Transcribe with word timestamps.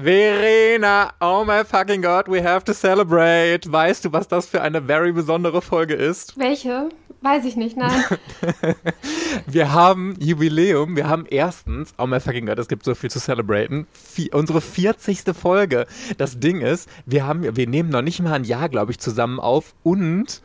Verena, 0.00 1.12
oh 1.20 1.44
my 1.44 1.64
fucking 1.64 2.02
God, 2.02 2.28
we 2.28 2.40
have 2.40 2.64
to 2.64 2.72
celebrate. 2.72 3.70
Weißt 3.70 4.04
du, 4.04 4.12
was 4.12 4.28
das 4.28 4.46
für 4.46 4.62
eine 4.62 4.80
very 4.80 5.12
besondere 5.12 5.60
Folge 5.60 5.94
ist? 5.94 6.38
Welche? 6.38 6.90
Weiß 7.20 7.44
ich 7.44 7.56
nicht, 7.56 7.76
nein. 7.76 8.04
wir 9.46 9.72
haben 9.72 10.14
Jubiläum. 10.20 10.94
Wir 10.94 11.08
haben 11.08 11.26
erstens, 11.28 11.94
oh 11.98 12.06
my 12.06 12.20
fucking 12.20 12.46
God, 12.46 12.60
es 12.60 12.68
gibt 12.68 12.84
so 12.84 12.94
viel 12.94 13.10
zu 13.10 13.18
celebraten. 13.18 13.88
Vi 14.14 14.30
unsere 14.32 14.60
40. 14.60 15.22
Folge. 15.34 15.86
Das 16.16 16.38
Ding 16.38 16.60
ist, 16.60 16.88
wir 17.04 17.26
haben, 17.26 17.56
wir 17.56 17.66
nehmen 17.66 17.88
noch 17.88 18.02
nicht 18.02 18.20
mal 18.20 18.34
ein 18.34 18.44
Jahr, 18.44 18.68
glaube 18.68 18.92
ich, 18.92 19.00
zusammen 19.00 19.40
auf 19.40 19.74
und 19.82 20.42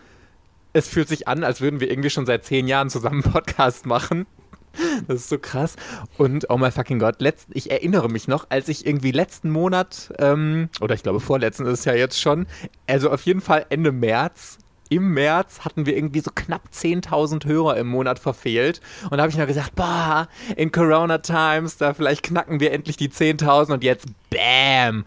es 0.73 0.87
fühlt 0.87 1.07
sich 1.07 1.27
an, 1.27 1.43
als 1.43 1.61
würden 1.61 1.79
wir 1.79 1.91
irgendwie 1.91 2.09
schon 2.09 2.25
seit 2.25 2.43
zehn 2.43 2.67
Jahren 2.67 2.89
zusammen 2.89 3.23
einen 3.23 3.33
Podcast 3.33 3.85
machen. 3.85 4.25
Das 5.07 5.17
ist 5.17 5.29
so 5.29 5.37
krass. 5.37 5.75
Und 6.17 6.49
oh 6.49 6.57
my 6.57 6.71
fucking 6.71 6.99
God, 6.99 7.21
letzt, 7.21 7.47
ich 7.53 7.71
erinnere 7.71 8.09
mich 8.09 8.27
noch, 8.27 8.47
als 8.49 8.69
ich 8.69 8.85
irgendwie 8.85 9.11
letzten 9.11 9.49
Monat, 9.49 10.13
ähm, 10.19 10.69
oder 10.81 10.95
ich 10.95 11.03
glaube 11.03 11.19
vorletzten 11.19 11.65
ist 11.65 11.79
es 11.79 11.85
ja 11.85 11.93
jetzt 11.93 12.19
schon, 12.19 12.47
also 12.87 13.11
auf 13.11 13.23
jeden 13.23 13.41
Fall 13.41 13.65
Ende 13.69 13.91
März, 13.91 14.57
im 14.89 15.13
März 15.13 15.61
hatten 15.61 15.85
wir 15.85 15.95
irgendwie 15.95 16.19
so 16.19 16.29
knapp 16.33 16.61
10.000 16.71 17.45
Hörer 17.45 17.77
im 17.77 17.87
Monat 17.87 18.19
verfehlt. 18.19 18.79
Und 19.05 19.13
da 19.17 19.23
habe 19.23 19.31
ich 19.31 19.37
noch 19.37 19.47
gesagt, 19.47 19.75
boah, 19.75 20.27
in 20.55 20.71
Corona 20.71 21.17
Times, 21.17 21.77
da 21.77 21.93
vielleicht 21.93 22.21
knacken 22.21 22.59
wir 22.59 22.71
endlich 22.71 22.97
die 22.97 23.09
10.000 23.09 23.73
und 23.73 23.83
jetzt, 23.83 24.05
bam, 24.29 25.05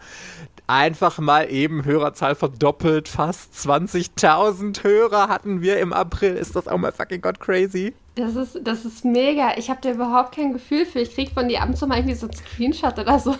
einfach 0.67 1.17
mal 1.19 1.49
eben 1.49 1.85
Hörerzahl 1.85 2.35
verdoppelt, 2.35 3.07
fast 3.07 3.53
20.000 3.53 4.83
Hörer 4.83 5.29
hatten 5.29 5.61
wir 5.61 5.79
im 5.79 5.93
April. 5.93 6.35
Ist 6.35 6.55
das 6.55 6.67
auch 6.67 6.77
mal 6.77 6.91
fucking 6.91 7.21
God 7.21 7.39
crazy? 7.39 7.93
Das 8.15 8.35
ist, 8.35 8.59
das 8.63 8.83
ist 8.83 9.05
mega. 9.05 9.57
Ich 9.57 9.69
habe 9.69 9.79
da 9.81 9.91
überhaupt 9.91 10.35
kein 10.35 10.51
Gefühl 10.51 10.85
für. 10.85 10.99
Ich 10.99 11.13
kriege 11.13 11.31
von 11.31 11.47
dir 11.47 11.61
ab 11.61 11.69
und 11.69 11.77
zu 11.77 11.85
mal 11.87 11.97
irgendwie 11.97 12.15
so 12.15 12.27
einen 12.27 12.35
Screenshot 12.35 12.97
oder 12.97 13.19
so. 13.19 13.35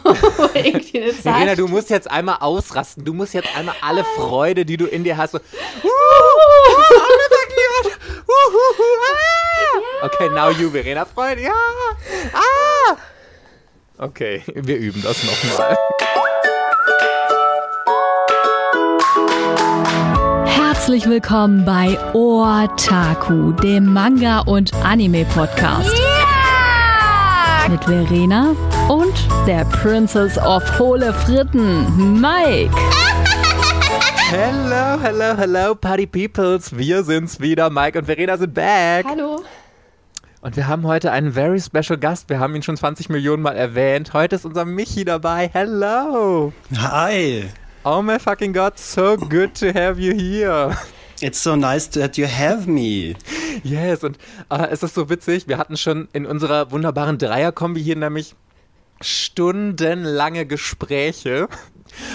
irgendwie 0.53 1.01
eine 1.01 1.19
Zahl 1.19 1.33
Helena, 1.33 1.55
du 1.55 1.67
musst 1.67 1.89
jetzt 1.89 2.09
einmal 2.09 2.37
ausrasten. 2.41 3.03
Du 3.03 3.13
musst 3.13 3.33
jetzt 3.33 3.49
einmal 3.57 3.75
alle 3.81 4.03
Freude, 4.15 4.65
die 4.65 4.77
du 4.77 4.85
in 4.85 5.03
dir 5.03 5.17
hast, 5.17 5.31
so. 5.31 5.39
Okay, 10.03 10.29
now 10.29 10.51
you, 10.51 10.69
Verena. 10.69 11.05
Freude, 11.05 11.41
ja. 11.41 11.53
Ah. 12.33 12.97
Okay, 13.97 14.43
wir 14.53 14.77
üben 14.77 15.01
das 15.01 15.23
nochmal. 15.23 15.75
Herzlich 20.87 21.09
willkommen 21.09 21.65
bei 21.65 21.97
Otaku, 22.13 23.51
dem 23.51 23.91
Manga- 23.91 24.39
und 24.39 24.73
Anime-Podcast. 24.73 25.93
Yeah! 25.93 27.67
Mit 27.67 27.83
Verena 27.83 28.55
und 28.87 29.13
der 29.45 29.65
Princess 29.65 30.37
of 30.37 30.63
Hohle 30.79 31.13
Fritten, 31.13 32.21
Mike. 32.21 32.73
Hello, 34.29 34.97
hello, 35.01 35.35
hello, 35.35 35.75
Party 35.75 36.07
Peoples. 36.07 36.77
Wir 36.77 37.03
sind's 37.03 37.41
wieder. 37.41 37.69
Mike 37.69 37.99
und 37.99 38.05
Verena 38.05 38.37
sind 38.37 38.53
back. 38.53 39.05
Hallo. 39.09 39.43
Und 40.39 40.55
wir 40.55 40.69
haben 40.69 40.87
heute 40.87 41.11
einen 41.11 41.33
very 41.33 41.59
special 41.59 41.99
Gast. 41.99 42.29
Wir 42.29 42.39
haben 42.39 42.55
ihn 42.55 42.63
schon 42.63 42.77
20 42.77 43.09
Millionen 43.09 43.43
Mal 43.43 43.57
erwähnt. 43.57 44.13
Heute 44.13 44.37
ist 44.37 44.45
unser 44.45 44.63
Michi 44.63 45.03
dabei. 45.03 45.49
Hello. 45.51 46.53
Hi. 46.77 47.49
Oh 47.83 48.01
my 48.01 48.19
fucking 48.19 48.53
God, 48.53 48.77
so 48.77 49.15
good 49.15 49.55
to 49.55 49.71
have 49.71 49.99
you 49.99 50.13
here. 50.13 50.75
It's 51.21 51.39
so 51.39 51.55
nice 51.55 51.87
that 51.91 52.17
you 52.17 52.27
have 52.27 52.67
me. 52.67 53.15
Yes, 53.63 54.03
und 54.03 54.17
äh, 54.49 54.67
es 54.69 54.83
ist 54.83 54.93
so 54.93 55.09
witzig, 55.09 55.47
wir 55.47 55.57
hatten 55.57 55.77
schon 55.77 56.07
in 56.13 56.25
unserer 56.25 56.71
wunderbaren 56.71 57.17
Dreierkombi 57.17 57.81
hier 57.81 57.95
nämlich 57.95 58.35
stundenlange 59.01 60.45
Gespräche 60.45 61.47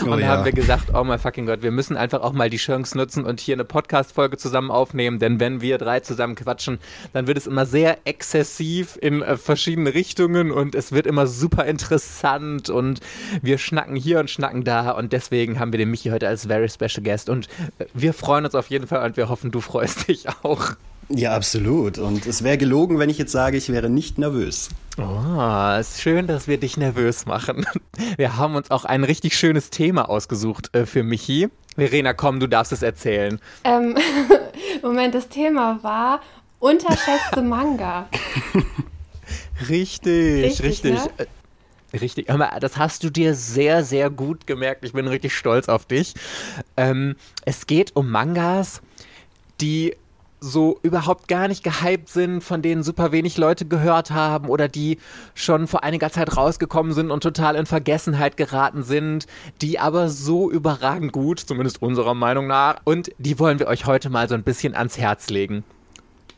und 0.00 0.08
oh, 0.08 0.10
dann 0.10 0.20
ja. 0.20 0.26
haben 0.28 0.44
wir 0.44 0.52
gesagt, 0.52 0.94
oh 0.94 1.04
my 1.04 1.18
fucking 1.18 1.46
Gott, 1.46 1.62
wir 1.62 1.70
müssen 1.70 1.96
einfach 1.96 2.20
auch 2.20 2.32
mal 2.32 2.50
die 2.50 2.56
Chance 2.56 2.96
nutzen 2.96 3.24
und 3.24 3.40
hier 3.40 3.54
eine 3.54 3.64
Podcast-Folge 3.64 4.36
zusammen 4.36 4.70
aufnehmen, 4.70 5.18
denn 5.18 5.40
wenn 5.40 5.60
wir 5.60 5.78
drei 5.78 6.00
zusammen 6.00 6.34
quatschen, 6.34 6.78
dann 7.12 7.26
wird 7.26 7.38
es 7.38 7.46
immer 7.46 7.66
sehr 7.66 7.98
exzessiv 8.04 8.98
in 9.00 9.22
äh, 9.22 9.36
verschiedene 9.36 9.94
Richtungen 9.94 10.50
und 10.50 10.74
es 10.74 10.92
wird 10.92 11.06
immer 11.06 11.26
super 11.26 11.64
interessant 11.66 12.70
und 12.70 13.00
wir 13.40 13.58
schnacken 13.58 13.96
hier 13.96 14.20
und 14.20 14.30
schnacken 14.30 14.64
da 14.64 14.90
und 14.90 15.12
deswegen 15.12 15.58
haben 15.58 15.72
wir 15.72 15.78
den 15.78 15.90
Michi 15.90 16.10
heute 16.10 16.28
als 16.28 16.46
very 16.46 16.68
special 16.68 17.02
guest 17.02 17.28
und 17.28 17.48
äh, 17.78 17.86
wir 17.94 18.14
freuen 18.14 18.44
uns 18.44 18.54
auf 18.54 18.68
jeden 18.68 18.86
Fall 18.86 19.04
und 19.04 19.16
wir 19.16 19.28
hoffen, 19.28 19.50
du 19.50 19.60
freust 19.60 20.08
dich 20.08 20.26
auch. 20.42 20.76
Ja, 21.08 21.34
absolut. 21.34 21.98
Und 21.98 22.26
es 22.26 22.42
wäre 22.42 22.58
gelogen, 22.58 22.98
wenn 22.98 23.10
ich 23.10 23.18
jetzt 23.18 23.32
sage, 23.32 23.56
ich 23.56 23.68
wäre 23.70 23.90
nicht 23.90 24.18
nervös. 24.18 24.70
Oh, 24.98 25.78
ist 25.78 26.00
schön, 26.00 26.26
dass 26.26 26.48
wir 26.48 26.58
dich 26.58 26.76
nervös 26.76 27.24
machen. 27.26 27.66
Wir 28.16 28.36
haben 28.36 28.56
uns 28.56 28.70
auch 28.70 28.84
ein 28.84 29.04
richtig 29.04 29.36
schönes 29.36 29.70
Thema 29.70 30.08
ausgesucht 30.08 30.74
äh, 30.74 30.84
für 30.84 31.02
Michi. 31.02 31.48
Verena, 31.76 32.12
komm, 32.12 32.40
du 32.40 32.46
darfst 32.46 32.72
es 32.72 32.82
erzählen. 32.82 33.40
Ähm, 33.64 33.96
Moment, 34.82 35.14
das 35.14 35.28
Thema 35.28 35.82
war 35.82 36.20
unterschätzte 36.58 37.42
Manga. 37.42 38.08
richtig, 39.68 40.44
richtig. 40.44 40.62
richtig. 40.62 40.92
Ne? 40.92 41.26
Äh, 41.92 41.96
richtig, 41.96 42.26
das 42.60 42.76
hast 42.76 43.02
du 43.04 43.10
dir 43.10 43.34
sehr, 43.34 43.84
sehr 43.84 44.10
gut 44.10 44.46
gemerkt. 44.46 44.84
Ich 44.84 44.92
bin 44.92 45.08
richtig 45.08 45.34
stolz 45.34 45.68
auf 45.68 45.86
dich. 45.86 46.14
Ähm, 46.76 47.16
es 47.46 47.66
geht 47.66 47.96
um 47.96 48.10
Mangas, 48.10 48.82
die 49.60 49.96
so 50.42 50.78
überhaupt 50.82 51.28
gar 51.28 51.48
nicht 51.48 51.62
gehypt 51.62 52.08
sind, 52.08 52.42
von 52.42 52.62
denen 52.62 52.82
super 52.82 53.12
wenig 53.12 53.38
Leute 53.38 53.64
gehört 53.64 54.10
haben 54.10 54.48
oder 54.48 54.68
die 54.68 54.98
schon 55.34 55.68
vor 55.68 55.84
einiger 55.84 56.10
Zeit 56.10 56.36
rausgekommen 56.36 56.92
sind 56.92 57.10
und 57.10 57.22
total 57.22 57.54
in 57.54 57.64
Vergessenheit 57.64 58.36
geraten 58.36 58.82
sind, 58.82 59.26
die 59.60 59.78
aber 59.78 60.08
so 60.08 60.50
überragend 60.50 61.12
gut, 61.12 61.38
zumindest 61.38 61.80
unserer 61.80 62.14
Meinung 62.14 62.48
nach, 62.48 62.76
und 62.84 63.12
die 63.18 63.38
wollen 63.38 63.60
wir 63.60 63.68
euch 63.68 63.86
heute 63.86 64.10
mal 64.10 64.28
so 64.28 64.34
ein 64.34 64.42
bisschen 64.42 64.74
ans 64.74 64.98
Herz 64.98 65.30
legen. 65.30 65.64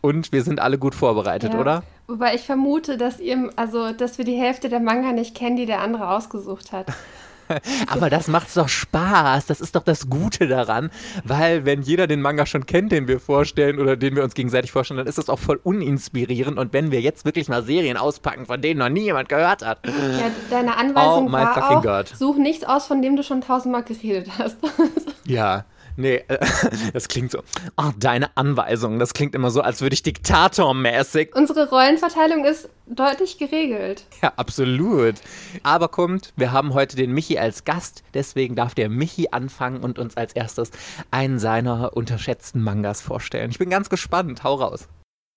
Und 0.02 0.32
wir 0.32 0.42
sind 0.42 0.60
alle 0.60 0.78
gut 0.78 0.94
vorbereitet, 0.94 1.54
ja. 1.54 1.60
oder? 1.60 1.82
Wobei 2.06 2.34
ich 2.34 2.42
vermute, 2.42 2.98
dass 2.98 3.20
ihr, 3.20 3.50
also, 3.56 3.92
dass 3.92 4.18
wir 4.18 4.26
die 4.26 4.38
Hälfte 4.38 4.68
der 4.68 4.80
Manga 4.80 5.12
nicht 5.12 5.34
kennen, 5.34 5.56
die 5.56 5.64
der 5.64 5.80
andere 5.80 6.10
ausgesucht 6.10 6.72
hat. 6.72 6.88
Aber 7.88 8.10
das 8.10 8.28
macht 8.28 8.54
doch 8.56 8.68
Spaß. 8.68 9.46
Das 9.46 9.60
ist 9.60 9.76
doch 9.76 9.82
das 9.82 10.08
Gute 10.08 10.46
daran. 10.46 10.90
Weil, 11.24 11.64
wenn 11.64 11.82
jeder 11.82 12.06
den 12.06 12.20
Manga 12.20 12.46
schon 12.46 12.66
kennt, 12.66 12.92
den 12.92 13.08
wir 13.08 13.20
vorstellen 13.20 13.78
oder 13.78 13.96
den 13.96 14.16
wir 14.16 14.24
uns 14.24 14.34
gegenseitig 14.34 14.72
vorstellen, 14.72 14.98
dann 14.98 15.06
ist 15.06 15.18
das 15.18 15.28
auch 15.28 15.38
voll 15.38 15.60
uninspirierend. 15.62 16.58
Und 16.58 16.72
wenn 16.72 16.90
wir 16.90 17.00
jetzt 17.00 17.24
wirklich 17.24 17.48
mal 17.48 17.62
Serien 17.62 17.96
auspacken, 17.96 18.46
von 18.46 18.60
denen 18.60 18.80
noch 18.80 18.88
nie 18.88 19.04
jemand 19.04 19.28
gehört 19.28 19.64
hat. 19.64 19.78
Ja, 19.86 20.30
deine 20.50 20.76
Anweisung 20.76 21.28
oh 21.28 21.32
war 21.32 21.70
auch, 21.70 21.82
God. 21.82 22.08
such 22.08 22.36
nichts 22.36 22.64
aus, 22.64 22.86
von 22.86 23.02
dem 23.02 23.16
du 23.16 23.22
schon 23.22 23.40
tausendmal 23.40 23.82
geredet 23.82 24.30
hast. 24.38 24.56
ja. 25.26 25.64
Nee, 25.96 26.24
äh, 26.28 26.38
das 26.92 27.08
klingt 27.08 27.30
so. 27.30 27.42
Oh, 27.76 27.90
deine 27.98 28.36
Anweisung. 28.36 28.98
Das 28.98 29.14
klingt 29.14 29.34
immer 29.34 29.50
so, 29.50 29.60
als 29.60 29.80
würde 29.80 29.94
ich 29.94 30.02
diktatormäßig. 30.02 31.34
Unsere 31.34 31.68
Rollenverteilung 31.68 32.44
ist 32.44 32.68
deutlich 32.86 33.38
geregelt. 33.38 34.04
Ja, 34.22 34.32
absolut. 34.36 35.16
Aber 35.62 35.88
kommt, 35.88 36.32
wir 36.36 36.52
haben 36.52 36.74
heute 36.74 36.96
den 36.96 37.12
Michi 37.12 37.38
als 37.38 37.64
Gast, 37.64 38.02
deswegen 38.12 38.56
darf 38.56 38.74
der 38.74 38.88
Michi 38.88 39.28
anfangen 39.30 39.82
und 39.82 39.98
uns 39.98 40.16
als 40.16 40.32
erstes 40.34 40.70
einen 41.10 41.38
seiner 41.38 41.96
unterschätzten 41.96 42.62
Mangas 42.62 43.00
vorstellen. 43.00 43.50
Ich 43.50 43.58
bin 43.58 43.70
ganz 43.70 43.88
gespannt. 43.88 44.44
Hau 44.44 44.54
raus. 44.54 44.88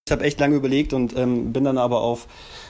Ich 0.07 0.11
habe 0.13 0.23
echt 0.23 0.39
lange 0.39 0.55
überlegt 0.55 0.93
und 0.93 1.17
ähm, 1.17 1.51
bin 1.51 1.65
dann 1.65 1.77
aber 1.77 1.99
auf 1.99 2.27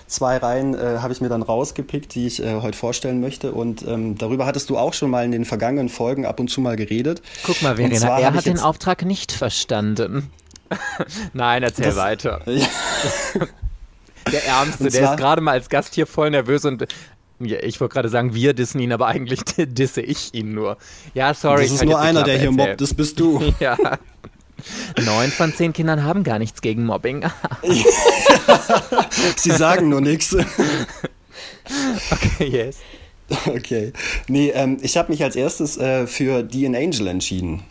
zwei 0.08 0.38
Reihen 0.38 0.74
äh, 0.74 0.98
habe 1.02 1.14
ich 1.14 1.22
mir 1.22 1.30
dann 1.30 1.44
rausgepickt, 1.44 2.16
die 2.16 2.26
ich 2.26 2.42
äh, 2.42 2.62
heute 2.62 2.76
vorstellen 2.76 3.22
möchte. 3.22 3.52
Und 3.52 3.88
ähm, 3.88 4.18
darüber 4.18 4.48
hattest 4.48 4.72
du 4.72 4.78
auch 4.78 4.96
schon 4.96 5.12
mal 5.12 5.24
in 5.24 5.32
den 5.32 5.46
vergangenen 5.46 5.90
Folgen 5.90 6.26
ab 6.26 6.40
und 6.40 6.48
zu 6.48 6.62
mal 6.62 6.76
geredet. 6.76 7.22
Guck 7.44 7.62
mal, 7.62 7.76
Verena, 7.76 8.18
er 8.18 8.34
hat 8.34 8.48
den 8.48 8.60
Auftrag 8.60 9.06
nicht 9.06 9.32
verstanden. 9.32 10.32
Nein, 11.34 11.62
erzähl 11.62 11.86
das, 11.86 11.96
weiter. 11.96 12.42
der 14.32 14.46
Ärmste, 14.48 14.90
der 14.90 15.12
ist 15.12 15.18
gerade 15.18 15.40
mal 15.40 15.52
als 15.52 15.70
Gast 15.70 15.94
hier 15.94 16.08
voll 16.08 16.32
nervös 16.32 16.66
und 16.66 16.88
ja, 17.40 17.60
ich 17.62 17.80
wollte 17.80 17.94
gerade 17.94 18.10
sagen, 18.10 18.34
wir 18.34 18.56
dissen 18.56 18.80
ihn, 18.80 18.92
aber 18.92 19.06
eigentlich 19.06 19.42
disse 19.58 20.02
ich 20.02 20.34
ihn 20.34 20.56
nur. 20.56 20.78
Ja, 21.14 21.36
sorry. 21.36 21.64
Das 21.64 21.74
ist 21.74 21.86
nur 21.86 22.00
einer, 22.00 22.24
der 22.24 22.40
hier 22.40 22.52
mobbt, 22.52 22.82
das 22.82 22.96
bist 22.96 23.20
du. 23.20 23.54
ja. 23.60 23.78
Neun 25.04 25.32
von 25.32 25.54
zehn 25.54 25.74
Kindern 25.74 26.04
haben 26.04 26.24
gar 26.24 26.40
nichts 26.40 26.62
gegen 26.62 26.86
Mobbing. 26.86 27.26
Sie 29.36 29.52
sagen 29.52 29.90
nur 29.90 30.02
nichts. 30.02 30.36
Okay, 32.12 32.46
yes. 32.48 32.78
Okay. 33.46 33.92
Nee, 34.30 34.52
ähm, 34.52 34.78
ich 34.82 34.96
habe 34.96 35.12
mich 35.12 35.22
als 35.22 35.36
erstes 35.36 35.78
äh, 35.78 36.08
für 36.08 36.44
Die 36.44 36.66
an 36.66 36.76
Angel 36.76 37.08
entschieden. 37.08 37.64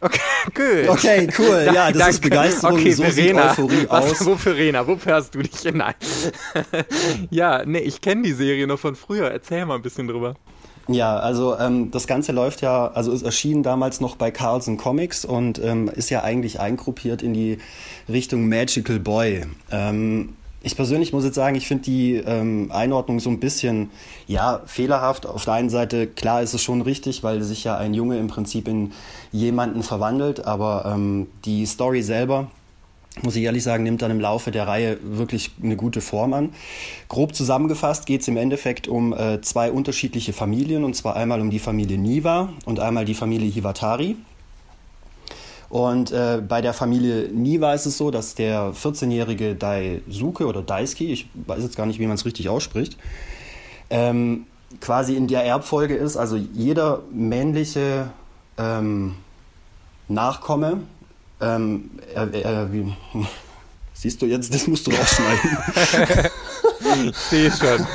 Okay, 0.00 0.20
gut. 0.52 0.88
Okay, 0.88 1.28
cool. 1.38 1.70
Ja, 1.72 1.92
das 1.92 1.98
Danke. 1.98 2.10
ist 2.10 2.20
Begeisterung. 2.22 2.78
Okay, 2.78 2.90
so 2.90 3.04
Verena, 3.04 3.50
Euphorie 3.52 3.86
was, 3.88 4.10
aus. 4.10 4.26
Wofür 4.26 4.54
Verena? 4.54 4.84
Wofür 4.84 5.14
hast 5.14 5.32
du 5.36 5.42
dich 5.42 5.60
hinein? 5.60 5.94
ja, 7.30 7.64
nee, 7.64 7.78
ich 7.78 8.00
kenne 8.00 8.22
die 8.22 8.32
Serie 8.32 8.66
noch 8.66 8.80
von 8.80 8.96
früher. 8.96 9.30
Erzähl 9.30 9.64
mal 9.66 9.76
ein 9.76 9.82
bisschen 9.82 10.08
drüber. 10.08 10.34
Ja, 10.88 11.16
also 11.18 11.56
ähm, 11.58 11.90
das 11.90 12.06
Ganze 12.06 12.32
läuft 12.32 12.60
ja, 12.60 12.90
also 12.92 13.12
es 13.12 13.22
erschien 13.22 13.62
damals 13.62 14.00
noch 14.00 14.16
bei 14.16 14.30
Carlson 14.30 14.76
Comics 14.76 15.24
und 15.24 15.60
ähm, 15.62 15.88
ist 15.88 16.10
ja 16.10 16.22
eigentlich 16.22 16.60
eingruppiert 16.60 17.22
in 17.22 17.34
die 17.34 17.58
Richtung 18.08 18.48
Magical 18.48 18.98
Boy. 18.98 19.42
Ähm, 19.70 20.30
ich 20.64 20.76
persönlich 20.76 21.12
muss 21.12 21.24
jetzt 21.24 21.34
sagen, 21.34 21.56
ich 21.56 21.66
finde 21.66 21.84
die 21.84 22.14
ähm, 22.16 22.70
Einordnung 22.72 23.20
so 23.20 23.30
ein 23.30 23.40
bisschen, 23.40 23.90
ja, 24.26 24.60
fehlerhaft. 24.66 25.26
Auf 25.26 25.44
der 25.44 25.54
einen 25.54 25.70
Seite, 25.70 26.06
klar 26.06 26.42
ist 26.42 26.54
es 26.54 26.62
schon 26.62 26.82
richtig, 26.82 27.22
weil 27.24 27.42
sich 27.42 27.64
ja 27.64 27.76
ein 27.76 27.94
Junge 27.94 28.18
im 28.18 28.28
Prinzip 28.28 28.68
in 28.68 28.92
jemanden 29.32 29.82
verwandelt, 29.82 30.46
aber 30.46 30.84
ähm, 30.86 31.26
die 31.44 31.66
Story 31.66 32.02
selber, 32.02 32.48
muss 33.20 33.36
ich 33.36 33.42
ehrlich 33.42 33.62
sagen, 33.62 33.84
nimmt 33.84 34.00
dann 34.00 34.10
im 34.10 34.20
Laufe 34.20 34.50
der 34.50 34.66
Reihe 34.66 34.98
wirklich 35.02 35.50
eine 35.62 35.76
gute 35.76 36.00
Form 36.00 36.32
an. 36.32 36.54
Grob 37.08 37.34
zusammengefasst 37.34 38.06
geht 38.06 38.22
es 38.22 38.28
im 38.28 38.38
Endeffekt 38.38 38.88
um 38.88 39.12
äh, 39.12 39.40
zwei 39.42 39.70
unterschiedliche 39.70 40.32
Familien, 40.32 40.82
und 40.82 40.96
zwar 40.96 41.16
einmal 41.16 41.40
um 41.40 41.50
die 41.50 41.58
Familie 41.58 41.98
Niva 41.98 42.48
und 42.64 42.80
einmal 42.80 43.04
die 43.04 43.14
Familie 43.14 43.50
Hivatari. 43.50 44.16
Und 45.68 46.12
äh, 46.12 46.42
bei 46.46 46.60
der 46.60 46.72
Familie 46.72 47.28
Niva 47.28 47.72
ist 47.72 47.86
es 47.86 47.96
so, 47.96 48.10
dass 48.10 48.34
der 48.34 48.72
14-jährige 48.74 49.54
Daisuke 49.54 50.46
oder 50.46 50.62
Daisuke, 50.62 51.04
ich 51.04 51.28
weiß 51.46 51.62
jetzt 51.62 51.76
gar 51.76 51.86
nicht, 51.86 51.98
wie 51.98 52.06
man 52.06 52.14
es 52.14 52.24
richtig 52.24 52.48
ausspricht, 52.48 52.96
ähm, 53.88 54.46
quasi 54.80 55.16
in 55.16 55.28
der 55.28 55.44
Erbfolge 55.44 55.94
ist. 55.94 56.16
Also 56.16 56.36
jeder 56.36 57.00
männliche 57.10 58.10
ähm, 58.58 59.16
Nachkomme, 60.08 60.82
ähm, 61.42 61.90
er, 62.14 62.32
er, 62.34 62.72
wie, 62.72 62.92
siehst 63.92 64.22
du 64.22 64.26
jetzt, 64.26 64.52
das 64.54 64.66
musst 64.66 64.86
du 64.86 64.90
rausschneiden. 64.90 66.30
Ich 67.08 67.16
sehe 67.16 67.50
schon. 67.50 67.86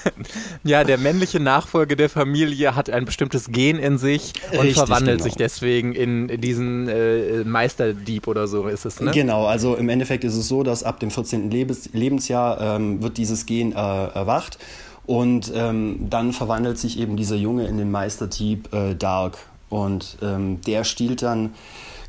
ja, 0.64 0.84
der 0.84 0.98
männliche 0.98 1.40
Nachfolger 1.40 1.96
der 1.96 2.08
Familie 2.08 2.74
hat 2.74 2.90
ein 2.90 3.04
bestimmtes 3.04 3.48
Gen 3.50 3.78
in 3.78 3.98
sich 3.98 4.32
und 4.52 4.60
Richtig, 4.60 4.76
verwandelt 4.76 5.18
genau. 5.18 5.24
sich 5.24 5.34
deswegen 5.34 5.92
in 5.92 6.40
diesen 6.40 6.88
äh, 6.88 7.44
Meisterdieb 7.44 8.26
oder 8.26 8.46
so 8.46 8.68
ist 8.68 8.84
es, 8.84 9.00
ne? 9.00 9.10
Genau, 9.12 9.46
also 9.46 9.76
im 9.76 9.88
Endeffekt 9.88 10.24
ist 10.24 10.34
es 10.34 10.48
so, 10.48 10.62
dass 10.62 10.82
ab 10.82 11.00
dem 11.00 11.10
14. 11.10 11.50
Lebens 11.50 11.90
Lebensjahr 11.92 12.60
ähm, 12.60 13.02
wird 13.02 13.18
dieses 13.18 13.46
Gen 13.46 13.72
äh, 13.72 13.76
erwacht 13.76 14.58
und 15.04 15.52
ähm, 15.54 16.06
dann 16.10 16.32
verwandelt 16.32 16.78
sich 16.78 16.98
eben 16.98 17.16
dieser 17.16 17.36
Junge 17.36 17.66
in 17.66 17.78
den 17.78 17.90
Meisterdieb 17.90 18.72
äh, 18.72 18.94
Dark 18.94 19.38
und 19.68 20.18
ähm, 20.22 20.60
der 20.62 20.84
stiehlt 20.84 21.22
dann 21.22 21.54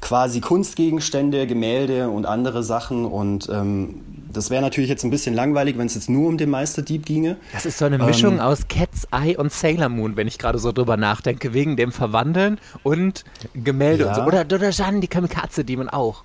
quasi 0.01 0.41
Kunstgegenstände, 0.41 1.47
Gemälde 1.47 2.09
und 2.09 2.25
andere 2.25 2.63
Sachen. 2.63 3.05
Und 3.05 3.49
ähm, 3.49 4.01
das 4.31 4.49
wäre 4.49 4.61
natürlich 4.61 4.89
jetzt 4.89 5.03
ein 5.03 5.09
bisschen 5.09 5.33
langweilig, 5.33 5.77
wenn 5.77 5.87
es 5.87 5.95
jetzt 5.95 6.09
nur 6.09 6.27
um 6.27 6.37
den 6.37 6.49
Meisterdieb 6.49 7.05
ginge. 7.05 7.37
Das 7.53 7.65
ist 7.65 7.77
so 7.77 7.85
eine 7.85 7.97
Mischung 7.97 8.35
ähm, 8.35 8.39
aus 8.39 8.67
Cat's 8.67 9.07
Eye 9.11 9.37
und 9.37 9.51
Sailor 9.51 9.89
Moon, 9.89 10.15
wenn 10.15 10.27
ich 10.27 10.37
gerade 10.37 10.59
so 10.59 10.71
drüber 10.71 10.97
nachdenke, 10.97 11.53
wegen 11.53 11.75
dem 11.75 11.91
Verwandeln 11.91 12.59
und 12.83 13.23
Gemälde 13.53 14.03
ja. 14.03 14.09
und 14.09 14.15
so. 14.15 14.21
Oder, 14.23 14.41
oder 14.41 14.69
Jeanne, 14.69 14.99
die 14.99 15.07
Kamikaze-Demon 15.07 15.89
auch. 15.89 16.23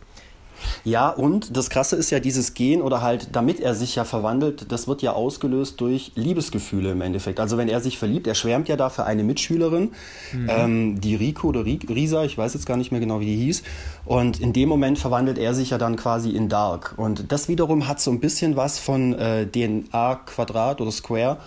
Ja, 0.85 1.09
und 1.09 1.57
das 1.57 1.71
Krasse 1.71 1.97
ist 1.97 2.11
ja 2.11 2.21
dieses 2.21 2.55
Gen 2.55 2.83
oder 2.83 3.03
halt, 3.03 3.29
damit 3.33 3.61
er 3.61 3.75
sich 3.75 3.95
ja 3.95 4.05
verwandelt, 4.05 4.71
das 4.71 4.89
wird 4.89 5.03
ja 5.03 5.13
ausgelöst 5.13 5.81
durch 5.81 6.13
Liebesgefühle 6.15 6.93
im 6.93 7.01
Endeffekt. 7.01 7.41
Also 7.41 7.59
wenn 7.59 7.69
er 7.69 7.81
sich 7.81 7.99
verliebt, 7.99 8.27
er 8.27 8.35
schwärmt 8.35 8.69
ja 8.69 8.77
da 8.77 8.91
für 8.91 9.05
eine 9.05 9.25
Mitschülerin, 9.25 9.93
mhm. 10.33 10.49
ähm, 10.49 11.01
die 11.01 11.15
Rico 11.15 11.49
oder 11.49 11.65
Risa, 11.65 12.25
ich 12.25 12.37
weiß 12.37 12.55
jetzt 12.55 12.67
gar 12.67 12.77
nicht 12.77 12.91
mehr 12.93 13.01
genau, 13.01 13.21
wie 13.21 13.27
die 13.27 13.37
hieß. 13.37 13.63
Und 14.05 14.41
in 14.41 14.53
dem 14.53 14.69
Moment 14.69 14.99
verwandelt 14.99 15.39
er 15.39 15.55
sich 15.55 15.71
ja 15.71 15.79
dann 15.79 15.97
quasi 15.97 16.31
in 16.31 16.49
Dark. 16.49 16.95
Und 16.97 17.31
das 17.33 17.49
wiederum 17.49 17.89
hat 17.89 18.01
so 18.01 18.11
ein 18.11 18.21
bisschen 18.21 18.57
was 18.57 18.79
von 18.79 19.15
äh, 19.15 19.47
DNA 19.47 20.17
Quadrat 20.27 20.81
oder 20.81 20.91
Square. 20.91 21.39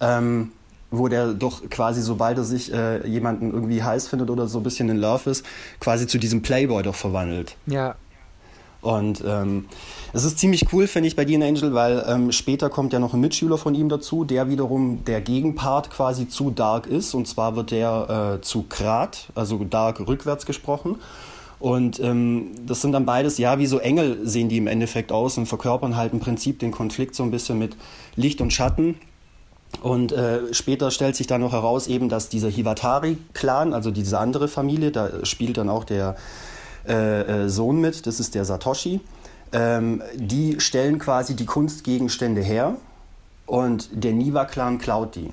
Ähm, 0.00 0.52
wo 0.92 1.08
der 1.08 1.32
doch 1.32 1.68
quasi, 1.70 2.02
sobald 2.02 2.38
er 2.38 2.44
sich 2.44 2.72
äh, 2.72 3.06
jemanden 3.08 3.50
irgendwie 3.50 3.82
heiß 3.82 4.08
findet 4.08 4.30
oder 4.30 4.46
so 4.46 4.60
ein 4.60 4.62
bisschen 4.62 4.88
in 4.90 4.98
Love 4.98 5.30
ist, 5.30 5.44
quasi 5.80 6.06
zu 6.06 6.18
diesem 6.18 6.42
Playboy 6.42 6.82
doch 6.82 6.94
verwandelt. 6.94 7.56
Ja, 7.66 7.96
und 8.82 9.22
ähm, 9.24 9.66
es 10.12 10.24
ist 10.24 10.40
ziemlich 10.40 10.72
cool, 10.72 10.88
finde 10.88 11.06
ich, 11.06 11.14
bei 11.14 11.24
Dean 11.24 11.42
Angel, 11.42 11.72
weil 11.72 12.04
ähm, 12.08 12.32
später 12.32 12.68
kommt 12.68 12.92
ja 12.92 12.98
noch 12.98 13.14
ein 13.14 13.20
Mitschüler 13.20 13.56
von 13.56 13.76
ihm 13.76 13.88
dazu, 13.88 14.24
der 14.24 14.48
wiederum 14.50 15.04
der 15.04 15.20
Gegenpart 15.20 15.88
quasi 15.88 16.28
zu 16.28 16.50
Dark 16.50 16.88
ist. 16.88 17.14
Und 17.14 17.28
zwar 17.28 17.54
wird 17.54 17.70
der 17.70 18.38
äh, 18.38 18.42
zu 18.42 18.64
Krat, 18.68 19.28
also 19.36 19.62
Dark 19.62 20.00
rückwärts 20.00 20.46
gesprochen. 20.46 20.96
Und 21.60 22.00
ähm, 22.00 22.50
das 22.66 22.80
sind 22.80 22.90
dann 22.90 23.06
beides, 23.06 23.38
ja, 23.38 23.60
wie 23.60 23.66
so 23.66 23.78
Engel 23.78 24.18
sehen 24.24 24.48
die 24.48 24.58
im 24.58 24.66
Endeffekt 24.66 25.12
aus 25.12 25.38
und 25.38 25.46
verkörpern 25.46 25.96
halt 25.96 26.12
im 26.12 26.18
Prinzip 26.18 26.58
den 26.58 26.72
Konflikt 26.72 27.14
so 27.14 27.22
ein 27.22 27.30
bisschen 27.30 27.60
mit 27.60 27.76
Licht 28.16 28.40
und 28.40 28.52
Schatten. 28.52 28.96
Und 29.80 30.10
äh, 30.10 30.52
später 30.52 30.90
stellt 30.90 31.14
sich 31.14 31.28
dann 31.28 31.40
noch 31.40 31.52
heraus, 31.52 31.86
eben, 31.86 32.08
dass 32.08 32.28
dieser 32.28 32.48
Hivatari-Clan, 32.48 33.74
also 33.74 33.92
diese 33.92 34.18
andere 34.18 34.48
Familie, 34.48 34.90
da 34.90 35.24
spielt 35.24 35.56
dann 35.56 35.68
auch 35.68 35.84
der 35.84 36.16
äh, 36.86 37.44
äh, 37.44 37.48
Sohn 37.48 37.80
mit, 37.80 38.06
das 38.06 38.20
ist 38.20 38.34
der 38.34 38.44
Satoshi. 38.44 39.00
Ähm, 39.52 40.02
die 40.14 40.60
stellen 40.60 40.98
quasi 40.98 41.36
die 41.36 41.44
Kunstgegenstände 41.44 42.40
her 42.40 42.76
und 43.46 43.88
der 43.92 44.12
Niva-Clan 44.12 44.78
klaut 44.78 45.14
die. 45.14 45.30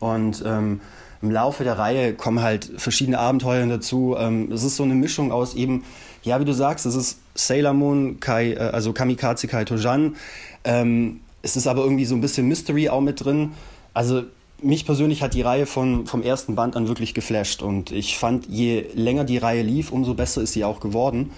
Und 0.00 0.42
ähm, 0.46 0.80
im 1.20 1.30
Laufe 1.30 1.64
der 1.64 1.78
Reihe 1.78 2.14
kommen 2.14 2.42
halt 2.42 2.70
verschiedene 2.76 3.18
Abenteuer 3.18 3.66
dazu. 3.66 4.16
Ähm, 4.18 4.50
es 4.52 4.62
ist 4.62 4.76
so 4.76 4.84
eine 4.84 4.94
Mischung 4.94 5.32
aus 5.32 5.54
eben, 5.54 5.84
ja, 6.22 6.40
wie 6.40 6.44
du 6.44 6.54
sagst, 6.54 6.86
es 6.86 6.94
ist 6.94 7.18
Sailor 7.34 7.72
Moon, 7.74 8.20
Kai, 8.20 8.52
äh, 8.52 8.58
also 8.58 8.92
Kamikaze 8.92 9.48
Kai 9.48 9.64
Tojan. 9.64 10.16
Ähm, 10.64 11.20
es 11.42 11.56
ist 11.56 11.66
aber 11.66 11.82
irgendwie 11.82 12.04
so 12.04 12.14
ein 12.14 12.20
bisschen 12.20 12.48
Mystery 12.48 12.88
auch 12.88 13.00
mit 13.00 13.24
drin. 13.24 13.52
Also 13.94 14.22
mich 14.60 14.84
persönlich 14.84 15.22
hat 15.22 15.34
die 15.34 15.42
Reihe 15.42 15.66
von, 15.66 16.06
vom 16.06 16.22
ersten 16.22 16.54
Band 16.54 16.76
an 16.76 16.88
wirklich 16.88 17.14
geflasht 17.14 17.62
und 17.62 17.92
ich 17.92 18.18
fand, 18.18 18.46
je 18.46 18.86
länger 18.94 19.24
die 19.24 19.38
Reihe 19.38 19.62
lief, 19.62 19.92
umso 19.92 20.14
besser 20.14 20.42
ist 20.42 20.52
sie 20.52 20.64
auch 20.64 20.80
geworden. 20.80 21.30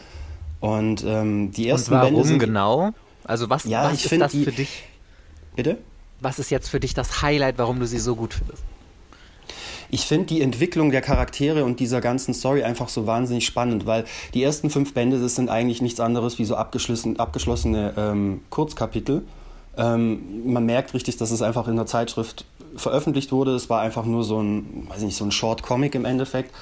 Und 0.61 1.05
ähm, 1.07 1.53
die 1.53 1.69
ersten 1.69 1.93
und 1.93 2.01
warum 2.01 2.15
Bände 2.15 2.29
sind 2.29 2.39
genau? 2.39 2.91
Also 3.25 3.49
was, 3.49 3.65
ja, 3.65 3.85
was 3.85 3.95
ich 4.05 4.13
ist 4.13 4.21
das 4.21 4.33
die, 4.33 4.45
für 4.45 4.53
dich? 4.53 4.85
Bitte? 5.57 5.79
Was 6.21 6.39
ist 6.39 6.51
jetzt 6.51 6.69
für 6.69 6.81
dich 6.81 6.95
das 6.95 7.23
Highlight, 7.23 7.59
warum 7.59 7.81
du 7.81 7.87
sie 7.87 7.99
so 7.99 8.15
gut 8.15 8.35
findest? 8.35 8.63
Ich 9.93 10.03
finde 10.03 10.27
die 10.27 10.41
Entwicklung 10.41 10.93
der 10.93 11.01
Charaktere 11.01 11.65
und 11.65 11.81
dieser 11.81 12.01
ganzen 12.01 12.33
Story 12.33 12.63
einfach 12.63 12.89
so 12.89 13.07
wahnsinnig 13.07 13.45
spannend, 13.45 13.87
weil 13.87 14.05
die 14.35 14.43
ersten 14.43 14.71
fünf 14.71 14.95
Bände, 14.95 15.21
das 15.21 15.35
sind 15.35 15.51
eigentlich 15.51 15.83
nichts 15.83 15.99
anderes 15.99 16.39
wie 16.39 16.45
so 16.45 16.55
abgeschlossen, 16.55 17.19
abgeschlossene 17.19 17.95
ähm, 17.97 18.43
Kurzkapitel. 18.51 19.23
Ähm, 19.77 20.53
man 20.53 20.65
merkt 20.65 20.95
richtig, 20.95 21.17
dass 21.17 21.31
es 21.31 21.43
einfach 21.43 21.67
in 21.67 21.77
der 21.77 21.87
Zeitschrift 21.87 22.45
veröffentlicht 22.77 23.33
wurde. 23.33 23.55
Es 23.55 23.71
war 23.71 23.81
einfach 23.81 24.05
nur 24.05 24.25
so 24.25 24.41
ein, 24.41 24.87
weiß 24.89 25.03
nicht, 25.03 25.17
so 25.17 25.25
ein 25.25 25.33
Short 25.33 25.63
Comic 25.63 25.95
im 25.95 26.05
Endeffekt. 26.05 26.55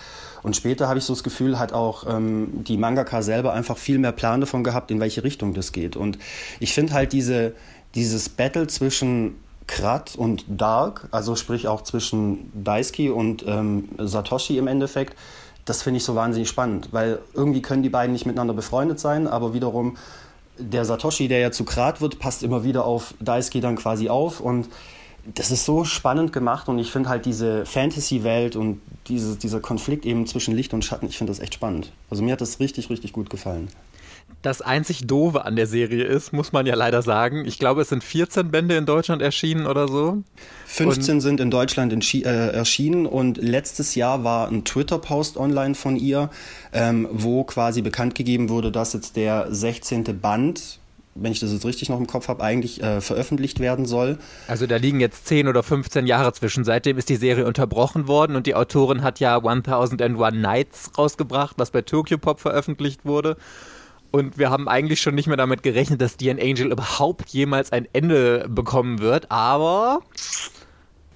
Und 0.42 0.56
später 0.56 0.88
habe 0.88 0.98
ich 0.98 1.04
so 1.04 1.12
das 1.14 1.22
Gefühl, 1.22 1.58
hat 1.58 1.72
auch 1.72 2.04
ähm, 2.08 2.64
die 2.64 2.76
Mangaka 2.76 3.22
selber 3.22 3.52
einfach 3.52 3.76
viel 3.76 3.98
mehr 3.98 4.12
Plan 4.12 4.40
davon 4.40 4.62
gehabt, 4.62 4.90
in 4.90 5.00
welche 5.00 5.24
Richtung 5.24 5.54
das 5.54 5.72
geht. 5.72 5.96
Und 5.96 6.18
ich 6.60 6.72
finde 6.72 6.92
halt 6.92 7.12
diese, 7.12 7.54
dieses 7.94 8.28
Battle 8.28 8.66
zwischen 8.68 9.34
Krat 9.66 10.14
und 10.16 10.44
Dark, 10.48 11.08
also 11.10 11.36
sprich 11.36 11.68
auch 11.68 11.82
zwischen 11.82 12.50
Daisuke 12.54 13.12
und 13.12 13.44
ähm, 13.46 13.88
Satoshi 13.98 14.58
im 14.58 14.66
Endeffekt, 14.66 15.16
das 15.64 15.82
finde 15.82 15.98
ich 15.98 16.04
so 16.04 16.14
wahnsinnig 16.14 16.48
spannend, 16.48 16.88
weil 16.92 17.18
irgendwie 17.34 17.60
können 17.60 17.82
die 17.82 17.90
beiden 17.90 18.12
nicht 18.12 18.24
miteinander 18.24 18.54
befreundet 18.54 18.98
sein, 18.98 19.26
aber 19.26 19.52
wiederum 19.52 19.98
der 20.58 20.84
Satoshi, 20.84 21.28
der 21.28 21.38
ja 21.38 21.50
zu 21.52 21.64
Krat 21.64 22.00
wird, 22.00 22.18
passt 22.18 22.42
immer 22.42 22.64
wieder 22.64 22.84
auf 22.84 23.14
Daisuke 23.20 23.60
dann 23.60 23.76
quasi 23.76 24.08
auf 24.08 24.40
und 24.40 24.68
das 25.34 25.50
ist 25.50 25.64
so 25.64 25.84
spannend 25.84 26.32
gemacht 26.32 26.68
und 26.68 26.78
ich 26.78 26.90
finde 26.90 27.08
halt 27.08 27.26
diese 27.26 27.66
Fantasy-Welt 27.66 28.56
und 28.56 28.80
diese, 29.08 29.36
dieser 29.36 29.60
Konflikt 29.60 30.06
eben 30.06 30.26
zwischen 30.26 30.54
Licht 30.54 30.72
und 30.72 30.84
Schatten, 30.84 31.06
ich 31.06 31.18
finde 31.18 31.32
das 31.32 31.40
echt 31.40 31.54
spannend. 31.54 31.92
Also 32.10 32.22
mir 32.22 32.32
hat 32.32 32.40
das 32.40 32.60
richtig, 32.60 32.90
richtig 32.90 33.12
gut 33.12 33.30
gefallen. 33.30 33.68
Das 34.42 34.62
einzig 34.62 35.06
Doofe 35.06 35.44
an 35.44 35.56
der 35.56 35.66
Serie 35.66 36.04
ist, 36.04 36.32
muss 36.32 36.52
man 36.52 36.64
ja 36.64 36.76
leider 36.76 37.02
sagen, 37.02 37.44
ich 37.44 37.58
glaube, 37.58 37.80
es 37.82 37.88
sind 37.88 38.04
14 38.04 38.50
Bände 38.50 38.76
in 38.76 38.86
Deutschland 38.86 39.20
erschienen 39.20 39.66
oder 39.66 39.88
so. 39.88 40.22
15 40.66 41.14
und 41.14 41.20
sind 41.20 41.40
in 41.40 41.50
Deutschland 41.50 41.92
äh, 42.14 42.50
erschienen 42.50 43.06
und 43.06 43.38
letztes 43.38 43.96
Jahr 43.96 44.22
war 44.22 44.48
ein 44.48 44.64
Twitter-Post 44.64 45.38
online 45.38 45.74
von 45.74 45.96
ihr, 45.96 46.30
ähm, 46.72 47.08
wo 47.10 47.42
quasi 47.42 47.82
bekannt 47.82 48.14
gegeben 48.14 48.48
wurde, 48.48 48.70
dass 48.70 48.92
jetzt 48.92 49.16
der 49.16 49.52
16. 49.52 50.20
Band 50.20 50.78
wenn 51.20 51.32
ich 51.32 51.40
das 51.40 51.52
jetzt 51.52 51.64
richtig 51.64 51.88
noch 51.88 51.98
im 51.98 52.06
Kopf 52.06 52.28
habe, 52.28 52.42
eigentlich 52.42 52.82
äh, 52.82 53.00
veröffentlicht 53.00 53.60
werden 53.60 53.86
soll. 53.86 54.18
Also 54.46 54.66
da 54.66 54.76
liegen 54.76 55.00
jetzt 55.00 55.26
10 55.26 55.48
oder 55.48 55.62
15 55.62 56.06
Jahre 56.06 56.32
zwischen. 56.32 56.64
Seitdem 56.64 56.98
ist 56.98 57.08
die 57.08 57.16
Serie 57.16 57.46
unterbrochen 57.46 58.08
worden 58.08 58.36
und 58.36 58.46
die 58.46 58.54
Autorin 58.54 59.02
hat 59.02 59.20
ja 59.20 59.36
1001 59.36 60.36
Nights 60.36 60.90
rausgebracht, 60.96 61.54
was 61.58 61.70
bei 61.70 61.82
Tokyo 61.82 62.18
Pop 62.18 62.40
veröffentlicht 62.40 63.04
wurde. 63.04 63.36
Und 64.10 64.38
wir 64.38 64.50
haben 64.50 64.68
eigentlich 64.68 65.00
schon 65.00 65.14
nicht 65.14 65.26
mehr 65.26 65.36
damit 65.36 65.62
gerechnet, 65.62 66.00
dass 66.00 66.16
Dean 66.16 66.40
Angel 66.40 66.72
überhaupt 66.72 67.28
jemals 67.28 67.72
ein 67.72 67.86
Ende 67.92 68.46
bekommen 68.48 69.00
wird, 69.00 69.30
aber 69.30 70.00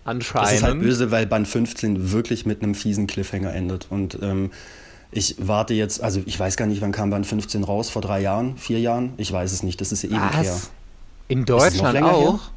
anscheinend. 0.05 0.51
Das 0.51 0.57
ist 0.59 0.63
halt 0.63 0.81
böse, 0.81 1.11
weil 1.11 1.27
Band 1.27 1.49
15 1.49 2.13
wirklich 2.13 2.45
mit 2.45 2.63
einem 2.63 2.75
fiesen 2.75 3.07
Cliffhanger 3.07 3.55
endet. 3.55 3.87
Und 3.89 4.19
ähm, 4.21 4.51
ich 5.13 5.37
warte 5.39 5.75
jetzt, 5.75 6.03
also 6.03 6.21
ich 6.27 6.39
weiß 6.39 6.57
gar 6.57 6.67
nicht, 6.67 6.81
wann 6.81 6.93
kam 6.93 7.11
Band 7.11 7.27
15 7.27 7.65
raus, 7.65 7.91
vor 7.91 8.03
drei 8.03 8.21
Jahren, 8.21 8.57
vier 8.57 8.81
Jahren? 8.81 9.13
Ich 9.19 9.31
weiß 9.31 9.53
es 9.53 9.63
nicht, 9.63 9.81
das 9.81 9.93
ist 9.93 10.03
ja 10.03 10.11
ewig 10.11 10.39
Was? 10.39 10.47
her. 10.47 10.57
In 11.29 11.45
Deutschland 11.45 12.03
auch? 12.03 12.41
Her? 12.41 12.53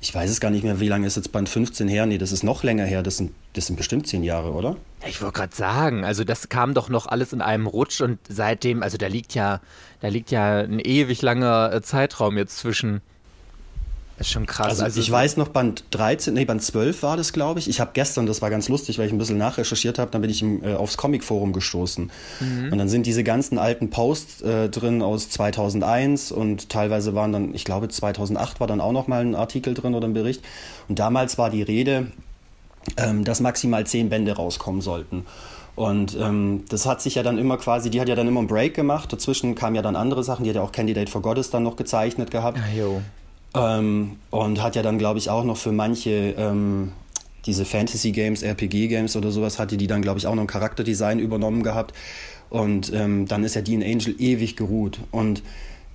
ich 0.00 0.14
weiß 0.14 0.30
es 0.30 0.40
gar 0.40 0.50
nicht 0.50 0.62
mehr, 0.62 0.78
wie 0.78 0.88
lange 0.88 1.06
ist 1.06 1.16
jetzt 1.16 1.32
Band 1.32 1.48
15 1.48 1.88
her? 1.88 2.06
Nee, 2.06 2.18
das 2.18 2.30
ist 2.30 2.44
noch 2.44 2.62
länger 2.62 2.84
her. 2.84 3.02
Das 3.02 3.16
sind, 3.16 3.32
das 3.54 3.66
sind 3.66 3.76
bestimmt 3.76 4.06
zehn 4.06 4.22
Jahre, 4.22 4.52
oder? 4.52 4.76
Ich 5.06 5.20
wollte 5.20 5.38
gerade 5.38 5.56
sagen, 5.56 6.04
also 6.04 6.22
das 6.22 6.48
kam 6.48 6.74
doch 6.74 6.88
noch 6.88 7.06
alles 7.06 7.32
in 7.32 7.42
einem 7.42 7.66
Rutsch 7.66 8.00
und 8.00 8.18
seitdem, 8.28 8.82
also 8.82 8.96
da 8.96 9.08
liegt 9.08 9.34
ja, 9.34 9.60
da 10.00 10.08
liegt 10.08 10.30
ja 10.30 10.58
ein 10.60 10.78
ewig 10.78 11.22
langer 11.22 11.72
äh, 11.72 11.82
Zeitraum 11.82 12.38
jetzt 12.38 12.58
zwischen. 12.58 13.00
Ist 14.18 14.30
schon 14.30 14.46
krass. 14.46 14.68
Also, 14.68 14.84
also 14.84 15.00
ich 15.00 15.10
weiß 15.10 15.36
noch, 15.36 15.48
Band 15.48 15.84
13, 15.92 16.34
nee, 16.34 16.44
Band 16.44 16.62
12 16.62 17.02
war 17.04 17.16
das, 17.16 17.32
glaube 17.32 17.60
ich. 17.60 17.68
Ich 17.68 17.78
habe 17.78 17.90
gestern, 17.94 18.26
das 18.26 18.42
war 18.42 18.50
ganz 18.50 18.68
lustig, 18.68 18.98
weil 18.98 19.06
ich 19.06 19.12
ein 19.12 19.18
bisschen 19.18 19.38
nachrecherchiert 19.38 19.98
habe, 19.98 20.10
dann 20.10 20.22
bin 20.22 20.30
ich 20.30 20.42
im, 20.42 20.64
äh, 20.64 20.74
aufs 20.74 20.96
Comic-Forum 20.96 21.52
gestoßen. 21.52 22.10
Mhm. 22.40 22.72
Und 22.72 22.78
dann 22.78 22.88
sind 22.88 23.06
diese 23.06 23.22
ganzen 23.22 23.58
alten 23.58 23.90
Posts 23.90 24.42
äh, 24.42 24.68
drin 24.70 25.02
aus 25.02 25.30
2001 25.30 26.32
und 26.32 26.68
teilweise 26.68 27.14
waren 27.14 27.32
dann, 27.32 27.54
ich 27.54 27.64
glaube 27.64 27.88
2008 27.88 28.58
war 28.58 28.66
dann 28.66 28.80
auch 28.80 28.92
noch 28.92 29.06
mal 29.06 29.24
ein 29.24 29.36
Artikel 29.36 29.74
drin 29.74 29.94
oder 29.94 30.08
ein 30.08 30.14
Bericht. 30.14 30.42
Und 30.88 30.98
damals 30.98 31.38
war 31.38 31.50
die 31.50 31.62
Rede, 31.62 32.08
ähm, 32.96 33.24
dass 33.24 33.40
maximal 33.40 33.86
zehn 33.86 34.08
Bände 34.08 34.32
rauskommen 34.32 34.80
sollten. 34.80 35.26
Und 35.76 36.16
ähm, 36.20 36.64
das 36.68 36.86
hat 36.86 37.00
sich 37.00 37.14
ja 37.14 37.22
dann 37.22 37.38
immer 37.38 37.56
quasi, 37.56 37.88
die 37.88 38.00
hat 38.00 38.08
ja 38.08 38.16
dann 38.16 38.26
immer 38.26 38.40
einen 38.40 38.48
Break 38.48 38.74
gemacht. 38.74 39.12
Dazwischen 39.12 39.54
kamen 39.54 39.76
ja 39.76 39.82
dann 39.82 39.94
andere 39.94 40.24
Sachen. 40.24 40.42
Die 40.42 40.50
hat 40.50 40.56
ja 40.56 40.62
auch 40.62 40.72
Candidate 40.72 41.08
for 41.08 41.22
Goddess 41.22 41.50
dann 41.50 41.62
noch 41.62 41.76
gezeichnet 41.76 42.32
gehabt. 42.32 42.58
Ah. 42.58 43.00
Ähm, 43.54 44.16
und 44.30 44.62
hat 44.62 44.76
ja 44.76 44.82
dann, 44.82 44.98
glaube 44.98 45.18
ich, 45.18 45.30
auch 45.30 45.44
noch 45.44 45.56
für 45.56 45.72
manche 45.72 46.34
ähm, 46.36 46.92
diese 47.46 47.64
Fantasy-Games, 47.64 48.42
RPG-Games 48.42 49.16
oder 49.16 49.30
sowas, 49.30 49.58
hatte 49.58 49.76
die 49.76 49.86
dann, 49.86 50.02
glaube 50.02 50.18
ich, 50.18 50.26
auch 50.26 50.34
noch 50.34 50.42
ein 50.42 50.48
Charakterdesign 50.48 51.18
übernommen 51.18 51.62
gehabt. 51.62 51.94
Und 52.50 52.92
ähm, 52.92 53.26
dann 53.26 53.44
ist 53.44 53.54
ja 53.54 53.62
Dean 53.62 53.82
Angel 53.82 54.14
ewig 54.18 54.56
geruht. 54.56 55.00
Und 55.10 55.42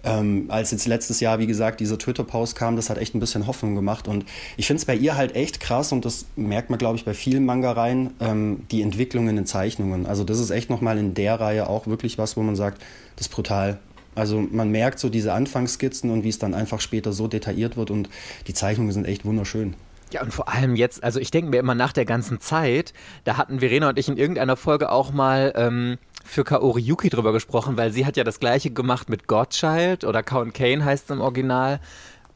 ähm, 0.04 0.46
als 0.50 0.72
jetzt 0.72 0.86
letztes 0.86 1.20
Jahr, 1.20 1.40
wie 1.40 1.48
gesagt, 1.48 1.80
dieser 1.80 1.98
Twitter-Post 1.98 2.56
kam, 2.56 2.76
das 2.76 2.90
hat 2.90 2.98
echt 2.98 3.16
ein 3.16 3.20
bisschen 3.20 3.48
Hoffnung 3.48 3.76
gemacht. 3.76 4.08
Und 4.08 4.26
ich 4.58 4.68
finde 4.68 4.80
es 4.80 4.86
bei 4.86 4.96
ihr 4.96 5.16
halt 5.16 5.36
echt 5.36 5.60
krass 5.60 5.92
und 5.92 6.06
das 6.06 6.26
merkt 6.36 6.70
man, 6.70 6.78
glaube 6.78 6.98
ich, 6.98 7.06
bei 7.06 7.14
vielen 7.14 7.46
Manga-Reihen, 7.46 8.12
ähm, 8.20 8.64
die 8.72 8.82
Entwicklung 8.82 9.30
in 9.30 9.36
den 9.36 9.46
Zeichnungen. 9.46 10.06
Also 10.06 10.24
das 10.24 10.40
ist 10.40 10.50
echt 10.50 10.70
nochmal 10.70 10.98
in 10.98 11.14
der 11.14 11.40
Reihe 11.40 11.70
auch 11.70 11.88
wirklich 11.88 12.18
was, 12.18 12.36
wo 12.36 12.42
man 12.42 12.56
sagt, 12.56 12.82
das 13.16 13.28
ist 13.28 13.34
brutal. 13.34 13.80
Also 14.16 14.42
man 14.52 14.70
merkt 14.70 15.00
so 15.00 15.10
diese 15.10 15.34
Anfangsskizzen 15.34 16.12
und 16.12 16.24
wie 16.24 16.30
es 16.30 16.40
dann 16.40 16.54
einfach 16.54 16.82
später 16.82 17.14
so 17.14 17.28
detailliert 17.28 17.78
wird 17.78 17.92
und 17.92 18.10
die 18.48 18.54
Zeichnungen 18.54 18.92
sind 18.92 19.06
echt 19.06 19.26
wunderschön. 19.26 19.76
Ja, 20.12 20.22
und 20.22 20.32
vor 20.32 20.48
allem 20.48 20.76
jetzt, 20.76 21.04
also 21.04 21.20
ich 21.20 21.32
denke 21.32 21.50
mir 21.50 21.58
immer 21.58 21.74
nach 21.74 21.92
der 21.92 22.06
ganzen 22.06 22.40
Zeit, 22.40 22.94
da 23.24 23.38
hatten 23.38 23.60
Verena 23.60 23.90
und 23.90 23.98
ich 23.98 24.08
in 24.08 24.18
irgendeiner 24.18 24.56
Folge 24.56 24.92
auch 24.92 25.12
mal 25.12 25.54
ähm, 25.56 25.98
für 26.24 26.44
Kaori 26.44 26.82
Yuki 26.82 27.10
drüber 27.10 27.34
gesprochen, 27.34 27.78
weil 27.78 27.92
sie 27.92 28.06
hat 28.06 28.16
ja 28.16 28.24
das 28.24 28.40
gleiche 28.40 28.70
gemacht 28.70 29.10
mit 29.10 29.28
Godchild 29.28 30.04
oder 30.04 30.22
Count 30.22 30.54
Kane 30.54 30.86
heißt 30.86 31.06
es 31.06 31.16
im 31.16 31.22
Original 31.22 31.80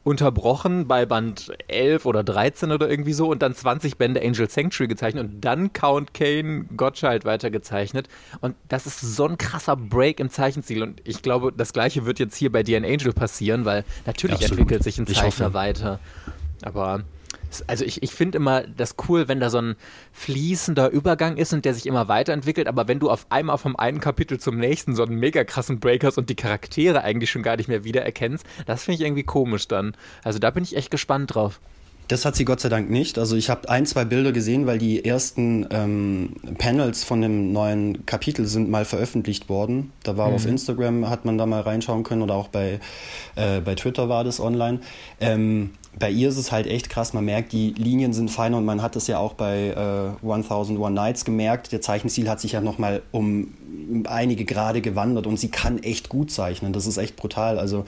unterbrochen 0.08 0.88
bei 0.88 1.04
Band 1.04 1.52
11 1.68 2.06
oder 2.06 2.24
13 2.24 2.72
oder 2.72 2.88
irgendwie 2.88 3.12
so 3.12 3.30
und 3.30 3.42
dann 3.42 3.54
20 3.54 3.98
Bände 3.98 4.22
Angel 4.22 4.48
Sanctuary 4.48 4.88
gezeichnet 4.88 5.24
und 5.24 5.40
dann 5.42 5.74
Count 5.74 6.14
Kane 6.14 6.64
Gottschalk 6.74 7.26
weitergezeichnet. 7.26 8.08
Und 8.40 8.56
das 8.68 8.86
ist 8.86 9.00
so 9.00 9.26
ein 9.28 9.36
krasser 9.36 9.76
Break 9.76 10.18
im 10.18 10.30
Zeichenstil. 10.30 10.82
Und 10.82 11.02
ich 11.04 11.20
glaube, 11.20 11.52
das 11.54 11.74
gleiche 11.74 12.06
wird 12.06 12.18
jetzt 12.18 12.36
hier 12.36 12.50
bei 12.50 12.62
DN 12.62 12.86
Angel 12.86 13.12
passieren, 13.12 13.66
weil 13.66 13.84
natürlich 14.06 14.36
Absolut. 14.36 14.60
entwickelt 14.60 14.82
sich 14.82 14.98
ein 14.98 15.06
Zeichner 15.06 15.52
weiter. 15.52 16.00
Aber 16.62 17.04
also 17.66 17.84
ich, 17.84 18.02
ich 18.02 18.12
finde 18.12 18.36
immer 18.38 18.62
das 18.62 18.96
cool, 19.08 19.28
wenn 19.28 19.40
da 19.40 19.50
so 19.50 19.58
ein 19.58 19.76
fließender 20.12 20.90
Übergang 20.90 21.36
ist 21.36 21.52
und 21.52 21.64
der 21.64 21.74
sich 21.74 21.86
immer 21.86 22.08
weiterentwickelt, 22.08 22.66
aber 22.66 22.88
wenn 22.88 22.98
du 22.98 23.10
auf 23.10 23.26
einmal 23.30 23.58
vom 23.58 23.76
einen 23.76 24.00
Kapitel 24.00 24.38
zum 24.38 24.58
nächsten 24.58 24.94
so 24.94 25.04
einen 25.04 25.16
mega 25.16 25.44
krassen 25.44 25.80
Break 25.80 26.04
hast 26.04 26.18
und 26.18 26.30
die 26.30 26.36
Charaktere 26.36 27.02
eigentlich 27.02 27.30
schon 27.30 27.42
gar 27.42 27.56
nicht 27.56 27.68
mehr 27.68 27.84
wiedererkennst, 27.84 28.44
das 28.66 28.84
finde 28.84 28.96
ich 28.96 29.06
irgendwie 29.06 29.24
komisch 29.24 29.68
dann. 29.68 29.96
Also 30.22 30.38
da 30.38 30.50
bin 30.50 30.62
ich 30.62 30.76
echt 30.76 30.90
gespannt 30.90 31.34
drauf. 31.34 31.60
Das 32.08 32.24
hat 32.24 32.36
sie 32.36 32.46
Gott 32.46 32.60
sei 32.60 32.70
Dank 32.70 32.88
nicht. 32.88 33.18
Also 33.18 33.36
ich 33.36 33.50
habe 33.50 33.68
ein, 33.68 33.84
zwei 33.84 34.06
Bilder 34.06 34.32
gesehen, 34.32 34.66
weil 34.66 34.78
die 34.78 35.04
ersten 35.04 35.66
ähm, 35.70 36.32
Panels 36.56 37.04
von 37.04 37.20
dem 37.20 37.52
neuen 37.52 38.06
Kapitel 38.06 38.46
sind 38.46 38.70
mal 38.70 38.86
veröffentlicht 38.86 39.50
worden. 39.50 39.92
Da 40.04 40.16
war 40.16 40.28
mhm. 40.28 40.34
auf 40.34 40.46
Instagram, 40.46 41.10
hat 41.10 41.26
man 41.26 41.36
da 41.36 41.44
mal 41.44 41.60
reinschauen 41.60 42.04
können 42.04 42.22
oder 42.22 42.34
auch 42.34 42.48
bei, 42.48 42.80
äh, 43.36 43.60
bei 43.60 43.74
Twitter 43.74 44.08
war 44.08 44.24
das 44.24 44.40
online. 44.40 44.80
Ähm, 45.20 45.70
bei 45.98 46.10
ihr 46.10 46.30
ist 46.30 46.38
es 46.38 46.50
halt 46.50 46.66
echt 46.66 46.88
krass. 46.88 47.12
Man 47.12 47.26
merkt, 47.26 47.52
die 47.52 47.72
Linien 47.72 48.14
sind 48.14 48.30
feiner 48.30 48.56
und 48.56 48.64
man 48.64 48.80
hat 48.80 48.96
das 48.96 49.06
ja 49.06 49.18
auch 49.18 49.34
bei 49.34 49.68
äh, 49.68 50.26
1001 50.26 50.94
Nights 50.94 51.24
gemerkt. 51.26 51.72
Der 51.72 51.82
Zeichenstil 51.82 52.30
hat 52.30 52.40
sich 52.40 52.52
ja 52.52 52.62
nochmal 52.62 53.02
um 53.10 53.52
einige 54.06 54.46
Grade 54.46 54.80
gewandert 54.80 55.26
und 55.26 55.38
sie 55.38 55.50
kann 55.50 55.82
echt 55.82 56.08
gut 56.08 56.30
zeichnen. 56.30 56.72
Das 56.72 56.86
ist 56.86 56.96
echt 56.96 57.16
brutal. 57.16 57.58
Also 57.58 57.84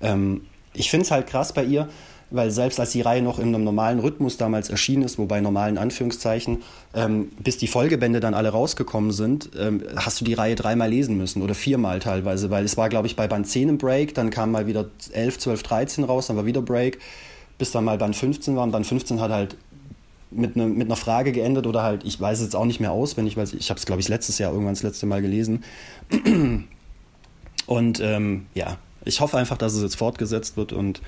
ähm, 0.00 0.42
ich 0.72 0.90
finde 0.90 1.04
es 1.04 1.10
halt 1.10 1.26
krass 1.26 1.52
bei 1.52 1.64
ihr, 1.64 1.88
weil 2.30 2.50
selbst 2.50 2.80
als 2.80 2.90
die 2.90 3.00
Reihe 3.00 3.22
noch 3.22 3.38
in 3.38 3.54
einem 3.54 3.64
normalen 3.64 4.00
Rhythmus 4.00 4.36
damals 4.36 4.68
erschienen 4.68 5.02
ist, 5.02 5.18
wobei 5.18 5.40
normalen 5.40 5.78
Anführungszeichen, 5.78 6.62
ähm, 6.94 7.30
bis 7.38 7.58
die 7.58 7.68
Folgebände 7.68 8.20
dann 8.20 8.34
alle 8.34 8.48
rausgekommen 8.48 9.12
sind, 9.12 9.50
ähm, 9.58 9.82
hast 9.96 10.20
du 10.20 10.24
die 10.24 10.34
Reihe 10.34 10.54
dreimal 10.54 10.90
lesen 10.90 11.16
müssen 11.16 11.42
oder 11.42 11.54
viermal 11.54 12.00
teilweise, 12.00 12.50
weil 12.50 12.64
es 12.64 12.76
war, 12.76 12.88
glaube 12.88 13.06
ich, 13.06 13.16
bei 13.16 13.28
Band 13.28 13.46
10 13.46 13.68
ein 13.68 13.78
Break, 13.78 14.14
dann 14.14 14.30
kam 14.30 14.50
mal 14.50 14.66
wieder 14.66 14.86
11, 15.12 15.38
12, 15.38 15.62
13 15.62 16.04
raus, 16.04 16.26
dann 16.26 16.36
war 16.36 16.46
wieder 16.46 16.62
Break 16.62 16.98
bis 17.58 17.70
dann 17.70 17.84
mal 17.84 17.98
Band 17.98 18.16
15 18.16 18.56
war. 18.56 18.64
Und 18.64 18.72
Band 18.72 18.86
15 18.86 19.20
hat 19.20 19.30
halt 19.30 19.56
mit, 20.30 20.56
ne, 20.56 20.66
mit 20.66 20.88
einer 20.88 20.96
Frage 20.96 21.32
geendet 21.32 21.66
oder 21.66 21.82
halt, 21.82 22.04
ich 22.04 22.20
weiß 22.20 22.38
es 22.38 22.44
jetzt 22.44 22.56
auch 22.56 22.64
nicht 22.64 22.80
mehr 22.80 22.92
auswendig, 22.92 23.36
weil 23.36 23.48
ich 23.54 23.70
habe 23.70 23.78
es, 23.78 23.86
glaube 23.86 24.00
ich, 24.00 24.08
letztes 24.08 24.38
Jahr 24.38 24.52
irgendwann 24.52 24.74
das 24.74 24.82
letzte 24.82 25.06
Mal 25.06 25.22
gelesen. 25.22 25.64
Und 27.66 28.00
ähm, 28.00 28.46
ja, 28.54 28.78
ich 29.04 29.20
hoffe 29.20 29.38
einfach, 29.38 29.56
dass 29.56 29.74
es 29.74 29.82
jetzt 29.82 29.96
fortgesetzt 29.96 30.56
wird 30.56 30.72
und 30.72 31.00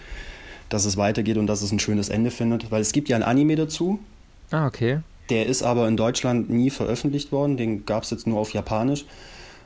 dass 0.68 0.84
es 0.84 0.96
weitergeht 0.96 1.36
und 1.36 1.46
dass 1.46 1.62
es 1.62 1.72
ein 1.72 1.78
schönes 1.78 2.08
Ende 2.08 2.30
findet, 2.30 2.70
weil 2.70 2.80
es 2.80 2.92
gibt 2.92 3.08
ja 3.08 3.16
ein 3.16 3.22
Anime 3.22 3.56
dazu. 3.56 3.98
Ah, 4.50 4.66
okay. 4.66 5.00
Der 5.30 5.46
ist 5.46 5.62
aber 5.62 5.88
in 5.88 5.96
Deutschland 5.96 6.48
nie 6.50 6.70
veröffentlicht 6.70 7.32
worden, 7.32 7.56
den 7.56 7.84
gab 7.84 8.02
es 8.02 8.10
jetzt 8.10 8.26
nur 8.26 8.38
auf 8.38 8.52
Japanisch. 8.52 9.04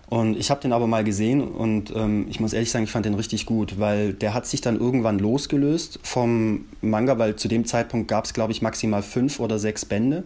Und 0.09 0.37
ich 0.37 0.51
habe 0.51 0.61
den 0.61 0.75
aber 0.75 0.87
mal 0.87 1.05
gesehen 1.05 1.41
und 1.41 1.91
ähm, 1.97 2.27
ich 2.29 2.39
muss 2.39 2.53
ehrlich 2.53 2.71
sagen, 2.71 2.85
ich 2.85 2.91
fand 2.91 3.07
den 3.07 3.15
richtig 3.15 3.47
gut, 3.47 3.79
weil 3.79 4.13
der 4.13 4.35
hat 4.35 4.47
sich 4.47 4.61
dann 4.61 4.79
irgendwann 4.79 5.19
losgelöst 5.19 6.01
vom 6.03 6.67
Manga, 6.83 7.19
weil 7.19 7.37
zu 7.37 7.49
dem 7.49 7.65
Zeitpunkt 7.65 8.09
gab 8.09 8.27
es, 8.27 8.35
glaube 8.35 8.53
ich, 8.53 8.61
maximal 8.61 9.03
fünf 9.03 9.41
oder 9.41 9.59
sechs 9.59 9.87
Bände. 9.87 10.25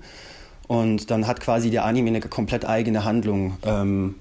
Und 0.66 1.12
dann 1.12 1.28
hat 1.28 1.38
quasi 1.38 1.70
der 1.70 1.84
Anime 1.84 2.08
eine 2.08 2.20
komplett 2.20 2.64
eigene 2.64 3.04
Handlung 3.04 3.58
ähm, 3.62 4.16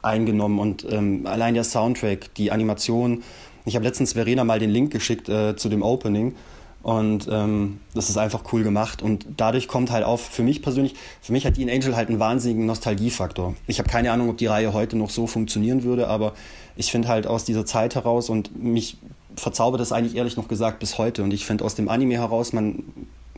eingenommen 0.00 0.58
und 0.58 0.86
ähm, 0.90 1.26
allein 1.26 1.52
der 1.52 1.64
Soundtrack, 1.64 2.34
die 2.36 2.50
Animation. 2.50 3.22
Ich 3.64 3.74
habe 3.74 3.84
letztens 3.84 4.14
Verena 4.14 4.44
mal 4.44 4.58
den 4.58 4.70
Link 4.70 4.92
geschickt 4.92 5.28
äh, 5.28 5.56
zu 5.56 5.68
dem 5.68 5.82
Opening 5.82 6.34
und 6.82 7.28
ähm, 7.30 7.78
das 7.94 8.10
ist 8.10 8.16
einfach 8.16 8.42
cool 8.52 8.64
gemacht. 8.64 9.02
Und 9.02 9.26
dadurch 9.36 9.68
kommt 9.68 9.90
halt 9.90 10.04
auf, 10.04 10.20
für 10.20 10.42
mich 10.42 10.62
persönlich, 10.62 10.94
für 11.20 11.32
mich 11.32 11.46
hat 11.46 11.56
Dean 11.56 11.70
Angel 11.70 11.94
halt 11.94 12.08
einen 12.08 12.18
wahnsinnigen 12.18 12.66
Nostalgiefaktor. 12.66 13.54
Ich 13.68 13.78
habe 13.78 13.88
keine 13.88 14.10
Ahnung, 14.10 14.28
ob 14.30 14.36
die 14.36 14.46
Reihe 14.46 14.72
heute 14.72 14.96
noch 14.96 15.10
so 15.10 15.26
funktionieren 15.26 15.84
würde, 15.84 16.08
aber 16.08 16.34
ich 16.76 16.90
finde 16.90 17.08
halt 17.08 17.26
aus 17.26 17.44
dieser 17.44 17.64
Zeit 17.64 17.94
heraus 17.94 18.30
und 18.30 18.60
mich 18.60 18.96
verzaubert 19.36 19.80
das 19.80 19.92
eigentlich 19.92 20.16
ehrlich 20.16 20.36
noch 20.36 20.48
gesagt 20.48 20.80
bis 20.80 20.98
heute. 20.98 21.22
Und 21.22 21.32
ich 21.32 21.46
finde 21.46 21.64
aus 21.64 21.76
dem 21.76 21.88
Anime 21.88 22.14
heraus, 22.14 22.52
man, 22.52 22.82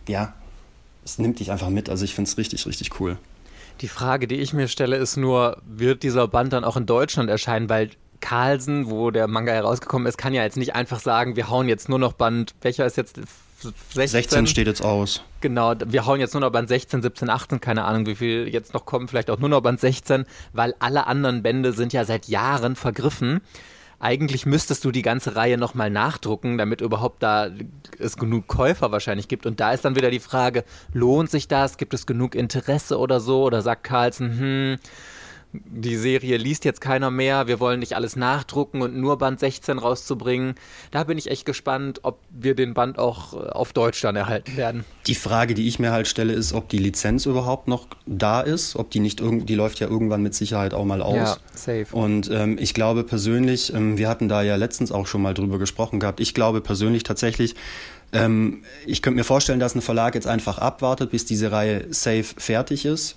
ja, 0.08 0.32
es 1.04 1.18
nimmt 1.18 1.38
dich 1.38 1.52
einfach 1.52 1.68
mit. 1.68 1.90
Also 1.90 2.04
ich 2.04 2.14
finde 2.14 2.30
es 2.30 2.38
richtig, 2.38 2.66
richtig 2.66 2.98
cool. 2.98 3.18
Die 3.80 3.88
Frage, 3.88 4.26
die 4.26 4.36
ich 4.36 4.54
mir 4.54 4.68
stelle, 4.68 4.96
ist 4.96 5.16
nur, 5.16 5.60
wird 5.66 6.02
dieser 6.02 6.28
Band 6.28 6.52
dann 6.52 6.64
auch 6.64 6.76
in 6.76 6.86
Deutschland 6.86 7.28
erscheinen? 7.28 7.68
Weil 7.68 7.90
Carlsen, 8.24 8.88
wo 8.88 9.10
der 9.10 9.28
Manga 9.28 9.52
herausgekommen 9.52 10.08
ist, 10.08 10.16
kann 10.16 10.32
ja 10.32 10.42
jetzt 10.42 10.56
nicht 10.56 10.74
einfach 10.74 10.98
sagen, 10.98 11.36
wir 11.36 11.50
hauen 11.50 11.68
jetzt 11.68 11.90
nur 11.90 11.98
noch 11.98 12.14
Band, 12.14 12.54
welcher 12.62 12.86
ist 12.86 12.96
jetzt 12.96 13.20
16? 13.60 14.06
16 14.08 14.46
steht 14.46 14.66
jetzt 14.66 14.82
aus. 14.82 15.22
Genau, 15.42 15.74
wir 15.84 16.06
hauen 16.06 16.20
jetzt 16.20 16.32
nur 16.32 16.40
noch 16.40 16.50
Band 16.50 16.70
16, 16.70 17.02
17, 17.02 17.28
18, 17.28 17.60
keine 17.60 17.84
Ahnung, 17.84 18.06
wie 18.06 18.14
viel 18.14 18.48
jetzt 18.48 18.72
noch 18.72 18.86
kommen, 18.86 19.08
vielleicht 19.08 19.28
auch 19.28 19.38
nur 19.38 19.50
noch 19.50 19.60
Band 19.60 19.78
16, 19.78 20.24
weil 20.54 20.74
alle 20.78 21.06
anderen 21.06 21.42
Bände 21.42 21.74
sind 21.74 21.92
ja 21.92 22.06
seit 22.06 22.26
Jahren 22.26 22.76
vergriffen. 22.76 23.42
Eigentlich 24.00 24.46
müsstest 24.46 24.86
du 24.86 24.90
die 24.90 25.02
ganze 25.02 25.36
Reihe 25.36 25.58
nochmal 25.58 25.90
nachdrucken, 25.90 26.56
damit 26.56 26.80
überhaupt 26.80 27.22
da 27.22 27.50
es 27.98 28.16
genug 28.16 28.46
Käufer 28.46 28.90
wahrscheinlich 28.90 29.28
gibt. 29.28 29.44
Und 29.44 29.60
da 29.60 29.72
ist 29.72 29.84
dann 29.84 29.96
wieder 29.96 30.10
die 30.10 30.18
Frage, 30.18 30.64
lohnt 30.94 31.30
sich 31.30 31.46
das? 31.46 31.76
Gibt 31.76 31.92
es 31.92 32.06
genug 32.06 32.34
Interesse 32.34 32.98
oder 32.98 33.20
so? 33.20 33.44
Oder 33.44 33.60
sagt 33.60 33.84
Carlsen, 33.84 34.38
hm, 34.38 34.78
die 35.54 35.96
Serie 35.96 36.36
liest 36.36 36.64
jetzt 36.64 36.80
keiner 36.80 37.10
mehr, 37.10 37.46
wir 37.46 37.60
wollen 37.60 37.78
nicht 37.78 37.94
alles 37.94 38.16
nachdrucken 38.16 38.82
und 38.82 38.96
nur 38.96 39.18
Band 39.18 39.38
16 39.38 39.78
rauszubringen. 39.78 40.56
Da 40.90 41.04
bin 41.04 41.16
ich 41.16 41.30
echt 41.30 41.46
gespannt, 41.46 42.00
ob 42.02 42.18
wir 42.30 42.54
den 42.54 42.74
Band 42.74 42.98
auch 42.98 43.34
äh, 43.34 43.50
auf 43.50 43.72
Deutsch 43.72 44.00
dann 44.00 44.16
erhalten 44.16 44.56
werden. 44.56 44.84
Die 45.06 45.14
Frage, 45.14 45.54
die 45.54 45.68
ich 45.68 45.78
mir 45.78 45.92
halt 45.92 46.08
stelle, 46.08 46.32
ist, 46.32 46.52
ob 46.52 46.68
die 46.68 46.78
Lizenz 46.78 47.26
überhaupt 47.26 47.68
noch 47.68 47.86
da 48.06 48.40
ist, 48.40 48.74
ob 48.76 48.90
die 48.90 49.00
nicht 49.00 49.20
irgendwie, 49.20 49.46
die 49.46 49.54
läuft 49.54 49.78
ja 49.78 49.86
irgendwann 49.86 50.22
mit 50.22 50.34
Sicherheit 50.34 50.74
auch 50.74 50.84
mal 50.84 51.02
aus. 51.02 51.14
Ja, 51.14 51.36
safe. 51.54 51.86
Und 51.92 52.30
ähm, 52.32 52.58
ich 52.58 52.74
glaube 52.74 53.04
persönlich, 53.04 53.72
ähm, 53.72 53.96
wir 53.96 54.08
hatten 54.08 54.28
da 54.28 54.42
ja 54.42 54.56
letztens 54.56 54.90
auch 54.90 55.06
schon 55.06 55.22
mal 55.22 55.34
drüber 55.34 55.58
gesprochen 55.58 56.00
gehabt, 56.00 56.20
ich 56.20 56.34
glaube 56.34 56.60
persönlich 56.60 57.04
tatsächlich, 57.04 57.54
ähm, 58.12 58.62
ich 58.86 59.02
könnte 59.02 59.18
mir 59.18 59.24
vorstellen, 59.24 59.60
dass 59.60 59.74
ein 59.74 59.82
Verlag 59.82 60.14
jetzt 60.14 60.26
einfach 60.26 60.58
abwartet, 60.58 61.10
bis 61.10 61.24
diese 61.24 61.52
Reihe 61.52 61.86
safe 61.92 62.24
fertig 62.24 62.86
ist 62.86 63.16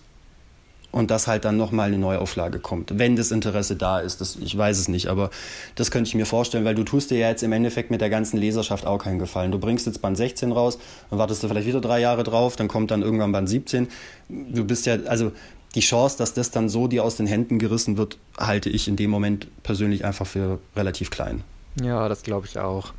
und 0.92 1.12
dass 1.12 1.28
halt 1.28 1.46
dann 1.46 1.58
nochmal 1.58 1.88
eine 1.88 1.98
Neuauflage 1.98 2.60
kommt, 2.60 2.98
wenn 2.98 3.16
das 3.16 3.32
Interesse 3.32 3.76
da 3.76 4.00
ist. 4.00 4.22
Das, 4.22 4.38
ich 4.38 4.58
weiß 4.58 4.78
es 4.80 4.88
nicht, 4.88 5.08
aber 5.08 5.30
das 5.76 5.92
könnte 5.92 6.08
ich 6.08 6.16
mir 6.16 6.26
vorstellen, 6.26 6.66
weil 6.66 6.76
du 6.76 6.84
tust 6.84 7.12
dir 7.12 7.18
ja 7.18 7.30
jetzt 7.30 7.44
im 7.44 7.52
Endeffekt 7.52 7.92
mit 7.92 8.02
der 8.02 8.10
ganzen 8.10 8.38
Leserschaft 8.38 8.86
auch 8.86 8.98
keinen 8.98 9.20
Gefallen. 9.20 9.52
Du 9.52 9.60
bringst 9.60 9.86
jetzt 9.86 10.02
Band 10.02 10.18
16 10.18 10.52
raus, 10.52 10.80
dann 11.10 11.20
wartest 11.20 11.44
du 11.44 11.48
vielleicht 11.48 11.68
wieder 11.68 11.82
drei 11.82 12.00
Jahre 12.00 12.24
drauf, 12.24 12.56
dann 12.56 12.68
kommt 12.68 12.92
dann 12.92 13.02
irgendwann 13.02 13.32
Band 13.32 13.50
17. 13.50 13.88
Du 14.30 14.64
bist 14.66 14.86
ja, 14.86 14.98
also 15.06 15.32
die 15.76 15.82
Chance, 15.82 16.18
dass 16.18 16.34
das 16.34 16.52
dann 16.52 16.70
so 16.70 16.88
dir 16.88 17.04
aus 17.04 17.18
den 17.18 17.28
Händen 17.28 17.60
gerissen 17.60 17.98
wird, 17.98 18.18
halte 18.38 18.70
ich 18.70 18.88
in 18.88 18.96
dem 18.96 19.12
Moment 19.12 19.48
persönlich 19.64 20.06
einfach 20.06 20.26
für 20.26 20.60
relativ 20.76 21.12
klein. 21.12 21.44
Ja, 21.82 22.10
das 22.10 22.24
glaube 22.24 22.48
ich 22.48 22.58
auch. 22.58 22.94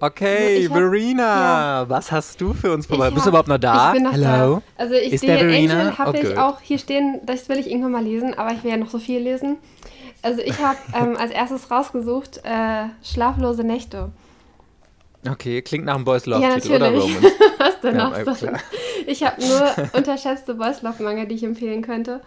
Okay, 0.00 0.68
hab, 0.68 0.76
Verena, 0.76 1.82
ja. 1.82 1.88
was 1.88 2.10
hast 2.10 2.40
du 2.40 2.52
für 2.54 2.72
uns 2.72 2.86
vorbei? 2.86 3.10
Bist 3.10 3.26
du 3.26 3.30
überhaupt 3.30 3.48
noch 3.48 3.58
da? 3.58 3.88
Ich 3.88 3.94
bin 3.94 4.02
noch 4.04 4.12
Hello? 4.12 4.62
Da. 4.76 4.82
Also 4.82 4.94
ich 4.94 5.12
Ist 5.12 5.24
der 5.24 5.40
Angel 5.40 5.98
habe 5.98 6.18
oh, 6.18 6.20
ich 6.20 6.38
auch 6.38 6.60
hier 6.60 6.78
stehen, 6.78 7.20
das 7.24 7.48
will 7.48 7.58
ich 7.58 7.70
irgendwann 7.70 7.92
mal 7.92 8.04
lesen, 8.04 8.34
aber 8.34 8.52
ich 8.52 8.62
will 8.64 8.70
ja 8.70 8.76
noch 8.76 8.90
so 8.90 8.98
viel 8.98 9.20
lesen. 9.20 9.58
Also 10.22 10.40
ich 10.40 10.58
habe 10.60 10.78
ähm, 10.94 11.16
als 11.16 11.30
erstes 11.30 11.70
rausgesucht 11.70 12.38
äh, 12.44 12.86
Schlaflose 13.02 13.64
Nächte. 13.64 14.10
Okay, 15.28 15.62
klingt 15.62 15.84
nach 15.84 15.94
einem 15.94 16.04
Boys 16.04 16.26
Love 16.26 16.42
ja, 16.42 16.54
Titel, 16.54 16.74
oder 16.74 16.90
Roman? 16.90 17.22
was 17.58 17.80
denn 17.80 17.96
ja, 17.96 18.08
noch? 18.08 18.58
Ich 19.06 19.22
habe 19.22 19.40
nur 19.40 19.88
unterschätzte 19.92 20.54
Boys 20.54 20.82
Love 20.82 21.02
Manga, 21.02 21.24
die 21.24 21.36
ich 21.36 21.44
empfehlen 21.44 21.82
könnte. 21.82 22.20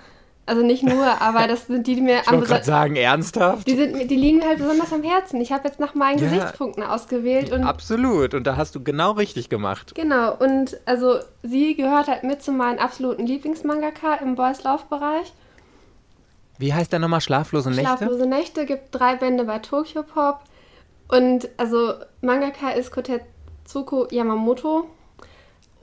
Also 0.48 0.62
nicht 0.62 0.84
nur, 0.84 1.22
aber 1.22 1.48
das 1.48 1.68
sind 1.68 1.88
die, 1.88 1.96
die 1.96 2.02
mir 2.02 2.22
ich 2.22 2.28
am 2.28 2.42
gerade 2.42 2.64
sagen, 2.64 2.96
ernsthaft? 2.96 3.68
Die, 3.68 3.76
sind, 3.76 4.10
die 4.10 4.16
liegen 4.16 4.44
halt 4.44 4.60
besonders 4.60 4.94
am 4.94 5.04
Herzen. 5.04 5.42
Ich 5.42 5.52
habe 5.52 5.68
jetzt 5.68 5.80
nach 5.80 5.96
meinen 5.96 6.20
ja, 6.20 6.26
Gesichtspunkten 6.26 6.84
ausgewählt. 6.84 7.52
Und 7.52 7.64
absolut, 7.64 8.34
und 8.34 8.46
da 8.46 8.56
hast 8.56 8.76
du 8.76 8.84
genau 8.84 9.12
richtig 9.12 9.50
gemacht. 9.50 9.96
Genau, 9.96 10.36
und 10.36 10.78
also 10.86 11.20
sie 11.42 11.76
gehört 11.76 12.08
halt 12.08 12.24
mit 12.24 12.44
zu 12.44 12.52
meinen 12.52 12.80
absoluten 12.80 13.26
Lieblingsmangaka 13.26 14.16
im 14.16 14.36
Boys 14.36 14.64
Love-Bereich. 14.64 15.34
Wie 16.58 16.74
heißt 16.74 16.92
der 16.92 17.00
nochmal? 17.00 17.22
Schlaflose 17.22 17.70
Nächte? 17.70 17.84
Schlaflose 17.84 18.26
Nächte 18.26 18.66
gibt 18.66 18.94
drei 18.94 19.16
Bände 19.16 19.44
bei 19.44 19.60
Tokyo 19.60 20.04
Pop. 20.04 20.40
Und 21.08 21.50
also 21.58 21.94
Mangaka 22.22 22.70
ist 22.70 22.92
Kotetsuko 22.92 24.08
Yamamoto. 24.10 24.90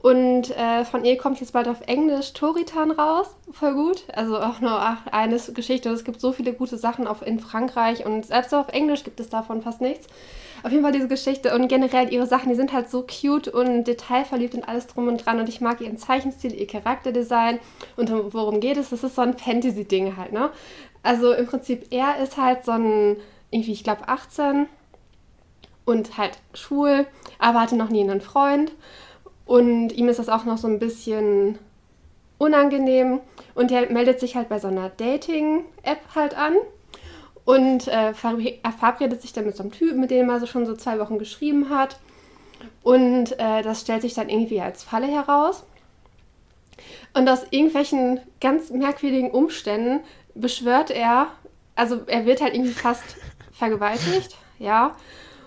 Und 0.03 0.51
äh, 0.57 0.83
von 0.83 1.05
ihr 1.05 1.17
kommt 1.17 1.39
jetzt 1.39 1.53
bald 1.53 1.69
auf 1.69 1.79
Englisch 1.87 2.33
Toritan 2.33 2.91
raus. 2.91 3.27
Voll 3.53 3.73
gut. 3.73 4.03
Also 4.13 4.37
auch 4.37 4.59
nur 4.59 4.77
eine 5.13 5.37
Geschichte. 5.37 5.89
Es 5.91 6.03
gibt 6.03 6.19
so 6.19 6.33
viele 6.33 6.51
gute 6.51 6.77
Sachen 6.77 7.07
auf, 7.07 7.25
in 7.25 7.39
Frankreich 7.39 8.05
und 8.05 8.25
selbst 8.25 8.53
auf 8.53 8.67
Englisch 8.67 9.05
gibt 9.05 9.21
es 9.21 9.29
davon 9.29 9.61
fast 9.61 9.79
nichts. 9.79 10.07
Auf 10.61 10.71
jeden 10.71 10.83
Fall 10.83 10.91
diese 10.91 11.07
Geschichte 11.07 11.55
und 11.55 11.69
generell 11.69 12.11
ihre 12.11 12.27
Sachen, 12.27 12.49
die 12.49 12.55
sind 12.55 12.73
halt 12.73 12.89
so 12.89 13.07
cute 13.07 13.47
und 13.47 13.85
detailverliebt 13.85 14.55
und 14.55 14.67
alles 14.67 14.87
drum 14.87 15.07
und 15.07 15.25
dran. 15.25 15.39
Und 15.39 15.47
ich 15.47 15.61
mag 15.61 15.79
ihren 15.79 15.97
Zeichenstil, 15.97 16.53
ihr 16.53 16.67
Charakterdesign. 16.67 17.59
Und 17.95 18.11
worum 18.33 18.59
geht 18.59 18.75
es? 18.75 18.89
Das 18.89 19.05
ist 19.05 19.15
so 19.15 19.21
ein 19.21 19.37
Fantasy-Ding 19.37 20.17
halt, 20.17 20.33
ne? 20.33 20.49
Also 21.01 21.31
im 21.31 21.47
Prinzip, 21.47 21.87
er 21.91 22.17
ist 22.21 22.35
halt 22.35 22.65
so 22.65 22.73
ein, 22.73 23.15
irgendwie, 23.51 23.71
ich 23.71 23.85
glaube, 23.85 24.09
18 24.09 24.67
und 25.85 26.17
halt 26.17 26.39
schwul, 26.53 27.07
aber 27.39 27.61
hatte 27.61 27.77
noch 27.77 27.89
nie 27.89 28.01
einen 28.01 28.19
Freund. 28.19 28.73
Und 29.53 29.89
ihm 29.89 30.09
ist 30.09 30.17
das 30.17 30.29
auch 30.29 30.45
noch 30.45 30.57
so 30.57 30.67
ein 30.67 30.79
bisschen 30.79 31.59
unangenehm. 32.39 33.19
Und 33.53 33.71
er 33.71 33.87
meldet 33.91 34.19
sich 34.19 34.35
halt 34.35 34.49
bei 34.49 34.57
so 34.57 34.67
einer 34.67 34.89
Dating-App 34.89 35.99
halt 36.15 36.35
an 36.35 36.55
und 37.45 37.87
äh, 37.87 38.15
verabredet 38.15 39.21
sich 39.21 39.31
dann 39.31 39.45
mit 39.45 39.55
so 39.55 39.61
einem 39.61 39.71
Typen, 39.71 39.99
mit 39.99 40.09
dem 40.09 40.27
er 40.31 40.39
so 40.39 40.47
schon 40.47 40.65
so 40.65 40.75
zwei 40.75 40.97
Wochen 40.97 41.19
geschrieben 41.19 41.69
hat. 41.69 41.99
Und 42.81 43.33
äh, 43.33 43.61
das 43.61 43.81
stellt 43.81 44.01
sich 44.01 44.15
dann 44.15 44.27
irgendwie 44.27 44.59
als 44.59 44.81
Falle 44.81 45.05
heraus. 45.05 45.63
Und 47.13 47.29
aus 47.29 47.45
irgendwelchen 47.51 48.21
ganz 48.41 48.71
merkwürdigen 48.71 49.29
Umständen 49.29 49.99
beschwört 50.33 50.89
er, 50.89 51.27
also 51.75 52.01
er 52.07 52.25
wird 52.25 52.41
halt 52.41 52.55
irgendwie 52.55 52.73
fast 52.73 53.03
vergewaltigt, 53.51 54.35
ja. 54.57 54.95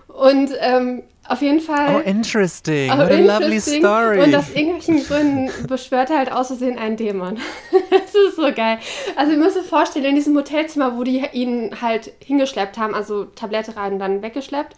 Und 0.07 0.51
ähm, 0.61 1.03
auf 1.27 1.41
jeden 1.41 1.59
Fall. 1.59 1.95
Oh, 1.95 1.99
interesting. 1.99 2.91
Oh, 2.91 2.97
What 2.97 3.11
a 3.11 3.19
lovely 3.19 3.59
story. 3.59 4.21
Und 4.23 4.35
aus 4.35 4.49
irgendwelchen 4.49 5.03
Gründen 5.03 5.67
beschwört 5.67 6.09
er 6.09 6.19
halt 6.19 6.31
aus 6.31 6.47
Versehen 6.47 6.77
einen 6.77 6.97
Dämon. 6.97 7.37
das 7.89 8.15
ist 8.15 8.35
so 8.35 8.51
geil. 8.53 8.79
Also, 9.15 9.33
ihr 9.33 9.37
müsst 9.37 9.57
euch 9.57 9.65
vorstellen, 9.65 10.05
in 10.05 10.15
diesem 10.15 10.35
Hotelzimmer, 10.35 10.97
wo 10.97 11.03
die 11.03 11.23
ihn 11.33 11.81
halt 11.81 12.13
hingeschleppt 12.19 12.77
haben, 12.77 12.93
also 12.93 13.25
Tablette 13.25 13.75
rein 13.75 13.93
und 13.93 13.99
dann 13.99 14.21
weggeschleppt, 14.21 14.75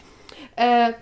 äh, 0.55 0.93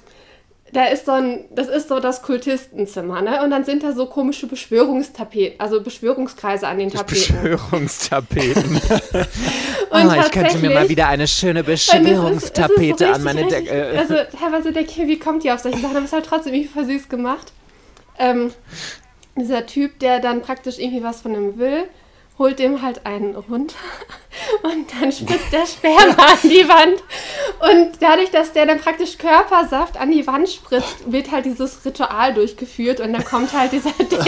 da 0.74 0.86
ist 0.86 1.06
so 1.06 1.14
ein, 1.14 1.46
das 1.52 1.68
ist 1.68 1.88
so 1.88 2.00
das 2.00 2.22
Kultistenzimmer, 2.22 3.22
ne? 3.22 3.42
Und 3.44 3.52
dann 3.52 3.64
sind 3.64 3.84
da 3.84 3.94
so 3.94 4.06
komische 4.06 4.48
Beschwörungstapeten, 4.48 5.60
also 5.60 5.82
Beschwörungskreise 5.82 6.68
an 6.68 6.80
den 6.80 6.90
Tapeten. 6.90 7.42
Beschwörungstapeten. 7.42 8.82
oh, 9.92 9.98
ich 9.98 10.32
könnte 10.32 10.58
mir 10.58 10.72
mal 10.72 10.90
wieder 10.90 11.08
eine 11.08 11.28
schöne 11.28 11.64
Beschwörungstapete 11.64 13.06
so 13.06 13.14
an 13.14 13.24
meine 13.24 13.48
Decke. 13.48 13.94
Also 13.98 14.16
teilweise 14.38 14.72
denke 14.72 14.92
ich 14.92 15.08
wie 15.08 15.20
kommt 15.20 15.44
die 15.44 15.52
auf 15.52 15.60
solche 15.60 15.80
Sachen? 15.80 15.96
Aber 15.96 16.00
es 16.00 16.12
ist 16.12 16.14
halt 16.14 16.26
trotzdem 16.26 16.54
irgendwie 16.54 16.70
voll 16.70 16.86
süß 16.86 17.10
gemacht. 17.10 17.54
Ähm, 18.20 18.52
dieser 19.36 19.66
Typ, 19.66 20.00
der 20.00 20.20
dann 20.20 20.42
praktisch 20.42 20.80
irgendwie 20.80 21.04
was 21.04 21.22
von 21.22 21.34
ihm 21.34 21.58
will, 21.58 21.84
holt 22.38 22.60
dem 22.60 22.82
halt 22.82 23.06
einen 23.06 23.36
runter 23.36 23.76
und 24.64 24.92
dann 24.94 25.12
spritzt 25.12 25.52
der 25.52 25.66
Sperma 25.66 26.16
an 26.18 26.38
die 26.44 26.68
Wand. 26.68 27.04
Und 27.60 28.02
dadurch, 28.02 28.32
dass 28.32 28.54
der 28.54 28.66
dann 28.66 28.80
praktisch 28.80 29.18
Körpersaft 29.18 29.98
an 29.98 30.12
die 30.12 30.28
Wand 30.28 30.50
spritzt, 30.50 31.12
wird 31.12 31.32
halt 31.32 31.46
dieses 31.46 31.84
Ritual 31.86 32.34
durchgeführt 32.34 33.00
und 33.00 33.14
dann 33.14 33.26
kommt 33.26 33.54
halt 33.54 33.72
dieser 33.72 33.92
Dämon. 34.00 34.28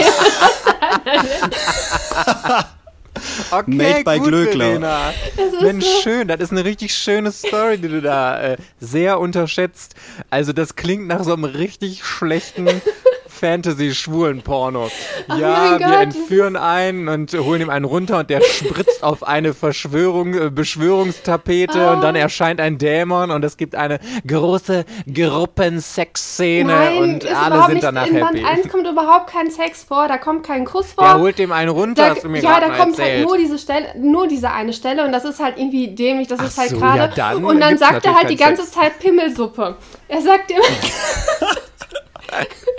Okay, 3.50 3.70
Made 3.70 4.04
by 4.04 4.18
Glöckler. 4.20 5.12
Mensch, 5.60 5.84
so. 5.84 6.00
schön. 6.02 6.28
Das 6.28 6.40
ist 6.40 6.52
eine 6.52 6.64
richtig 6.64 6.94
schöne 6.94 7.32
Story, 7.32 7.78
die 7.78 7.88
du 7.88 8.00
da 8.00 8.40
äh, 8.40 8.56
sehr 8.78 9.18
unterschätzt. 9.20 9.94
Also, 10.30 10.52
das 10.52 10.76
klingt 10.76 11.06
nach 11.06 11.24
so 11.24 11.32
einem 11.32 11.44
richtig 11.44 12.04
schlechten 12.04 12.80
Fantasy-Schwulen-Porno. 13.40 14.90
Oh 15.28 15.34
ja, 15.34 15.78
wir 15.78 15.86
Gott, 15.86 16.02
entführen 16.02 16.56
einen 16.56 17.08
und 17.08 17.32
holen 17.32 17.62
ihm 17.62 17.70
einen 17.70 17.86
runter 17.86 18.18
und 18.18 18.30
der 18.30 18.42
spritzt 18.42 19.02
auf 19.02 19.26
eine 19.26 19.54
Verschwörung, 19.54 20.34
äh, 20.34 20.50
Beschwörungstapete 20.50 21.88
oh. 21.88 21.92
und 21.94 22.02
dann 22.02 22.14
erscheint 22.14 22.60
ein 22.60 22.76
Dämon 22.78 23.30
und 23.30 23.44
es 23.44 23.56
gibt 23.56 23.74
eine 23.74 23.98
große 24.26 24.84
Gruppensexszene 25.12 26.98
und 26.98 27.26
alle 27.26 27.66
sind 27.66 27.82
danach 27.82 28.06
in 28.06 28.16
happy. 28.16 28.38
In 28.38 28.44
Band 28.44 28.58
1 28.58 28.68
kommt 28.68 28.86
überhaupt 28.86 29.30
kein 29.30 29.50
Sex 29.50 29.84
vor, 29.84 30.06
da 30.06 30.18
kommt 30.18 30.46
kein 30.46 30.66
Kuss 30.66 30.92
vor. 30.92 31.04
Er 31.04 31.18
holt 31.18 31.38
dem 31.38 31.52
einen 31.52 31.70
runter, 31.70 32.08
da, 32.08 32.14
hast 32.14 32.24
du 32.24 32.28
mir 32.28 32.42
Ja, 32.42 32.60
da 32.60 32.68
kommt 32.68 32.78
halt 32.78 32.98
erzählt. 32.98 33.18
halt 33.18 33.28
nur 33.28 33.38
diese 33.38 33.58
Stelle, 33.58 33.86
nur 33.98 34.28
diese 34.28 34.50
eine 34.50 34.72
Stelle 34.74 35.04
und 35.04 35.12
das 35.12 35.24
ist 35.24 35.40
halt 35.40 35.56
irgendwie 35.56 35.88
dämlich, 35.94 36.28
das 36.28 36.40
Ach 36.40 36.46
ist 36.46 36.58
halt 36.58 36.70
so, 36.70 36.78
gerade. 36.78 36.98
Ja, 36.98 37.08
dann 37.08 37.44
und 37.44 37.60
dann 37.60 37.78
sagt 37.78 38.04
er 38.04 38.14
halt 38.14 38.28
die 38.28 38.36
ganze 38.36 38.62
Sex. 38.62 38.74
Zeit 38.74 38.98
Pimmelsuppe. 38.98 39.76
Er 40.08 40.20
sagt 40.20 40.50
immer. 40.50 40.60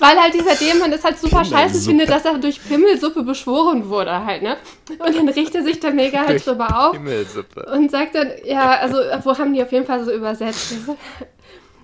Weil 0.00 0.18
halt 0.18 0.34
dieser 0.34 0.54
Dämon 0.54 0.90
das 0.90 1.04
halt 1.04 1.18
super 1.18 1.44
scheiße 1.44 1.80
findet, 1.82 2.10
dass 2.10 2.24
er 2.24 2.38
durch 2.38 2.60
Pimmelsuppe 2.66 3.22
beschworen 3.22 3.88
wurde 3.88 4.24
halt, 4.24 4.42
ne? 4.42 4.56
Und 4.88 5.16
dann 5.16 5.28
richtet 5.28 5.56
er 5.56 5.62
sich 5.62 5.78
da 5.78 5.90
mega 5.90 6.26
halt 6.26 6.44
drüber 6.44 6.86
auf. 6.86 6.92
Pimmelsuppe. 6.92 7.66
Und 7.72 7.90
sagt 7.90 8.14
dann, 8.14 8.30
ja, 8.44 8.70
also, 8.76 8.96
wo 9.22 9.36
haben 9.36 9.52
die 9.52 9.62
auf 9.62 9.70
jeden 9.72 9.86
Fall 9.86 10.02
so 10.04 10.12
übersetzt? 10.12 10.74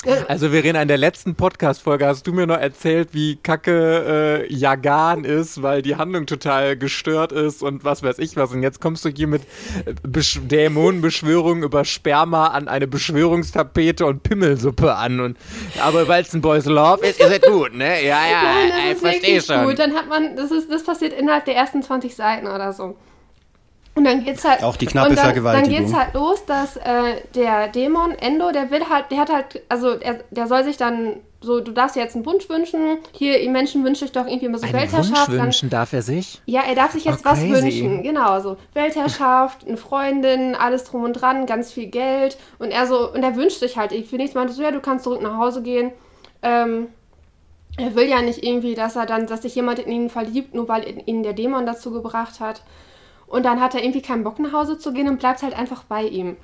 Also 0.28 0.50
Verena, 0.50 0.82
in 0.82 0.88
der 0.88 0.98
letzten 0.98 1.34
Podcast-Folge 1.34 2.06
hast 2.06 2.26
du 2.26 2.32
mir 2.32 2.46
noch 2.46 2.58
erzählt, 2.58 3.10
wie 3.12 3.36
kacke 3.36 4.44
äh, 4.48 4.52
Jagan 4.52 5.24
ist, 5.24 5.62
weil 5.62 5.82
die 5.82 5.96
Handlung 5.96 6.26
total 6.26 6.76
gestört 6.76 7.32
ist 7.32 7.62
und 7.62 7.84
was 7.84 8.02
weiß 8.02 8.18
ich 8.18 8.36
was. 8.36 8.52
Und 8.52 8.62
jetzt 8.62 8.80
kommst 8.80 9.04
du 9.04 9.08
hier 9.08 9.26
mit 9.26 9.42
äh, 9.84 9.94
Besch 10.02 10.40
Dämonenbeschwörung 10.42 11.62
über 11.62 11.84
Sperma 11.84 12.48
an 12.48 12.68
eine 12.68 12.86
Beschwörungstapete 12.86 14.06
und 14.06 14.22
Pimmelsuppe 14.22 14.94
an. 14.94 15.20
Und, 15.20 15.38
aber 15.80 16.08
weil 16.08 16.22
es 16.22 16.34
ein 16.34 16.40
Boys 16.40 16.66
Love 16.66 17.06
ist, 17.06 17.20
ist 17.20 17.30
es 17.30 17.40
gut, 17.42 17.74
ne? 17.74 18.04
Ja, 18.04 18.20
ja, 18.26 18.42
Nein, 18.68 18.70
das 18.70 18.92
ich 18.92 18.98
verstehe 18.98 19.42
schon. 19.42 19.64
Gut. 19.66 19.78
Dann 19.78 19.94
hat 19.94 20.08
man, 20.08 20.36
das, 20.36 20.50
ist, 20.50 20.70
das 20.70 20.84
passiert 20.84 21.12
innerhalb 21.12 21.44
der 21.44 21.56
ersten 21.56 21.82
20 21.82 22.14
Seiten 22.14 22.46
oder 22.46 22.72
so. 22.72 22.96
Und 23.96 24.04
dann 24.04 24.22
geht's 24.24 24.44
halt. 24.44 24.62
Auch 24.62 24.76
die 24.76 24.86
knappe 24.86 25.08
und 25.08 25.16
dann, 25.16 25.24
Vergewaltigung. 25.24 25.72
Dann 25.72 25.84
geht's 25.84 25.96
halt 25.96 26.14
los, 26.14 26.44
dass 26.44 26.76
äh, 26.76 27.22
der 27.34 27.68
Dämon, 27.68 28.12
Endo, 28.12 28.52
der 28.52 28.70
will 28.70 28.88
halt, 28.88 29.10
der 29.10 29.18
hat 29.18 29.32
halt, 29.32 29.62
also 29.70 29.88
er, 29.88 30.20
der 30.30 30.46
soll 30.46 30.64
sich 30.64 30.76
dann 30.76 31.16
so, 31.40 31.60
du 31.60 31.72
darfst 31.72 31.96
dir 31.96 32.00
jetzt 32.00 32.14
einen 32.14 32.26
Wunsch 32.26 32.48
wünschen. 32.48 32.98
Hier, 33.12 33.40
ihr 33.40 33.50
Menschen 33.50 33.84
wünscht 33.84 34.02
euch 34.02 34.12
doch 34.12 34.26
irgendwie 34.26 34.46
immer 34.46 34.58
so 34.58 34.64
einen 34.64 34.74
Weltherrschaft. 34.74 35.30
Wunsch 35.30 35.40
wünschen 35.40 35.70
darf 35.70 35.92
er 35.94 36.02
sich? 36.02 36.42
Ja, 36.44 36.62
er 36.68 36.74
darf 36.74 36.92
sich 36.92 37.04
jetzt 37.04 37.24
oh, 37.24 37.30
was 37.30 37.40
wünschen. 37.40 38.02
Genau, 38.02 38.40
so 38.40 38.58
Weltherrschaft, 38.74 39.66
eine 39.66 39.78
Freundin, 39.78 40.54
alles 40.54 40.84
drum 40.84 41.04
und 41.04 41.14
dran, 41.14 41.46
ganz 41.46 41.72
viel 41.72 41.86
Geld. 41.86 42.36
Und 42.58 42.72
er 42.72 42.86
so, 42.86 43.10
und 43.12 43.22
er 43.22 43.36
wünscht 43.36 43.60
sich 43.60 43.78
halt 43.78 43.92
irgendwie 43.92 44.16
nichts. 44.16 44.34
Meinte 44.34 44.52
so, 44.52 44.62
ja, 44.62 44.72
du 44.72 44.80
kannst 44.80 45.04
zurück 45.04 45.22
nach 45.22 45.38
Hause 45.38 45.62
gehen. 45.62 45.92
Ähm, 46.42 46.88
er 47.78 47.94
will 47.94 48.08
ja 48.08 48.20
nicht 48.20 48.42
irgendwie, 48.42 48.74
dass 48.74 48.96
er 48.96 49.06
dann, 49.06 49.26
dass 49.26 49.42
sich 49.42 49.54
jemand 49.54 49.78
in 49.78 49.90
ihn 49.90 50.10
verliebt, 50.10 50.54
nur 50.54 50.68
weil 50.68 51.02
ihn 51.06 51.22
der 51.22 51.32
Dämon 51.32 51.64
dazu 51.64 51.92
gebracht 51.92 52.40
hat. 52.40 52.62
Und 53.26 53.44
dann 53.44 53.60
hat 53.60 53.74
er 53.74 53.82
irgendwie 53.82 54.02
keinen 54.02 54.24
Bock 54.24 54.38
nach 54.38 54.52
Hause 54.52 54.78
zu 54.78 54.92
gehen 54.92 55.08
und 55.08 55.18
bleibt 55.18 55.42
halt 55.42 55.56
einfach 55.56 55.84
bei 55.84 56.04
ihm. 56.04 56.36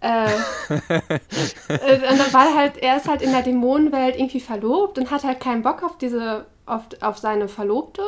Äh, 0.00 0.26
äh, 0.68 2.10
und 2.10 2.18
dann 2.18 2.32
war 2.32 2.56
halt, 2.56 2.76
er 2.78 2.96
ist 2.96 3.08
halt 3.08 3.22
in 3.22 3.32
der 3.32 3.42
Dämonenwelt 3.42 4.16
irgendwie 4.16 4.40
verlobt 4.40 4.98
und 4.98 5.10
hat 5.10 5.22
halt 5.24 5.40
keinen 5.40 5.62
Bock 5.62 5.82
auf 5.82 5.96
diese, 5.98 6.46
auf, 6.66 6.82
auf 7.00 7.18
seine 7.18 7.48
Verlobte. 7.48 8.02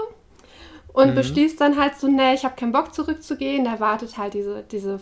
und 0.93 1.11
mhm. 1.11 1.15
beschließt 1.15 1.61
dann 1.61 1.79
halt 1.79 1.97
so, 1.97 2.09
ne, 2.09 2.35
ich 2.35 2.45
habe 2.45 2.55
keinen 2.57 2.73
Bock 2.73 2.95
zurückzugehen. 2.95 3.65
Da 3.65 3.81
wartet 3.81 4.17
halt 4.17 4.35
diese, 4.35 4.65
diese, 4.71 5.01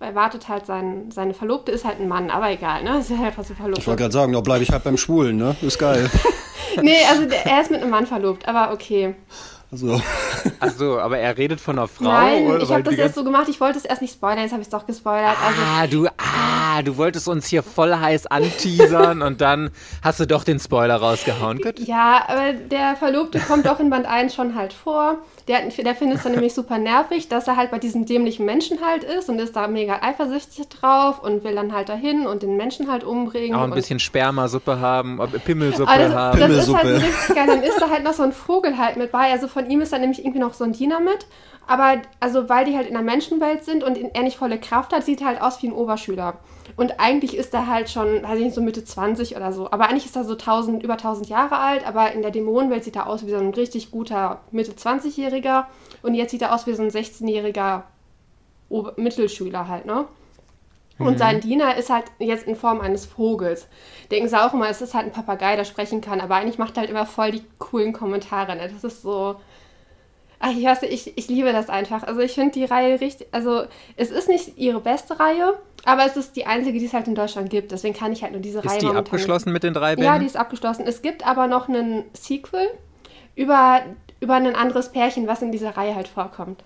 er 0.00 0.14
wartet 0.14 0.48
halt 0.48 0.66
sein, 0.66 1.10
seine 1.12 1.34
Verlobte, 1.34 1.72
ist 1.72 1.84
halt 1.84 2.00
ein 2.00 2.08
Mann, 2.08 2.30
aber 2.30 2.50
egal, 2.50 2.82
ne? 2.82 2.98
Ist 3.00 3.10
halt 3.10 3.34
so 3.36 3.54
verlobt. 3.54 3.78
Ich 3.78 3.86
wollte 3.86 4.02
gerade 4.02 4.12
sagen, 4.12 4.32
da 4.32 4.40
bleibe 4.40 4.62
ich 4.62 4.70
halt 4.70 4.84
beim 4.84 4.96
Schwulen, 4.96 5.36
ne? 5.36 5.56
Ist 5.62 5.78
geil. 5.78 6.10
nee, 6.82 6.96
also 7.08 7.26
er 7.44 7.60
ist 7.60 7.70
mit 7.70 7.80
einem 7.80 7.90
Mann 7.90 8.06
verlobt, 8.06 8.46
aber 8.48 8.72
okay. 8.72 9.14
Also. 9.72 10.00
Achso, 10.58 10.98
aber 10.98 11.18
er 11.18 11.36
redet 11.38 11.60
von 11.60 11.78
einer 11.78 11.86
Frau. 11.86 12.04
Nein, 12.04 12.46
oder? 12.46 12.62
ich 12.62 12.70
habe 12.70 12.82
das 12.82 12.94
erst 12.94 13.14
so 13.14 13.24
gemacht, 13.24 13.48
ich 13.48 13.60
wollte 13.60 13.78
es 13.78 13.84
erst 13.84 14.02
nicht 14.02 14.14
spoilern, 14.14 14.40
jetzt 14.40 14.52
habe 14.52 14.62
ich 14.62 14.66
es 14.66 14.70
doch 14.70 14.86
gespoilert. 14.86 15.36
Also, 15.44 15.60
ah, 15.62 15.86
du, 15.86 16.08
ah, 16.18 16.82
du 16.82 16.96
wolltest 16.96 17.28
uns 17.28 17.46
hier 17.46 17.62
voll 17.62 17.94
heiß 17.94 18.26
anteasern 18.26 19.22
und 19.22 19.40
dann 19.40 19.70
hast 20.02 20.18
du 20.18 20.26
doch 20.26 20.44
den 20.44 20.58
Spoiler 20.58 20.96
rausgehauen. 20.96 21.58
Gut. 21.58 21.78
Ja, 21.78 22.24
aber 22.26 22.52
der 22.52 22.96
Verlobte 22.96 23.38
kommt 23.38 23.68
auch 23.68 23.80
in 23.80 23.90
Band 23.90 24.06
1 24.06 24.34
schon 24.34 24.54
halt 24.54 24.72
vor. 24.72 25.18
Der, 25.48 25.60
der 25.68 25.94
findet 25.94 26.18
es 26.18 26.22
dann 26.22 26.32
nämlich 26.32 26.54
super 26.54 26.78
nervig, 26.78 27.28
dass 27.28 27.48
er 27.48 27.56
halt 27.56 27.70
bei 27.70 27.78
diesen 27.78 28.06
dämlichen 28.06 28.46
Menschen 28.46 28.78
halt 28.84 29.04
ist 29.04 29.28
und 29.28 29.38
ist 29.40 29.56
da 29.56 29.66
mega 29.68 30.00
eifersüchtig 30.02 30.68
drauf 30.68 31.22
und 31.22 31.44
will 31.44 31.54
dann 31.54 31.72
halt 31.72 31.88
dahin 31.88 32.26
und 32.26 32.42
den 32.42 32.56
Menschen 32.56 32.90
halt 32.90 33.04
umbringen. 33.04 33.56
Auch 33.56 33.62
ein 33.62 33.70
bisschen 33.70 33.98
Spermasuppe 33.98 34.78
haben, 34.78 35.18
Pimmelsuppe 35.44 35.90
also, 35.90 36.14
haben. 36.14 36.40
Das 36.40 36.50
ist 36.50 36.74
halt 36.74 37.02
richtig 37.02 37.34
geil. 37.34 37.46
Dann 37.46 37.62
ist 37.62 37.80
da 37.80 37.90
halt 37.90 38.04
noch 38.04 38.12
so 38.12 38.22
ein 38.22 38.32
Vogel 38.32 38.78
halt 38.78 38.96
mit 38.96 39.10
bei. 39.10 39.32
Also 39.32 39.48
von 39.48 39.59
ihm 39.68 39.80
ist 39.80 39.92
da 39.92 39.98
nämlich 39.98 40.24
irgendwie 40.24 40.40
noch 40.40 40.54
so 40.54 40.64
ein 40.64 40.72
Diener 40.72 41.00
mit. 41.00 41.26
Aber 41.66 42.02
also 42.18 42.48
weil 42.48 42.64
die 42.64 42.76
halt 42.76 42.88
in 42.88 42.94
der 42.94 43.02
Menschenwelt 43.02 43.64
sind 43.64 43.84
und 43.84 43.96
er 43.96 44.22
nicht 44.22 44.36
volle 44.36 44.58
Kraft 44.58 44.92
hat, 44.92 45.04
sieht 45.04 45.20
er 45.20 45.28
halt 45.28 45.42
aus 45.42 45.62
wie 45.62 45.68
ein 45.68 45.72
Oberschüler. 45.72 46.38
Und 46.76 46.98
eigentlich 46.98 47.36
ist 47.36 47.54
er 47.54 47.66
halt 47.66 47.90
schon, 47.90 48.22
weiß 48.22 48.38
ich 48.38 48.44
nicht, 48.44 48.54
so 48.54 48.62
Mitte 48.62 48.84
20 48.84 49.36
oder 49.36 49.52
so. 49.52 49.70
Aber 49.70 49.88
eigentlich 49.88 50.06
ist 50.06 50.16
er 50.16 50.24
so 50.24 50.32
1000, 50.32 50.82
über 50.82 50.94
1000 50.94 51.28
Jahre 51.28 51.58
alt. 51.58 51.86
Aber 51.86 52.12
in 52.12 52.22
der 52.22 52.30
Dämonenwelt 52.30 52.84
sieht 52.84 52.96
er 52.96 53.06
aus 53.06 53.26
wie 53.26 53.30
so 53.30 53.36
ein 53.36 53.54
richtig 53.54 53.90
guter 53.90 54.40
Mitte 54.50 54.72
20-Jähriger. 54.72 55.64
Und 56.02 56.14
jetzt 56.14 56.30
sieht 56.30 56.42
er 56.42 56.54
aus 56.54 56.66
wie 56.66 56.74
so 56.74 56.82
ein 56.82 56.90
16-jähriger 56.90 57.82
Mittelschüler 58.96 59.68
halt, 59.68 59.84
ne? 59.86 60.06
Und 61.00 61.14
mhm. 61.14 61.18
sein 61.18 61.40
Diener 61.40 61.76
ist 61.76 61.88
halt 61.88 62.04
jetzt 62.18 62.46
in 62.46 62.54
Form 62.54 62.80
eines 62.80 63.06
Vogels. 63.06 63.68
Denken 64.10 64.28
sie 64.28 64.40
auch 64.40 64.52
immer, 64.52 64.68
es 64.68 64.82
ist 64.82 64.94
halt 64.94 65.06
ein 65.06 65.12
Papagei, 65.12 65.56
der 65.56 65.64
sprechen 65.64 66.02
kann, 66.02 66.20
aber 66.20 66.36
eigentlich 66.36 66.58
macht 66.58 66.76
er 66.76 66.82
halt 66.82 66.90
immer 66.90 67.06
voll 67.06 67.30
die 67.30 67.42
coolen 67.58 67.94
Kommentare. 67.94 68.54
Ne? 68.54 68.68
Das 68.68 68.84
ist 68.84 69.00
so, 69.00 69.36
Ach, 70.42 70.52
ich 70.56 70.64
weiß, 70.64 70.82
ich, 70.84 71.18
ich 71.18 71.28
liebe 71.28 71.52
das 71.52 71.68
einfach. 71.68 72.02
Also 72.02 72.20
ich 72.20 72.32
finde 72.32 72.52
die 72.52 72.64
Reihe 72.64 72.98
richtig, 72.98 73.28
also 73.30 73.64
es 73.96 74.10
ist 74.10 74.26
nicht 74.26 74.56
ihre 74.56 74.80
beste 74.80 75.20
Reihe, 75.20 75.58
aber 75.84 76.06
es 76.06 76.16
ist 76.16 76.34
die 76.34 76.46
einzige, 76.46 76.78
die 76.78 76.86
es 76.86 76.94
halt 76.94 77.06
in 77.08 77.14
Deutschland 77.14 77.50
gibt. 77.50 77.72
Deswegen 77.72 77.94
kann 77.94 78.10
ich 78.10 78.22
halt 78.22 78.32
nur 78.32 78.40
diese 78.40 78.60
ist 78.60 78.64
Reihe. 78.66 78.78
Ist 78.78 78.82
die 78.82 78.96
abgeschlossen 78.96 79.52
mit 79.52 79.62
den 79.62 79.74
drei 79.74 79.96
Bänden? 79.96 80.04
Ja, 80.04 80.18
die 80.18 80.24
ist 80.24 80.38
abgeschlossen. 80.38 80.86
Es 80.86 81.02
gibt 81.02 81.26
aber 81.26 81.46
noch 81.46 81.68
einen 81.68 82.04
Sequel 82.14 82.68
über, 83.36 83.82
über 84.20 84.34
ein 84.34 84.56
anderes 84.56 84.90
Pärchen, 84.92 85.28
was 85.28 85.42
in 85.42 85.52
dieser 85.52 85.76
Reihe 85.76 85.94
halt 85.94 86.08
vorkommt. 86.08 86.64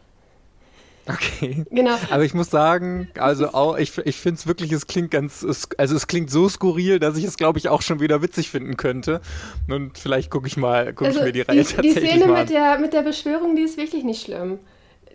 Okay. 1.06 1.64
Genau. 1.70 1.96
Aber 2.10 2.24
ich 2.24 2.34
muss 2.34 2.50
sagen, 2.50 3.08
also 3.18 3.48
auch, 3.52 3.76
ich, 3.76 3.96
ich 3.98 4.16
finde 4.16 4.38
es 4.38 4.46
wirklich, 4.46 4.72
es 4.72 4.86
klingt 4.86 5.10
ganz, 5.10 5.44
also 5.76 5.96
es 5.96 6.06
klingt 6.06 6.30
so 6.30 6.48
skurril, 6.48 6.98
dass 6.98 7.16
ich 7.16 7.24
es, 7.24 7.36
glaube 7.36 7.58
ich, 7.58 7.68
auch 7.68 7.82
schon 7.82 8.00
wieder 8.00 8.22
witzig 8.22 8.50
finden 8.50 8.76
könnte. 8.76 9.20
Und 9.68 9.98
vielleicht 9.98 10.30
gucke 10.30 10.46
ich 10.46 10.56
mal, 10.56 10.92
gucke 10.92 11.06
also 11.06 11.20
ich 11.20 11.26
mir 11.26 11.32
die 11.32 11.40
Reihe 11.42 11.62
die, 11.62 11.64
tatsächlich 11.64 11.94
Die 11.94 12.18
Szene 12.20 12.26
mit 12.26 12.50
der, 12.50 12.78
mit 12.78 12.92
der 12.92 13.02
Beschwörung, 13.02 13.56
die 13.56 13.62
ist 13.62 13.76
wirklich 13.76 14.04
nicht 14.04 14.24
schlimm 14.24 14.58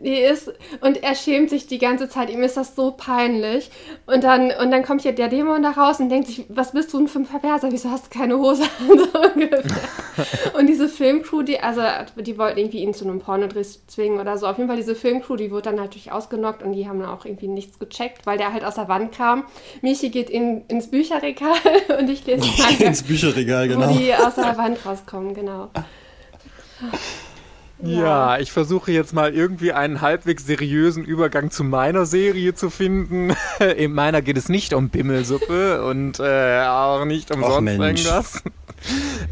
die 0.03 0.17
ist 0.17 0.51
und 0.81 1.03
er 1.03 1.15
schämt 1.15 1.49
sich 1.49 1.67
die 1.67 1.77
ganze 1.77 2.09
Zeit, 2.09 2.29
ihm 2.29 2.43
ist 2.43 2.57
das 2.57 2.75
so 2.75 2.91
peinlich 2.91 3.69
und 4.05 4.23
dann 4.23 4.51
und 4.51 4.71
dann 4.71 4.83
kommt 4.83 5.01
hier 5.01 5.13
der 5.13 5.27
Dämon 5.27 5.63
da 5.63 5.71
raus 5.71 5.99
und 5.99 6.09
denkt 6.09 6.27
sich, 6.27 6.45
was 6.49 6.71
bist 6.71 6.93
du 6.93 6.99
denn 6.99 7.07
für 7.07 7.19
ein 7.19 7.25
Perverser, 7.25 7.71
wieso 7.71 7.89
hast 7.89 8.07
du 8.07 8.17
keine 8.17 8.37
Hose 8.37 8.63
und 10.57 10.67
diese 10.67 10.89
Filmcrew, 10.89 11.41
die 11.43 11.59
also 11.59 11.81
die 12.17 12.37
wollten 12.37 12.59
irgendwie 12.59 12.79
ihn 12.79 12.93
zu 12.93 13.05
einem 13.05 13.19
Pornodreh 13.19 13.63
zwingen 13.87 14.19
oder 14.19 14.37
so, 14.37 14.47
auf 14.47 14.57
jeden 14.57 14.69
Fall 14.69 14.77
diese 14.77 14.95
Filmcrew, 14.95 15.35
die 15.35 15.51
wurde 15.51 15.63
dann 15.63 15.75
natürlich 15.75 16.11
ausgenockt 16.11 16.63
und 16.63 16.73
die 16.73 16.87
haben 16.87 16.99
dann 16.99 17.09
auch 17.09 17.25
irgendwie 17.25 17.47
nichts 17.47 17.79
gecheckt, 17.79 18.25
weil 18.25 18.37
der 18.37 18.53
halt 18.53 18.63
aus 18.63 18.75
der 18.75 18.87
Wand 18.87 19.11
kam. 19.11 19.45
Michi 19.81 20.09
geht 20.09 20.29
in, 20.29 20.65
ins 20.67 20.89
Bücherregal 20.89 21.57
und 21.99 22.09
ich 22.09 22.25
lese 22.25 22.47
Manga, 22.57 22.85
ins 22.85 23.03
Bücherregal, 23.03 23.67
genau. 23.67 23.89
Wo 23.89 23.97
die 23.97 24.13
aus 24.13 24.35
der 24.35 24.57
Wand 24.57 24.85
rauskommen, 24.85 25.33
genau. 25.33 25.69
Ja. 27.81 27.99
ja, 27.99 28.39
ich 28.39 28.51
versuche 28.51 28.91
jetzt 28.91 29.13
mal 29.13 29.33
irgendwie 29.33 29.71
einen 29.71 30.01
halbwegs 30.01 30.45
seriösen 30.45 31.05
Übergang 31.05 31.49
zu 31.49 31.63
meiner 31.63 32.05
Serie 32.05 32.53
zu 32.53 32.69
finden. 32.69 33.33
In 33.77 33.93
meiner 33.93 34.21
geht 34.21 34.37
es 34.37 34.49
nicht 34.49 34.73
um 34.73 34.89
Pimmelsuppe 34.89 35.85
und 35.85 36.19
äh, 36.19 36.61
auch 36.65 37.05
nicht 37.05 37.33
um 37.33 37.43
Och, 37.43 37.53
sonst 37.53 37.77
Mensch. 37.77 38.05
irgendwas. 38.05 38.43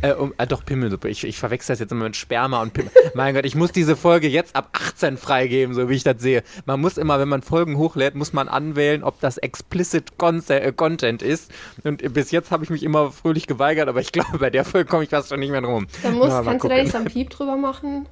Äh, 0.01 0.11
um, 0.11 0.33
äh, 0.37 0.45
doch, 0.45 0.65
Pimmelsuppe. 0.65 1.09
Ich, 1.09 1.23
ich 1.23 1.39
verwechsel 1.39 1.73
das 1.73 1.79
jetzt 1.79 1.91
immer 1.91 2.03
mit 2.03 2.15
Sperma 2.17 2.61
und 2.61 2.73
Pimmel. 2.73 2.91
mein 3.15 3.33
Gott, 3.33 3.45
ich 3.45 3.55
muss 3.55 3.71
diese 3.71 3.95
Folge 3.95 4.27
jetzt 4.27 4.55
ab 4.55 4.69
18 4.73 5.17
freigeben, 5.17 5.73
so 5.73 5.89
wie 5.89 5.95
ich 5.95 6.03
das 6.03 6.21
sehe. 6.21 6.43
Man 6.65 6.81
muss 6.81 6.97
immer, 6.97 7.17
wenn 7.19 7.29
man 7.29 7.41
Folgen 7.41 7.77
hochlädt, 7.77 8.13
muss 8.13 8.33
man 8.33 8.49
anwählen, 8.49 9.03
ob 9.03 9.19
das 9.21 9.37
explicit 9.37 10.11
äh, 10.49 10.71
Content 10.73 11.21
ist. 11.21 11.51
Und 11.83 12.13
bis 12.13 12.31
jetzt 12.31 12.51
habe 12.51 12.63
ich 12.65 12.69
mich 12.69 12.83
immer 12.83 13.11
fröhlich 13.11 13.47
geweigert, 13.47 13.87
aber 13.87 14.01
ich 14.01 14.11
glaube, 14.11 14.37
bei 14.37 14.49
der 14.49 14.65
Folge 14.65 14.89
komme 14.89 15.03
ich 15.03 15.09
fast 15.09 15.29
schon 15.29 15.39
nicht 15.39 15.51
mehr 15.51 15.61
drum. 15.61 15.87
Dann 16.03 16.15
musst, 16.15 16.31
kannst 16.43 16.65
du 16.65 16.67
da 16.67 16.75
nicht 16.75 16.91
so 16.91 16.97
einen 16.97 17.07
Piep 17.07 17.29
drüber 17.29 17.55
machen? 17.55 18.07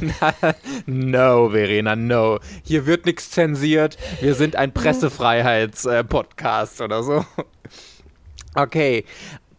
no, 0.86 1.50
Verena, 1.50 1.96
no. 1.96 2.38
Hier 2.62 2.86
wird 2.86 3.06
nichts 3.06 3.30
zensiert. 3.30 3.96
Wir 4.20 4.34
sind 4.34 4.56
ein 4.56 4.72
Pressefreiheits-Podcast 4.72 6.80
äh, 6.80 6.84
oder 6.84 7.02
so. 7.02 7.24
Okay, 8.54 9.04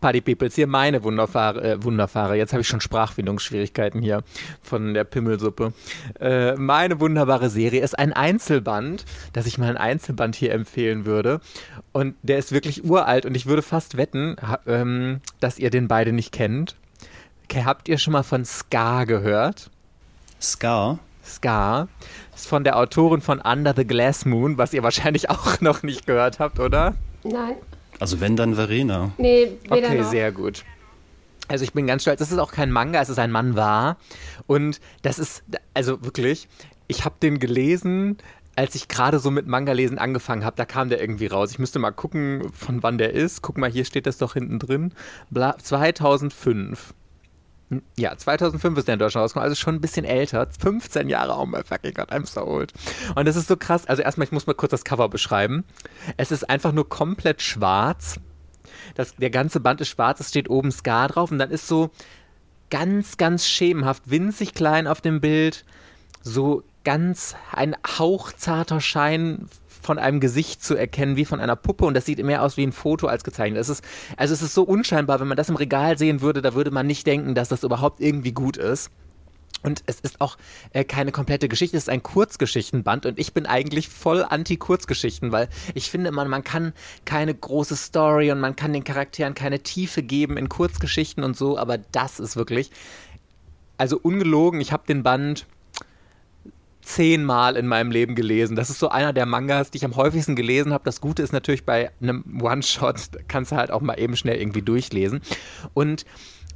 Party 0.03 0.19
Peoples, 0.19 0.55
hier 0.55 0.67
meine 0.67 1.01
Wunderfahre, 1.03 1.63
äh, 1.63 1.83
Wunderfahre. 1.83 2.35
Jetzt 2.35 2.51
habe 2.51 2.59
ich 2.59 2.67
schon 2.67 2.81
Sprachfindungsschwierigkeiten 2.81 4.01
hier 4.01 4.21
von 4.61 4.93
der 4.93 5.05
Pimmelsuppe. 5.05 5.71
Äh, 6.19 6.55
meine 6.55 6.99
wunderbare 6.99 7.49
Serie 7.49 7.81
ist 7.81 7.97
ein 7.97 8.11
Einzelband, 8.11 9.05
dass 9.31 9.45
ich 9.45 9.57
mal 9.57 9.69
ein 9.69 9.77
Einzelband 9.77 10.35
hier 10.35 10.51
empfehlen 10.51 11.05
würde. 11.05 11.39
Und 11.93 12.15
der 12.21 12.37
ist 12.37 12.51
wirklich 12.51 12.83
uralt 12.83 13.25
und 13.25 13.33
ich 13.33 13.45
würde 13.45 13.61
fast 13.61 13.95
wetten, 13.95 14.35
ähm, 14.67 15.21
dass 15.39 15.57
ihr 15.57 15.69
den 15.69 15.87
beide 15.87 16.11
nicht 16.11 16.33
kennt. 16.33 16.75
Habt 17.53 17.87
ihr 17.87 17.97
schon 17.97 18.13
mal 18.13 18.23
von 18.23 18.43
Scar 18.43 19.05
gehört? 19.05 19.69
Scar? 20.43 20.99
Scar 21.25 21.87
ist 22.35 22.47
von 22.47 22.63
der 22.63 22.77
Autorin 22.77 23.21
von 23.21 23.39
Under 23.39 23.73
the 23.75 23.85
Glass 23.85 24.25
Moon, 24.25 24.57
was 24.57 24.73
ihr 24.73 24.83
wahrscheinlich 24.83 25.29
auch 25.29 25.61
noch 25.61 25.83
nicht 25.83 26.05
gehört 26.05 26.39
habt, 26.39 26.59
oder? 26.59 26.95
Nein. 27.23 27.55
Also 27.99 28.19
wenn, 28.19 28.35
dann 28.35 28.55
Verena. 28.55 29.11
Nee, 29.17 29.51
weder 29.63 29.87
Okay, 29.87 30.01
noch. 30.01 30.09
sehr 30.09 30.31
gut. 30.31 30.63
Also 31.47 31.63
ich 31.63 31.73
bin 31.73 31.87
ganz 31.87 32.01
stolz. 32.01 32.19
Das 32.19 32.31
ist 32.31 32.39
auch 32.39 32.51
kein 32.51 32.71
Manga, 32.71 33.01
es 33.01 33.09
ist 33.09 33.19
ein 33.19 33.31
Manhwa. 33.31 33.97
Und 34.47 34.81
das 35.01 35.19
ist, 35.19 35.43
also 35.73 36.03
wirklich, 36.03 36.47
ich 36.87 37.05
habe 37.05 37.15
den 37.21 37.39
gelesen, 37.39 38.17
als 38.55 38.75
ich 38.75 38.87
gerade 38.87 39.19
so 39.19 39.31
mit 39.31 39.47
Manga-Lesen 39.47 39.97
angefangen 39.97 40.43
habe, 40.45 40.55
da 40.55 40.65
kam 40.65 40.89
der 40.89 40.99
irgendwie 41.01 41.27
raus. 41.27 41.51
Ich 41.51 41.59
müsste 41.59 41.79
mal 41.79 41.91
gucken, 41.91 42.51
von 42.53 42.83
wann 42.83 42.97
der 42.97 43.13
ist. 43.13 43.41
Guck 43.41 43.57
mal, 43.57 43.69
hier 43.69 43.85
steht 43.85 44.05
das 44.05 44.17
doch 44.17 44.33
hinten 44.33 44.59
drin. 44.59 44.93
Bla 45.29 45.57
2005. 45.57 46.93
Ja, 47.97 48.15
2005 48.17 48.77
ist 48.77 48.87
der 48.87 48.93
in 48.93 48.99
Deutschland 48.99 49.23
rausgekommen, 49.23 49.49
also 49.49 49.55
schon 49.55 49.75
ein 49.75 49.81
bisschen 49.81 50.05
älter. 50.05 50.47
15 50.59 51.09
Jahre, 51.09 51.37
oh 51.37 51.45
my 51.45 51.63
fucking 51.63 51.93
god, 51.93 52.11
I'm 52.11 52.25
so 52.25 52.45
old. 52.45 52.73
Und 53.15 53.27
das 53.27 53.35
ist 53.35 53.47
so 53.47 53.57
krass. 53.57 53.85
Also 53.85 54.01
erstmal, 54.01 54.25
ich 54.25 54.31
muss 54.31 54.47
mal 54.47 54.53
kurz 54.53 54.71
das 54.71 54.83
Cover 54.83 55.09
beschreiben. 55.09 55.63
Es 56.17 56.31
ist 56.31 56.49
einfach 56.49 56.71
nur 56.71 56.87
komplett 56.87 57.41
schwarz. 57.41 58.19
Das, 58.95 59.15
der 59.15 59.29
ganze 59.29 59.59
Band 59.59 59.81
ist 59.81 59.89
schwarz, 59.89 60.19
es 60.19 60.29
steht 60.29 60.49
oben 60.49 60.71
Scar 60.71 61.07
drauf 61.07 61.31
und 61.31 61.39
dann 61.39 61.51
ist 61.51 61.67
so 61.67 61.91
ganz, 62.69 63.17
ganz 63.17 63.47
schemenhaft, 63.47 64.03
winzig 64.09 64.53
klein 64.53 64.87
auf 64.87 65.01
dem 65.01 65.21
Bild, 65.21 65.65
so 66.21 66.63
ganz 66.83 67.35
ein 67.51 67.75
hauchzarter 67.97 68.81
Schein 68.81 69.47
von 69.83 69.99
einem 69.99 70.19
Gesicht 70.19 70.63
zu 70.63 70.75
erkennen, 70.75 71.15
wie 71.15 71.25
von 71.25 71.39
einer 71.39 71.55
Puppe. 71.55 71.85
Und 71.85 71.93
das 71.93 72.05
sieht 72.05 72.23
mehr 72.23 72.41
aus 72.41 72.57
wie 72.57 72.63
ein 72.65 72.71
Foto 72.71 73.07
als 73.07 73.23
gezeichnet. 73.23 73.61
Es 73.61 73.69
ist, 73.69 73.83
also 74.17 74.33
es 74.33 74.41
ist 74.41 74.53
so 74.53 74.63
unscheinbar, 74.63 75.19
wenn 75.19 75.27
man 75.27 75.37
das 75.37 75.49
im 75.49 75.55
Regal 75.55 75.97
sehen 75.97 76.21
würde, 76.21 76.41
da 76.41 76.53
würde 76.53 76.71
man 76.71 76.87
nicht 76.87 77.05
denken, 77.07 77.35
dass 77.35 77.49
das 77.49 77.63
überhaupt 77.63 77.99
irgendwie 77.99 78.31
gut 78.31 78.57
ist. 78.57 78.89
Und 79.63 79.81
es 79.85 80.01
ist 80.01 80.19
auch 80.19 80.37
äh, 80.73 80.83
keine 80.83 81.13
komplette 81.13 81.47
Geschichte, 81.47 81.77
es 81.77 81.83
ist 81.83 81.89
ein 81.89 82.03
Kurzgeschichtenband 82.03 83.05
und 83.05 83.17
ich 83.17 83.33
bin 83.33 83.45
eigentlich 83.45 83.87
voll 83.87 84.23
anti-Kurzgeschichten, 84.23 85.31
weil 85.31 85.47
ich 85.73 85.89
finde, 85.89 86.11
man, 86.11 86.27
man 86.27 86.43
kann 86.43 86.73
keine 87.05 87.33
große 87.33 87.77
Story 87.77 88.29
und 88.31 88.41
man 88.41 88.57
kann 88.57 88.73
den 88.73 88.83
Charakteren 88.83 89.35
keine 89.35 89.59
Tiefe 89.59 90.03
geben 90.03 90.35
in 90.35 90.49
Kurzgeschichten 90.49 91.23
und 91.23 91.37
so, 91.37 91.57
aber 91.57 91.77
das 91.77 92.19
ist 92.19 92.35
wirklich, 92.35 92.71
also 93.77 93.97
ungelogen, 93.97 94.59
ich 94.59 94.73
habe 94.73 94.83
den 94.85 95.01
Band 95.01 95.45
zehnmal 96.83 97.55
in 97.55 97.67
meinem 97.67 97.91
Leben 97.91 98.15
gelesen. 98.15 98.55
Das 98.55 98.69
ist 98.69 98.79
so 98.79 98.89
einer 98.89 99.13
der 99.13 99.25
Mangas, 99.25 99.71
die 99.71 99.77
ich 99.77 99.85
am 99.85 99.95
häufigsten 99.95 100.35
gelesen 100.35 100.73
habe. 100.73 100.83
Das 100.83 101.01
Gute 101.01 101.23
ist 101.23 101.33
natürlich 101.33 101.65
bei 101.65 101.91
einem 102.01 102.23
One-Shot, 102.41 102.97
kannst 103.27 103.51
du 103.51 103.55
halt 103.55 103.71
auch 103.71 103.81
mal 103.81 103.99
eben 103.99 104.15
schnell 104.15 104.37
irgendwie 104.37 104.61
durchlesen. 104.61 105.21
Und 105.73 106.05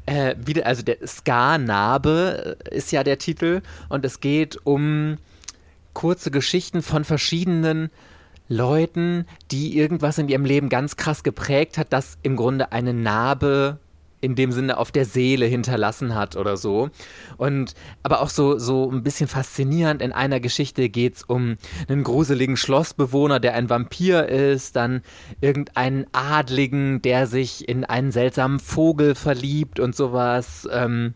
äh, 0.06 0.36
wieder, 0.38 0.66
also 0.66 0.84
der 0.84 0.98
Ska-Narbe 1.06 2.58
ist 2.72 2.92
ja 2.92 3.04
der 3.04 3.18
Titel 3.18 3.62
und 3.90 4.06
es 4.06 4.20
geht 4.20 4.58
um 4.64 5.18
kurze 5.94 6.32
Geschichten 6.32 6.82
von 6.82 7.04
verschiedenen 7.04 7.90
Leuten, 8.50 9.26
die 9.52 9.78
irgendwas 9.78 10.18
in 10.18 10.30
ihrem 10.30 10.46
Leben 10.46 10.70
ganz 10.70 10.96
krass 10.96 11.24
geprägt 11.24 11.78
hat, 11.78 11.92
das 11.92 12.18
im 12.24 12.36
Grunde 12.36 12.72
eine 12.72 12.94
Narbe 12.94 13.80
in 14.22 14.36
dem 14.36 14.52
Sinne 14.52 14.78
auf 14.78 14.92
der 14.92 15.06
Seele 15.06 15.46
hinterlassen 15.46 16.16
hat 16.16 16.36
oder 16.36 16.58
so. 16.58 16.90
Und 17.38 17.74
aber 18.04 18.22
auch 18.22 18.30
so, 18.30 18.58
so 18.58 18.90
ein 18.92 19.04
bisschen 19.04 19.28
faszinierend. 19.28 20.02
In 20.02 20.12
einer 20.12 20.40
Geschichte 20.40 20.90
geht 20.90 21.18
es 21.18 21.24
um 21.24 21.58
einen 21.88 22.04
gruseligen 22.04 22.58
Schlossbewohner, 22.58 23.40
der 23.40 23.54
ein 23.54 23.70
Vampir 23.70 24.28
ist, 24.28 24.76
dann 24.76 25.02
irgendeinen 25.42 26.08
Adligen, 26.12 27.02
der 27.02 27.28
sich 27.28 27.68
in 27.68 27.86
einen 27.86 28.12
seltsamen 28.12 28.60
Vogel 28.60 29.16
verliebt 29.16 29.80
und 29.80 29.96
sowas. 29.96 30.68
Ähm, 30.72 31.14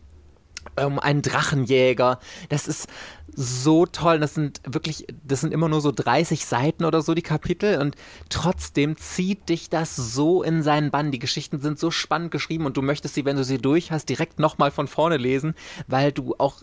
um 0.76 0.98
einen 0.98 1.22
Drachenjäger. 1.22 2.18
Das 2.48 2.68
ist 2.68 2.88
so 3.34 3.86
toll. 3.86 4.18
Das 4.18 4.34
sind 4.34 4.60
wirklich, 4.66 5.06
das 5.24 5.40
sind 5.40 5.52
immer 5.52 5.68
nur 5.68 5.80
so 5.80 5.92
30 5.92 6.44
Seiten 6.44 6.84
oder 6.84 7.02
so 7.02 7.14
die 7.14 7.22
Kapitel 7.22 7.80
und 7.80 7.96
trotzdem 8.28 8.96
zieht 8.96 9.48
dich 9.48 9.70
das 9.70 9.96
so 9.96 10.42
in 10.42 10.62
seinen 10.62 10.90
Bann. 10.90 11.10
Die 11.10 11.18
Geschichten 11.18 11.60
sind 11.60 11.78
so 11.78 11.90
spannend 11.90 12.30
geschrieben 12.30 12.66
und 12.66 12.76
du 12.76 12.82
möchtest 12.82 13.14
sie, 13.14 13.24
wenn 13.24 13.36
du 13.36 13.44
sie 13.44 13.58
durch 13.58 13.90
hast, 13.90 14.08
direkt 14.08 14.38
nochmal 14.38 14.70
von 14.70 14.88
vorne 14.88 15.16
lesen, 15.16 15.54
weil 15.86 16.12
du 16.12 16.34
auch 16.38 16.62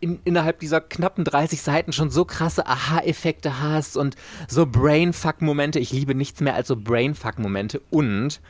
in, 0.00 0.18
innerhalb 0.24 0.60
dieser 0.60 0.80
knappen 0.80 1.24
30 1.24 1.60
Seiten 1.60 1.92
schon 1.92 2.10
so 2.10 2.24
krasse 2.24 2.66
Aha-Effekte 2.66 3.60
hast 3.60 3.96
und 3.96 4.16
so 4.48 4.66
Brainfuck-Momente. 4.66 5.78
Ich 5.78 5.92
liebe 5.92 6.14
nichts 6.14 6.40
mehr 6.40 6.54
als 6.54 6.68
so 6.68 6.76
Brainfuck-Momente 6.76 7.82
und 7.90 8.40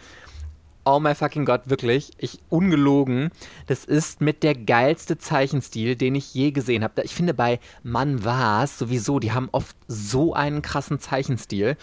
Oh 0.87 1.01
my 1.01 1.15
fucking 1.15 1.47
God, 1.47 1.63
wirklich, 1.71 2.11
ich 2.19 2.41
ungelogen, 2.51 3.31
das 3.67 3.87
ist 3.87 4.21
mit 4.21 4.43
der 4.43 4.55
geilste 4.55 5.17
Zeichenstil, 5.17 5.97
den 5.97 6.15
ich 6.15 6.35
je 6.35 6.51
gesehen 6.51 6.85
habe. 6.85 7.03
Ich 7.03 7.15
finde 7.15 7.33
bei 7.33 7.59
Mann 7.83 8.23
war's 8.25 8.79
sowieso, 8.79 9.19
die 9.19 9.33
haben 9.33 9.49
oft 9.53 9.77
so 9.89 10.35
einen 10.35 10.61
krassen 10.61 11.01
Zeichenstil. 11.01 11.79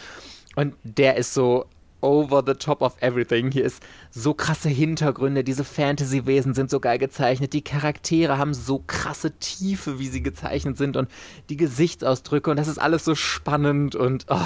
Und 0.55 0.75
der 0.83 1.17
ist 1.17 1.33
so 1.33 1.65
over 2.01 2.43
the 2.45 2.53
top 2.53 2.81
of 2.81 2.95
everything. 3.01 3.51
Hier 3.51 3.63
ist 3.63 3.81
so 4.09 4.33
krasse 4.33 4.69
Hintergründe, 4.69 5.43
diese 5.43 5.63
Fantasy-Wesen 5.63 6.53
sind 6.53 6.69
so 6.69 6.79
geil 6.79 6.97
gezeichnet, 6.97 7.53
die 7.53 7.63
Charaktere 7.63 8.37
haben 8.37 8.53
so 8.53 8.83
krasse 8.85 9.31
Tiefe, 9.39 9.99
wie 9.99 10.07
sie 10.07 10.21
gezeichnet 10.21 10.77
sind 10.77 10.97
und 10.97 11.09
die 11.49 11.57
Gesichtsausdrücke. 11.57 12.51
Und 12.51 12.57
das 12.57 12.67
ist 12.67 12.79
alles 12.79 13.05
so 13.05 13.15
spannend 13.15 13.95
und 13.95 14.25
oh, 14.29 14.39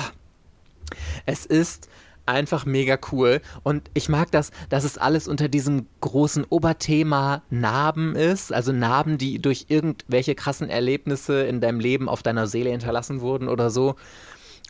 es 1.26 1.46
ist 1.46 1.90
einfach 2.26 2.66
mega 2.66 2.98
cool. 3.12 3.42
Und 3.64 3.90
ich 3.94 4.10
mag 4.10 4.32
das, 4.32 4.52
dass 4.70 4.84
es 4.84 4.98
alles 4.98 5.28
unter 5.28 5.48
diesem 5.48 5.88
großen 6.02 6.46
Oberthema 6.50 7.44
Narben 7.50 8.16
ist. 8.16 8.54
Also 8.54 8.72
Narben, 8.72 9.18
die 9.18 9.40
durch 9.40 9.66
irgendwelche 9.70 10.36
krassen 10.36 10.70
Erlebnisse 10.70 11.44
in 11.44 11.62
deinem 11.62 11.80
Leben 11.80 12.10
auf 12.10 12.24
deiner 12.24 12.48
Seele 12.48 12.72
hinterlassen 12.72 13.22
wurden 13.22 13.48
oder 13.48 13.70
so. 13.70 13.96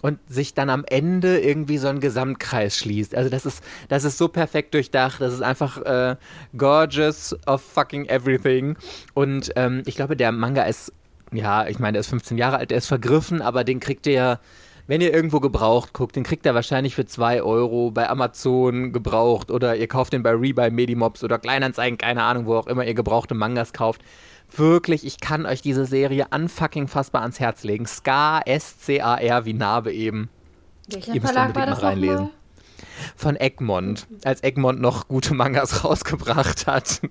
Und 0.02 0.20
sich 0.28 0.54
dann 0.54 0.70
am 0.70 0.84
Ende 0.86 1.40
irgendwie 1.40 1.78
so 1.78 1.88
ein 1.88 2.00
Gesamtkreis 2.00 2.78
schließt. 2.78 3.16
Also 3.16 3.30
das 3.30 3.46
ist, 3.46 3.64
das 3.88 4.04
ist 4.04 4.18
so 4.18 4.28
perfekt 4.28 4.74
durchdacht. 4.74 5.22
Das 5.22 5.34
ist 5.34 5.42
einfach 5.42 5.82
äh, 5.82 6.16
gorgeous 6.56 7.36
of 7.48 7.62
fucking 7.62 8.06
everything. 8.06 8.78
Und 9.14 9.52
ähm, 9.56 9.82
ich 9.86 9.96
glaube, 9.96 10.16
der 10.16 10.32
Manga 10.32 10.64
ist, 10.64 10.92
ja, 11.32 11.66
ich 11.68 11.80
meine, 11.80 11.94
der 11.94 12.02
ist 12.02 12.10
15 12.10 12.38
Jahre 12.38 12.58
alt, 12.58 12.72
der 12.72 12.78
ist 12.78 12.88
vergriffen, 12.88 13.42
aber 13.42 13.64
den 13.64 13.80
kriegt 13.80 14.06
ihr 14.06 14.40
wenn 14.88 15.02
ihr 15.02 15.14
irgendwo 15.14 15.40
gebraucht 15.40 15.94
guckt, 15.94 16.16
den 16.16 16.24
kriegt 16.24 16.46
ihr 16.46 16.54
wahrscheinlich 16.54 16.96
für 16.96 17.06
2 17.06 17.42
Euro 17.42 17.92
bei 17.92 18.10
Amazon 18.10 18.94
gebraucht 18.94 19.50
oder 19.50 19.76
ihr 19.76 19.88
kauft 19.88 20.14
den 20.14 20.24
bei 20.24 20.32
Rebuy, 20.32 20.70
Medimobs 20.70 21.24
oder 21.24 21.40
Kleinanzeigen, 21.40 21.98
keine 21.98 22.24
Ahnung, 22.24 22.46
wo 22.46 22.56
auch 22.56 22.68
immer 22.68 22.86
ihr 22.86 22.94
gebrauchte 22.94 23.34
Mangas 23.34 23.74
kauft. 23.74 24.02
Wirklich, 24.56 25.06
ich 25.06 25.20
kann 25.20 25.46
euch 25.46 25.62
diese 25.62 25.86
Serie 25.86 26.28
unfucking 26.34 26.88
fassbar 26.88 27.24
ans 27.24 27.40
Herz 27.40 27.64
legen. 27.64 27.88
Scar, 27.88 28.48
S-C-A-R, 28.48 29.46
wie 29.46 29.54
Narbe 29.54 29.92
eben. 29.92 30.30
Welcher 30.88 31.14
ihr 31.14 31.22
müsst 31.22 31.34
Verlag 31.34 31.48
unbedingt 31.50 31.82
mal 31.82 31.88
reinlesen. 31.88 32.30
Von 33.16 33.36
Egmont, 33.36 34.08
als 34.24 34.44
Egmont 34.44 34.80
noch 34.80 35.08
gute 35.08 35.34
Mangas 35.34 35.84
rausgebracht 35.84 36.68
hat. 36.68 37.02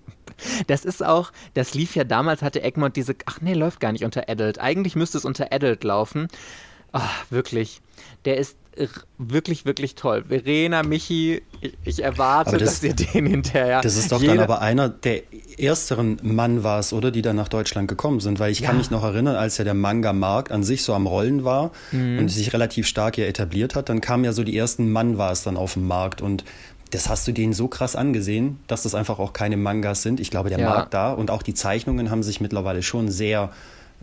Das 0.67 0.85
ist 0.85 1.05
auch, 1.05 1.33
das 1.55 1.75
lief 1.75 1.97
ja 1.97 2.05
damals, 2.05 2.43
hatte 2.43 2.63
Egmont 2.63 2.97
diese, 2.97 3.15
ach 3.27 3.41
nee, 3.41 3.55
läuft 3.55 3.81
gar 3.81 3.93
nicht 3.93 4.05
unter 4.05 4.29
Adult. 4.29 4.61
Eigentlich 4.61 4.97
müsste 4.97 5.19
es 5.19 5.25
unter 5.25 5.53
Adult 5.53 5.85
laufen. 5.85 6.29
Ach, 6.95 7.25
wirklich. 7.29 7.81
Der 8.25 8.37
ist 8.39 8.57
wirklich, 9.19 9.65
wirklich 9.65 9.95
toll. 9.97 10.25
Verena, 10.29 10.83
Michi, 10.83 11.43
ich, 11.61 11.75
ich 11.85 12.03
erwarte, 12.03 12.57
das, 12.57 12.81
dass 12.81 12.83
ihr 12.83 12.95
den 12.95 13.27
hinterher. 13.27 13.81
Das 13.81 13.97
ist 13.97 14.13
doch 14.13 14.23
dann 14.23 14.39
aber 14.39 14.61
einer 14.61 14.89
der 14.89 15.23
ersteren 15.59 16.19
Mann 16.23 16.63
war 16.63 16.79
es, 16.79 16.93
oder? 16.93 17.11
Die 17.11 17.23
dann 17.23 17.37
nach 17.37 17.49
Deutschland 17.49 17.89
gekommen 17.89 18.21
sind. 18.21 18.39
Weil 18.39 18.53
ich 18.53 18.61
ja. 18.61 18.69
kann 18.69 18.79
mich 18.79 18.91
noch 18.91 19.03
erinnern, 19.03 19.37
als 19.37 19.59
ja 19.59 19.65
der 19.65 19.75
Manga-Markt 19.75 20.53
an 20.53 20.63
sich 20.63 20.83
so 20.83 20.95
am 20.95 21.07
Rollen 21.07 21.45
war 21.45 21.73
mhm. 21.91 22.19
und 22.19 22.29
sich 22.29 22.53
relativ 22.53 22.87
stark 22.87 23.17
hier 23.17 23.29
etabliert 23.29 23.75
hat, 23.75 23.89
dann 23.89 24.01
kamen 24.01 24.25
ja 24.25 24.33
so 24.33 24.45
die 24.45 24.57
ersten 24.57 24.91
Mann 24.91 25.19
war 25.19 25.33
es 25.33 25.43
dann 25.43 25.57
auf 25.57 25.75
den 25.75 25.87
Markt 25.87 26.23
und 26.23 26.45
das 26.91 27.09
hast 27.09 27.27
du 27.27 27.33
denen 27.33 27.53
so 27.53 27.67
krass 27.67 27.97
angesehen, 27.97 28.61
dass 28.69 28.85
das 28.85 28.95
einfach 28.95 29.19
auch 29.19 29.33
keine 29.33 29.57
Mangas 29.57 30.03
sind. 30.03 30.21
Ich 30.21 30.31
glaube, 30.31 30.49
der 30.49 30.61
ja. 30.61 30.69
Markt 30.69 30.95
da 30.95 31.13
und 31.13 31.31
auch 31.31 31.43
die 31.43 31.55
Zeichnungen 31.55 32.11
haben 32.11 32.23
sich 32.23 32.41
mittlerweile 32.41 32.83
schon 32.85 33.11
sehr 33.11 33.51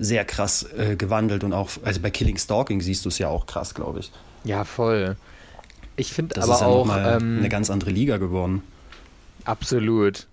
sehr 0.01 0.25
krass 0.25 0.67
äh, 0.77 0.95
gewandelt 0.95 1.43
und 1.43 1.53
auch, 1.53 1.69
also 1.83 2.01
bei 2.01 2.09
Killing 2.09 2.37
Stalking 2.37 2.81
siehst 2.81 3.05
du 3.05 3.09
es 3.09 3.19
ja 3.19 3.27
auch 3.27 3.45
krass, 3.45 3.75
glaube 3.75 3.99
ich. 3.99 4.11
Ja, 4.43 4.63
voll. 4.63 5.15
Ich 5.95 6.11
finde 6.11 6.41
aber 6.41 6.53
ist 6.53 6.61
ja 6.61 6.67
auch 6.67 6.87
ähm, 6.89 7.37
eine 7.39 7.49
ganz 7.49 7.69
andere 7.69 7.91
Liga 7.91 8.17
geworden. 8.17 8.63
Absolut. 9.45 10.27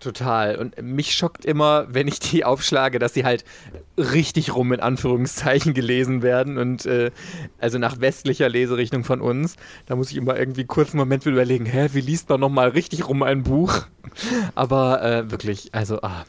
Total. 0.00 0.56
Und 0.56 0.80
mich 0.80 1.14
schockt 1.14 1.44
immer, 1.44 1.86
wenn 1.90 2.08
ich 2.08 2.20
die 2.20 2.42
aufschlage, 2.42 2.98
dass 2.98 3.12
sie 3.12 3.26
halt 3.26 3.44
richtig 3.98 4.54
rum 4.54 4.72
in 4.72 4.80
Anführungszeichen 4.80 5.74
gelesen 5.74 6.22
werden. 6.22 6.56
Und 6.56 6.86
äh, 6.86 7.10
also 7.58 7.76
nach 7.76 8.00
westlicher 8.00 8.48
Leserichtung 8.48 9.04
von 9.04 9.20
uns. 9.20 9.56
Da 9.84 9.96
muss 9.96 10.10
ich 10.10 10.16
immer 10.16 10.38
irgendwie 10.38 10.64
kurz 10.64 10.90
einen 10.90 11.00
Moment 11.00 11.26
überlegen, 11.26 11.66
hä, 11.66 11.90
wie 11.92 12.00
liest 12.00 12.30
man 12.30 12.40
nochmal 12.40 12.70
richtig 12.70 13.08
rum 13.08 13.22
ein 13.22 13.42
Buch? 13.42 13.82
Aber 14.54 15.02
äh, 15.02 15.30
wirklich, 15.30 15.74
also, 15.74 16.00
ah, 16.00 16.24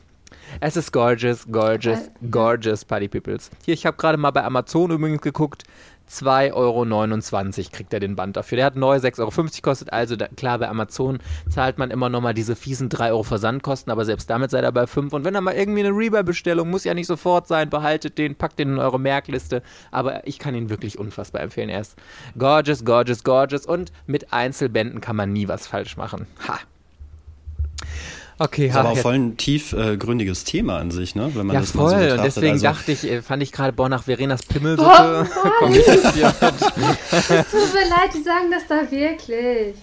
es 0.60 0.76
ist 0.76 0.92
gorgeous, 0.92 1.46
gorgeous, 1.52 2.12
gorgeous 2.30 2.86
Party 2.86 3.08
Peoples. 3.08 3.50
Hier, 3.66 3.74
ich 3.74 3.86
habe 3.86 3.98
gerade 3.98 4.18
mal 4.18 4.32
bei 4.32 4.44
Amazon 4.44 4.92
übrigens 4.92 5.22
geguckt. 5.22 5.64
2,29 6.12 6.54
Euro 6.54 7.70
kriegt 7.72 7.94
er 7.94 8.02
den 8.02 8.16
Band 8.16 8.36
dafür. 8.36 8.58
Der 8.58 8.66
hat 8.66 8.76
neu 8.76 8.98
6,50 8.98 9.20
Euro 9.20 9.32
kostet, 9.62 9.94
also 9.94 10.18
da, 10.18 10.28
klar, 10.28 10.60
bei 10.60 10.68
Amazon 10.68 11.20
zahlt 11.50 11.78
man 11.78 11.90
immer 11.90 12.10
nochmal 12.10 12.34
diese 12.34 12.58
fiesen 12.58 12.90
3 12.90 13.12
Euro 13.12 13.24
Versandkosten, 13.24 13.92
aber 13.92 14.04
selbst 14.04 14.30
damit 14.30 14.52
seid 14.52 14.66
ihr 14.66 14.72
bei 14.74 14.88
5. 14.88 15.14
Und 15.14 15.24
wenn 15.24 15.36
ihr 15.36 15.42
mal 15.42 15.56
irgendwie 15.56 15.86
eine 15.86 15.96
Rebuy-Bestellung, 15.96 16.70
muss 16.70 16.84
ja 16.84 16.94
nicht 16.94 17.08
sofort 17.08 17.48
sein, 17.48 17.70
behaltet 17.70 18.18
den, 18.18 18.36
packt 18.36 18.60
den 18.60 18.74
in 18.74 18.80
eure 18.80 19.00
Merkliste. 19.00 19.64
Aber 19.90 20.28
ich 20.28 20.38
kann 20.38 20.54
ihn 20.54 20.70
wirklich 20.70 21.00
unfassbar 21.00 21.42
empfehlen. 21.42 21.70
Er 21.70 21.82
ist 21.82 21.96
gorgeous, 22.38 22.84
gorgeous, 22.84 23.24
gorgeous 23.24 23.66
und 23.66 23.94
mit 24.06 24.34
Einzelbänden 24.34 25.00
kann 25.00 25.16
man 25.16 25.32
nie 25.32 25.48
was 25.48 25.68
falsch 25.68 25.96
machen. 25.96 26.28
Ha! 26.48 26.60
Okay, 28.42 28.70
das 28.70 28.76
ist 28.76 28.80
aber 28.80 28.90
auch 28.90 28.98
voll 28.98 29.14
ein 29.14 29.38
tiefgründiges 29.38 30.42
äh, 30.42 30.46
Thema 30.46 30.80
an 30.80 30.90
sich, 30.90 31.14
ne? 31.14 31.30
Wenn 31.36 31.46
man 31.46 31.54
ja, 31.54 31.60
das 31.60 31.74
voll. 31.74 31.92
Mal 31.92 32.10
so 32.10 32.16
und 32.16 32.24
deswegen 32.24 32.54
also, 32.54 32.64
dachte 32.64 32.92
ich, 32.92 33.04
äh, 33.04 33.22
fand 33.22 33.44
ich 33.44 33.52
gerade, 33.52 33.72
boah, 33.72 33.88
nach 33.88 34.02
Verenas 34.02 34.42
Pimmelsuppe 34.42 35.30
komme 35.60 35.78
ich 35.78 35.86
jetzt 35.86 36.16
hier 36.16 36.34
Es 36.42 37.52
tut 37.52 37.72
mir 37.72 37.88
leid, 37.88 38.10
die 38.16 38.24
sagen 38.24 38.50
das 38.50 38.64
da 38.68 38.90
wirklich. 38.90 39.76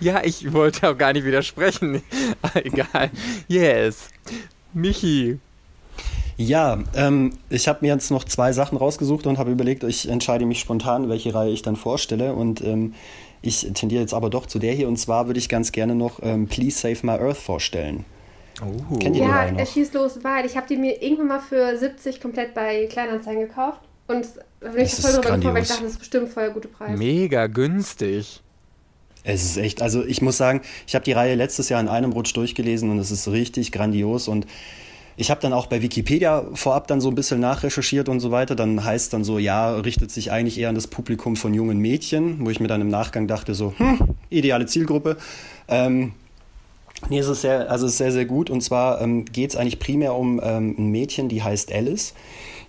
Ja, 0.00 0.20
ich 0.22 0.52
wollte 0.52 0.90
auch 0.90 0.98
gar 0.98 1.14
nicht 1.14 1.24
widersprechen. 1.24 2.02
Egal. 2.54 3.10
Yes. 3.46 4.08
Michi. 4.74 5.38
Ja, 6.36 6.80
ähm, 6.94 7.32
ich 7.48 7.68
habe 7.68 7.78
mir 7.80 7.94
jetzt 7.94 8.10
noch 8.10 8.24
zwei 8.24 8.52
Sachen 8.52 8.76
rausgesucht 8.76 9.26
und 9.26 9.38
habe 9.38 9.50
überlegt, 9.50 9.82
ich 9.82 10.10
entscheide 10.10 10.44
mich 10.44 10.60
spontan, 10.60 11.08
welche 11.08 11.32
Reihe 11.32 11.52
ich 11.52 11.62
dann 11.62 11.76
vorstelle. 11.76 12.34
Und 12.34 12.60
ähm, 12.60 12.92
ich 13.42 13.70
tendiere 13.74 14.02
jetzt 14.02 14.14
aber 14.14 14.30
doch 14.30 14.46
zu 14.46 14.58
der 14.58 14.72
hier 14.72 14.88
und 14.88 14.96
zwar 14.96 15.26
würde 15.26 15.38
ich 15.38 15.48
ganz 15.48 15.72
gerne 15.72 15.94
noch 15.94 16.20
ähm, 16.22 16.46
Please 16.46 16.78
Save 16.78 16.98
My 17.02 17.12
Earth 17.12 17.38
vorstellen. 17.38 18.04
Oh. 18.60 18.96
Kennt 18.96 19.16
ihr 19.16 19.22
ja, 19.22 19.50
noch? 19.50 19.66
schießt 19.66 19.94
los, 19.94 20.18
weil 20.22 20.44
ich 20.44 20.56
habe 20.56 20.66
die 20.66 20.76
mir 20.76 21.00
irgendwann 21.00 21.28
mal 21.28 21.40
für 21.40 21.76
70 21.76 22.20
komplett 22.20 22.54
bei 22.54 22.86
Kleinanzeigen 22.86 23.42
gekauft 23.42 23.80
und 24.08 24.26
da 24.60 24.70
bin 24.70 24.84
ich 24.84 24.94
voll 24.94 25.12
drüber 25.12 25.36
gefreut, 25.36 25.54
weil 25.54 25.62
ich 25.62 25.68
dachte, 25.68 25.82
das 25.84 25.92
ist 25.92 25.98
bestimmt 25.98 26.28
voll 26.30 26.50
gute 26.50 26.68
Preis. 26.68 26.98
Mega 26.98 27.46
günstig. 27.46 28.42
Es 29.24 29.44
ist 29.44 29.56
echt, 29.58 29.82
also 29.82 30.04
ich 30.04 30.22
muss 30.22 30.36
sagen, 30.36 30.62
ich 30.86 30.94
habe 30.94 31.04
die 31.04 31.12
Reihe 31.12 31.34
letztes 31.34 31.68
Jahr 31.68 31.80
in 31.80 31.88
einem 31.88 32.12
Rutsch 32.12 32.34
durchgelesen 32.34 32.90
und 32.90 32.98
es 32.98 33.10
ist 33.10 33.28
richtig 33.28 33.72
grandios 33.72 34.26
und 34.26 34.46
ich 35.18 35.32
habe 35.32 35.40
dann 35.40 35.52
auch 35.52 35.66
bei 35.66 35.82
Wikipedia 35.82 36.44
vorab 36.54 36.86
dann 36.86 37.00
so 37.00 37.08
ein 37.08 37.16
bisschen 37.16 37.40
nachrecherchiert 37.40 38.08
und 38.08 38.20
so 38.20 38.30
weiter. 38.30 38.54
Dann 38.54 38.84
heißt 38.84 39.12
dann 39.12 39.24
so, 39.24 39.40
ja, 39.40 39.74
richtet 39.74 40.12
sich 40.12 40.30
eigentlich 40.30 40.58
eher 40.60 40.68
an 40.68 40.76
das 40.76 40.86
Publikum 40.86 41.34
von 41.34 41.52
jungen 41.52 41.78
Mädchen, 41.78 42.46
wo 42.46 42.50
ich 42.50 42.60
mir 42.60 42.68
dann 42.68 42.80
im 42.80 42.88
Nachgang 42.88 43.26
dachte 43.26 43.54
so, 43.54 43.74
hm, 43.76 44.14
ideale 44.30 44.66
Zielgruppe. 44.66 45.16
Ähm, 45.66 46.12
nee, 47.08 47.18
es 47.18 47.26
ist 47.26 47.40
sehr, 47.40 47.68
also 47.68 47.86
es 47.86 47.92
ist 47.92 47.98
sehr, 47.98 48.12
sehr 48.12 48.26
gut. 48.26 48.48
Und 48.48 48.60
zwar 48.60 49.00
ähm, 49.00 49.24
geht 49.24 49.50
es 49.50 49.56
eigentlich 49.56 49.80
primär 49.80 50.14
um 50.14 50.40
ähm, 50.40 50.76
ein 50.78 50.90
Mädchen, 50.92 51.28
die 51.28 51.42
heißt 51.42 51.72
Alice. 51.72 52.14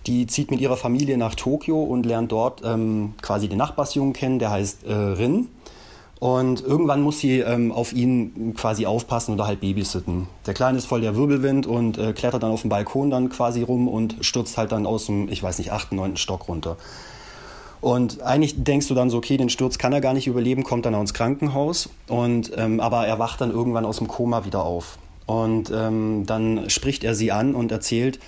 Die 0.08 0.26
zieht 0.26 0.50
mit 0.50 0.60
ihrer 0.60 0.76
Familie 0.76 1.18
nach 1.18 1.36
Tokio 1.36 1.80
und 1.80 2.04
lernt 2.04 2.32
dort 2.32 2.62
ähm, 2.64 3.14
quasi 3.22 3.48
den 3.48 3.58
Nachbarsjungen 3.58 4.12
kennen, 4.12 4.40
der 4.40 4.50
heißt 4.50 4.84
äh, 4.88 4.92
Rin. 4.92 5.46
Und 6.20 6.62
irgendwann 6.62 7.00
muss 7.00 7.18
sie 7.18 7.40
ähm, 7.40 7.72
auf 7.72 7.94
ihn 7.94 8.52
quasi 8.54 8.84
aufpassen 8.84 9.32
oder 9.32 9.46
halt 9.46 9.62
babysitten. 9.62 10.28
Der 10.46 10.52
Kleine 10.52 10.76
ist 10.76 10.84
voll 10.84 11.00
der 11.00 11.16
Wirbelwind 11.16 11.66
und 11.66 11.96
äh, 11.96 12.12
klettert 12.12 12.42
dann 12.42 12.50
auf 12.50 12.60
dem 12.60 12.68
Balkon 12.68 13.10
dann 13.10 13.30
quasi 13.30 13.62
rum 13.62 13.88
und 13.88 14.16
stürzt 14.20 14.58
halt 14.58 14.70
dann 14.70 14.84
aus 14.84 15.06
dem, 15.06 15.30
ich 15.30 15.42
weiß 15.42 15.58
nicht, 15.58 15.72
achten, 15.72 15.96
neunten 15.96 16.18
Stock 16.18 16.46
runter. 16.46 16.76
Und 17.80 18.20
eigentlich 18.20 18.62
denkst 18.62 18.88
du 18.88 18.94
dann 18.94 19.08
so, 19.08 19.16
okay, 19.16 19.38
den 19.38 19.48
Sturz 19.48 19.78
kann 19.78 19.94
er 19.94 20.02
gar 20.02 20.12
nicht 20.12 20.26
überleben, 20.26 20.62
kommt 20.62 20.84
dann 20.84 20.92
ins 20.92 21.14
Krankenhaus. 21.14 21.88
Und, 22.06 22.52
ähm, 22.54 22.80
aber 22.80 23.06
er 23.06 23.18
wacht 23.18 23.40
dann 23.40 23.50
irgendwann 23.50 23.86
aus 23.86 23.96
dem 23.96 24.06
Koma 24.06 24.44
wieder 24.44 24.62
auf. 24.62 24.98
Und 25.24 25.72
ähm, 25.74 26.24
dann 26.26 26.68
spricht 26.68 27.02
er 27.02 27.14
sie 27.14 27.32
an 27.32 27.54
und 27.54 27.72
erzählt 27.72 28.18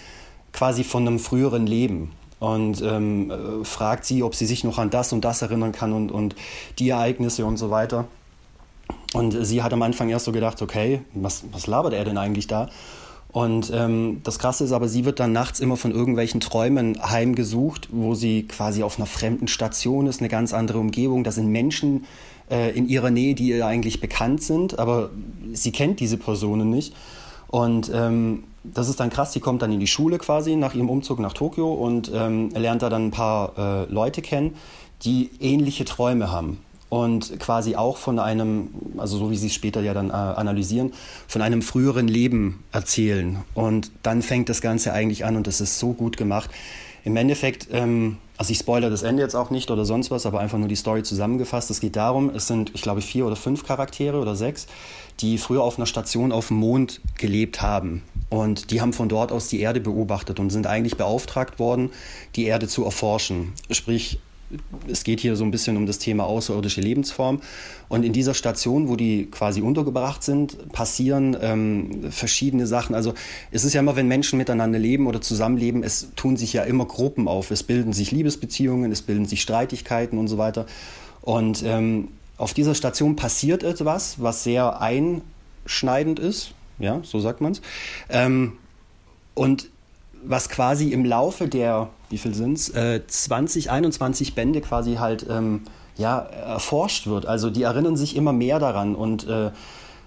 quasi 0.55 0.83
von 0.83 1.07
einem 1.07 1.18
früheren 1.18 1.66
Leben. 1.66 2.12
Und 2.42 2.83
ähm, 2.83 3.31
äh, 3.31 3.64
fragt 3.64 4.05
sie, 4.05 4.24
ob 4.24 4.35
sie 4.35 4.46
sich 4.46 4.64
noch 4.64 4.78
an 4.78 4.90
das 4.90 5.12
und 5.12 5.24
das 5.24 5.42
erinnern 5.42 5.70
kann 5.70 5.92
und, 5.92 6.11
und 6.11 6.35
die 6.81 6.88
Ereignisse 6.88 7.46
und 7.46 7.57
so 7.57 7.70
weiter. 7.70 8.07
Und 9.14 9.46
sie 9.46 9.62
hat 9.62 9.72
am 9.72 9.81
Anfang 9.83 10.09
erst 10.09 10.24
so 10.24 10.33
gedacht, 10.33 10.61
okay, 10.61 11.02
was, 11.14 11.44
was 11.52 11.68
labert 11.68 11.92
er 11.92 12.05
denn 12.05 12.18
eigentlich 12.18 12.48
da? 12.48 12.68
Und 13.31 13.70
ähm, 13.72 14.22
das 14.24 14.40
Krasse 14.40 14.64
ist 14.64 14.72
aber, 14.72 14.88
sie 14.88 15.05
wird 15.05 15.20
dann 15.20 15.31
nachts 15.31 15.61
immer 15.61 15.76
von 15.76 15.92
irgendwelchen 15.92 16.40
Träumen 16.40 17.00
heimgesucht, 17.00 17.90
wo 17.92 18.16
sie 18.16 18.42
quasi 18.48 18.83
auf 18.83 18.98
einer 18.98 19.07
fremden 19.07 19.46
Station 19.46 20.09
ist, 20.09 20.18
eine 20.18 20.28
ganz 20.28 20.52
andere 20.52 20.78
Umgebung. 20.81 21.22
Da 21.22 21.31
sind 21.31 21.46
Menschen 21.46 22.07
äh, 22.50 22.76
in 22.76 22.88
ihrer 22.88 23.11
Nähe, 23.11 23.37
die 23.37 23.50
ihr 23.50 23.64
eigentlich 23.64 24.00
bekannt 24.00 24.42
sind, 24.42 24.81
aber 24.81 25.11
sie 25.52 25.70
kennt 25.70 26.00
diese 26.00 26.16
Personen 26.16 26.70
nicht. 26.70 26.92
Und 27.46 27.88
ähm, 27.94 28.42
das 28.64 28.88
ist 28.88 29.01
dann 29.01 29.11
krass, 29.11 29.33
sie 29.33 29.40
kommt 29.40 29.62
dann 29.62 29.72
in 29.72 29.81
die 29.81 29.87
Schule 29.87 30.18
quasi 30.18 30.57
nach 30.57 30.75
ihrem 30.75 30.90
Umzug 30.90 31.18
nach 31.18 31.33
Tokio 31.33 31.72
und 31.72 32.11
ähm, 32.14 32.51
lernt 32.51 32.83
da 32.83 32.88
dann 32.88 33.07
ein 33.07 33.11
paar 33.11 33.59
äh, 33.59 33.92
Leute 33.92 34.22
kennen, 34.22 34.55
die 35.03 35.31
ähnliche 35.40 35.85
Träume 35.85 36.31
haben 36.31 36.59
und 36.92 37.40
quasi 37.40 37.75
auch 37.75 37.96
von 37.96 38.18
einem, 38.18 38.68
also 38.98 39.16
so 39.16 39.31
wie 39.31 39.37
sie 39.38 39.46
es 39.46 39.55
später 39.55 39.81
ja 39.81 39.94
dann 39.94 40.11
äh, 40.11 40.12
analysieren, 40.12 40.92
von 41.27 41.40
einem 41.40 41.62
früheren 41.62 42.07
Leben 42.07 42.62
erzählen. 42.70 43.38
Und 43.55 43.90
dann 44.03 44.20
fängt 44.20 44.51
das 44.51 44.61
Ganze 44.61 44.92
eigentlich 44.92 45.25
an 45.25 45.37
und 45.37 45.46
das 45.46 45.62
ist 45.62 45.79
so 45.79 45.94
gut 45.94 46.18
gemacht. 46.18 46.51
Im 47.03 47.16
Endeffekt, 47.16 47.68
ähm, 47.72 48.18
also 48.38 48.51
ich 48.51 48.59
spoilere 48.59 48.90
das 48.90 49.03
Ende 49.03 49.23
jetzt 49.23 49.35
auch 49.35 49.51
nicht 49.51 49.71
oder 49.71 49.85
sonst 49.85 50.11
was, 50.11 50.27
aber 50.27 50.40
einfach 50.40 50.59
nur 50.59 50.68
die 50.68 50.77
Story 50.77 51.03
zusammengefasst. 51.03 51.71
Es 51.71 51.81
geht 51.81 51.97
darum, 51.97 52.31
es 52.31 52.47
sind, 52.47 52.71
ich 52.75 52.83
glaube, 52.83 53.01
vier 53.01 53.27
oder 53.27 53.37
fünf 53.37 53.64
Charaktere 53.64 54.18
oder 54.18 54.35
sechs, 54.35 54.66
die 55.21 55.38
früher 55.38 55.62
auf 55.62 55.77
einer 55.77 55.87
Station 55.87 56.33
auf 56.33 56.49
dem 56.49 56.57
Mond 56.57 57.01
gelebt 57.18 57.62
haben. 57.62 58.03
Und 58.31 58.71
die 58.71 58.81
haben 58.81 58.92
von 58.92 59.09
dort 59.09 59.31
aus 59.31 59.49
die 59.49 59.61
Erde 59.61 59.81
beobachtet 59.81 60.40
und 60.40 60.51
sind 60.51 60.66
eigentlich 60.66 60.97
beauftragt 60.97 61.59
worden, 61.59 61.90
die 62.35 62.45
Erde 62.45 62.66
zu 62.66 62.85
erforschen. 62.85 63.53
Sprich, 63.71 64.18
es 64.88 65.05
geht 65.05 65.21
hier 65.21 65.37
so 65.37 65.45
ein 65.45 65.51
bisschen 65.51 65.77
um 65.77 65.87
das 65.87 65.99
Thema 65.99 66.25
außerirdische 66.25 66.81
Lebensform. 66.81 67.41
Und 67.88 68.05
in 68.05 68.12
dieser 68.12 68.35
Station, 68.35 68.88
wo 68.88 68.97
die 68.97 69.27
quasi 69.31 69.61
untergebracht 69.61 70.23
sind, 70.23 70.73
passieren 70.73 71.37
ähm, 71.41 72.11
verschiedene 72.11 72.67
Sachen. 72.67 72.95
Also 72.95 73.15
es 73.51 73.65
ist 73.65 73.73
ja 73.75 73.81
immer, 73.81 73.97
wenn 73.97 74.09
Menschen 74.09 74.38
miteinander 74.38 74.79
leben 74.79 75.07
oder 75.07 75.21
zusammenleben, 75.21 75.83
es 75.83 76.09
tun 76.17 76.37
sich 76.37 76.53
ja 76.53 76.62
immer 76.65 76.87
Gruppen 76.87 77.29
auf. 77.29 77.51
Es 77.51 77.62
bilden 77.62 77.93
sich 77.93 78.11
Liebesbeziehungen, 78.11 78.93
es 78.93 79.03
bilden 79.03 79.27
sich 79.27 79.43
Streitigkeiten 79.43 80.19
und 80.19 80.29
so 80.29 80.38
weiter. 80.38 80.67
Und 81.21 81.62
ähm, 81.65 82.09
auf 82.37 82.55
dieser 82.55 82.75
Station 82.75 83.17
passiert 83.17 83.62
etwas, 83.62 84.21
was 84.21 84.45
sehr 84.45 84.81
einschneidend 84.81 86.19
ist. 86.19 86.55
Ja, 86.79 87.01
so 87.05 87.21
sagt 87.21 87.41
man 87.41 87.53
es. 87.53 87.62
Ähm, 88.09 88.55
und 89.35 89.69
was 90.24 90.48
quasi 90.48 90.90
im 90.90 91.04
Laufe 91.04 91.48
der 91.48 91.88
wie 92.12 92.18
viel 92.18 92.35
sind 92.35 92.58
es, 92.58 92.68
äh, 92.68 93.00
20, 93.04 93.70
21 93.70 94.35
Bände 94.35 94.61
quasi 94.61 94.96
halt 94.96 95.26
ähm, 95.28 95.62
ja, 95.96 96.18
erforscht 96.18 97.06
wird. 97.06 97.26
Also 97.26 97.50
die 97.50 97.62
erinnern 97.62 97.96
sich 97.96 98.14
immer 98.16 98.35
mehr 98.35 98.58
daran 98.58 98.94
und 98.94 99.26
äh, 99.26 99.50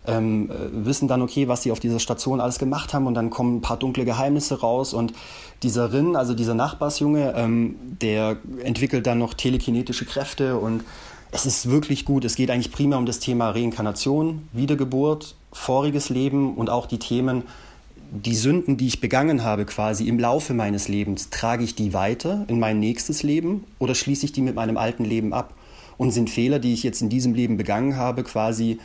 ähm, 0.08 0.52
wissen 0.72 1.08
dann, 1.08 1.24
okay, 1.24 1.48
was 1.48 1.64
sie 1.64 1.72
auf 1.72 1.80
dieser 1.80 2.00
Station 2.00 2.40
alles 2.40 2.60
gemacht 2.60 2.94
haben 2.94 3.08
und 3.08 3.16
dann 3.16 3.32
kommen 3.32 3.58
ein 3.58 3.62
paar 3.62 3.78
dunkle 3.78 4.06
Geheimnisse 4.06 4.60
raus 4.60 4.94
und 4.94 5.14
dieser 5.64 5.92
Rin, 5.92 6.16
also 6.16 6.36
dieser 6.36 6.54
Nachbarsjunge, 6.54 7.34
ähm, 7.36 7.76
der 8.02 8.38
entwickelt 8.64 9.08
dann 9.08 9.18
noch 9.18 9.34
telekinetische 9.34 10.06
Kräfte 10.06 10.58
und 10.58 10.84
es 11.32 11.48
ist 11.48 11.72
wirklich 11.72 12.06
gut. 12.06 12.24
Es 12.24 12.36
geht 12.36 12.52
eigentlich 12.52 12.72
primär 12.72 13.00
um 13.00 13.08
das 13.08 13.20
Thema 13.20 13.50
Reinkarnation, 13.50 14.48
Wiedergeburt, 14.54 15.36
voriges 15.52 16.10
Leben 16.10 16.54
und 16.54 16.70
auch 16.70 16.86
die 16.86 17.00
Themen 17.00 17.44
die 18.12 18.36
Sünden, 18.36 18.78
die 18.78 18.88
ich 18.88 19.02
begangen 19.02 19.44
habe, 19.44 19.66
quasi 19.66 20.08
im 20.08 20.20
Laufe 20.20 20.54
meines 20.54 20.88
Lebens, 20.88 21.30
trage 21.30 21.64
ich 21.64 21.76
die 21.76 21.94
weiter 21.94 22.46
in 22.48 22.60
mein 22.60 22.80
nächstes 22.80 23.24
Leben 23.24 23.66
oder 23.80 23.96
schließe 23.96 24.26
ich 24.26 24.32
die 24.32 24.42
mit 24.42 24.56
meinem 24.56 24.78
alten 24.78 25.06
Leben 25.06 25.34
ab? 25.34 25.54
Und 25.98 26.12
sind 26.12 26.30
Fehler, 26.30 26.60
die 26.60 26.74
ich 26.74 26.84
jetzt 26.84 27.02
in 27.02 27.10
diesem 27.10 27.34
Leben 27.34 27.56
begangen 27.56 27.96
habe, 27.96 28.24
quasi 28.24 28.80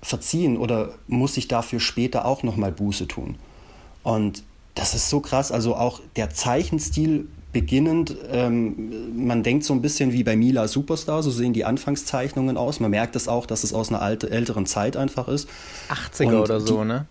verziehen 0.00 0.56
oder 0.56 0.94
muss 1.08 1.36
ich 1.36 1.48
dafür 1.48 1.80
später 1.80 2.24
auch 2.24 2.42
nochmal 2.42 2.70
Buße 2.70 3.08
tun? 3.08 3.34
Und 4.04 4.44
das 4.76 4.94
ist 4.94 5.10
so 5.10 5.20
krass, 5.20 5.50
also 5.50 5.74
auch 5.74 6.00
der 6.14 6.30
Zeichenstil 6.30 7.26
beginnend, 7.52 8.14
ähm, 8.30 9.26
man 9.26 9.42
denkt 9.42 9.64
so 9.64 9.72
ein 9.72 9.80
bisschen 9.80 10.12
wie 10.12 10.22
bei 10.22 10.36
Mila 10.36 10.68
Superstar, 10.68 11.22
so 11.22 11.30
sehen 11.30 11.54
die 11.54 11.64
Anfangszeichnungen 11.64 12.58
aus. 12.58 12.80
Man 12.80 12.90
merkt 12.90 13.14
das 13.14 13.28
auch, 13.28 13.46
dass 13.46 13.64
es 13.64 13.72
aus 13.72 13.88
einer 13.88 14.02
alte, 14.02 14.30
älteren 14.30 14.66
Zeit 14.66 14.96
einfach 14.96 15.26
ist. 15.26 15.48
80er 15.88 16.26
Und 16.26 16.34
oder 16.34 16.60
so, 16.60 16.82
die, 16.82 16.88
ne? 16.88 17.06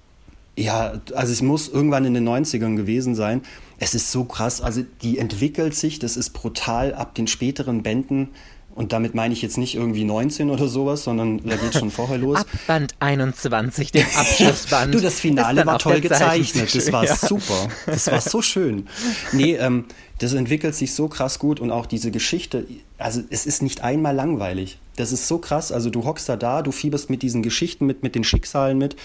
Ja, 0.57 1.01
also 1.13 1.33
es 1.33 1.41
muss 1.41 1.67
irgendwann 1.67 2.05
in 2.05 2.13
den 2.13 2.27
90ern 2.27 2.75
gewesen 2.75 3.15
sein. 3.15 3.41
Es 3.77 3.93
ist 3.93 4.11
so 4.11 4.23
krass, 4.23 4.61
also 4.61 4.83
die 5.01 5.17
entwickelt 5.17 5.75
sich, 5.75 5.99
das 5.99 6.15
ist 6.15 6.29
brutal 6.29 6.93
ab 6.93 7.13
den 7.15 7.27
späteren 7.27 7.83
Bänden. 7.83 8.29
Und 8.73 8.91
damit 8.91 9.15
meine 9.15 9.33
ich 9.33 9.41
jetzt 9.41 9.57
nicht 9.57 9.75
irgendwie 9.75 10.03
19 10.03 10.49
oder 10.49 10.67
sowas, 10.67 11.05
sondern 11.05 11.41
da 11.45 11.55
geht 11.55 11.75
schon 11.75 11.91
vorher 11.91 12.17
los. 12.17 12.39
Ab 12.39 12.47
Band 12.67 12.95
21, 12.99 13.93
dem 13.93 14.05
Abschlussband. 14.15 14.93
du, 14.93 14.99
das 14.99 15.17
Finale 15.17 15.65
war 15.65 15.79
toll 15.79 16.01
gezeichnet. 16.01 16.75
Das 16.75 16.91
war 16.91 17.05
ja. 17.05 17.15
super. 17.15 17.69
Das 17.85 18.07
war 18.07 18.19
so 18.19 18.41
schön. 18.41 18.87
Nee, 19.31 19.55
ähm, 19.55 19.85
das 20.19 20.33
entwickelt 20.33 20.75
sich 20.75 20.93
so 20.93 21.07
krass 21.07 21.39
gut 21.39 21.61
und 21.61 21.71
auch 21.71 21.85
diese 21.85 22.11
Geschichte, 22.11 22.67
also 22.97 23.21
es 23.29 23.45
ist 23.45 23.61
nicht 23.61 23.81
einmal 23.81 24.13
langweilig. 24.13 24.77
Das 24.97 25.13
ist 25.13 25.29
so 25.29 25.37
krass. 25.37 25.71
Also 25.71 25.89
du 25.89 26.03
hockst 26.03 26.27
da 26.27 26.35
da, 26.35 26.61
du 26.61 26.73
fieberst 26.73 27.09
mit 27.09 27.21
diesen 27.21 27.43
Geschichten 27.43 27.85
mit, 27.85 28.03
mit 28.03 28.13
den 28.13 28.25
Schicksalen 28.25 28.77
mit 28.77 28.97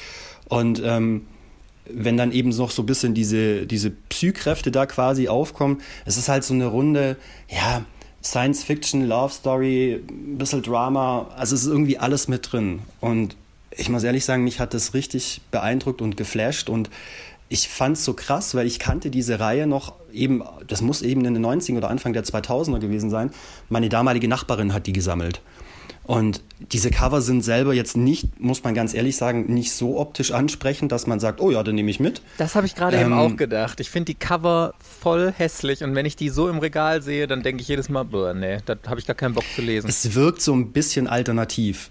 und 0.49 0.83
ähm, 0.85 1.27
wenn 1.95 2.17
dann 2.17 2.33
eben 2.33 2.51
noch 2.51 2.71
so 2.71 2.83
ein 2.83 2.87
bisschen 2.87 3.15
diese, 3.15 3.67
diese 3.67 3.91
Psykräfte 3.91 4.71
da 4.71 4.87
quasi 4.87 5.29
aufkommen, 5.29 5.81
es 6.05 6.17
ist 6.17 6.29
halt 6.29 6.45
so 6.45 6.55
eine 6.55 6.67
Runde, 6.67 7.17
ja, 7.49 7.85
Science 8.23 8.65
Fiction, 8.65 9.07
Love 9.07 9.33
Story, 9.33 10.01
ein 10.09 10.39
bisschen 10.39 10.63
Drama, 10.63 11.29
also 11.37 11.55
es 11.55 11.63
ist 11.63 11.69
irgendwie 11.69 11.99
alles 11.99 12.29
mit 12.29 12.53
drin. 12.53 12.81
Und 13.01 13.37
ich 13.71 13.89
muss 13.89 14.03
ehrlich 14.03 14.25
sagen, 14.25 14.45
mich 14.45 14.61
hat 14.61 14.75
das 14.75 14.95
richtig 14.95 15.41
beeindruckt 15.51 16.03
und 16.03 16.17
geflasht 16.17 16.69
und 16.69 16.91
ich 17.49 17.69
fand 17.69 17.97
es 17.97 18.05
so 18.05 18.15
krass, 18.15 18.55
weil 18.55 18.67
ich 18.67 18.79
kannte 18.79 19.11
diese 19.11 19.41
Reihe 19.41 19.67
noch 19.67 19.95
eben, 20.13 20.43
das 20.69 20.83
muss 20.83 21.03
eben 21.03 21.25
in 21.25 21.35
den 21.35 21.43
90 21.43 21.75
er 21.75 21.79
oder 21.79 21.91
Anfang 21.91 22.13
der 22.13 22.25
2000er 22.25 22.79
gewesen 22.79 23.11
sein. 23.11 23.33
Meine 23.69 23.89
damalige 23.89 24.29
Nachbarin 24.29 24.73
hat 24.73 24.87
die 24.87 24.93
gesammelt. 24.93 25.41
Und 26.11 26.43
diese 26.73 26.91
Cover 26.91 27.23
sind 27.23 27.43
selber 27.43 27.73
jetzt 27.73 27.97
nicht, 27.97 28.41
muss 28.41 28.65
man 28.65 28.75
ganz 28.75 28.95
ehrlich 28.95 29.17
sagen, 29.17 29.45
nicht 29.47 29.71
so 29.71 29.97
optisch 29.97 30.33
ansprechend, 30.33 30.91
dass 30.91 31.07
man 31.07 31.21
sagt, 31.21 31.41
oh 31.41 31.53
ja, 31.53 31.63
dann 31.63 31.77
nehme 31.77 31.89
ich 31.89 32.01
mit. 32.01 32.21
Das 32.37 32.57
habe 32.57 32.67
ich 32.67 32.75
gerade 32.75 32.97
ähm, 32.97 33.13
eben 33.13 33.13
auch 33.13 33.37
gedacht. 33.37 33.79
Ich 33.79 33.91
finde 33.91 34.07
die 34.07 34.15
Cover 34.17 34.75
voll 34.81 35.31
hässlich 35.31 35.85
und 35.85 35.95
wenn 35.95 36.07
ich 36.07 36.17
die 36.17 36.29
so 36.29 36.49
im 36.49 36.59
Regal 36.59 37.01
sehe, 37.01 37.29
dann 37.29 37.45
denke 37.45 37.63
ich 37.63 37.69
jedes 37.69 37.89
Mal, 37.89 38.03
boah, 38.03 38.35
nee, 38.35 38.59
da 38.67 38.75
habe 38.89 38.99
ich 38.99 39.07
gar 39.07 39.15
keinen 39.15 39.35
Bock 39.35 39.45
zu 39.55 39.63
lesen. 39.63 39.89
Es 39.89 40.13
wirkt 40.17 40.43
so 40.43 40.53
ein 40.53 40.73
bisschen 40.73 41.07
alternativ. 41.07 41.91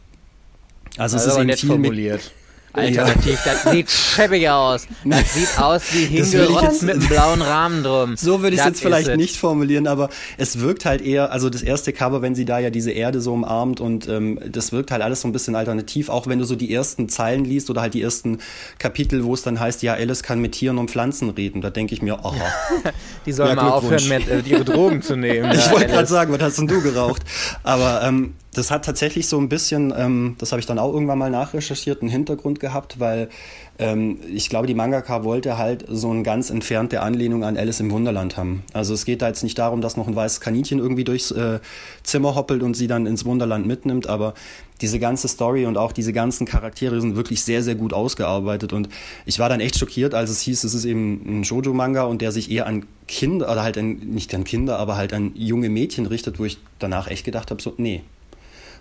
Also, 0.97 1.15
also 1.15 1.29
es 1.29 1.35
ist 1.35 1.41
eben 1.41 1.57
viel 1.57 1.69
formuliert. 1.69 2.33
Alternativ, 2.73 3.45
ja. 3.45 3.53
das 3.53 3.71
sieht 3.71 3.89
schäbig 3.89 4.49
aus. 4.49 4.87
Das 5.05 5.33
sieht 5.33 5.59
aus 5.59 5.93
wie 5.93 6.05
hingerotzt 6.05 6.83
mit 6.83 6.95
einem 6.95 7.07
blauen 7.07 7.41
Rahmen 7.41 7.83
drum. 7.83 8.15
So 8.15 8.41
würde 8.41 8.55
ich 8.55 8.61
es 8.61 8.67
jetzt 8.67 8.81
vielleicht 8.81 9.15
nicht 9.15 9.37
formulieren, 9.37 9.87
aber 9.87 10.09
es 10.37 10.59
wirkt 10.59 10.85
halt 10.85 11.01
eher, 11.01 11.31
also 11.31 11.49
das 11.49 11.63
erste 11.63 11.93
Cover, 11.93 12.21
wenn 12.21 12.35
sie 12.35 12.45
da 12.45 12.59
ja 12.59 12.69
diese 12.69 12.91
Erde 12.91 13.21
so 13.21 13.33
umarmt 13.33 13.79
und 13.81 14.07
ähm, 14.07 14.39
das 14.47 14.71
wirkt 14.71 14.91
halt 14.91 15.01
alles 15.01 15.21
so 15.21 15.27
ein 15.27 15.31
bisschen 15.31 15.55
alternativ, 15.55 16.09
auch 16.09 16.27
wenn 16.27 16.39
du 16.39 16.45
so 16.45 16.55
die 16.55 16.73
ersten 16.73 17.09
Zeilen 17.09 17.45
liest 17.45 17.69
oder 17.69 17.81
halt 17.81 17.93
die 17.93 18.01
ersten 18.01 18.39
Kapitel, 18.77 19.23
wo 19.23 19.33
es 19.33 19.41
dann 19.41 19.59
heißt, 19.59 19.81
ja, 19.83 19.93
Alice 19.93 20.23
kann 20.23 20.39
mit 20.39 20.53
Tieren 20.53 20.77
und 20.77 20.91
Pflanzen 20.91 21.29
reden. 21.29 21.61
Da 21.61 21.69
denke 21.69 21.93
ich 21.93 22.01
mir, 22.01 22.25
aha. 22.25 22.35
die 23.25 23.31
sollen 23.31 23.49
ja, 23.49 23.55
mal 23.55 23.69
aufhören, 23.69 24.07
mit, 24.07 24.27
äh, 24.29 24.41
ihre 24.45 24.65
Drogen 24.65 25.01
zu 25.01 25.15
nehmen. 25.15 25.51
ich 25.53 25.71
wollte 25.71 25.87
gerade 25.87 26.07
sagen, 26.07 26.31
was 26.33 26.41
hast 26.41 26.59
denn 26.59 26.67
du 26.67 26.81
geraucht? 26.81 27.23
Aber 27.63 28.01
ähm, 28.03 28.35
das 28.53 28.71
hat 28.71 28.83
tatsächlich 28.83 29.27
so 29.27 29.37
ein 29.37 29.47
bisschen, 29.47 29.93
ähm, 29.95 30.35
das 30.39 30.51
habe 30.51 30.59
ich 30.59 30.65
dann 30.65 30.79
auch 30.79 30.91
irgendwann 30.91 31.19
mal 31.19 31.29
nachrecherchiert, 31.29 32.01
einen 32.01 32.09
Hintergrund 32.09 32.59
gehabt, 32.59 32.99
weil 32.99 33.29
ähm, 33.77 34.19
ich 34.33 34.49
glaube, 34.49 34.65
die 34.65 34.73
Mangaka 34.73 35.23
wollte 35.23 35.57
halt 35.57 35.85
so 35.87 36.09
eine 36.09 36.23
ganz 36.23 36.49
entfernte 36.49 37.01
Anlehnung 37.01 37.43
an 37.43 37.57
Alice 37.57 37.79
im 37.79 37.91
Wunderland 37.91 38.37
haben. 38.37 38.63
Also 38.73 38.95
es 38.95 39.05
geht 39.05 39.21
da 39.21 39.27
jetzt 39.27 39.43
nicht 39.43 39.57
darum, 39.59 39.81
dass 39.81 39.97
noch 39.97 40.07
ein 40.07 40.15
weißes 40.15 40.41
Kaninchen 40.41 40.79
irgendwie 40.79 41.03
durchs 41.03 41.29
äh, 41.31 41.59
Zimmer 42.03 42.33
hoppelt 42.33 42.63
und 42.63 42.75
sie 42.75 42.87
dann 42.87 43.05
ins 43.05 43.23
Wunderland 43.23 43.67
mitnimmt, 43.67 44.07
aber 44.07 44.33
diese 44.81 44.97
ganze 44.97 45.27
Story 45.27 45.65
und 45.65 45.77
auch 45.77 45.91
diese 45.91 46.13
ganzen 46.13 46.47
Charaktere 46.47 46.99
sind 47.01 47.15
wirklich 47.15 47.43
sehr, 47.43 47.61
sehr 47.61 47.75
gut 47.75 47.93
ausgearbeitet 47.93 48.73
und 48.73 48.89
ich 49.25 49.37
war 49.37 49.49
dann 49.49 49.59
echt 49.59 49.77
schockiert, 49.77 50.15
als 50.15 50.29
es 50.29 50.41
hieß, 50.41 50.63
es 50.63 50.73
ist 50.73 50.85
eben 50.85 51.41
ein 51.41 51.43
Shoujo-Manga 51.43 52.03
und 52.03 52.21
der 52.21 52.31
sich 52.31 52.49
eher 52.49 52.65
an 52.65 52.85
Kinder, 53.07 53.51
oder 53.51 53.61
halt 53.61 53.77
an, 53.77 53.93
nicht 53.95 54.33
an 54.33 54.43
Kinder, 54.43 54.79
aber 54.79 54.95
halt 54.95 55.13
an 55.13 55.31
junge 55.35 55.69
Mädchen 55.69 56.05
richtet, 56.05 56.39
wo 56.39 56.45
ich 56.45 56.57
danach 56.79 57.07
echt 57.09 57.25
gedacht 57.25 57.51
habe, 57.51 57.61
so, 57.61 57.73
nee, 57.77 58.03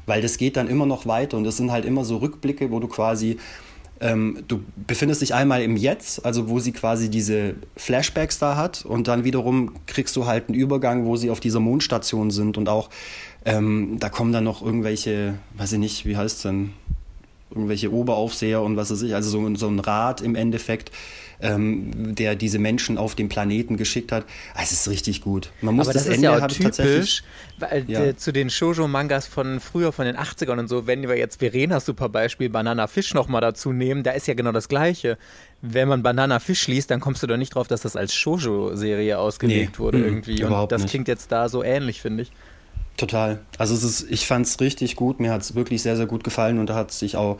weil 0.08 0.22
das 0.22 0.38
geht 0.38 0.56
dann 0.56 0.68
immer 0.68 0.86
noch 0.86 1.06
weiter 1.06 1.36
und 1.36 1.44
das 1.44 1.56
sind 1.56 1.70
halt 1.70 1.84
immer 1.84 2.04
so 2.04 2.16
Rückblicke, 2.16 2.70
wo 2.70 2.80
du 2.80 2.88
quasi 2.88 3.36
ähm, 4.00 4.44
du 4.46 4.60
befindest 4.86 5.22
dich 5.22 5.34
einmal 5.34 5.62
im 5.62 5.76
Jetzt, 5.76 6.24
also 6.24 6.48
wo 6.48 6.60
sie 6.60 6.72
quasi 6.72 7.10
diese 7.10 7.54
Flashbacks 7.76 8.38
da 8.38 8.56
hat 8.56 8.84
und 8.84 9.08
dann 9.08 9.24
wiederum 9.24 9.72
kriegst 9.86 10.14
du 10.16 10.26
halt 10.26 10.48
einen 10.48 10.58
Übergang, 10.58 11.04
wo 11.04 11.16
sie 11.16 11.30
auf 11.30 11.40
dieser 11.40 11.60
Mondstation 11.60 12.30
sind 12.30 12.56
und 12.56 12.68
auch 12.68 12.90
ähm, 13.44 13.96
da 13.98 14.08
kommen 14.08 14.32
dann 14.32 14.44
noch 14.44 14.62
irgendwelche, 14.62 15.34
weiß 15.56 15.72
ich 15.72 15.78
nicht, 15.78 16.06
wie 16.06 16.16
heißt 16.16 16.36
es 16.36 16.42
denn, 16.42 16.70
irgendwelche 17.50 17.92
Oberaufseher 17.92 18.62
und 18.62 18.76
was 18.76 18.90
weiß 18.90 19.02
ich, 19.02 19.14
also 19.14 19.30
so, 19.30 19.54
so 19.56 19.68
ein 19.68 19.80
Rat 19.80 20.20
im 20.20 20.34
Endeffekt, 20.34 20.92
ähm, 21.40 22.14
der 22.14 22.34
diese 22.34 22.58
Menschen 22.58 22.98
auf 22.98 23.14
den 23.14 23.28
Planeten 23.28 23.76
geschickt 23.76 24.12
hat. 24.12 24.24
Ah, 24.54 24.60
es 24.62 24.72
ist 24.72 24.88
richtig 24.88 25.20
gut. 25.20 25.50
Man 25.60 25.76
muss 25.76 25.86
Aber 25.86 25.94
das, 25.94 26.04
das 26.04 26.10
ist 26.10 26.16
Ende 26.16 26.28
ja 26.28 26.44
auch 26.44 26.48
typisch 26.48 27.22
weil, 27.58 27.84
ja. 27.88 28.04
Äh, 28.04 28.16
zu 28.16 28.32
den 28.32 28.50
Shoujo-Mangas 28.50 29.26
von 29.26 29.60
früher, 29.60 29.92
von 29.92 30.04
den 30.04 30.16
80ern 30.16 30.58
und 30.58 30.68
so, 30.68 30.86
wenn 30.86 31.08
wir 31.08 31.16
jetzt 31.16 31.40
Verenas 31.40 31.86
super 31.86 32.08
Beispiel 32.08 32.48
Banana 32.48 32.86
Fish 32.86 33.14
nochmal 33.14 33.40
dazu 33.40 33.72
nehmen, 33.72 34.02
da 34.02 34.12
ist 34.12 34.26
ja 34.26 34.34
genau 34.34 34.52
das 34.52 34.68
Gleiche. 34.68 35.18
Wenn 35.60 35.88
man 35.88 36.02
Banana 36.02 36.38
Fish 36.38 36.68
liest, 36.68 36.90
dann 36.90 37.00
kommst 37.00 37.22
du 37.22 37.26
doch 37.26 37.36
nicht 37.36 37.54
drauf, 37.54 37.66
dass 37.66 37.80
das 37.80 37.96
als 37.96 38.14
Shoujo-Serie 38.14 39.18
ausgelegt 39.18 39.72
nee, 39.72 39.78
wurde 39.78 39.98
mh, 39.98 40.06
irgendwie. 40.06 40.44
Und 40.44 40.72
das 40.72 40.82
nicht. 40.82 40.90
klingt 40.90 41.08
jetzt 41.08 41.32
da 41.32 41.48
so 41.48 41.62
ähnlich, 41.62 42.00
finde 42.00 42.22
ich. 42.24 42.32
Total. 42.96 43.40
Also 43.58 43.74
es 43.74 43.84
ist, 43.84 44.10
ich 44.10 44.26
fand 44.26 44.46
es 44.46 44.60
richtig 44.60 44.96
gut. 44.96 45.20
Mir 45.20 45.32
hat 45.32 45.42
es 45.42 45.54
wirklich 45.54 45.82
sehr, 45.82 45.96
sehr 45.96 46.06
gut 46.06 46.24
gefallen 46.24 46.58
und 46.58 46.68
da 46.68 46.74
hat 46.74 46.90
sich 46.90 47.16
auch 47.16 47.38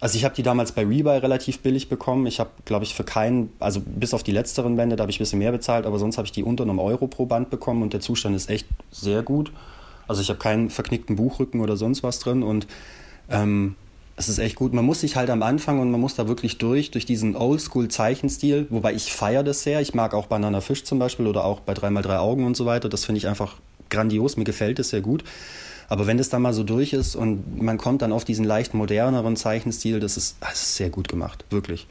also 0.00 0.18
ich 0.18 0.24
habe 0.24 0.34
die 0.34 0.42
damals 0.42 0.72
bei 0.72 0.82
Rebuy 0.82 1.18
relativ 1.18 1.60
billig 1.60 1.88
bekommen. 1.88 2.26
Ich 2.26 2.40
habe, 2.40 2.50
glaube 2.64 2.84
ich, 2.84 2.94
für 2.94 3.04
keinen, 3.04 3.52
also 3.58 3.80
bis 3.80 4.12
auf 4.12 4.22
die 4.22 4.32
letzteren 4.32 4.76
Bände, 4.76 4.96
da 4.96 5.02
habe 5.02 5.10
ich 5.10 5.16
ein 5.16 5.20
bisschen 5.20 5.38
mehr 5.38 5.52
bezahlt, 5.52 5.86
aber 5.86 5.98
sonst 5.98 6.18
habe 6.18 6.26
ich 6.26 6.32
die 6.32 6.42
unter 6.42 6.64
einem 6.64 6.78
Euro 6.78 7.06
pro 7.06 7.26
Band 7.26 7.50
bekommen 7.50 7.82
und 7.82 7.92
der 7.92 8.00
Zustand 8.00 8.36
ist 8.36 8.50
echt 8.50 8.66
sehr 8.90 9.22
gut. 9.22 9.52
Also 10.06 10.20
ich 10.20 10.28
habe 10.28 10.38
keinen 10.38 10.70
verknickten 10.70 11.16
Buchrücken 11.16 11.60
oder 11.60 11.76
sonst 11.76 12.02
was 12.02 12.18
drin 12.18 12.42
und 12.42 12.66
ähm, 13.30 13.76
es 14.16 14.28
ist 14.28 14.38
echt 14.38 14.56
gut. 14.56 14.72
Man 14.72 14.84
muss 14.84 15.00
sich 15.00 15.16
halt 15.16 15.30
am 15.30 15.42
Anfang 15.42 15.80
und 15.80 15.90
man 15.90 16.00
muss 16.00 16.14
da 16.14 16.28
wirklich 16.28 16.58
durch, 16.58 16.90
durch 16.90 17.06
diesen 17.06 17.34
Oldschool-Zeichenstil, 17.36 18.66
wobei 18.70 18.92
ich 18.94 19.12
feiere 19.12 19.42
das 19.42 19.62
sehr. 19.62 19.80
Ich 19.80 19.94
mag 19.94 20.14
auch 20.14 20.26
Banana 20.26 20.60
Fisch 20.60 20.84
zum 20.84 20.98
Beispiel 20.98 21.26
oder 21.26 21.44
auch 21.44 21.60
bei 21.60 21.72
3x3 21.72 22.18
Augen 22.18 22.46
und 22.46 22.56
so 22.56 22.66
weiter. 22.66 22.88
Das 22.88 23.04
finde 23.04 23.18
ich 23.18 23.26
einfach 23.26 23.56
grandios. 23.90 24.36
Mir 24.36 24.44
gefällt 24.44 24.78
es 24.78 24.90
sehr 24.90 25.00
gut. 25.00 25.24
Aber 25.88 26.06
wenn 26.06 26.18
das 26.18 26.28
dann 26.28 26.42
mal 26.42 26.52
so 26.52 26.64
durch 26.64 26.92
ist 26.92 27.16
und 27.16 27.62
man 27.62 27.78
kommt 27.78 28.02
dann 28.02 28.12
auf 28.12 28.24
diesen 28.24 28.44
leicht 28.44 28.74
moderneren 28.74 29.36
Zeichenstil, 29.36 30.00
das 30.00 30.16
ist, 30.16 30.36
das 30.40 30.54
ist 30.54 30.76
sehr 30.76 30.90
gut 30.90 31.08
gemacht, 31.08 31.44
wirklich. 31.50 31.86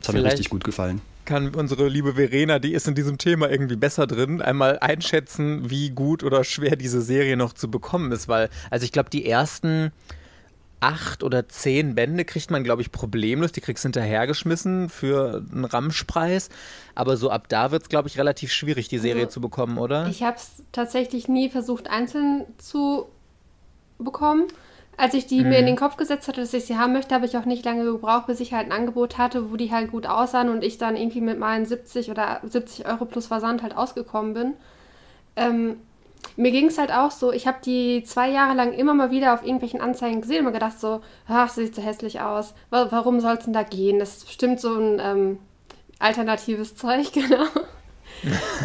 Das 0.00 0.08
hat 0.08 0.14
mir 0.16 0.24
richtig 0.24 0.50
gut 0.50 0.64
gefallen. 0.64 1.00
Kann 1.24 1.54
unsere 1.54 1.88
liebe 1.88 2.14
Verena, 2.14 2.58
die 2.58 2.74
ist 2.74 2.86
in 2.86 2.94
diesem 2.94 3.16
Thema 3.16 3.50
irgendwie 3.50 3.76
besser 3.76 4.06
drin, 4.06 4.42
einmal 4.42 4.78
einschätzen, 4.80 5.70
wie 5.70 5.90
gut 5.90 6.22
oder 6.22 6.44
schwer 6.44 6.76
diese 6.76 7.00
Serie 7.00 7.38
noch 7.38 7.54
zu 7.54 7.70
bekommen 7.70 8.12
ist, 8.12 8.28
weil, 8.28 8.50
also 8.70 8.84
ich 8.84 8.92
glaube, 8.92 9.08
die 9.08 9.24
ersten 9.24 9.90
acht 10.84 11.22
oder 11.22 11.48
zehn 11.48 11.94
Bände 11.94 12.26
kriegt 12.26 12.50
man, 12.50 12.62
glaube 12.62 12.82
ich, 12.82 12.92
problemlos. 12.92 13.52
Die 13.52 13.62
kriegst 13.62 13.84
du 13.84 13.86
hinterhergeschmissen 13.86 14.90
für 14.90 15.42
einen 15.50 15.64
Ramschpreis. 15.64 16.50
Aber 16.94 17.16
so 17.16 17.30
ab 17.30 17.48
da 17.48 17.70
wird 17.70 17.82
es, 17.82 17.88
glaube 17.88 18.08
ich, 18.08 18.18
relativ 18.18 18.52
schwierig, 18.52 18.88
die 18.88 18.98
Serie 18.98 19.24
also, 19.24 19.34
zu 19.34 19.40
bekommen, 19.40 19.78
oder? 19.78 20.06
Ich 20.08 20.22
habe 20.22 20.36
es 20.36 20.62
tatsächlich 20.72 21.26
nie 21.26 21.48
versucht, 21.48 21.88
einzeln 21.88 22.44
zu 22.58 23.06
bekommen. 23.98 24.44
Als 24.98 25.14
ich 25.14 25.26
die 25.26 25.42
mhm. 25.42 25.48
mir 25.48 25.58
in 25.58 25.66
den 25.66 25.76
Kopf 25.76 25.96
gesetzt 25.96 26.28
hatte, 26.28 26.42
dass 26.42 26.52
ich 26.52 26.66
sie 26.66 26.76
haben 26.76 26.92
möchte, 26.92 27.14
habe 27.14 27.24
ich 27.24 27.36
auch 27.38 27.46
nicht 27.46 27.64
lange 27.64 27.84
gebraucht, 27.84 28.26
bis 28.26 28.40
ich 28.40 28.52
halt 28.52 28.66
ein 28.66 28.72
Angebot 28.72 29.16
hatte, 29.16 29.50
wo 29.50 29.56
die 29.56 29.72
halt 29.72 29.90
gut 29.90 30.06
aussahen 30.06 30.50
und 30.50 30.62
ich 30.62 30.76
dann 30.76 30.96
irgendwie 30.96 31.22
mit 31.22 31.38
meinen 31.38 31.64
70 31.64 32.10
oder 32.10 32.42
70 32.44 32.86
Euro 32.86 33.06
plus 33.06 33.26
Versand 33.26 33.62
halt 33.62 33.74
ausgekommen 33.74 34.34
bin. 34.34 34.52
Ähm, 35.34 35.78
mir 36.36 36.50
ging 36.50 36.66
es 36.66 36.78
halt 36.78 36.92
auch 36.92 37.10
so, 37.10 37.32
ich 37.32 37.46
habe 37.46 37.58
die 37.64 38.02
zwei 38.04 38.30
Jahre 38.30 38.54
lang 38.54 38.72
immer 38.72 38.94
mal 38.94 39.10
wieder 39.10 39.34
auf 39.34 39.42
irgendwelchen 39.42 39.80
Anzeigen 39.80 40.20
gesehen 40.20 40.40
und 40.40 40.46
mir 40.46 40.52
gedacht 40.52 40.80
so, 40.80 41.00
ach, 41.28 41.46
das 41.46 41.56
sieht 41.56 41.74
so 41.74 41.82
hässlich 41.82 42.20
aus. 42.20 42.54
Warum 42.70 43.20
soll 43.20 43.36
es 43.36 43.44
denn 43.44 43.52
da 43.52 43.62
gehen? 43.62 43.98
Das 43.98 44.16
ist 44.16 44.26
bestimmt 44.26 44.60
so 44.60 44.74
ein 44.74 45.00
ähm, 45.00 45.38
alternatives 45.98 46.74
Zeug, 46.76 47.12
genau. 47.12 47.44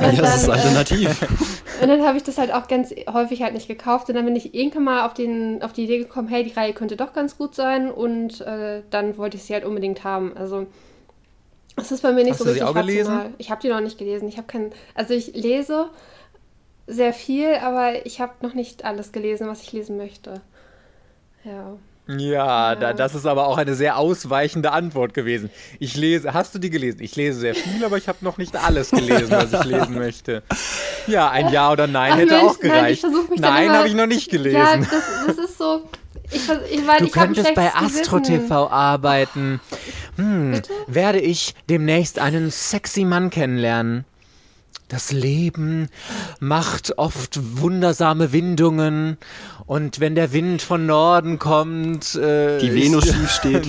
ja, 0.01 0.11
das 0.11 0.43
ist 0.43 0.49
alternativ. 0.49 1.21
Äh, 1.21 1.27
und 1.83 1.89
dann 1.89 2.05
habe 2.05 2.17
ich 2.17 2.23
das 2.23 2.37
halt 2.37 2.53
auch 2.53 2.67
ganz 2.67 2.93
häufig 3.11 3.41
halt 3.43 3.53
nicht 3.53 3.67
gekauft. 3.67 4.09
Und 4.09 4.15
dann 4.15 4.25
bin 4.25 4.35
ich 4.35 4.55
irgendwann 4.55 4.83
mal 4.83 5.05
auf, 5.05 5.13
den, 5.13 5.61
auf 5.61 5.73
die 5.73 5.83
Idee 5.83 5.99
gekommen, 5.99 6.27
hey, 6.27 6.43
die 6.43 6.53
Reihe 6.53 6.73
könnte 6.73 6.95
doch 6.95 7.13
ganz 7.13 7.37
gut 7.37 7.55
sein. 7.55 7.91
Und 7.91 8.41
äh, 8.41 8.81
dann 8.89 9.17
wollte 9.17 9.37
ich 9.37 9.43
sie 9.43 9.53
halt 9.53 9.65
unbedingt 9.65 10.03
haben. 10.03 10.35
Also 10.35 10.65
es 11.75 11.91
ist 11.91 12.01
bei 12.01 12.11
mir 12.11 12.23
nicht 12.23 12.31
Hast 12.31 12.39
so 12.39 12.45
du 12.45 12.51
richtig 12.51 12.67
sie 12.67 12.69
auch 12.69 12.75
gelesen? 12.75 13.33
Ich 13.37 13.51
habe 13.51 13.61
die 13.61 13.69
noch 13.69 13.81
nicht 13.81 13.97
gelesen. 13.97 14.27
Ich 14.27 14.37
habe 14.37 14.47
keinen. 14.47 14.71
Also 14.95 15.13
ich 15.13 15.33
lese 15.35 15.89
sehr 16.89 17.13
viel, 17.13 17.55
aber 17.55 18.05
ich 18.05 18.19
habe 18.19 18.33
noch 18.41 18.53
nicht 18.53 18.83
alles 18.83 19.11
gelesen, 19.11 19.47
was 19.47 19.61
ich 19.61 19.71
lesen 19.71 19.97
möchte. 19.97 20.41
Ja. 21.43 21.77
Ja, 22.07 22.17
ja. 22.17 22.75
Da, 22.75 22.93
das 22.93 23.13
ist 23.13 23.27
aber 23.27 23.45
auch 23.45 23.57
eine 23.57 23.75
sehr 23.75 23.97
ausweichende 23.97 24.71
Antwort 24.71 25.13
gewesen. 25.13 25.51
Ich 25.77 25.95
lese, 25.95 26.33
hast 26.33 26.55
du 26.55 26.59
die 26.59 26.71
gelesen? 26.71 27.01
Ich 27.01 27.15
lese 27.15 27.39
sehr 27.39 27.53
viel, 27.53 27.85
aber 27.85 27.97
ich 27.97 28.07
habe 28.07 28.17
noch 28.21 28.39
nicht 28.39 28.55
alles 28.55 28.89
gelesen, 28.89 29.29
was 29.29 29.53
ich 29.53 29.63
lesen 29.65 29.93
möchte. 29.97 30.41
Ja, 31.05 31.29
ein 31.29 31.49
Ja 31.49 31.71
oder 31.71 31.85
Nein 31.85 32.13
Ach, 32.13 32.17
hätte 32.17 32.33
Mensch, 32.33 32.43
auch 32.43 32.59
gereicht. 32.59 33.03
Nein, 33.03 33.21
nein 33.37 33.71
habe 33.71 33.87
ich 33.87 33.93
noch 33.93 34.07
nicht 34.07 34.31
gelesen. 34.31 34.57
Ja, 34.57 34.75
das, 34.77 34.87
das 35.27 35.37
ist 35.37 35.57
so. 35.59 35.83
Ich, 36.31 36.49
ich, 36.71 36.87
weil, 36.87 36.99
du 36.99 37.05
ich 37.05 37.11
könntest 37.11 37.53
bei 37.53 37.73
Astro 37.73 38.19
TV 38.19 38.69
arbeiten. 38.69 39.59
Hm, 40.15 40.61
werde 40.87 41.19
ich 41.19 41.53
demnächst 41.69 42.17
einen 42.17 42.49
sexy 42.49 43.05
Mann 43.05 43.29
kennenlernen? 43.29 44.05
Das 44.89 45.11
Leben 45.11 45.87
macht 46.39 46.97
oft 46.97 47.39
wundersame 47.61 48.33
Windungen 48.33 49.17
und 49.67 49.99
wenn 49.99 50.15
der 50.15 50.33
Wind 50.33 50.63
von 50.63 50.87
Norden 50.87 51.37
kommt, 51.37 52.15
äh, 52.15 52.57
die 52.57 52.73
Venus 52.73 53.05
schief 53.13 53.31
steht. 53.31 53.67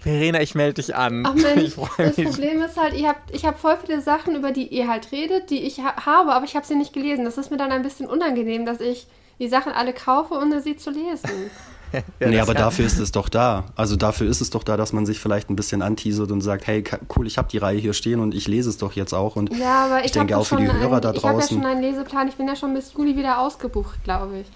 Verena, 0.00 0.40
ich 0.40 0.54
melde 0.54 0.82
dich 0.82 0.96
an. 0.96 1.24
Ach 1.26 1.34
Mensch, 1.34 1.74
das 1.98 2.16
Problem 2.16 2.62
ist 2.62 2.78
halt, 2.78 2.94
ich 2.94 3.06
habe 3.06 3.18
ich 3.30 3.44
hab 3.44 3.58
voll 3.60 3.76
viele 3.84 4.00
Sachen, 4.00 4.36
über 4.36 4.52
die 4.52 4.68
ihr 4.68 4.88
halt 4.88 5.12
redet, 5.12 5.50
die 5.50 5.62
ich 5.62 5.80
ha 5.80 6.06
habe, 6.06 6.32
aber 6.32 6.46
ich 6.46 6.56
habe 6.56 6.66
sie 6.66 6.76
nicht 6.76 6.94
gelesen. 6.94 7.26
Das 7.26 7.36
ist 7.36 7.50
mir 7.50 7.58
dann 7.58 7.70
ein 7.70 7.82
bisschen 7.82 8.06
unangenehm, 8.06 8.64
dass 8.64 8.80
ich 8.80 9.06
die 9.38 9.48
Sachen 9.48 9.72
alle 9.72 9.92
kaufe, 9.92 10.34
ohne 10.34 10.62
sie 10.62 10.76
zu 10.76 10.90
lesen. 10.90 11.50
ja, 12.20 12.28
nee, 12.28 12.40
aber 12.40 12.54
dafür 12.54 12.86
ist 12.86 12.98
es 12.98 13.12
doch 13.12 13.28
da. 13.28 13.64
Also 13.76 13.96
dafür 13.96 14.28
ist 14.28 14.40
es 14.40 14.50
doch 14.50 14.62
da, 14.62 14.76
dass 14.76 14.92
man 14.92 15.06
sich 15.06 15.18
vielleicht 15.18 15.50
ein 15.50 15.56
bisschen 15.56 15.82
anteasert 15.82 16.30
und 16.30 16.40
sagt, 16.40 16.66
hey, 16.66 16.84
cool, 17.16 17.26
ich 17.26 17.38
habe 17.38 17.48
die 17.48 17.58
Reihe 17.58 17.78
hier 17.78 17.92
stehen 17.92 18.20
und 18.20 18.34
ich 18.34 18.48
lese 18.48 18.70
es 18.70 18.78
doch 18.78 18.92
jetzt 18.92 19.12
auch. 19.12 19.36
Und 19.36 19.56
ja, 19.56 19.86
aber 19.86 20.00
ich, 20.00 20.06
ich 20.06 20.12
denke 20.12 20.36
auch 20.36 20.46
für 20.46 20.56
die 20.56 20.70
Hörer 20.70 20.96
ein, 20.96 21.02
da 21.02 21.12
draußen. 21.12 21.20
Ich 21.20 21.24
habe 21.24 21.40
ja 21.40 21.48
schon 21.48 21.66
einen 21.66 21.82
Leseplan, 21.82 22.28
ich 22.28 22.36
bin 22.36 22.48
ja 22.48 22.56
schon 22.56 22.74
bis 22.74 22.92
Juli 22.92 23.16
wieder 23.16 23.40
ausgebucht, 23.40 24.02
glaube 24.04 24.40
ich. 24.40 24.46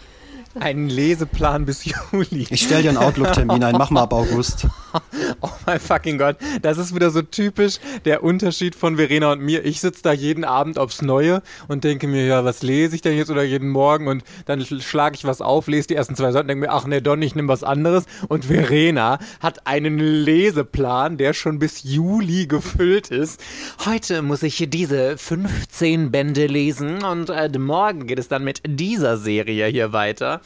Einen 0.60 0.88
Leseplan 0.88 1.64
bis 1.64 1.84
Juli. 2.12 2.46
Ich 2.50 2.62
stelle 2.62 2.82
dir 2.82 2.88
einen 2.90 2.98
Outlook-Termin 2.98 3.64
ein, 3.64 3.76
mach 3.76 3.90
mal 3.90 4.02
ab 4.02 4.12
August. 4.12 4.66
oh 5.40 5.50
mein 5.66 5.80
fucking 5.80 6.16
Gott. 6.16 6.36
Das 6.62 6.78
ist 6.78 6.94
wieder 6.94 7.10
so 7.10 7.22
typisch 7.22 7.80
der 8.04 8.22
Unterschied 8.22 8.76
von 8.76 8.96
Verena 8.96 9.32
und 9.32 9.40
mir. 9.40 9.64
Ich 9.64 9.80
sitze 9.80 10.02
da 10.02 10.12
jeden 10.12 10.44
Abend 10.44 10.78
aufs 10.78 11.02
Neue 11.02 11.42
und 11.66 11.82
denke 11.82 12.06
mir, 12.06 12.24
ja, 12.24 12.44
was 12.44 12.62
lese 12.62 12.94
ich 12.94 13.02
denn 13.02 13.16
jetzt 13.16 13.30
oder 13.30 13.42
jeden 13.42 13.68
Morgen? 13.68 14.06
Und 14.06 14.22
dann 14.46 14.64
schlage 14.64 15.16
ich 15.16 15.24
was 15.24 15.40
auf, 15.40 15.66
lese 15.66 15.88
die 15.88 15.96
ersten 15.96 16.14
zwei 16.14 16.30
Seiten 16.30 16.44
und 16.44 16.48
denke 16.48 16.66
mir, 16.66 16.72
ach 16.72 16.86
nee, 16.86 17.00
Don, 17.00 17.20
ich 17.20 17.34
nehme 17.34 17.48
was 17.48 17.64
anderes. 17.64 18.04
Und 18.28 18.44
Verena 18.44 19.18
hat 19.40 19.66
einen 19.66 19.98
Leseplan, 19.98 21.16
der 21.16 21.32
schon 21.32 21.58
bis 21.58 21.82
Juli 21.82 22.46
gefüllt 22.46 23.10
ist. 23.10 23.42
Heute 23.84 24.22
muss 24.22 24.44
ich 24.44 24.64
diese 24.68 25.18
15 25.18 26.12
Bände 26.12 26.46
lesen 26.46 27.02
und 27.02 27.30
äh, 27.30 27.50
morgen 27.58 28.06
geht 28.06 28.20
es 28.20 28.28
dann 28.28 28.44
mit 28.44 28.62
dieser 28.64 29.16
Serie 29.16 29.66
hier 29.66 29.92
weiter. 29.92 30.42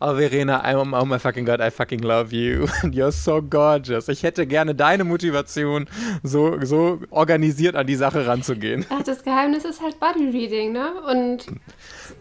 Oh, 0.00 0.14
Verena, 0.14 0.60
I'm, 0.64 0.92
oh 0.92 1.04
my 1.04 1.18
fucking 1.18 1.44
God, 1.44 1.60
I 1.60 1.70
fucking 1.70 2.00
love 2.00 2.32
you. 2.32 2.66
You're 2.90 3.12
so 3.12 3.40
gorgeous. 3.40 4.08
Ich 4.08 4.22
hätte 4.22 4.46
gerne 4.46 4.74
deine 4.74 5.04
Motivation, 5.04 5.86
so, 6.22 6.58
so 6.62 6.98
organisiert 7.10 7.76
an 7.76 7.86
die 7.86 7.94
Sache 7.94 8.26
ranzugehen. 8.26 8.84
Ach, 8.90 9.02
das 9.02 9.22
Geheimnis 9.22 9.64
ist 9.64 9.80
halt 9.80 9.98
Body 10.00 10.30
Reading, 10.30 10.72
ne? 10.72 10.92
Und. 11.10 11.46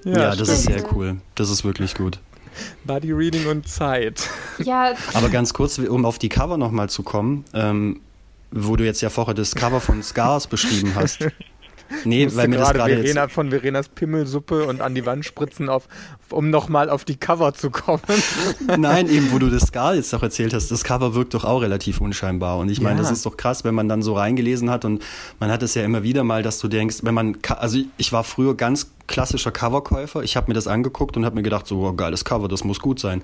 Ja, 0.05 0.29
ja 0.29 0.35
das 0.35 0.49
ist 0.49 0.63
sehr 0.63 0.83
cool. 0.93 1.17
Das 1.35 1.49
ist 1.49 1.65
wirklich 1.65 1.95
gut. 1.95 2.19
Body 2.85 3.11
Reading 3.11 3.47
und 3.47 3.67
Zeit. 3.67 4.29
Ja. 4.59 4.93
Aber 5.13 5.29
ganz 5.29 5.53
kurz, 5.53 5.79
um 5.79 6.05
auf 6.05 6.19
die 6.19 6.29
Cover 6.29 6.57
nochmal 6.57 6.89
zu 6.89 7.03
kommen, 7.03 7.45
ähm, 7.53 8.01
wo 8.51 8.75
du 8.75 8.85
jetzt 8.85 9.01
ja 9.01 9.09
vorher 9.09 9.33
das 9.33 9.55
Cover 9.55 9.81
von 9.81 10.03
Scars 10.03 10.47
beschrieben 10.47 10.93
hast. 10.95 11.27
Nee, 12.05 12.27
weil 12.33 12.47
mir 12.47 12.57
das 12.57 12.73
gerade 12.73 12.95
Verena 12.95 13.27
von 13.27 13.49
Verenas 13.49 13.89
Pimmelsuppe 13.89 14.65
und 14.65 14.81
an 14.81 14.95
die 14.95 15.05
Wand 15.05 15.25
spritzen, 15.25 15.69
auf, 15.69 15.87
um 16.29 16.49
nochmal 16.49 16.89
auf 16.89 17.05
die 17.05 17.15
Cover 17.15 17.53
zu 17.53 17.69
kommen. 17.69 18.01
Nein, 18.77 19.09
eben, 19.09 19.31
wo 19.31 19.39
du 19.39 19.49
das 19.49 19.63
Scar 19.63 19.95
jetzt 19.95 20.11
doch 20.13 20.23
erzählt 20.23 20.53
hast, 20.53 20.71
das 20.71 20.83
Cover 20.83 21.15
wirkt 21.15 21.33
doch 21.33 21.45
auch 21.45 21.61
relativ 21.61 22.01
unscheinbar. 22.01 22.57
Und 22.57 22.69
ich 22.69 22.81
meine, 22.81 22.97
ja. 22.97 23.01
das 23.03 23.11
ist 23.11 23.25
doch 23.25 23.37
krass, 23.37 23.63
wenn 23.63 23.75
man 23.75 23.89
dann 23.89 24.01
so 24.01 24.13
reingelesen 24.13 24.69
hat 24.69 24.85
und 24.85 25.03
man 25.39 25.51
hat 25.51 25.63
es 25.63 25.75
ja 25.75 25.83
immer 25.83 26.03
wieder 26.03 26.23
mal, 26.23 26.43
dass 26.43 26.59
du 26.59 26.67
denkst, 26.67 26.97
wenn 27.03 27.13
man, 27.13 27.37
also 27.47 27.79
ich 27.97 28.11
war 28.11 28.23
früher 28.23 28.55
ganz 28.55 28.91
klassischer 29.07 29.51
Coverkäufer. 29.51 30.23
Ich 30.23 30.35
habe 30.35 30.49
mir 30.49 30.53
das 30.53 30.67
angeguckt 30.67 31.17
und 31.17 31.25
habe 31.25 31.35
mir 31.35 31.43
gedacht, 31.43 31.67
so 31.67 31.79
oh, 31.85 31.93
geiles 31.93 32.25
Cover, 32.25 32.47
das 32.47 32.63
muss 32.63 32.79
gut 32.79 32.99
sein. 32.99 33.23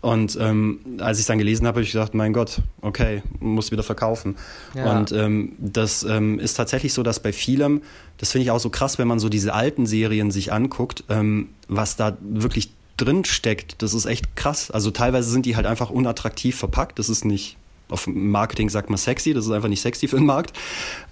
Und 0.00 0.36
ähm, 0.40 0.80
als 0.98 1.18
ich 1.18 1.22
es 1.22 1.26
dann 1.26 1.38
gelesen 1.38 1.66
habe, 1.66 1.76
habe 1.76 1.84
ich 1.84 1.92
gedacht, 1.92 2.14
mein 2.14 2.32
Gott, 2.32 2.60
okay, 2.82 3.22
muss 3.40 3.70
wieder 3.70 3.82
verkaufen. 3.82 4.36
Ja. 4.74 4.98
Und 4.98 5.12
ähm, 5.12 5.52
das 5.58 6.02
ähm, 6.02 6.38
ist 6.38 6.54
tatsächlich 6.54 6.92
so, 6.92 7.02
dass 7.02 7.20
bei 7.20 7.32
vielem, 7.32 7.82
das 8.18 8.32
finde 8.32 8.44
ich 8.44 8.50
auch 8.50 8.60
so 8.60 8.70
krass, 8.70 8.98
wenn 8.98 9.08
man 9.08 9.18
so 9.18 9.28
diese 9.28 9.54
alten 9.54 9.86
Serien 9.86 10.30
sich 10.30 10.52
anguckt, 10.52 11.04
ähm, 11.08 11.48
was 11.68 11.96
da 11.96 12.16
wirklich 12.20 12.70
drin 12.96 13.24
steckt, 13.24 13.82
das 13.82 13.94
ist 13.94 14.06
echt 14.06 14.36
krass. 14.36 14.70
Also 14.70 14.90
teilweise 14.90 15.30
sind 15.30 15.46
die 15.46 15.56
halt 15.56 15.66
einfach 15.66 15.90
unattraktiv 15.90 16.56
verpackt. 16.56 16.98
Das 16.98 17.08
ist 17.08 17.24
nicht 17.24 17.56
auf 17.88 18.06
Marketing 18.06 18.68
sagt 18.70 18.90
man 18.90 18.96
sexy, 18.96 19.34
das 19.34 19.46
ist 19.46 19.50
einfach 19.50 19.68
nicht 19.68 19.82
sexy 19.82 20.08
für 20.08 20.16
den 20.16 20.26
Markt. 20.26 20.56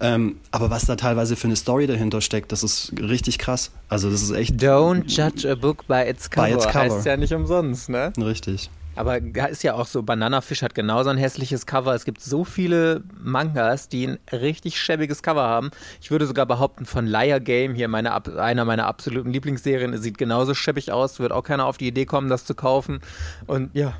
Ähm, 0.00 0.36
aber 0.50 0.70
was 0.70 0.86
da 0.86 0.96
teilweise 0.96 1.36
für 1.36 1.46
eine 1.46 1.56
Story 1.56 1.86
dahinter 1.86 2.20
steckt, 2.20 2.52
das 2.52 2.62
ist 2.62 2.92
richtig 2.98 3.38
krass. 3.38 3.70
Also 3.88 4.10
das 4.10 4.22
ist 4.22 4.30
echt. 4.30 4.54
Don't 4.54 5.04
judge 5.06 5.50
a 5.50 5.54
book 5.54 5.86
by 5.86 6.04
its 6.08 6.30
cover. 6.30 6.48
By 6.48 6.54
its 6.54 6.66
cover. 6.66 6.96
Heißt 6.96 7.06
ja 7.06 7.16
nicht 7.16 7.32
umsonst, 7.32 7.88
ne? 7.88 8.12
Richtig. 8.18 8.70
Aber 8.94 9.18
ist 9.48 9.62
ja 9.62 9.74
auch 9.74 9.86
so, 9.86 10.02
Bananafisch 10.02 10.62
hat 10.62 10.74
genauso 10.74 11.10
ein 11.10 11.16
hässliches 11.16 11.64
Cover. 11.64 11.94
Es 11.94 12.04
gibt 12.04 12.20
so 12.20 12.44
viele 12.44 13.02
Mangas, 13.22 13.88
die 13.88 14.06
ein 14.06 14.18
richtig 14.30 14.78
schäbiges 14.78 15.22
Cover 15.22 15.42
haben. 15.42 15.70
Ich 16.00 16.10
würde 16.10 16.26
sogar 16.26 16.44
behaupten, 16.44 16.84
von 16.84 17.06
Liar 17.06 17.40
Game, 17.40 17.74
hier 17.74 17.88
meine, 17.88 18.12
einer 18.38 18.64
meiner 18.64 18.86
absoluten 18.86 19.32
Lieblingsserien, 19.32 19.96
sieht 19.96 20.18
genauso 20.18 20.52
schäbig 20.52 20.92
aus. 20.92 21.20
Wird 21.20 21.32
auch 21.32 21.42
keiner 21.42 21.66
auf 21.66 21.78
die 21.78 21.88
Idee 21.88 22.04
kommen, 22.04 22.28
das 22.28 22.44
zu 22.44 22.54
kaufen. 22.54 23.00
Und 23.46 23.70
ja, 23.74 23.94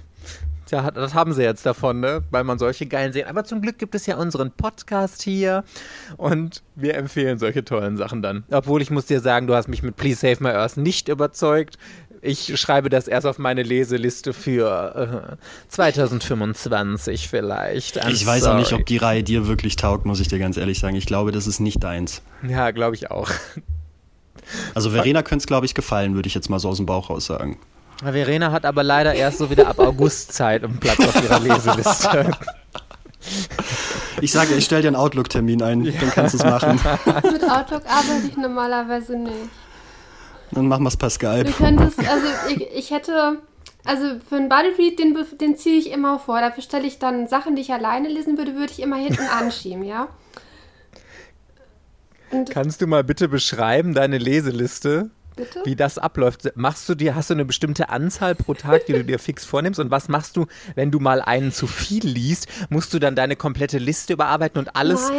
Tja, 0.72 0.90
das 0.90 1.12
haben 1.12 1.34
sie 1.34 1.42
jetzt 1.42 1.66
davon, 1.66 2.00
ne? 2.00 2.24
Weil 2.30 2.44
man 2.44 2.58
solche 2.58 2.86
geilen 2.86 3.12
sehen. 3.12 3.28
Aber 3.28 3.44
zum 3.44 3.60
Glück 3.60 3.78
gibt 3.78 3.94
es 3.94 4.06
ja 4.06 4.16
unseren 4.16 4.50
Podcast 4.52 5.20
hier 5.22 5.64
und 6.16 6.62
wir 6.76 6.94
empfehlen 6.94 7.38
solche 7.38 7.62
tollen 7.62 7.98
Sachen 7.98 8.22
dann. 8.22 8.44
Obwohl 8.50 8.80
ich 8.80 8.90
muss 8.90 9.04
dir 9.04 9.20
sagen, 9.20 9.46
du 9.46 9.54
hast 9.54 9.68
mich 9.68 9.82
mit 9.82 9.96
Please 9.96 10.20
Save 10.20 10.38
My 10.42 10.48
Earth 10.48 10.78
nicht 10.78 11.08
überzeugt. 11.08 11.76
Ich 12.22 12.58
schreibe 12.58 12.88
das 12.88 13.06
erst 13.06 13.26
auf 13.26 13.38
meine 13.38 13.62
Leseliste 13.62 14.32
für 14.32 15.36
äh, 15.38 15.44
2025 15.68 17.28
vielleicht. 17.28 18.02
I'm 18.02 18.10
ich 18.10 18.24
weiß 18.24 18.44
sorry. 18.44 18.54
auch 18.54 18.58
nicht, 18.58 18.72
ob 18.72 18.86
die 18.86 18.96
Reihe 18.96 19.22
dir 19.22 19.46
wirklich 19.46 19.76
taugt, 19.76 20.06
muss 20.06 20.20
ich 20.20 20.28
dir 20.28 20.38
ganz 20.38 20.56
ehrlich 20.56 20.78
sagen. 20.78 20.96
Ich 20.96 21.04
glaube, 21.04 21.32
das 21.32 21.46
ist 21.46 21.60
nicht 21.60 21.84
deins. 21.84 22.22
Ja, 22.48 22.70
glaube 22.70 22.94
ich 22.94 23.10
auch. 23.10 23.28
Also 24.74 24.90
Verena 24.90 25.22
könnte 25.22 25.42
es, 25.42 25.46
glaube 25.46 25.66
ich, 25.66 25.74
gefallen, 25.74 26.14
würde 26.14 26.26
ich 26.26 26.34
jetzt 26.34 26.48
mal 26.48 26.58
so 26.58 26.68
aus 26.70 26.78
dem 26.78 26.86
Bauch 26.86 27.10
raus 27.10 27.26
sagen. 27.26 27.58
Verena 28.10 28.50
hat 28.50 28.64
aber 28.64 28.82
leider 28.82 29.14
erst 29.14 29.38
so 29.38 29.50
wieder 29.50 29.68
ab 29.68 29.78
August 29.78 30.32
Zeit 30.32 30.64
und 30.64 30.80
Platz 30.80 30.98
auf 30.98 31.22
ihrer 31.22 31.38
Leseliste. 31.38 32.30
Ich 34.20 34.32
sage, 34.32 34.54
ich 34.54 34.64
stelle 34.64 34.82
dir 34.82 34.88
einen 34.88 34.96
Outlook-Termin 34.96 35.62
ein, 35.62 35.84
ja. 35.84 35.92
dann 36.00 36.10
kannst 36.10 36.34
du 36.34 36.38
es 36.38 36.44
machen. 36.44 36.80
Mit 37.32 37.42
Outlook 37.44 37.82
arbeite 37.86 38.26
ich 38.28 38.36
normalerweise 38.36 39.16
nicht. 39.16 39.36
Dann 40.52 40.68
machen 40.68 40.84
wir 40.84 40.88
es 40.88 40.96
per 40.96 41.10
Skype. 41.10 41.44
Du 41.44 41.52
könntest, 41.52 41.98
also 41.98 42.26
ich, 42.48 42.68
ich 42.74 42.90
hätte, 42.90 43.38
also 43.84 44.16
für 44.28 44.36
einen 44.36 44.48
Bodyread, 44.48 44.98
den, 44.98 45.16
den 45.40 45.56
ziehe 45.56 45.78
ich 45.78 45.90
immer 45.90 46.18
vor. 46.18 46.40
Dafür 46.40 46.62
stelle 46.62 46.86
ich 46.86 46.98
dann 46.98 47.26
Sachen, 47.26 47.56
die 47.56 47.62
ich 47.62 47.72
alleine 47.72 48.08
lesen 48.08 48.36
würde, 48.36 48.54
würde 48.54 48.72
ich 48.72 48.82
immer 48.82 48.96
hinten 48.96 49.26
anschieben, 49.26 49.84
ja. 49.84 50.08
Und 52.30 52.50
Kannst 52.50 52.80
du 52.80 52.86
mal 52.86 53.04
bitte 53.04 53.28
beschreiben, 53.28 53.94
deine 53.94 54.18
Leseliste? 54.18 55.10
Bitte? 55.36 55.62
wie 55.64 55.76
das 55.76 55.98
abläuft. 55.98 56.52
Machst 56.56 56.88
du 56.88 56.94
dir, 56.94 57.14
hast 57.14 57.30
du 57.30 57.34
eine 57.34 57.44
bestimmte 57.44 57.88
Anzahl 57.88 58.34
pro 58.34 58.54
Tag, 58.54 58.86
die 58.86 58.92
du 58.92 59.04
dir 59.04 59.18
fix 59.18 59.44
vornimmst? 59.44 59.80
Und 59.80 59.90
was 59.90 60.08
machst 60.08 60.36
du, 60.36 60.46
wenn 60.74 60.90
du 60.90 61.00
mal 61.00 61.22
einen 61.22 61.52
zu 61.52 61.66
viel 61.66 62.06
liest? 62.06 62.46
Musst 62.70 62.92
du 62.92 62.98
dann 62.98 63.16
deine 63.16 63.36
komplette 63.36 63.78
Liste 63.78 64.12
überarbeiten 64.12 64.58
und 64.58 64.76
alles 64.76 65.10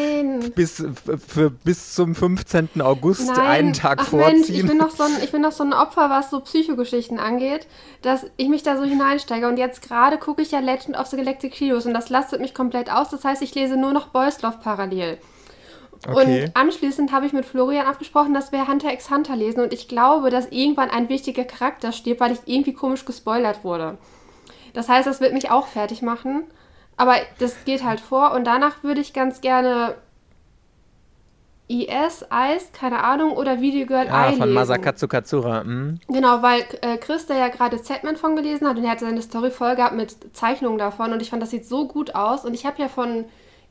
bis, 0.56 0.84
für, 1.28 1.50
bis 1.50 1.94
zum 1.96 2.16
15. 2.16 2.82
August 2.82 3.28
Nein. 3.28 3.40
einen 3.40 3.74
Tag 3.74 4.00
Ach 4.02 4.08
vorziehen? 4.08 4.40
Mensch, 4.40 4.50
ich 4.50 4.66
bin, 4.66 4.78
noch 4.78 4.92
so 4.92 5.04
ein, 5.04 5.12
ich 5.24 5.32
bin 5.32 5.42
noch 5.42 5.52
so 5.52 5.64
ein 5.64 5.74
Opfer, 5.74 6.10
was 6.10 6.30
so 6.30 6.40
Psychogeschichten 6.40 7.20
angeht, 7.20 7.68
dass 8.02 8.26
ich 8.38 8.50
mich 8.50 8.64
da 8.64 8.78
so 8.78 8.84
hineinsteige. 8.84 9.48
Und 9.48 9.58
jetzt 9.58 9.82
gerade 9.82 10.18
gucke 10.18 10.42
ich 10.42 10.52
ja 10.52 10.60
Legend 10.60 10.98
of 10.98 11.08
the 11.08 11.18
Galactic 11.18 11.54
Heroes 11.60 11.86
und 11.86 11.94
das 11.94 12.10
lastet 12.10 12.42
mich 12.42 12.54
komplett 12.54 12.92
aus. 12.92 13.10
Das 13.10 13.24
heißt, 13.24 13.42
ich 13.42 13.56
lese 13.56 13.78
nur 13.78 13.94
noch 13.94 14.08
Boys 14.08 14.42
Love 14.42 14.60
parallel. 14.62 15.18
Okay. 16.08 16.46
Und 16.46 16.56
anschließend 16.56 17.12
habe 17.12 17.26
ich 17.26 17.34
mit 17.34 17.46
Florian 17.46 17.86
abgesprochen, 17.86 18.34
dass 18.34 18.52
wir 18.52 18.68
Hunter 18.68 18.92
x 18.94 19.10
Hunter 19.10 19.36
lesen 19.36 19.62
und 19.62 19.74
ich 19.74 19.88
glaube, 19.88 20.30
dass 20.30 20.48
irgendwann 20.48 20.90
ein 20.90 21.10
wichtiger 21.10 21.46
Charakter 21.46 21.92
stirbt, 21.92 22.20
weil 22.20 22.34
ich 22.34 22.40
irgendwie 22.46 22.74
komisch 22.74 23.06
gespoilert 23.06 23.64
wurde. 23.64 23.98
Das 24.74 24.90
heißt, 24.90 25.08
das 25.08 25.22
wird 25.22 25.34
mich 25.34 25.52
auch 25.52 25.68
fertig 25.68 26.02
machen. 26.02 26.44
Aber 26.98 27.16
das 27.40 27.66
geht 27.66 27.84
halt 27.84 28.00
vor 28.00 28.34
und 28.34 28.46
danach 28.46 28.84
würde 28.84 29.02
ich 29.02 29.14
ganz 29.14 29.42
gerne 29.42 29.96
IS, 31.68 32.26
Eis, 32.30 32.72
keine 32.72 33.04
Ahnung, 33.04 33.32
oder 33.32 33.62
Video 33.62 33.88
Girl 33.88 34.08
ah, 34.10 34.30
I 34.30 34.34
von 34.34 34.42
lesen. 34.42 34.54
Masakatsu 34.54 35.08
Katsura. 35.08 35.64
Mhm. 35.64 36.00
Genau, 36.08 36.42
weil 36.44 36.64
äh, 36.82 36.98
Chris, 36.98 37.26
der 37.26 37.38
ja 37.38 37.48
gerade 37.48 37.82
Z-Man 37.82 38.18
von 38.18 38.36
gelesen 38.36 38.68
hat 38.68 38.78
und 38.78 38.84
er 38.84 38.92
hat 38.92 39.00
seine 39.00 39.22
Story 39.22 39.50
voll 39.50 39.76
gehabt 39.76 39.96
mit 39.96 40.16
Zeichnungen 40.36 40.78
davon 40.78 41.14
und 41.14 41.22
ich 41.22 41.30
fand, 41.30 41.42
das 41.42 41.50
sieht 41.50 41.66
so 41.66 41.88
gut 41.88 42.14
aus 42.16 42.46
und 42.46 42.54
ich 42.54 42.66
habe 42.66 42.82
ja 42.82 42.90
von 42.90 43.26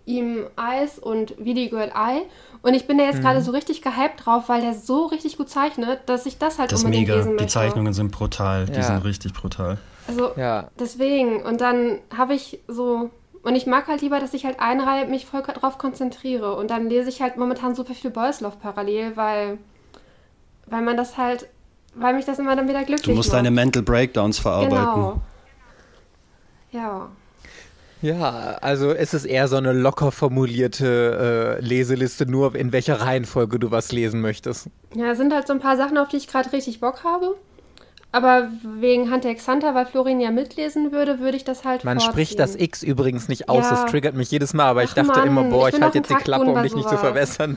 ihm 0.06 0.46
Eis 0.56 0.98
und 0.98 1.34
Video 1.38 1.68
Girl 1.70 1.92
Eye. 1.94 2.22
Und 2.62 2.74
ich 2.74 2.86
bin 2.86 2.98
da 2.98 3.04
jetzt 3.04 3.18
mhm. 3.18 3.22
gerade 3.22 3.42
so 3.42 3.50
richtig 3.50 3.82
gehypt 3.82 4.24
drauf, 4.24 4.48
weil 4.48 4.60
der 4.60 4.74
so 4.74 5.06
richtig 5.06 5.36
gut 5.36 5.48
zeichnet, 5.48 6.00
dass 6.06 6.26
ich 6.26 6.38
das 6.38 6.58
halt 6.58 6.72
das 6.72 6.84
unbedingt 6.84 7.08
mega. 7.08 7.18
lesen 7.18 7.32
möchte. 7.32 7.46
Die 7.46 7.50
Zeichnungen 7.50 7.92
sind 7.92 8.12
brutal. 8.12 8.66
Ja. 8.68 8.74
Die 8.74 8.82
sind 8.82 9.04
richtig 9.04 9.32
brutal. 9.32 9.78
Also 10.06 10.32
ja. 10.36 10.68
deswegen. 10.78 11.42
Und 11.42 11.60
dann 11.60 11.98
habe 12.16 12.34
ich 12.34 12.60
so. 12.68 13.10
Und 13.42 13.56
ich 13.56 13.66
mag 13.66 13.88
halt 13.88 14.02
lieber, 14.02 14.20
dass 14.20 14.34
ich 14.34 14.44
halt 14.44 14.60
eine 14.60 14.86
Reihe 14.86 15.06
mich 15.06 15.26
voll 15.26 15.42
drauf 15.42 15.76
konzentriere. 15.76 16.54
Und 16.54 16.70
dann 16.70 16.88
lese 16.88 17.08
ich 17.08 17.20
halt 17.20 17.36
momentan 17.36 17.74
super 17.74 17.94
viel 17.94 18.10
Boys 18.10 18.40
Love 18.40 18.56
parallel, 18.62 19.16
weil, 19.16 19.58
weil 20.66 20.82
man 20.82 20.96
das 20.96 21.18
halt, 21.18 21.48
weil 21.96 22.14
mich 22.14 22.24
das 22.24 22.38
immer 22.38 22.54
dann 22.54 22.68
wieder 22.68 22.84
glücklich 22.84 23.00
macht. 23.00 23.08
Du 23.08 23.14
musst 23.14 23.30
macht. 23.30 23.38
deine 23.38 23.50
Mental 23.50 23.82
Breakdowns 23.82 24.38
verarbeiten. 24.38 24.76
Genau. 24.78 25.20
Ja. 26.70 27.08
Ja, 28.02 28.58
also 28.60 28.90
es 28.90 29.14
ist 29.14 29.24
eher 29.24 29.46
so 29.46 29.56
eine 29.56 29.72
locker 29.72 30.10
formulierte 30.10 31.58
äh, 31.60 31.64
Leseliste, 31.64 32.26
nur 32.26 32.54
in 32.56 32.72
welcher 32.72 33.00
Reihenfolge 33.00 33.60
du 33.60 33.70
was 33.70 33.92
lesen 33.92 34.20
möchtest. 34.20 34.68
Ja, 34.94 35.12
es 35.12 35.18
sind 35.18 35.32
halt 35.32 35.46
so 35.46 35.52
ein 35.52 35.60
paar 35.60 35.76
Sachen, 35.76 35.96
auf 35.96 36.08
die 36.08 36.16
ich 36.16 36.26
gerade 36.26 36.52
richtig 36.52 36.80
Bock 36.80 37.04
habe. 37.04 37.36
Aber 38.10 38.48
wegen 38.78 39.10
Hunter 39.10 39.30
x 39.30 39.48
Hunter, 39.48 39.74
weil 39.74 39.86
Florin 39.86 40.20
ja 40.20 40.30
mitlesen 40.30 40.92
würde, 40.92 41.20
würde 41.20 41.36
ich 41.36 41.44
das 41.44 41.64
halt 41.64 41.84
Man 41.84 41.98
vorziehen. 41.98 42.12
spricht 42.12 42.38
das 42.38 42.56
X 42.56 42.82
übrigens 42.82 43.28
nicht 43.28 43.48
aus, 43.48 43.64
ja. 43.64 43.70
das 43.70 43.86
triggert 43.86 44.14
mich 44.14 44.30
jedes 44.30 44.52
Mal, 44.52 44.66
aber 44.66 44.80
Ach 44.80 44.84
ich 44.84 44.92
dachte 44.92 45.20
Mann, 45.20 45.28
immer, 45.28 45.44
boah, 45.44 45.68
ich, 45.68 45.76
ich 45.76 45.80
halte 45.80 45.98
jetzt 45.98 46.10
die 46.10 46.14
Klappe, 46.16 46.44
um 46.44 46.62
dich 46.62 46.74
nicht 46.74 46.88
zu 46.88 46.98
verbessern. 46.98 47.56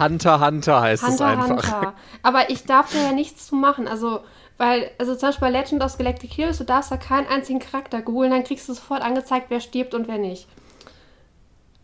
Hunter 0.00 0.44
Hunter 0.44 0.80
heißt 0.80 1.02
Hunter, 1.02 1.14
es 1.14 1.20
einfach. 1.20 1.72
Hunter. 1.72 1.94
Aber 2.22 2.50
ich 2.50 2.64
darf 2.64 2.92
da 2.92 2.98
ja 2.98 3.12
nichts 3.12 3.46
zu 3.46 3.54
machen. 3.54 3.86
Also 3.86 4.20
weil, 4.62 4.92
also 4.96 5.16
zum 5.16 5.30
Beispiel 5.30 5.48
bei 5.48 5.58
Legend 5.58 5.82
of 5.82 5.98
Galactic 5.98 6.38
Heroes, 6.38 6.58
du 6.58 6.64
darfst 6.64 6.92
da 6.92 6.96
keinen 6.96 7.26
einzigen 7.26 7.58
Charakter 7.58 8.00
holen, 8.06 8.30
dann 8.30 8.44
kriegst 8.44 8.68
du 8.68 8.74
sofort 8.74 9.02
angezeigt, 9.02 9.46
wer 9.48 9.58
stirbt 9.58 9.92
und 9.92 10.06
wer 10.06 10.18
nicht. 10.18 10.46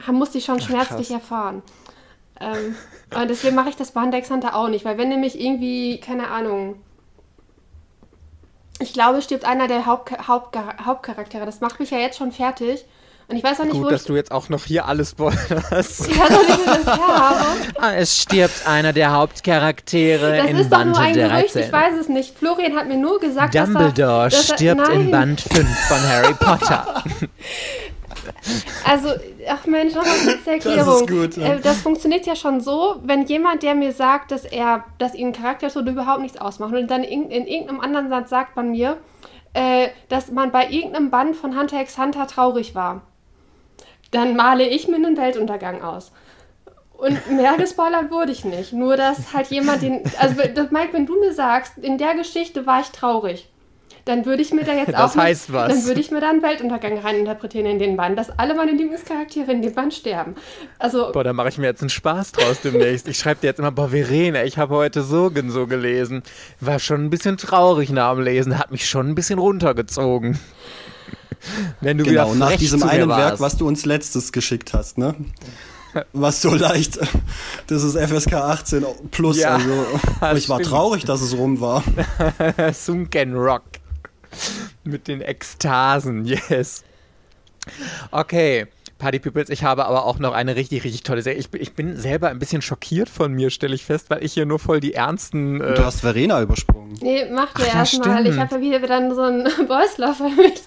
Da 0.07 0.13
musste 0.13 0.39
ich 0.39 0.45
schon 0.45 0.61
schmerzlich 0.61 1.09
Ach, 1.09 1.15
erfahren. 1.15 1.63
Ähm, 2.41 2.77
und 3.21 3.29
deswegen 3.29 3.57
mache 3.57 3.71
ich 3.71 3.75
das 3.75 3.91
bei 3.91 4.01
Hunter 4.01 4.23
Hunter 4.23 4.55
auch 4.55 4.69
nicht, 4.69 4.85
weil 4.85 4.97
wenn 4.97 5.09
nämlich 5.09 5.41
irgendwie, 5.41 5.99
keine 5.99 6.29
Ahnung, 6.29 6.77
ich 8.79 8.93
glaube, 8.93 9.23
stirbt 9.23 9.45
einer 9.45 9.67
der 9.67 9.87
Haupt, 9.87 10.29
Haupt, 10.29 10.57
Hauptcharaktere. 10.57 11.47
Das 11.47 11.61
macht 11.61 11.81
mich 11.81 11.91
ja 11.91 11.99
jetzt 11.99 12.17
schon 12.17 12.31
fertig. 12.31 12.85
Und 13.31 13.37
ich 13.37 13.45
weiß 13.45 13.61
auch 13.61 13.65
nicht, 13.65 13.75
Gut, 13.75 13.85
wo 13.85 13.91
dass 13.91 14.05
du 14.05 14.17
jetzt 14.17 14.33
auch 14.33 14.49
noch 14.49 14.65
hier 14.65 14.87
alles 14.87 15.11
spoilerst. 15.11 16.09
Ich 16.09 16.19
weiß 16.19 16.31
auch 16.31 16.47
nicht, 16.47 16.59
wo 16.61 16.65
das 16.65 16.99
her 16.99 17.07
habe. 17.07 17.47
Ah, 17.79 17.93
es 17.95 18.23
stirbt 18.23 18.67
einer 18.67 18.95
der 18.95 19.13
Hauptcharaktere 19.13 20.39
das 20.39 20.47
in 20.47 20.57
Band 20.57 20.57
13. 20.57 20.57
Das 20.57 20.61
ist 20.63 20.73
doch 20.73 20.85
nur 20.85 20.99
ein 20.99 21.15
Gerücht, 21.15 21.57
ich 21.57 21.73
weiß 21.73 22.01
es 22.01 22.09
nicht. 22.09 22.39
Florian 22.39 22.75
hat 22.75 22.89
mir 22.89 22.97
nur 22.97 23.21
gesagt, 23.21 23.55
Dumbledore 23.55 24.31
dass 24.31 24.35
er, 24.35 24.49
dass 24.49 24.57
stirbt 24.57 24.89
er, 24.89 24.95
in 24.95 25.11
Band 25.11 25.43
5 25.43 25.79
von 25.89 26.09
Harry 26.09 26.35
Potter. 26.35 27.05
Also, 28.85 29.09
ach 29.49 29.67
Mensch, 29.67 29.95
noch 29.95 30.05
mal 30.05 30.15
kurz 30.25 30.45
zur 30.45 30.53
Erklärung. 30.53 30.87
Das, 30.87 31.01
ist 31.01 31.09
gut, 31.09 31.37
ja. 31.37 31.55
Äh, 31.55 31.61
das 31.61 31.81
funktioniert 31.81 32.27
ja 32.27 32.37
schon 32.37 32.61
so, 32.61 32.97
wenn 33.03 33.25
jemand, 33.27 33.63
der 33.63 33.75
mir 33.75 33.93
sagt, 33.93 34.31
dass 34.31 34.45
er, 34.45 34.85
dass 34.99 35.15
ihn 35.15 35.33
Charakter 35.33 35.71
so 35.71 35.81
überhaupt 35.81 36.21
nichts 36.21 36.39
ausmacht 36.39 36.75
und 36.75 36.91
dann 36.91 37.05
in, 37.05 37.31
in 37.31 37.47
irgendeinem 37.47 37.81
anderen 37.81 38.09
Satz 38.09 38.31
sagt 38.31 38.55
man 38.57 38.71
mir, 38.71 38.97
äh, 39.55 39.89
dass 40.09 40.31
man 40.31 40.53
bei 40.53 40.69
irgendeinem 40.69 41.11
Band 41.11 41.37
von 41.37 41.59
Hunter 41.59 41.81
x 41.81 41.99
Hunter 41.99 42.27
traurig 42.27 42.75
war 42.75 43.03
dann 44.11 44.37
male 44.37 44.67
ich 44.67 44.89
mir 44.89 44.97
einen 44.97 45.17
Weltuntergang 45.17 45.83
aus. 45.83 46.13
Und 46.99 47.31
mehr 47.31 47.57
gespoilert 47.57 48.11
wurde 48.11 48.33
ich 48.33 48.45
nicht. 48.45 48.73
Nur, 48.73 48.97
dass 48.97 49.33
halt 49.33 49.47
jemand 49.49 49.83
den. 49.83 50.03
Also, 50.19 50.35
Mike, 50.71 50.93
wenn 50.93 51.07
du 51.07 51.19
mir 51.21 51.33
sagst, 51.33 51.79
in 51.79 51.97
der 51.97 52.15
Geschichte 52.15 52.67
war 52.67 52.81
ich 52.81 52.89
traurig, 52.89 53.49
dann 54.05 54.27
würde 54.27 54.43
ich 54.43 54.53
mir 54.53 54.65
da 54.65 54.73
jetzt 54.73 54.95
das 54.95 55.13
auch. 55.13 55.23
Heißt 55.23 55.53
was. 55.53 55.69
Dann 55.69 55.85
würde 55.85 56.01
ich 56.01 56.11
mir 56.11 56.21
da 56.21 56.31
einen 56.31 56.43
Weltuntergang 56.43 56.99
reininterpretieren 56.99 57.67
in 57.67 57.79
den 57.79 57.97
Band, 57.97 58.19
dass 58.19 58.37
alle 58.37 58.55
meine 58.55 58.73
Lieblingscharaktere 58.73 59.53
in 59.53 59.63
dem 59.63 59.75
Band 59.75 59.95
sterben. 59.95 60.35
Also. 60.81 61.13
Boah, 61.13 61.23
da 61.23 61.33
mache 61.33 61.51
ich 61.51 61.59
mir 61.59 61.67
jetzt 61.67 61.83
einen 61.83 61.91
Spaß 61.91 62.33
draus 62.33 62.63
demnächst. 62.63 63.07
Ich 63.07 63.19
schreibe 63.19 63.43
dir 63.43 63.49
jetzt 63.49 63.61
immer, 63.61 63.71
boah, 63.71 63.91
Verena, 63.91 64.43
ich 64.43 64.59
habe 64.59 64.75
heute 64.75 65.03
so 65.03 65.27
und 65.27 65.51
so 65.51 65.69
gelesen. 65.69 66.25
War 66.59 66.81
schon 66.81 67.05
ein 67.05 67.11
bisschen 67.11 67.37
traurig 67.37 67.91
nach 67.91 68.15
dem 68.15 68.25
Lesen, 68.25 68.59
hat 68.59 68.73
mich 68.73 68.89
schon 68.89 69.09
ein 69.09 69.15
bisschen 69.15 69.39
runtergezogen. 69.39 70.41
Wenn 71.81 71.99
du 71.99 72.05
genau, 72.05 72.35
nach 72.35 72.57
diesem 72.57 72.83
einen 72.83 73.09
Werk, 73.09 73.41
was 73.41 73.57
du 73.57 73.67
uns 73.67 73.85
letztes 73.85 74.33
geschickt 74.33 74.75
hast, 74.75 74.99
ne? 74.99 75.15
Was 76.13 76.43
so 76.43 76.55
leicht, 76.55 76.99
das 77.67 77.83
ist 77.83 77.97
FSK 77.97 78.35
18 78.35 78.85
plus, 79.11 79.39
ja, 79.39 79.59
also 80.21 80.37
ich 80.37 80.49
war 80.49 80.61
traurig, 80.61 81.05
dass 81.05 81.23
es 81.23 81.37
rum 81.37 81.61
war. 81.61 81.83
Sunken 82.75 83.35
Rock. 83.35 83.65
Mit 84.85 85.09
den 85.09 85.23
Ekstasen, 85.23 86.25
yes. 86.51 86.85
Okay, 88.11 88.67
Party 88.99 89.19
Peoples. 89.19 89.49
Ich 89.49 89.65
habe 89.65 89.87
aber 89.87 90.05
auch 90.05 90.19
noch 90.19 90.33
eine 90.33 90.57
richtig, 90.57 90.85
richtig 90.85 91.03
tolle 91.03 91.23
Serie. 91.23 91.39
Ich, 91.39 91.49
ich 91.55 91.73
bin 91.73 91.97
selber 91.97 92.29
ein 92.29 92.39
bisschen 92.39 92.63
schockiert 92.63 93.09
von 93.09 93.33
mir, 93.33 93.51
stelle 93.51 93.75
ich 93.75 93.85
fest, 93.85 94.11
weil 94.11 94.25
ich 94.25 94.33
hier 94.33 94.47
nur 94.47 94.59
voll 94.59 94.81
die 94.81 94.95
ernsten. 94.95 95.61
Äh 95.61 95.75
du 95.75 95.85
hast 95.85 96.01
Verena 96.01 96.43
übersprungen. 96.43 96.99
Nee, 97.01 97.27
mach 97.31 97.55
dir 97.55 97.67
erstmal. 97.67 98.27
Ich 98.27 98.37
habe 98.37 98.57
ja 98.57 98.61
wieder 98.61 98.81
dann 98.87 99.15
so 99.15 99.23
einen 99.23 99.45
Boys 99.67 99.97
Love 99.99 100.15
für 100.15 100.31
mich. 100.31 100.63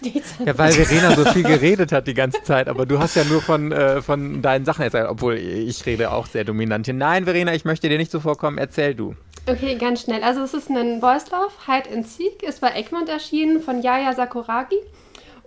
Ja, 0.46 0.58
weil 0.58 0.72
Verena 0.72 1.16
so 1.16 1.26
viel 1.26 1.44
geredet 1.44 1.92
hat 1.92 2.08
die 2.08 2.14
ganze 2.14 2.42
Zeit, 2.44 2.68
aber 2.68 2.86
du 2.86 3.00
hast 3.00 3.16
ja 3.16 3.24
nur 3.26 3.42
von, 3.42 3.72
äh, 3.72 4.02
von 4.02 4.42
deinen 4.42 4.66
Sachen 4.66 4.84
erzählt, 4.84 5.08
obwohl 5.10 5.36
ich 5.36 5.86
rede 5.86 6.12
auch 6.12 6.26
sehr 6.26 6.44
dominant 6.44 6.86
hier. 6.86 6.94
Nein, 6.94 7.26
Verena, 7.26 7.54
ich 7.54 7.66
möchte 7.66 7.90
dir 7.90 7.98
nicht 7.98 8.12
so 8.12 8.20
vorkommen. 8.20 8.58
Erzähl 8.58 8.96
du. 8.96 9.16
Okay, 9.48 9.76
ganz 9.76 10.02
schnell. 10.02 10.24
Also 10.24 10.42
es 10.42 10.54
ist 10.54 10.70
ein 10.70 11.00
Boys 11.02 11.30
Love, 11.32 11.52
Hide 11.66 11.94
and 11.94 12.08
Seek, 12.08 12.44
ist 12.44 12.62
bei 12.62 12.72
Egmont 12.74 13.10
erschienen 13.10 13.62
von 13.62 13.82
Yaya 13.82 14.14
Sakuragi. 14.14 14.78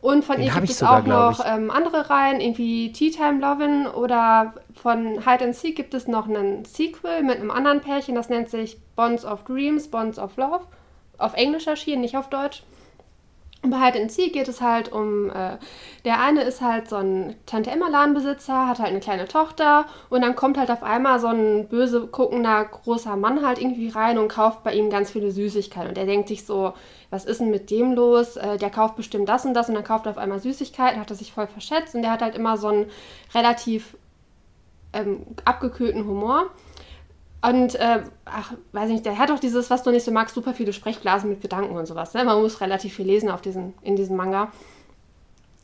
Und 0.04 0.22
von 0.22 0.36
Den 0.36 0.44
ihr 0.44 0.52
gibt 0.52 0.68
es 0.68 0.80
sogar, 0.80 1.00
auch 1.00 1.06
noch 1.06 1.46
ähm, 1.46 1.70
andere 1.70 2.10
Reihen, 2.10 2.38
irgendwie 2.38 2.92
Tea 2.92 3.10
Time 3.10 3.40
Lovin' 3.40 3.86
oder 3.86 4.52
von 4.74 5.24
Hide 5.24 5.46
and 5.46 5.54
Seek 5.54 5.76
gibt 5.76 5.94
es 5.94 6.06
noch 6.06 6.28
einen 6.28 6.66
Sequel 6.66 7.22
mit 7.22 7.40
einem 7.40 7.50
anderen 7.50 7.80
Pärchen, 7.80 8.14
das 8.14 8.28
nennt 8.28 8.50
sich 8.50 8.76
Bonds 8.96 9.24
of 9.24 9.44
Dreams, 9.44 9.88
Bonds 9.88 10.18
of 10.18 10.36
Love. 10.36 10.66
Auf 11.16 11.32
Englisch 11.32 11.66
erschienen, 11.68 12.02
nicht 12.02 12.18
auf 12.18 12.28
Deutsch. 12.28 12.64
Und 13.62 13.70
bei 13.70 13.78
Hide 13.78 13.98
and 13.98 14.12
Seek 14.12 14.34
geht 14.34 14.46
es 14.46 14.60
halt 14.60 14.92
um, 14.92 15.30
äh, 15.30 15.56
der 16.04 16.20
eine 16.20 16.42
ist 16.42 16.60
halt 16.60 16.90
so 16.90 16.96
ein 16.96 17.34
Tante-Emma-Ladenbesitzer, 17.46 18.68
hat 18.68 18.80
halt 18.80 18.90
eine 18.90 19.00
kleine 19.00 19.26
Tochter 19.26 19.86
und 20.10 20.20
dann 20.20 20.36
kommt 20.36 20.58
halt 20.58 20.70
auf 20.70 20.82
einmal 20.82 21.18
so 21.18 21.28
ein 21.28 21.66
böse 21.68 22.08
guckender 22.08 22.62
großer 22.62 23.16
Mann 23.16 23.44
halt 23.44 23.58
irgendwie 23.58 23.88
rein 23.88 24.18
und 24.18 24.28
kauft 24.28 24.64
bei 24.64 24.74
ihm 24.74 24.90
ganz 24.90 25.10
viele 25.12 25.30
Süßigkeiten. 25.30 25.88
Und 25.88 25.96
er 25.96 26.04
denkt 26.04 26.28
sich 26.28 26.44
so, 26.44 26.74
was 27.14 27.24
ist 27.24 27.40
denn 27.40 27.50
mit 27.50 27.70
dem 27.70 27.92
los? 27.92 28.36
Äh, 28.36 28.58
der 28.58 28.70
kauft 28.70 28.96
bestimmt 28.96 29.28
das 29.28 29.44
und 29.44 29.54
das 29.54 29.68
und 29.68 29.76
dann 29.76 29.84
kauft 29.84 30.06
er 30.06 30.10
auf 30.10 30.18
einmal 30.18 30.40
Süßigkeiten, 30.40 31.00
hat 31.00 31.10
er 31.10 31.16
sich 31.16 31.32
voll 31.32 31.46
verschätzt 31.46 31.94
und 31.94 32.02
der 32.02 32.10
hat 32.10 32.22
halt 32.22 32.34
immer 32.34 32.56
so 32.56 32.66
einen 32.66 32.86
relativ 33.32 33.96
ähm, 34.92 35.24
abgekühlten 35.44 36.06
Humor. 36.06 36.46
Und, 37.40 37.76
äh, 37.76 38.02
ach, 38.24 38.54
weiß 38.72 38.86
ich 38.86 38.94
nicht, 38.94 39.06
der 39.06 39.18
hat 39.18 39.30
auch 39.30 39.38
dieses, 39.38 39.70
was 39.70 39.84
du 39.84 39.92
nicht 39.92 40.02
so 40.02 40.10
magst, 40.10 40.34
super 40.34 40.54
viele 40.54 40.72
Sprechblasen 40.72 41.30
mit 41.30 41.40
Gedanken 41.40 41.76
und 41.76 41.86
sowas. 41.86 42.14
Ne? 42.14 42.24
Man 42.24 42.40
muss 42.42 42.60
relativ 42.60 42.94
viel 42.94 43.06
lesen 43.06 43.30
auf 43.30 43.42
diesen, 43.42 43.74
in 43.82 43.94
diesem 43.94 44.16
Manga. 44.16 44.50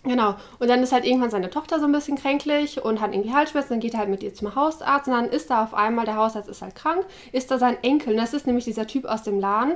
Genau. 0.02 0.34
Und 0.58 0.68
dann 0.68 0.82
ist 0.82 0.92
halt 0.92 1.04
irgendwann 1.04 1.30
seine 1.30 1.50
Tochter 1.50 1.78
so 1.78 1.84
ein 1.84 1.92
bisschen 1.92 2.16
kränklich 2.16 2.82
und 2.82 3.02
hat 3.02 3.12
irgendwie 3.12 3.34
Halsschmerzen, 3.34 3.74
dann 3.74 3.80
geht 3.80 3.92
er 3.92 4.00
halt 4.00 4.08
mit 4.08 4.22
ihr 4.22 4.32
zum 4.32 4.54
Hausarzt 4.54 5.08
und 5.08 5.14
dann 5.14 5.26
ist 5.26 5.50
da 5.50 5.62
auf 5.62 5.74
einmal, 5.74 6.06
der 6.06 6.16
Hausarzt 6.16 6.48
ist 6.48 6.62
halt 6.62 6.74
krank, 6.74 7.04
ist 7.32 7.50
da 7.50 7.58
sein 7.58 7.76
Enkel. 7.82 8.14
Und 8.14 8.16
das 8.16 8.32
ist 8.32 8.46
nämlich 8.46 8.64
dieser 8.64 8.86
Typ 8.86 9.04
aus 9.04 9.22
dem 9.24 9.38
Laden, 9.38 9.74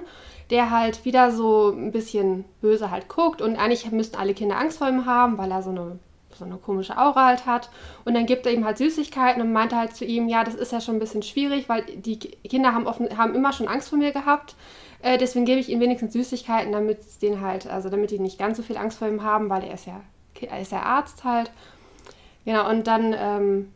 der 0.51 0.71
halt 0.71 1.05
wieder 1.05 1.31
so 1.31 1.71
ein 1.71 1.93
bisschen 1.93 2.47
böse 2.63 2.91
halt 2.91 3.09
guckt 3.09 3.43
und 3.43 3.57
eigentlich 3.57 3.91
müssten 3.91 4.17
alle 4.17 4.33
Kinder 4.33 4.59
Angst 4.59 4.79
vor 4.79 4.89
ihm 4.89 5.05
haben, 5.05 5.37
weil 5.37 5.51
er 5.51 5.63
so 5.63 5.71
eine 5.71 5.99
so 6.37 6.45
eine 6.45 6.57
komische 6.57 6.99
Aura 6.99 7.27
halt 7.27 7.47
hat. 7.47 7.71
Und 8.05 8.15
dann 8.15 8.27
gibt 8.27 8.45
er 8.47 8.53
ihm 8.53 8.65
halt 8.65 8.79
Süßigkeiten 8.79 9.41
und 9.41 9.53
meinte 9.53 9.77
halt 9.77 9.95
zu 9.95 10.05
ihm, 10.05 10.29
ja, 10.29 10.43
das 10.43 10.57
ist 10.57 10.73
ja 10.73 10.81
schon 10.81 10.97
ein 10.97 11.01
bisschen 11.01 11.23
schwierig, 11.23 11.69
weil 11.69 11.85
die 11.85 12.19
Kinder 12.19 12.75
haben, 12.75 12.89
offen, 12.89 13.17
haben 13.17 13.35
immer 13.37 13.53
schon 13.53 13.69
Angst 13.69 13.89
vor 13.89 13.99
mir 13.99 14.11
gehabt. 14.11 14.57
Äh, 15.01 15.19
deswegen 15.19 15.45
gebe 15.45 15.61
ich 15.61 15.69
ihnen 15.69 15.81
wenigstens 15.81 16.13
Süßigkeiten, 16.13 16.73
damit 16.73 17.23
den 17.23 17.41
halt, 17.41 17.67
also 17.67 17.89
damit 17.89 18.11
die 18.11 18.19
nicht 18.19 18.39
ganz 18.39 18.57
so 18.57 18.63
viel 18.63 18.77
Angst 18.77 18.99
vor 18.99 19.09
ihm 19.09 19.23
haben, 19.23 19.51
weil 19.51 19.63
er 19.63 19.75
ist 19.75 19.87
ja, 19.87 20.01
ist 20.45 20.73
ja 20.73 20.83
Arzt 20.83 21.25
halt. 21.25 21.51
Genau, 22.45 22.69
und 22.69 22.87
dann 22.87 23.15
ähm, 23.19 23.73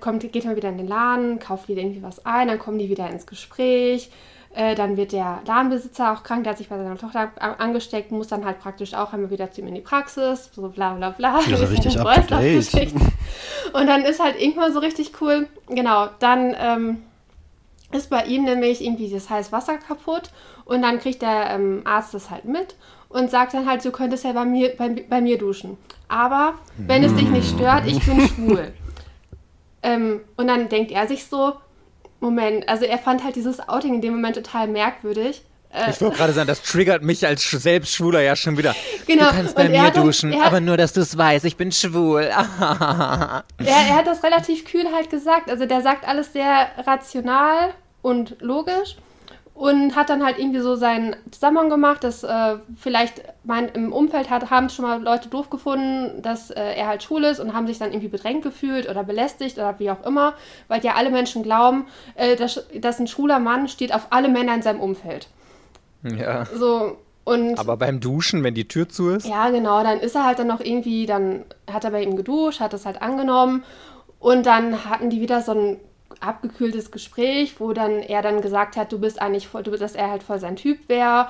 kommt, 0.00 0.32
geht 0.32 0.44
er 0.44 0.56
wieder 0.56 0.68
in 0.68 0.78
den 0.78 0.88
Laden, 0.88 1.38
kauft 1.38 1.68
wieder 1.68 1.82
irgendwie 1.82 2.02
was 2.02 2.24
ein, 2.26 2.48
dann 2.48 2.58
kommen 2.58 2.78
die 2.78 2.88
wieder 2.88 3.08
ins 3.08 3.26
Gespräch. 3.26 4.10
Äh, 4.54 4.74
dann 4.74 4.96
wird 4.96 5.12
der 5.12 5.40
Ladenbesitzer 5.46 6.12
auch 6.12 6.22
krank, 6.22 6.42
der 6.44 6.52
hat 6.52 6.58
sich 6.58 6.68
bei 6.68 6.78
seiner 6.78 6.96
Tochter 6.96 7.30
angesteckt, 7.38 8.10
muss 8.10 8.28
dann 8.28 8.44
halt 8.44 8.58
praktisch 8.60 8.94
auch 8.94 9.12
einmal 9.12 9.30
wieder 9.30 9.50
zu 9.50 9.60
ihm 9.60 9.68
in 9.68 9.74
die 9.74 9.82
Praxis, 9.82 10.50
so 10.52 10.68
bla 10.68 10.94
bla 10.94 11.10
bla. 11.10 11.40
Ja, 11.46 11.56
ist 11.56 11.70
richtig 11.70 12.00
up 12.00 12.26
to 12.26 12.36
date. 12.36 12.92
Und 13.72 13.86
dann 13.86 14.02
ist 14.02 14.22
halt 14.22 14.40
irgendwann 14.40 14.72
so 14.72 14.78
richtig 14.78 15.12
cool, 15.20 15.48
genau, 15.68 16.08
dann 16.18 16.56
ähm, 16.58 17.02
ist 17.92 18.08
bei 18.10 18.24
ihm 18.24 18.44
nämlich 18.44 18.82
irgendwie 18.82 19.10
das 19.10 19.28
heiße 19.28 19.52
Wasser 19.52 19.76
kaputt 19.76 20.30
und 20.64 20.82
dann 20.82 20.98
kriegt 20.98 21.22
der 21.22 21.50
ähm, 21.50 21.82
Arzt 21.84 22.14
das 22.14 22.30
halt 22.30 22.44
mit 22.44 22.74
und 23.08 23.30
sagt 23.30 23.54
dann 23.54 23.66
halt, 23.66 23.84
du 23.84 23.90
könntest 23.90 24.24
ja 24.24 24.32
bei 24.32 24.44
mir, 24.44 24.76
bei, 24.76 24.88
bei 25.08 25.20
mir 25.20 25.38
duschen. 25.38 25.78
Aber 26.08 26.54
wenn 26.76 27.04
es 27.04 27.14
dich 27.14 27.28
nicht 27.28 27.48
stört, 27.50 27.86
ich 27.86 28.04
bin 28.04 28.28
schwul. 28.28 28.72
ähm, 29.82 30.20
und 30.36 30.48
dann 30.48 30.68
denkt 30.68 30.90
er 30.90 31.06
sich 31.06 31.26
so, 31.26 31.54
Moment, 32.20 32.68
also 32.68 32.84
er 32.84 32.98
fand 32.98 33.22
halt 33.22 33.36
dieses 33.36 33.68
Outing 33.68 33.94
in 33.94 34.00
dem 34.00 34.14
Moment 34.14 34.36
total 34.36 34.66
merkwürdig. 34.66 35.42
Äh, 35.70 35.90
ich 35.90 36.00
wollte 36.00 36.16
gerade 36.16 36.32
sagen, 36.32 36.48
das 36.48 36.62
triggert 36.62 37.02
mich 37.02 37.26
als 37.26 37.48
Selbstschwuler 37.48 38.20
ja 38.20 38.34
schon 38.34 38.56
wieder. 38.56 38.74
Genau. 39.06 39.26
Du 39.26 39.30
kannst 39.30 39.54
bei 39.54 39.68
mir 39.68 39.90
duschen, 39.90 40.32
dann, 40.32 40.40
aber 40.40 40.60
nur, 40.60 40.76
dass 40.76 40.94
du 40.94 41.00
es 41.00 41.16
weißt, 41.16 41.44
ich 41.44 41.56
bin 41.56 41.70
schwul. 41.70 42.22
er, 42.22 43.44
er 43.58 43.96
hat 43.96 44.06
das 44.06 44.22
relativ 44.24 44.64
kühl 44.64 44.86
halt 44.92 45.10
gesagt. 45.10 45.50
Also 45.50 45.66
der 45.66 45.82
sagt 45.82 46.08
alles 46.08 46.32
sehr 46.32 46.70
rational 46.86 47.74
und 48.02 48.36
logisch 48.40 48.96
und 49.58 49.96
hat 49.96 50.08
dann 50.08 50.24
halt 50.24 50.38
irgendwie 50.38 50.60
so 50.60 50.76
seinen 50.76 51.16
Zusammenhang 51.32 51.68
gemacht, 51.68 52.04
dass 52.04 52.22
äh, 52.22 52.58
vielleicht 52.76 53.22
mein, 53.42 53.68
im 53.70 53.92
Umfeld 53.92 54.30
hat, 54.30 54.50
haben 54.50 54.68
schon 54.68 54.84
mal 54.84 55.02
Leute 55.02 55.28
doof 55.28 55.50
gefunden, 55.50 56.22
dass 56.22 56.52
äh, 56.52 56.74
er 56.76 56.86
halt 56.86 57.02
schwul 57.02 57.24
ist 57.24 57.40
und 57.40 57.54
haben 57.54 57.66
sich 57.66 57.76
dann 57.76 57.90
irgendwie 57.90 58.06
bedrängt 58.06 58.44
gefühlt 58.44 58.88
oder 58.88 59.02
belästigt 59.02 59.58
oder 59.58 59.74
wie 59.80 59.90
auch 59.90 60.06
immer, 60.06 60.34
weil 60.68 60.80
ja 60.84 60.94
alle 60.94 61.10
Menschen 61.10 61.42
glauben, 61.42 61.86
äh, 62.14 62.36
dass, 62.36 62.68
dass 62.72 63.00
ein 63.00 63.08
schwuler 63.08 63.40
Mann 63.40 63.66
steht 63.66 63.92
auf 63.92 64.06
alle 64.10 64.28
Männer 64.28 64.54
in 64.54 64.62
seinem 64.62 64.78
Umfeld. 64.78 65.26
Ja. 66.04 66.44
So, 66.54 66.96
und 67.24 67.58
Aber 67.58 67.76
beim 67.76 67.98
Duschen, 67.98 68.44
wenn 68.44 68.54
die 68.54 68.68
Tür 68.68 68.88
zu 68.88 69.10
ist? 69.10 69.26
Ja, 69.26 69.50
genau, 69.50 69.82
dann 69.82 69.98
ist 69.98 70.14
er 70.14 70.24
halt 70.24 70.38
dann 70.38 70.46
noch 70.46 70.60
irgendwie, 70.60 71.06
dann 71.06 71.44
hat 71.68 71.82
er 71.82 71.90
bei 71.90 72.04
ihm 72.04 72.14
geduscht, 72.14 72.60
hat 72.60 72.74
das 72.74 72.86
halt 72.86 73.02
angenommen 73.02 73.64
und 74.20 74.46
dann 74.46 74.84
hatten 74.84 75.10
die 75.10 75.20
wieder 75.20 75.42
so 75.42 75.50
ein 75.50 75.76
abgekühltes 76.20 76.90
Gespräch, 76.90 77.60
wo 77.60 77.72
dann 77.72 78.00
er 78.00 78.22
dann 78.22 78.40
gesagt 78.40 78.76
hat, 78.76 78.92
du 78.92 78.98
bist 78.98 79.20
eigentlich 79.20 79.48
voll, 79.48 79.62
dass 79.62 79.94
er 79.94 80.10
halt 80.10 80.22
voll 80.22 80.38
sein 80.38 80.56
Typ 80.56 80.88
wäre. 80.88 81.28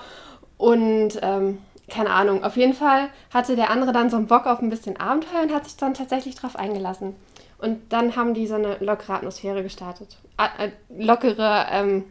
Und 0.57 1.18
ähm, 1.22 1.59
keine 1.89 2.11
Ahnung, 2.11 2.45
auf 2.45 2.57
jeden 2.57 2.74
Fall 2.74 3.09
hatte 3.32 3.57
der 3.57 3.70
andere 3.70 3.93
dann 3.93 4.11
so 4.11 4.16
einen 4.16 4.26
Bock 4.26 4.47
auf 4.47 4.61
ein 4.61 4.70
bisschen 4.70 4.99
Abenteuer 4.99 5.43
und 5.43 5.55
hat 5.55 5.64
sich 5.64 5.76
dann 5.76 5.95
tatsächlich 5.95 6.34
drauf 6.34 6.57
eingelassen. 6.57 7.14
Und 7.59 7.93
dann 7.93 8.14
haben 8.14 8.34
die 8.34 8.47
so 8.47 8.55
eine 8.55 8.76
lockere 8.80 9.14
Atmosphäre 9.14 9.62
gestartet. 9.62 10.18
A 10.36 10.47
äh, 10.59 10.70
lockere, 10.97 11.66
ähm, 11.70 12.05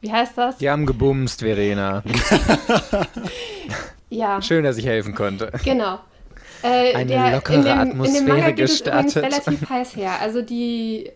wie 0.00 0.12
heißt 0.12 0.36
das? 0.36 0.58
Die 0.58 0.68
haben 0.68 0.84
gebumst, 0.84 1.40
Verena. 1.40 2.02
ja. 4.10 4.42
Schön, 4.42 4.64
dass 4.64 4.76
ich 4.76 4.86
helfen 4.86 5.14
konnte. 5.14 5.50
Genau. 5.64 6.00
Äh, 6.62 6.94
Eine 6.94 7.32
lockere 7.32 7.56
in 7.56 7.62
dem, 7.62 7.78
Atmosphäre 7.78 8.18
in 8.18 8.26
dem 8.26 8.34
Manga 8.34 8.50
gestartet. 8.50 9.14
Geht 9.14 9.32
es 9.32 9.46
relativ 9.46 9.70
heiß 9.70 9.96
her. 9.96 10.20
Also 10.20 10.42
die 10.42 11.10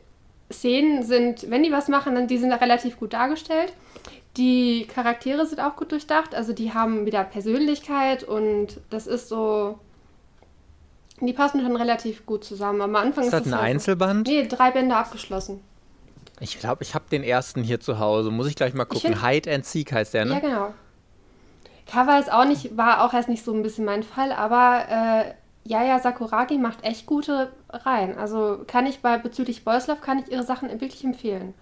Szenen 0.53 1.03
sind, 1.03 1.51
wenn 1.51 1.63
die 1.63 1.73
was 1.73 1.89
machen, 1.89 2.15
dann 2.15 2.27
die 2.27 2.39
sind 2.39 2.51
da 2.51 2.57
relativ 2.57 2.99
gut 2.99 3.13
dargestellt. 3.13 3.73
Die 4.37 4.87
Charaktere 4.93 5.47
sind 5.47 5.61
auch 5.61 5.77
gut 5.77 5.93
durchdacht, 5.93 6.35
also 6.35 6.53
die 6.53 6.75
haben 6.75 7.07
wieder 7.07 7.23
Persönlichkeit 7.25 8.25
und 8.25 8.81
das 8.91 9.07
ist 9.07 9.29
so. 9.29 9.79
Die 11.21 11.33
passen 11.33 11.61
schon 11.61 11.77
relativ 11.77 12.27
gut 12.27 12.45
zusammen. 12.45 12.81
Am 12.81 12.97
Anfang 12.97 13.25
ist, 13.25 13.33
ist 13.33 13.47
das 13.47 13.53
ein 13.53 13.55
Einzelband? 13.55 14.27
Nee, 14.27 14.47
drei 14.49 14.73
Bände 14.73 14.97
abgeschlossen. 14.97 15.61
Ich 16.41 16.59
glaube, 16.59 16.83
ich 16.83 16.97
habe 16.97 17.05
den 17.09 17.23
ersten 17.23 17.63
hier 17.63 17.79
zu 17.79 18.01
Hause. 18.01 18.33
Muss 18.33 18.49
ich 18.49 18.57
gleich 18.57 18.75
mal 18.75 18.85
gucken. 18.85 19.25
Hide 19.25 19.53
and 19.53 19.65
Seek 19.65 19.93
heißt 19.93 20.15
der, 20.15 20.25
ne? 20.25 20.35
Ja, 20.35 20.41
genau. 20.41 20.75
Cover 21.87 22.19
ist 22.19 22.33
auch 22.33 22.45
nicht, 22.45 22.77
war 22.77 23.05
auch 23.05 23.15
erst 23.15 23.29
nicht 23.29 23.45
so 23.45 23.53
ein 23.53 23.63
bisschen 23.63 23.85
mein 23.85 24.03
Fall, 24.03 24.33
aber 24.33 24.87
äh, 24.89 25.35
Yaya 25.67 25.99
Sakuragi 25.99 26.59
macht 26.59 26.85
echt 26.85 27.07
gute 27.07 27.53
Reihen. 27.71 28.17
Also 28.19 28.65
kann 28.67 28.87
ich 28.87 29.01
bei 29.01 29.19
bezüglich 29.19 29.65
Boyslav 29.65 30.01
kann 30.01 30.19
ich 30.19 30.31
ihre 30.31 30.43
Sachen 30.43 30.69
wirklich 30.81 31.05
empfehlen. 31.05 31.55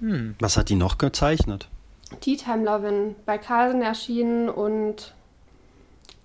Hm. 0.00 0.34
Was 0.38 0.56
hat 0.56 0.68
die 0.68 0.76
noch 0.76 0.98
gezeichnet? 0.98 1.68
Tea 2.20 2.36
Time 2.36 2.64
Lovin 2.64 3.14
bei 3.24 3.38
Carlsen 3.38 3.82
erschienen 3.82 4.48
und 4.48 5.14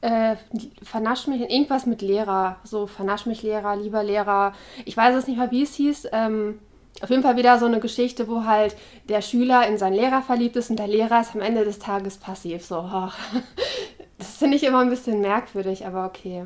äh, 0.01 0.35
vernasch 0.83 1.27
mich 1.27 1.41
irgendwas 1.41 1.85
mit 1.85 2.01
Lehrer, 2.01 2.57
so 2.63 2.87
vernasch 2.87 3.25
mich 3.25 3.43
Lehrer, 3.43 3.75
lieber 3.75 4.03
Lehrer. 4.03 4.53
Ich 4.85 4.95
weiß 4.97 5.15
es 5.15 5.27
nicht 5.27 5.37
mal, 5.37 5.51
wie 5.51 5.63
es 5.63 5.75
hieß. 5.75 6.09
Ähm, 6.11 6.59
auf 7.01 7.09
jeden 7.09 7.23
Fall 7.23 7.35
wieder 7.35 7.59
so 7.59 7.65
eine 7.65 7.79
Geschichte, 7.79 8.27
wo 8.27 8.45
halt 8.45 8.75
der 9.09 9.21
Schüler 9.21 9.67
in 9.67 9.77
seinen 9.77 9.95
Lehrer 9.95 10.21
verliebt 10.21 10.55
ist 10.55 10.69
und 10.69 10.77
der 10.77 10.87
Lehrer 10.87 11.21
ist 11.21 11.35
am 11.35 11.41
Ende 11.41 11.65
des 11.65 11.79
Tages 11.79 12.17
passiv. 12.17 12.65
So, 12.65 12.79
oh. 12.93 13.09
das 14.17 14.37
finde 14.37 14.57
ich 14.57 14.63
immer 14.63 14.79
ein 14.79 14.89
bisschen 14.89 15.21
merkwürdig, 15.21 15.85
aber 15.85 16.05
okay. 16.05 16.45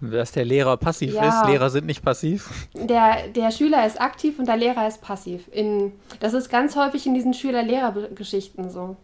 Dass 0.00 0.32
der 0.32 0.44
Lehrer 0.44 0.76
passiv 0.76 1.14
ja. 1.14 1.28
ist. 1.28 1.48
Lehrer 1.48 1.70
sind 1.70 1.86
nicht 1.86 2.04
passiv. 2.04 2.50
Der, 2.74 3.28
der 3.28 3.50
Schüler 3.50 3.86
ist 3.86 4.00
aktiv 4.00 4.38
und 4.38 4.46
der 4.46 4.56
Lehrer 4.56 4.86
ist 4.86 5.00
passiv. 5.00 5.48
In, 5.52 5.92
das 6.20 6.34
ist 6.34 6.50
ganz 6.50 6.76
häufig 6.76 7.06
in 7.06 7.14
diesen 7.14 7.32
Schüler-Lehrer-Geschichten 7.32 8.68
so. 8.68 8.96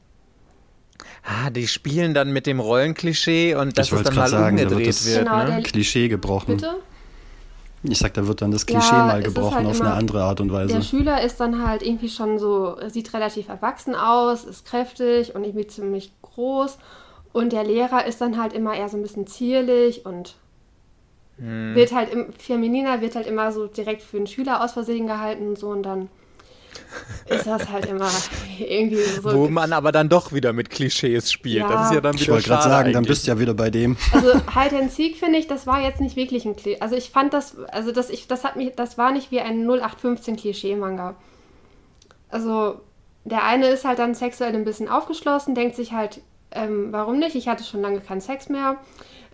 Ah, 1.24 1.50
die 1.50 1.66
spielen 1.66 2.14
dann 2.14 2.32
mit 2.32 2.46
dem 2.46 2.60
Rollenklischee 2.60 3.54
und 3.54 3.78
das 3.78 3.90
ist 3.90 4.06
dann 4.06 4.14
mal 4.14 4.28
sagen, 4.28 4.58
umgedreht 4.58 4.78
wird. 4.78 4.88
Das 4.88 5.06
wird 5.06 5.18
genau, 5.24 5.44
ne? 5.44 5.62
Klischee 5.62 6.08
gebrochen. 6.08 6.56
Bitte? 6.56 6.74
Ich 7.84 7.98
sag, 7.98 8.14
da 8.14 8.26
wird 8.26 8.42
dann 8.42 8.52
das 8.52 8.64
Klischee 8.66 8.94
ja, 8.94 9.06
mal 9.06 9.22
gebrochen 9.22 9.56
halt 9.56 9.66
auf 9.66 9.80
eine 9.80 9.92
andere 9.92 10.22
Art 10.22 10.40
und 10.40 10.52
Weise. 10.52 10.74
Der 10.74 10.82
Schüler 10.82 11.22
ist 11.22 11.40
dann 11.40 11.66
halt 11.66 11.82
irgendwie 11.82 12.08
schon 12.08 12.38
so, 12.38 12.76
sieht 12.88 13.12
relativ 13.12 13.48
erwachsen 13.48 13.96
aus, 13.96 14.44
ist 14.44 14.66
kräftig 14.66 15.34
und 15.34 15.42
irgendwie 15.42 15.66
ziemlich 15.66 16.12
groß. 16.22 16.78
Und 17.32 17.52
der 17.52 17.64
Lehrer 17.64 18.06
ist 18.06 18.20
dann 18.20 18.40
halt 18.40 18.52
immer 18.52 18.74
eher 18.74 18.88
so 18.88 18.96
ein 18.96 19.02
bisschen 19.02 19.26
zierlich 19.26 20.06
und 20.06 20.36
hm. 21.42 21.74
wird 21.74 21.92
halt 21.92 22.12
im, 22.12 22.32
Femininer 22.32 23.00
wird 23.00 23.16
halt 23.16 23.26
immer 23.26 23.50
so 23.50 23.66
direkt 23.66 24.02
für 24.02 24.16
einen 24.16 24.28
Schüler 24.28 24.62
aus 24.62 24.72
Versehen 24.72 25.06
gehalten 25.06 25.48
und 25.48 25.58
so 25.58 25.68
und 25.68 25.82
dann 25.82 26.08
ist 27.26 27.46
das 27.46 27.68
halt 27.68 27.86
immer 27.86 28.08
irgendwie 28.58 29.02
so. 29.02 29.32
Wo 29.34 29.48
man 29.48 29.72
aber 29.72 29.92
dann 29.92 30.08
doch 30.08 30.32
wieder 30.32 30.52
mit 30.52 30.70
Klischees 30.70 31.30
spielt. 31.30 31.64
Ja. 31.64 31.68
Das 31.68 31.86
ist 31.88 31.94
ja 31.94 32.00
dann 32.00 32.14
wieder 32.14 32.22
Ich 32.22 32.30
wollte 32.30 32.48
gerade 32.48 32.62
sagen, 32.62 32.74
eigentlich. 32.80 32.94
dann 32.94 33.04
bist 33.04 33.26
du 33.26 33.32
ja 33.32 33.38
wieder 33.38 33.54
bei 33.54 33.70
dem. 33.70 33.96
Also 34.12 34.34
Hide 34.54 34.78
and 34.78 34.92
Seek 34.92 35.16
finde 35.16 35.38
ich, 35.38 35.46
das 35.48 35.66
war 35.66 35.82
jetzt 35.82 36.00
nicht 36.00 36.16
wirklich 36.16 36.44
ein 36.44 36.54
Klischee. 36.54 36.80
Also 36.80 36.96
ich 36.96 37.10
fand 37.10 37.34
das, 37.34 37.56
also 37.70 37.92
das, 37.92 38.08
ich, 38.08 38.28
das 38.28 38.44
hat 38.44 38.56
mich, 38.56 38.74
das 38.76 38.96
war 38.96 39.12
nicht 39.12 39.30
wie 39.30 39.40
ein 39.40 39.68
0815 39.68 40.36
Klischee-Manga. 40.36 41.16
Also 42.30 42.80
der 43.24 43.44
eine 43.44 43.66
ist 43.66 43.84
halt 43.84 43.98
dann 43.98 44.14
sexuell 44.14 44.54
ein 44.54 44.64
bisschen 44.64 44.88
aufgeschlossen, 44.88 45.54
denkt 45.54 45.76
sich 45.76 45.92
halt, 45.92 46.20
ähm, 46.50 46.88
warum 46.90 47.18
nicht? 47.18 47.34
Ich 47.34 47.48
hatte 47.48 47.64
schon 47.64 47.82
lange 47.82 48.00
keinen 48.00 48.20
Sex 48.20 48.48
mehr. 48.48 48.76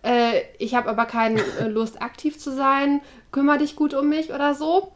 Äh, 0.03 0.43
ich 0.59 0.75
habe 0.75 0.89
aber 0.89 1.07
keine 1.07 1.41
äh, 1.61 1.69
Lust, 1.69 2.01
aktiv 2.03 2.39
zu 2.39 2.55
sein. 2.55 3.01
Kümmer 3.33 3.59
dich 3.59 3.77
gut 3.77 3.95
um 3.95 4.09
mich 4.09 4.33
oder 4.33 4.55
so. 4.55 4.93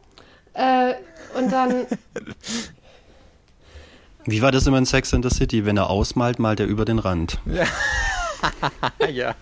Äh, 0.53 0.93
und 1.37 1.51
dann. 1.51 1.85
Wie 4.25 4.41
war 4.41 4.51
das 4.51 4.65
immer 4.67 4.77
in 4.77 4.85
Sex 4.85 5.11
in 5.11 5.21
the 5.21 5.29
City? 5.29 5.65
Wenn 5.65 5.75
er 5.75 5.89
ausmalt, 5.89 6.39
malt 6.39 6.61
er 6.61 6.65
über 6.67 6.85
den 6.85 6.99
Rand. 6.99 7.39
ja. 9.11 9.35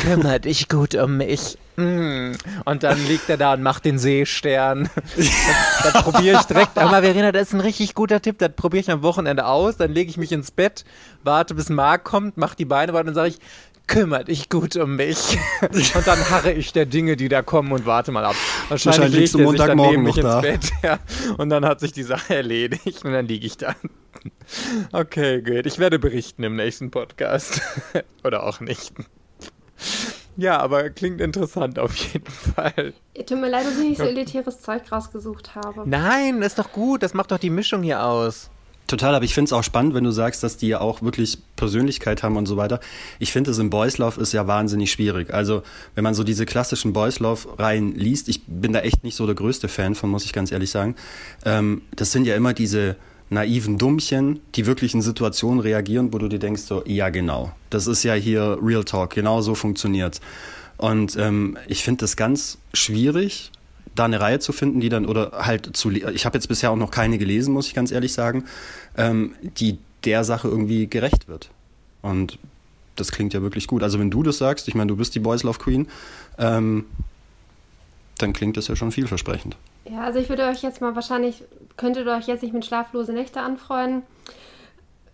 Kümmer 0.00 0.38
dich 0.38 0.68
gut 0.68 0.94
um 0.94 1.18
mich. 1.18 1.58
Mm. 1.76 2.32
Und 2.64 2.82
dann 2.82 3.06
liegt 3.06 3.28
er 3.28 3.36
da 3.36 3.52
und 3.54 3.62
macht 3.62 3.84
den 3.84 3.98
Seestern. 3.98 4.88
das 5.82 5.92
probiere 6.02 6.38
ich 6.40 6.46
direkt. 6.46 6.78
Aber 6.78 7.02
Verena, 7.02 7.32
das 7.32 7.48
ist 7.48 7.54
ein 7.54 7.60
richtig 7.60 7.94
guter 7.94 8.22
Tipp. 8.22 8.38
Das 8.38 8.52
probiere 8.54 8.80
ich 8.80 8.90
am 8.90 9.02
Wochenende 9.02 9.46
aus. 9.46 9.76
Dann 9.76 9.92
lege 9.92 10.10
ich 10.10 10.16
mich 10.16 10.32
ins 10.32 10.50
Bett, 10.50 10.84
warte 11.22 11.54
bis 11.54 11.68
Marc 11.68 12.04
kommt, 12.04 12.36
mache 12.36 12.56
die 12.56 12.64
Beine 12.64 12.92
weiter 12.94 13.08
und 13.08 13.14
sage 13.14 13.28
ich, 13.28 13.38
kümmert 13.92 14.28
dich 14.28 14.48
gut 14.48 14.76
um 14.76 14.96
mich. 14.96 15.38
und 15.60 16.06
dann 16.06 16.30
harre 16.30 16.52
ich 16.52 16.72
der 16.72 16.86
Dinge, 16.86 17.16
die 17.16 17.28
da 17.28 17.42
kommen 17.42 17.72
und 17.72 17.86
warte 17.86 18.10
mal 18.10 18.24
ab. 18.24 18.34
Wahrscheinlich, 18.68 19.00
Wahrscheinlich 19.00 19.34
er 19.34 19.48
sich 19.48 19.58
dann 19.58 19.76
neben 19.76 20.02
mich 20.02 20.16
ins 20.16 20.40
Bett. 20.40 20.72
Ja. 20.82 20.98
Und 21.36 21.50
dann 21.50 21.64
hat 21.64 21.80
sich 21.80 21.92
die 21.92 22.02
Sache 22.02 22.34
erledigt 22.34 23.04
und 23.04 23.12
dann 23.12 23.26
liege 23.26 23.46
ich 23.46 23.56
da. 23.56 23.76
Okay, 24.90 25.42
gut. 25.42 25.66
Ich 25.66 25.78
werde 25.78 25.98
berichten 25.98 26.42
im 26.42 26.56
nächsten 26.56 26.90
Podcast. 26.90 27.60
Oder 28.24 28.44
auch 28.44 28.60
nicht. 28.60 28.92
Ja, 30.36 30.58
aber 30.58 30.90
klingt 30.90 31.20
interessant 31.20 31.78
auf 31.78 31.94
jeden 31.94 32.30
Fall. 32.30 32.94
Tut 33.14 33.40
mir 33.40 33.48
leid, 33.48 33.66
dass 33.66 33.78
ich 33.78 33.90
nicht 33.90 33.98
so 33.98 34.04
elitäres 34.04 34.62
Zeug 34.62 34.90
rausgesucht 34.90 35.54
habe. 35.54 35.82
Nein, 35.88 36.42
ist 36.42 36.58
doch 36.58 36.72
gut. 36.72 37.02
Das 37.02 37.14
macht 37.14 37.30
doch 37.30 37.38
die 37.38 37.50
Mischung 37.50 37.82
hier 37.82 38.02
aus. 38.02 38.50
Total, 38.86 39.14
aber 39.14 39.24
ich 39.24 39.32
finde 39.32 39.46
es 39.46 39.52
auch 39.52 39.62
spannend, 39.62 39.94
wenn 39.94 40.04
du 40.04 40.10
sagst, 40.10 40.42
dass 40.42 40.56
die 40.58 40.68
ja 40.68 40.80
auch 40.80 41.02
wirklich 41.02 41.38
Persönlichkeit 41.56 42.22
haben 42.22 42.36
und 42.36 42.46
so 42.46 42.56
weiter. 42.56 42.80
Ich 43.18 43.32
finde 43.32 43.50
es 43.50 43.58
im 43.58 43.70
Boys 43.70 43.96
Love 43.98 44.20
ist 44.20 44.32
ja 44.32 44.46
wahnsinnig 44.46 44.92
schwierig. 44.92 45.32
Also, 45.32 45.62
wenn 45.94 46.04
man 46.04 46.14
so 46.14 46.24
diese 46.24 46.44
klassischen 46.44 46.92
Boys 46.92 47.18
Love-Reihen 47.18 47.94
liest, 47.94 48.28
ich 48.28 48.42
bin 48.46 48.72
da 48.72 48.80
echt 48.80 49.02
nicht 49.02 49.16
so 49.16 49.24
der 49.24 49.34
größte 49.34 49.68
Fan 49.68 49.94
von, 49.94 50.10
muss 50.10 50.24
ich 50.24 50.32
ganz 50.32 50.52
ehrlich 50.52 50.70
sagen. 50.70 50.96
Ähm, 51.44 51.82
das 51.96 52.12
sind 52.12 52.26
ja 52.26 52.36
immer 52.36 52.52
diese 52.52 52.96
naiven 53.30 53.78
Dummchen, 53.78 54.40
die 54.54 54.66
wirklich 54.66 54.94
in 54.94 55.00
Situationen 55.00 55.60
reagieren, 55.60 56.12
wo 56.12 56.18
du 56.18 56.28
dir 56.28 56.38
denkst, 56.38 56.62
so, 56.62 56.82
ja, 56.86 57.08
genau. 57.08 57.50
Das 57.70 57.86
ist 57.86 58.02
ja 58.02 58.12
hier 58.12 58.58
Real 58.62 58.84
Talk, 58.84 59.14
genau 59.14 59.40
so 59.40 59.54
funktioniert's. 59.54 60.20
Und 60.76 61.16
ähm, 61.16 61.56
ich 61.66 61.82
finde 61.82 62.00
das 62.00 62.16
ganz 62.16 62.58
schwierig, 62.74 63.50
da 63.94 64.04
eine 64.04 64.20
Reihe 64.20 64.38
zu 64.38 64.52
finden, 64.52 64.80
die 64.80 64.88
dann, 64.88 65.06
oder 65.06 65.32
halt 65.32 65.76
zu, 65.76 65.90
ich 65.90 66.24
habe 66.24 66.36
jetzt 66.36 66.48
bisher 66.48 66.70
auch 66.70 66.76
noch 66.76 66.90
keine 66.90 67.18
gelesen, 67.18 67.52
muss 67.52 67.66
ich 67.66 67.74
ganz 67.74 67.90
ehrlich 67.90 68.12
sagen, 68.12 68.44
ähm, 68.96 69.34
die 69.42 69.78
der 70.04 70.24
Sache 70.24 70.48
irgendwie 70.48 70.86
gerecht 70.86 71.28
wird. 71.28 71.50
Und 72.00 72.38
das 72.96 73.12
klingt 73.12 73.34
ja 73.34 73.42
wirklich 73.42 73.66
gut. 73.66 73.82
Also 73.82 73.98
wenn 73.98 74.10
du 74.10 74.22
das 74.22 74.38
sagst, 74.38 74.68
ich 74.68 74.74
meine, 74.74 74.88
du 74.88 74.96
bist 74.96 75.14
die 75.14 75.20
Boys 75.20 75.42
Love 75.42 75.58
Queen, 75.58 75.88
ähm, 76.38 76.86
dann 78.18 78.32
klingt 78.32 78.56
das 78.56 78.68
ja 78.68 78.76
schon 78.76 78.92
vielversprechend. 78.92 79.56
Ja, 79.90 80.02
also 80.02 80.18
ich 80.18 80.28
würde 80.28 80.44
euch 80.46 80.62
jetzt 80.62 80.80
mal 80.80 80.94
wahrscheinlich, 80.94 81.42
könntet 81.76 82.06
ihr 82.06 82.12
euch 82.12 82.26
jetzt 82.26 82.42
nicht 82.42 82.52
mit 82.52 82.64
schlaflose 82.64 83.12
Nächte 83.12 83.40
anfreuen, 83.40 84.02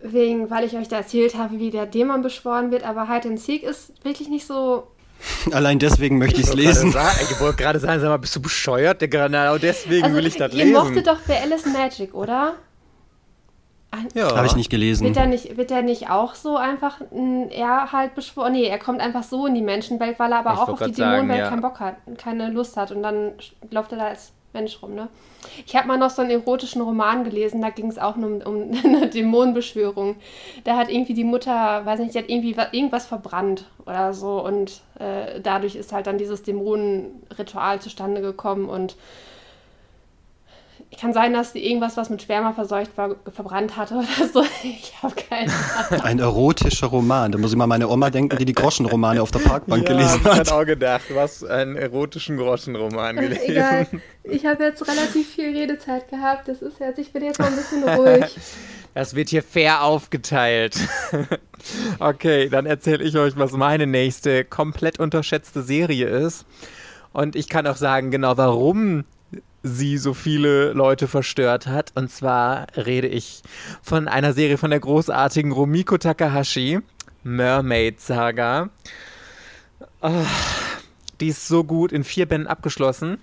wegen, 0.03 0.51
weil 0.51 0.64
ich 0.64 0.76
euch 0.76 0.89
da 0.89 0.97
erzählt 0.97 1.37
habe, 1.37 1.59
wie 1.59 1.70
der 1.70 1.87
Dämon 1.87 2.22
beschworen 2.22 2.70
wird, 2.70 2.85
aber 2.85 3.09
Hide 3.09 3.29
and 3.29 3.41
Seek 3.41 3.62
ist 3.62 3.93
wirklich 4.05 4.29
nicht 4.29 4.47
so 4.47 4.87
Allein 5.53 5.79
deswegen 5.79 6.19
möchte 6.19 6.41
ich 6.41 6.47
es 6.47 6.55
lesen. 6.55 6.89
ich 6.91 7.41
wollte 7.41 7.57
gerade 7.57 7.81
sagen, 7.81 8.01
sag 8.01 8.09
mal, 8.09 8.19
bist 8.19 8.37
du 8.37 8.43
bescheuert? 8.43 9.01
Genau 9.01 9.59
deswegen 9.59 10.05
also, 10.05 10.16
will 10.16 10.27
ich 10.27 10.37
das 10.37 10.53
lesen. 10.53 10.73
Ihr 10.73 10.79
mochtet 10.79 11.07
doch 11.07 11.21
bei 11.27 11.41
Alice 11.43 11.66
Magic, 11.66 12.14
oder? 12.14 12.55
Ja. 14.14 14.37
Habe 14.37 14.47
ich 14.47 14.55
nicht 14.55 14.71
gelesen. 14.71 15.07
Wird 15.07 15.16
er 15.16 15.27
nicht, 15.27 15.57
wird 15.57 15.71
er 15.71 15.83
nicht 15.83 16.11
auch 16.11 16.35
so 16.35 16.57
einfach, 16.57 17.01
er 17.51 17.91
halt 17.91 18.14
beschworen? 18.14 18.53
Nee, 18.53 18.66
er 18.66 18.79
kommt 18.79 19.01
einfach 19.01 19.23
so 19.23 19.47
in 19.47 19.55
die 19.55 19.62
Menschenwelt, 19.62 20.19
weil 20.19 20.31
er 20.33 20.41
aber 20.41 20.53
ich 20.53 20.59
auch 20.59 20.69
auf 20.69 20.83
die 20.83 20.93
Dämonenwelt 20.93 21.41
ja. 21.41 21.49
keinen 21.49 21.62
Bock 21.62 21.81
hat, 21.81 21.97
keine 22.19 22.51
Lust 22.51 22.77
hat. 22.77 22.93
Und 22.93 23.03
dann 23.03 23.33
läuft 23.71 23.93
er 23.93 23.99
da 23.99 24.07
als 24.09 24.33
Mensch 24.59 24.83
rum, 24.83 24.95
ne? 24.95 25.09
Ich 25.67 25.77
habe 25.77 25.87
mal 25.87 25.99
noch 25.99 26.11
so 26.11 26.23
einen 26.23 26.33
erotischen 26.33 26.83
Roman 26.83 27.23
gelesen, 27.23 27.63
da 27.63 27.71
ging 27.71 27.89
es 27.89 27.99
auch 27.99 28.17
nur 28.17 28.45
um, 28.47 28.71
um, 28.71 28.71
eine 28.85 29.09
Dämonenbeschwörung. 29.09 30.17
Da 30.65 30.77
hat 30.77 30.91
irgendwie 30.91 31.15
die 31.15 31.25
Mutter, 31.25 31.87
weiß 31.87 32.01
nicht, 32.01 32.15
die 32.15 32.19
hat 32.19 32.29
irgendwie 32.29 32.57
irgendwas 32.73 33.07
verbrannt 33.07 33.67
oder 33.87 34.13
so 34.13 34.45
und 34.45 34.81
äh, 34.99 35.41
dadurch 35.41 35.77
ist 35.77 35.93
halt 35.93 36.07
dann 36.07 36.19
dieses 36.19 36.43
Dämonenritual 36.43 37.81
zustande 37.81 38.21
gekommen 38.21 38.69
und 38.69 38.97
kann 40.97 41.12
sein, 41.12 41.34
dass 41.34 41.53
die 41.53 41.66
irgendwas, 41.66 41.97
was 41.99 42.09
mit 42.09 42.22
Sperma 42.22 42.55
verseucht 42.55 42.97
war, 42.97 43.16
verbrannt 43.32 43.76
hatte 43.76 43.95
oder 43.95 44.07
so. 44.32 44.43
Ich 44.62 44.95
habe 45.03 45.14
keine 45.14 45.53
Ahnung. 45.53 46.01
Ein 46.03 46.18
erotischer 46.18 46.86
Roman. 46.86 47.30
Da 47.30 47.39
muss 47.39 47.51
ich 47.51 47.59
mal 47.59 47.66
meine 47.66 47.89
Oma 47.89 48.09
denken, 48.09 48.39
die 48.39 48.47
die 48.47 48.55
Groschenromane 48.55 49.20
auf 49.20 49.30
der 49.30 49.41
Parkbank 49.41 49.82
ja, 49.82 49.95
gelesen 49.95 50.24
hat. 50.24 50.32
Ich 50.32 50.51
habe 50.51 50.62
auch 50.62 50.66
gedacht, 50.66 51.05
was 51.12 51.45
einen 51.45 51.76
erotischen 51.76 52.39
Groschenroman 52.39 53.16
gelesen. 53.16 53.43
Egal. 53.47 53.86
Ich 54.24 54.47
habe 54.47 54.64
jetzt 54.64 54.86
relativ 54.86 55.28
viel 55.28 55.57
Redezeit 55.57 56.09
gehabt. 56.09 56.49
Das 56.49 56.62
ist 56.62 56.80
jetzt, 56.80 56.99
ich 56.99 57.12
bin 57.12 57.22
jetzt 57.22 57.39
mal 57.39 57.49
ein 57.49 57.57
bisschen 57.57 57.84
ruhig. 57.84 58.24
Das 58.95 59.14
wird 59.14 59.28
hier 59.28 59.45
fair 59.45 59.84
aufgeteilt. 59.84 60.76
okay, 62.01 62.49
dann 62.49 62.66
erzähle 62.66 63.05
ich 63.05 63.16
euch, 63.16 63.36
was 63.36 63.53
meine 63.53 63.86
nächste 63.86 64.45
komplett 64.45 64.99
unterschätzte 64.99 65.62
Serie 65.62 66.09
ist. 66.09 66.47
Und 67.12 67.36
ich 67.36 67.49
kann 67.49 67.68
auch 67.68 67.76
sagen, 67.76 68.11
genau 68.11 68.36
warum 68.36 69.05
sie 69.63 69.99
so 69.99 70.15
viele 70.15 70.73
Leute 70.73 71.09
verstört 71.09 71.67
hat. 71.67 71.93
Und 71.95 72.11
zwar 72.11 72.67
rede 72.77 73.09
ich 73.09 73.43
von 73.83 74.09
einer 74.09 74.33
Serie 74.33 74.59
von 74.59 74.71
der 74.71 74.81
großartigen 74.81 75.53
Rumiko 75.53 75.99
Takahashi, 75.99 76.81
Mermaid 77.23 78.01
Saga. 78.01 78.71
Oh, 80.01 80.27
die 81.21 81.29
ist 81.29 81.49
so 81.49 81.65
gut 81.65 81.93
in 81.93 82.05
vier 82.05 82.27
Bänden 82.27 82.47
abgeschlossen. 82.47 83.19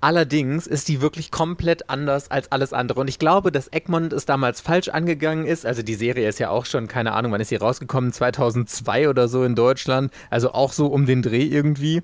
Allerdings 0.00 0.66
ist 0.66 0.88
die 0.88 1.00
wirklich 1.00 1.30
komplett 1.30 1.88
anders 1.88 2.30
als 2.30 2.52
alles 2.52 2.72
andere. 2.72 3.00
Und 3.00 3.08
ich 3.08 3.18
glaube, 3.18 3.50
dass 3.50 3.72
Egmont 3.72 4.12
es 4.12 4.26
damals 4.26 4.60
falsch 4.60 4.88
angegangen 4.88 5.46
ist. 5.46 5.64
Also 5.64 5.82
die 5.82 5.94
Serie 5.94 6.28
ist 6.28 6.38
ja 6.38 6.50
auch 6.50 6.66
schon, 6.66 6.86
keine 6.86 7.12
Ahnung, 7.12 7.32
wann 7.32 7.40
ist 7.40 7.48
sie 7.48 7.56
rausgekommen? 7.56 8.12
2002 8.12 9.08
oder 9.08 9.28
so 9.28 9.42
in 9.42 9.54
Deutschland. 9.54 10.12
Also 10.30 10.52
auch 10.52 10.72
so 10.72 10.86
um 10.88 11.06
den 11.06 11.22
Dreh 11.22 11.44
irgendwie. 11.44 12.02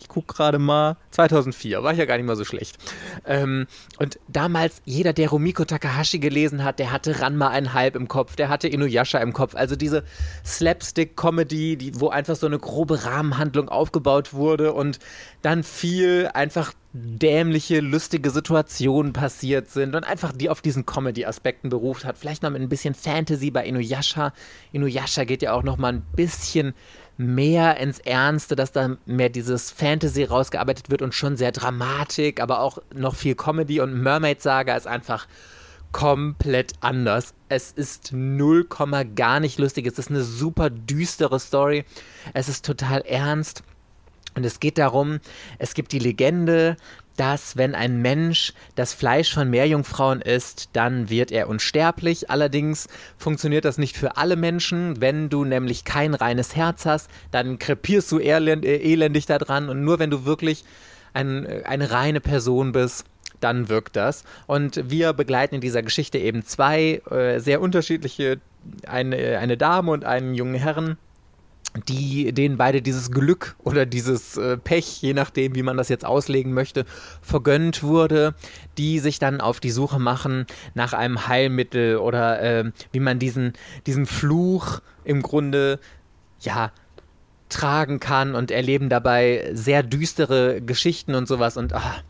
Ich 0.00 0.08
gucke 0.08 0.34
gerade 0.34 0.58
mal. 0.58 0.96
2004, 1.10 1.82
war 1.82 1.92
ich 1.92 1.98
ja 1.98 2.06
gar 2.06 2.16
nicht 2.16 2.26
mal 2.26 2.36
so 2.36 2.44
schlecht. 2.44 2.78
Ähm, 3.26 3.66
und 3.98 4.18
damals, 4.28 4.80
jeder, 4.84 5.12
der 5.12 5.28
Rumiko 5.28 5.64
Takahashi 5.64 6.18
gelesen 6.18 6.64
hat, 6.64 6.78
der 6.78 6.92
hatte 6.92 7.20
Ranma 7.20 7.48
ein 7.48 7.74
Halb 7.74 7.96
im 7.96 8.08
Kopf, 8.08 8.36
der 8.36 8.48
hatte 8.48 8.68
Inuyasha 8.68 9.18
im 9.18 9.32
Kopf. 9.32 9.54
Also 9.54 9.76
diese 9.76 10.04
Slapstick-Comedy, 10.44 11.76
die, 11.76 12.00
wo 12.00 12.08
einfach 12.08 12.36
so 12.36 12.46
eine 12.46 12.58
grobe 12.58 13.04
Rahmenhandlung 13.04 13.68
aufgebaut 13.68 14.32
wurde 14.32 14.72
und 14.72 14.98
dann 15.42 15.62
viel 15.62 16.30
einfach 16.32 16.72
dämliche, 16.92 17.80
lustige 17.80 18.30
Situationen 18.30 19.12
passiert 19.12 19.70
sind 19.70 19.94
und 19.94 20.04
einfach 20.04 20.32
die 20.32 20.50
auf 20.50 20.60
diesen 20.60 20.86
Comedy-Aspekten 20.86 21.68
beruft 21.68 22.04
hat. 22.04 22.18
Vielleicht 22.18 22.42
noch 22.42 22.50
mit 22.50 22.62
ein 22.62 22.68
bisschen 22.68 22.94
Fantasy 22.94 23.50
bei 23.50 23.64
Inuyasha. 23.64 24.32
Inuyasha 24.72 25.24
geht 25.24 25.42
ja 25.42 25.52
auch 25.52 25.62
noch 25.62 25.76
mal 25.76 25.92
ein 25.92 26.02
bisschen 26.16 26.74
mehr 27.20 27.76
ins 27.76 27.98
Ernste, 27.98 28.56
dass 28.56 28.72
da 28.72 28.96
mehr 29.04 29.28
dieses 29.28 29.70
Fantasy 29.70 30.24
rausgearbeitet 30.24 30.90
wird 30.90 31.02
und 31.02 31.14
schon 31.14 31.36
sehr 31.36 31.52
Dramatik, 31.52 32.40
aber 32.40 32.60
auch 32.60 32.78
noch 32.94 33.14
viel 33.14 33.34
Comedy 33.34 33.80
und 33.80 33.92
Mermaid 33.92 34.40
Saga 34.40 34.74
ist 34.74 34.86
einfach 34.86 35.28
komplett 35.92 36.72
anders. 36.80 37.34
Es 37.50 37.72
ist 37.72 38.12
0, 38.12 38.66
gar 39.14 39.40
nicht 39.40 39.58
lustig. 39.58 39.86
Es 39.86 39.98
ist 39.98 40.08
eine 40.08 40.22
super 40.22 40.70
düstere 40.70 41.38
Story. 41.40 41.84
Es 42.32 42.48
ist 42.48 42.64
total 42.64 43.02
ernst. 43.02 43.64
Und 44.34 44.46
es 44.46 44.60
geht 44.60 44.78
darum, 44.78 45.18
es 45.58 45.74
gibt 45.74 45.92
die 45.92 45.98
Legende, 45.98 46.76
dass 47.20 47.58
wenn 47.58 47.74
ein 47.74 48.00
Mensch 48.00 48.54
das 48.76 48.94
Fleisch 48.94 49.34
von 49.34 49.50
Meerjungfrauen 49.50 50.22
isst, 50.22 50.70
dann 50.72 51.10
wird 51.10 51.30
er 51.30 51.50
unsterblich. 51.50 52.30
Allerdings 52.30 52.88
funktioniert 53.18 53.66
das 53.66 53.76
nicht 53.76 53.98
für 53.98 54.16
alle 54.16 54.36
Menschen. 54.36 55.02
Wenn 55.02 55.28
du 55.28 55.44
nämlich 55.44 55.84
kein 55.84 56.14
reines 56.14 56.56
Herz 56.56 56.86
hast, 56.86 57.10
dann 57.30 57.58
krepierst 57.58 58.10
du 58.10 58.20
äh, 58.20 58.30
elendig 58.30 59.26
daran. 59.26 59.68
Und 59.68 59.84
nur 59.84 59.98
wenn 59.98 60.08
du 60.08 60.24
wirklich 60.24 60.64
ein, 61.12 61.44
äh, 61.44 61.62
eine 61.66 61.90
reine 61.90 62.22
Person 62.22 62.72
bist, 62.72 63.04
dann 63.38 63.68
wirkt 63.68 63.96
das. 63.96 64.24
Und 64.46 64.90
wir 64.90 65.12
begleiten 65.12 65.56
in 65.56 65.60
dieser 65.60 65.82
Geschichte 65.82 66.16
eben 66.16 66.46
zwei 66.46 67.02
äh, 67.10 67.38
sehr 67.38 67.60
unterschiedliche, 67.60 68.38
eine, 68.86 69.38
eine 69.38 69.58
Dame 69.58 69.90
und 69.90 70.06
einen 70.06 70.32
jungen 70.32 70.54
Herrn 70.54 70.96
die 71.88 72.32
denen 72.32 72.56
beide 72.56 72.82
dieses 72.82 73.10
Glück 73.10 73.54
oder 73.58 73.86
dieses 73.86 74.36
äh, 74.36 74.56
Pech, 74.56 75.02
je 75.02 75.14
nachdem, 75.14 75.54
wie 75.54 75.62
man 75.62 75.76
das 75.76 75.88
jetzt 75.88 76.04
auslegen 76.04 76.52
möchte, 76.52 76.84
vergönnt 77.22 77.82
wurde, 77.82 78.34
die 78.76 78.98
sich 78.98 79.18
dann 79.18 79.40
auf 79.40 79.60
die 79.60 79.70
Suche 79.70 80.00
machen 80.00 80.46
nach 80.74 80.92
einem 80.92 81.28
Heilmittel 81.28 81.98
oder 81.98 82.42
äh, 82.42 82.72
wie 82.92 83.00
man 83.00 83.18
diesen, 83.18 83.52
diesen 83.86 84.06
Fluch 84.06 84.80
im 85.04 85.22
Grunde 85.22 85.78
ja 86.40 86.72
tragen 87.48 88.00
kann 88.00 88.34
und 88.34 88.50
erleben 88.50 88.88
dabei 88.88 89.50
sehr 89.52 89.82
düstere 89.82 90.60
Geschichten 90.60 91.14
und 91.14 91.28
sowas. 91.28 91.56
Und 91.56 91.72
ach, 91.72 92.02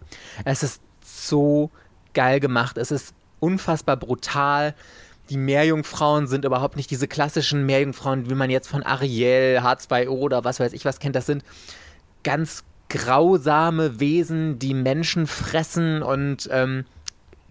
es 0.44 0.62
ist 0.62 0.82
so 1.02 1.70
geil 2.14 2.40
gemacht, 2.40 2.78
es 2.78 2.90
ist 2.90 3.14
unfassbar 3.40 3.96
brutal 3.96 4.74
die 5.30 5.38
Meerjungfrauen 5.38 6.26
sind 6.26 6.44
überhaupt 6.44 6.76
nicht 6.76 6.90
diese 6.90 7.08
klassischen 7.08 7.64
Meerjungfrauen, 7.64 8.28
wie 8.28 8.34
man 8.34 8.50
jetzt 8.50 8.68
von 8.68 8.82
Ariel, 8.82 9.60
H2O 9.62 10.08
oder 10.08 10.44
was 10.44 10.60
weiß 10.60 10.72
ich 10.72 10.84
was 10.84 10.98
kennt. 10.98 11.16
Das 11.16 11.26
sind 11.26 11.44
ganz 12.24 12.64
grausame 12.88 14.00
Wesen, 14.00 14.58
die 14.58 14.74
Menschen 14.74 15.28
fressen 15.28 16.02
und 16.02 16.48
ähm, 16.52 16.84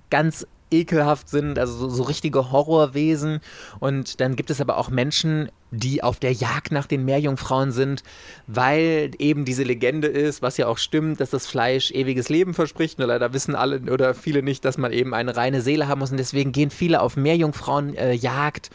ganz 0.10 0.46
ekelhaft 0.72 1.30
sind, 1.30 1.58
also 1.58 1.74
so, 1.74 1.90
so, 1.90 2.04
richtige 2.04 2.52
Horrorwesen. 2.52 3.40
Und 3.80 4.20
dann 4.22 4.36
gibt 4.36 4.50
es 4.50 4.62
aber 4.62 4.78
auch 4.78 4.90
Menschen, 4.90 5.50
die 5.72 6.04
auf 6.04 6.20
der 6.20 6.34
Jagd 6.34 6.72
nach 6.72 6.88
den 6.88 7.06
Meerjungfrauen 7.06 7.72
sind, 7.72 8.04
weil 8.48 9.12
eben 9.20 9.46
diese 9.46 9.64
Legende 9.64 10.08
ist, 10.08 10.42
was 10.42 10.58
ja 10.58 10.68
auch 10.68 10.78
stimmt, 10.78 11.20
dass 11.20 11.30
das 11.30 11.48
Fleisch 11.48 11.92
ewiges 11.92 12.30
Leben 12.30 12.54
verspricht. 12.54 13.00
Nur 13.00 13.08
leider 13.08 13.34
wissen 13.34 13.56
alle 13.56 13.80
oder 13.92 14.14
viele 14.14 14.44
nicht, 14.44 14.66
dass 14.66 14.78
man 14.78 14.92
eben 14.92 15.14
eine 15.14 15.36
reine 15.36 15.62
Seele 15.62 15.88
haben 15.88 16.00
muss. 16.00 16.12
Und 16.12 16.18
deswegen 16.18 16.52
gehen 16.52 16.72
viele 16.72 17.02
auf 17.02 17.18
Meerjungfrauenjagd. 17.18 18.68
Äh, 18.68 18.70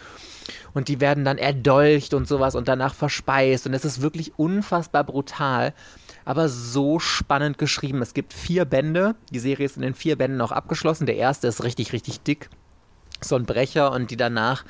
und 0.74 0.88
die 0.88 1.00
werden 1.00 1.24
dann 1.24 1.38
erdolcht 1.38 2.14
und 2.14 2.28
sowas 2.28 2.54
und 2.54 2.68
danach 2.68 2.94
verspeist. 2.94 3.66
Und 3.66 3.74
es 3.74 3.84
ist 3.84 4.02
wirklich 4.02 4.32
unfassbar 4.36 5.04
brutal 5.04 5.72
aber 6.24 6.48
so 6.48 6.98
spannend 6.98 7.58
geschrieben. 7.58 8.02
Es 8.02 8.14
gibt 8.14 8.32
vier 8.32 8.64
Bände. 8.64 9.14
Die 9.30 9.38
Serie 9.38 9.66
ist 9.66 9.76
in 9.76 9.82
den 9.82 9.94
vier 9.94 10.16
Bänden 10.16 10.40
auch 10.40 10.52
abgeschlossen. 10.52 11.06
Der 11.06 11.16
erste 11.16 11.46
ist 11.48 11.64
richtig, 11.64 11.92
richtig 11.92 12.20
dick 12.20 12.50
so 13.20 13.36
ein 13.36 13.46
Brecher 13.46 13.92
und 13.92 14.10
die 14.10 14.16
danach, 14.16 14.64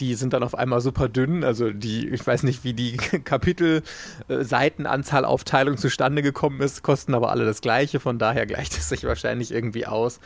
die 0.00 0.14
sind 0.14 0.32
dann 0.32 0.42
auf 0.42 0.54
einmal 0.54 0.80
super 0.80 1.08
dünn. 1.08 1.44
Also 1.44 1.70
die, 1.70 2.08
ich 2.08 2.26
weiß 2.26 2.42
nicht, 2.42 2.64
wie 2.64 2.74
die 2.74 2.96
Kapitel, 3.24 3.82
äh, 4.28 4.42
Seitenanzahl, 4.42 5.24
Aufteilung 5.24 5.76
zustande 5.76 6.22
gekommen 6.22 6.60
ist, 6.60 6.82
kosten 6.82 7.14
aber 7.14 7.30
alle 7.30 7.44
das 7.44 7.60
gleiche, 7.60 8.00
von 8.00 8.18
daher 8.18 8.46
gleicht 8.46 8.76
es 8.76 8.88
sich 8.88 9.04
wahrscheinlich 9.04 9.52
irgendwie 9.52 9.86
aus. 9.86 10.20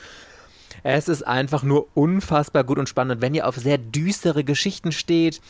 Es 0.82 1.08
ist 1.08 1.22
einfach 1.22 1.62
nur 1.62 1.88
unfassbar 1.94 2.64
gut 2.64 2.78
und 2.78 2.88
spannend. 2.88 3.16
Und 3.16 3.22
wenn 3.22 3.34
ihr 3.34 3.46
auf 3.46 3.56
sehr 3.56 3.78
düstere 3.78 4.44
Geschichten 4.44 4.92
steht, 4.92 5.40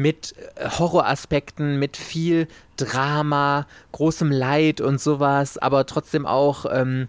mit 0.00 0.34
äh, 0.56 0.68
Horroraspekten, 0.68 1.78
mit 1.78 1.96
viel 1.96 2.48
Drama, 2.76 3.66
großem 3.92 4.30
Leid 4.30 4.80
und 4.80 5.00
sowas, 5.00 5.58
aber 5.58 5.86
trotzdem 5.86 6.26
auch 6.26 6.66
ähm, 6.70 7.08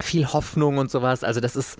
viel 0.00 0.26
Hoffnung 0.32 0.78
und 0.78 0.90
sowas. 0.90 1.24
Also 1.24 1.40
das 1.40 1.56
ist 1.56 1.78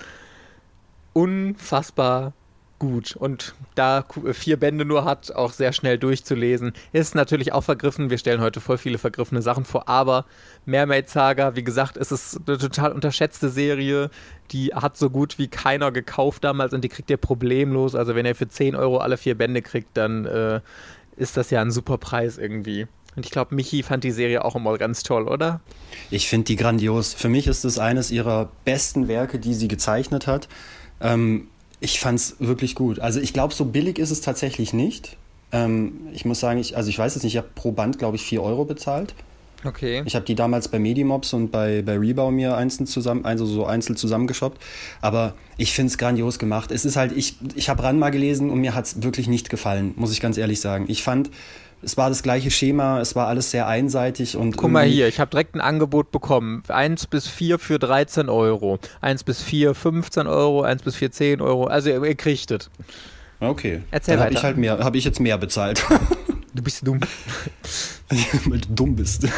unfassbar 1.12 2.32
gut. 2.78 3.16
Und 3.16 3.54
da 3.74 4.04
vier 4.32 4.56
Bände 4.56 4.84
nur 4.84 5.04
hat, 5.04 5.32
auch 5.34 5.52
sehr 5.52 5.72
schnell 5.72 5.98
durchzulesen. 5.98 6.72
Ist 6.92 7.14
natürlich 7.14 7.52
auch 7.52 7.64
vergriffen. 7.64 8.10
Wir 8.10 8.18
stellen 8.18 8.40
heute 8.40 8.60
voll 8.60 8.78
viele 8.78 8.98
vergriffene 8.98 9.42
Sachen 9.42 9.64
vor. 9.64 9.88
Aber 9.88 10.24
Mermaid 10.66 11.08
Saga, 11.08 11.56
wie 11.56 11.64
gesagt, 11.64 11.96
ist 11.96 12.12
es 12.12 12.40
eine 12.46 12.58
total 12.58 12.92
unterschätzte 12.92 13.48
Serie. 13.48 14.10
Die 14.50 14.68
hat 14.74 14.96
so 14.96 15.10
gut 15.10 15.38
wie 15.38 15.48
keiner 15.48 15.92
gekauft 15.92 16.44
damals 16.44 16.72
und 16.72 16.82
die 16.82 16.88
kriegt 16.88 17.10
ihr 17.10 17.16
problemlos. 17.16 17.94
Also 17.94 18.14
wenn 18.14 18.26
ihr 18.26 18.34
für 18.34 18.48
10 18.48 18.76
Euro 18.76 18.98
alle 18.98 19.16
vier 19.16 19.36
Bände 19.36 19.62
kriegt, 19.62 19.96
dann 19.96 20.24
äh, 20.24 20.60
ist 21.16 21.36
das 21.36 21.50
ja 21.50 21.60
ein 21.60 21.70
super 21.70 21.98
Preis 21.98 22.38
irgendwie. 22.38 22.86
Und 23.16 23.26
ich 23.26 23.32
glaube, 23.32 23.54
Michi 23.54 23.82
fand 23.82 24.04
die 24.04 24.12
Serie 24.12 24.44
auch 24.44 24.54
immer 24.54 24.78
ganz 24.78 25.02
toll, 25.02 25.26
oder? 25.26 25.60
Ich 26.08 26.28
finde 26.28 26.44
die 26.44 26.56
grandios. 26.56 27.14
Für 27.14 27.28
mich 27.28 27.48
ist 27.48 27.64
es 27.64 27.78
eines 27.80 28.12
ihrer 28.12 28.50
besten 28.64 29.08
Werke, 29.08 29.40
die 29.40 29.54
sie 29.54 29.66
gezeichnet 29.66 30.28
hat. 30.28 30.48
Ähm, 31.00 31.48
ich 31.80 32.00
fand 32.00 32.18
es 32.18 32.36
wirklich 32.38 32.74
gut. 32.74 32.98
Also 32.98 33.20
ich 33.20 33.32
glaube, 33.32 33.54
so 33.54 33.64
billig 33.64 33.98
ist 33.98 34.10
es 34.10 34.20
tatsächlich 34.20 34.72
nicht. 34.72 35.16
Ähm, 35.52 36.08
ich 36.12 36.24
muss 36.24 36.40
sagen, 36.40 36.58
ich, 36.58 36.76
also 36.76 36.90
ich 36.90 36.98
weiß 36.98 37.16
es 37.16 37.22
nicht, 37.22 37.34
ich 37.34 37.38
habe 37.38 37.48
pro 37.54 37.72
Band, 37.72 37.98
glaube 37.98 38.16
ich, 38.16 38.22
4 38.22 38.42
Euro 38.42 38.64
bezahlt. 38.64 39.14
Okay. 39.64 40.02
Ich 40.06 40.14
habe 40.14 40.24
die 40.24 40.34
damals 40.34 40.68
bei 40.68 40.78
Medimobs 40.78 41.32
und 41.32 41.50
bei, 41.50 41.82
bei 41.82 41.98
Rebau 41.98 42.30
mir 42.30 42.56
einzeln 42.56 42.86
zusammen, 42.86 43.24
also 43.24 43.44
so 43.44 43.66
einzeln 43.66 43.96
zusammengeshoppt. 43.96 44.62
Aber 45.00 45.34
ich 45.56 45.72
finde 45.72 45.90
es 45.90 45.98
grandios 45.98 46.38
gemacht. 46.38 46.70
Es 46.70 46.84
ist 46.84 46.96
halt, 46.96 47.12
ich, 47.12 47.36
ich 47.54 47.68
habe 47.68 47.82
Ranma 47.82 48.10
gelesen 48.10 48.50
und 48.50 48.60
mir 48.60 48.74
hat 48.74 48.86
es 48.86 49.02
wirklich 49.02 49.26
nicht 49.26 49.50
gefallen, 49.50 49.94
muss 49.96 50.12
ich 50.12 50.20
ganz 50.20 50.38
ehrlich 50.38 50.60
sagen. 50.60 50.84
Ich 50.88 51.02
fand, 51.02 51.30
es 51.82 51.96
war 51.96 52.08
das 52.08 52.22
gleiche 52.22 52.50
Schema, 52.50 53.00
es 53.00 53.14
war 53.14 53.28
alles 53.28 53.50
sehr 53.50 53.66
einseitig 53.66 54.36
und. 54.36 54.56
Guck 54.56 54.70
mal 54.70 54.84
hier, 54.84 55.08
ich 55.08 55.20
habe 55.20 55.30
direkt 55.30 55.54
ein 55.54 55.60
Angebot 55.60 56.10
bekommen. 56.10 56.62
1 56.68 57.06
bis 57.06 57.28
4 57.28 57.58
für 57.58 57.78
13 57.78 58.28
Euro. 58.28 58.78
1 59.00 59.24
bis 59.24 59.42
4 59.42 59.74
15 59.74 60.26
Euro, 60.26 60.62
1 60.62 60.82
bis 60.82 60.96
4 60.96 61.12
10 61.12 61.40
Euro. 61.40 61.64
Also 61.64 61.90
ihr, 61.90 62.02
ihr 62.02 62.14
kriegt 62.14 62.50
es. 62.50 62.70
Okay. 63.40 63.82
Erzähl 63.90 64.16
Dann 64.16 64.24
habe 64.24 64.34
ich 64.34 64.42
halt 64.42 64.56
mehr, 64.56 64.78
habe 64.78 64.98
ich 64.98 65.04
jetzt 65.04 65.20
mehr 65.20 65.38
bezahlt. 65.38 65.84
Du 66.58 66.64
bist 66.64 66.84
dumm. 66.84 66.98
Weil 68.46 68.58
du 68.58 68.68
dumm 68.74 68.96
bist. 68.96 69.28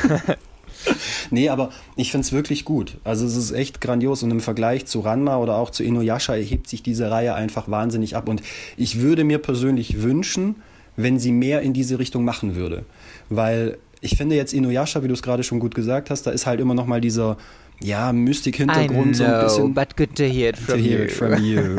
nee, 1.31 1.51
aber 1.51 1.69
ich 1.97 2.11
finde 2.11 2.25
es 2.25 2.33
wirklich 2.33 2.65
gut. 2.65 2.97
Also 3.05 3.27
es 3.27 3.37
ist 3.37 3.53
echt 3.53 3.83
grandios 3.83 4.23
und 4.23 4.31
im 4.31 4.41
Vergleich 4.41 4.87
zu 4.87 5.01
Ranma 5.01 5.37
oder 5.37 5.57
auch 5.57 5.69
zu 5.69 5.85
Inuyasha 5.85 6.33
hebt 6.33 6.67
sich 6.67 6.83
diese 6.83 7.11
Reihe 7.11 7.35
einfach 7.35 7.71
wahnsinnig 7.71 8.17
ab. 8.17 8.27
Und 8.27 8.41
ich 8.79 9.01
würde 9.01 9.25
mir 9.25 9.37
persönlich 9.37 10.01
wünschen, 10.01 10.57
wenn 10.97 11.19
sie 11.19 11.31
mehr 11.31 11.61
in 11.61 11.75
diese 11.75 11.99
Richtung 11.99 12.25
machen 12.25 12.55
würde. 12.55 12.87
Weil 13.29 13.77
ich 14.01 14.17
finde 14.17 14.37
jetzt 14.37 14.55
Inuyasha, 14.55 15.03
wie 15.03 15.09
du 15.09 15.15
es 15.15 15.21
gerade 15.21 15.43
schon 15.43 15.61
gut 15.61 15.75
gesagt 15.75 16.09
hast, 16.09 16.23
da 16.23 16.31
ist 16.31 16.47
halt 16.47 16.59
immer 16.59 16.75
noch 16.75 16.87
mal 16.87 17.03
dieser 17.03 17.37
ja, 17.83 18.15
Mystik-Hintergrund 18.15 19.15
so 19.15 19.25
ein 19.25 19.45
bisschen. 19.45 19.75
But 19.75 19.95
good 19.95 20.15
to 20.17 20.25
hear 20.25 20.49
it 20.49 20.57
from 20.57 20.79
to 20.79 20.83
hear 20.83 20.99
you. 21.01 21.05
It 21.05 21.13
from 21.13 21.45
you. 21.45 21.77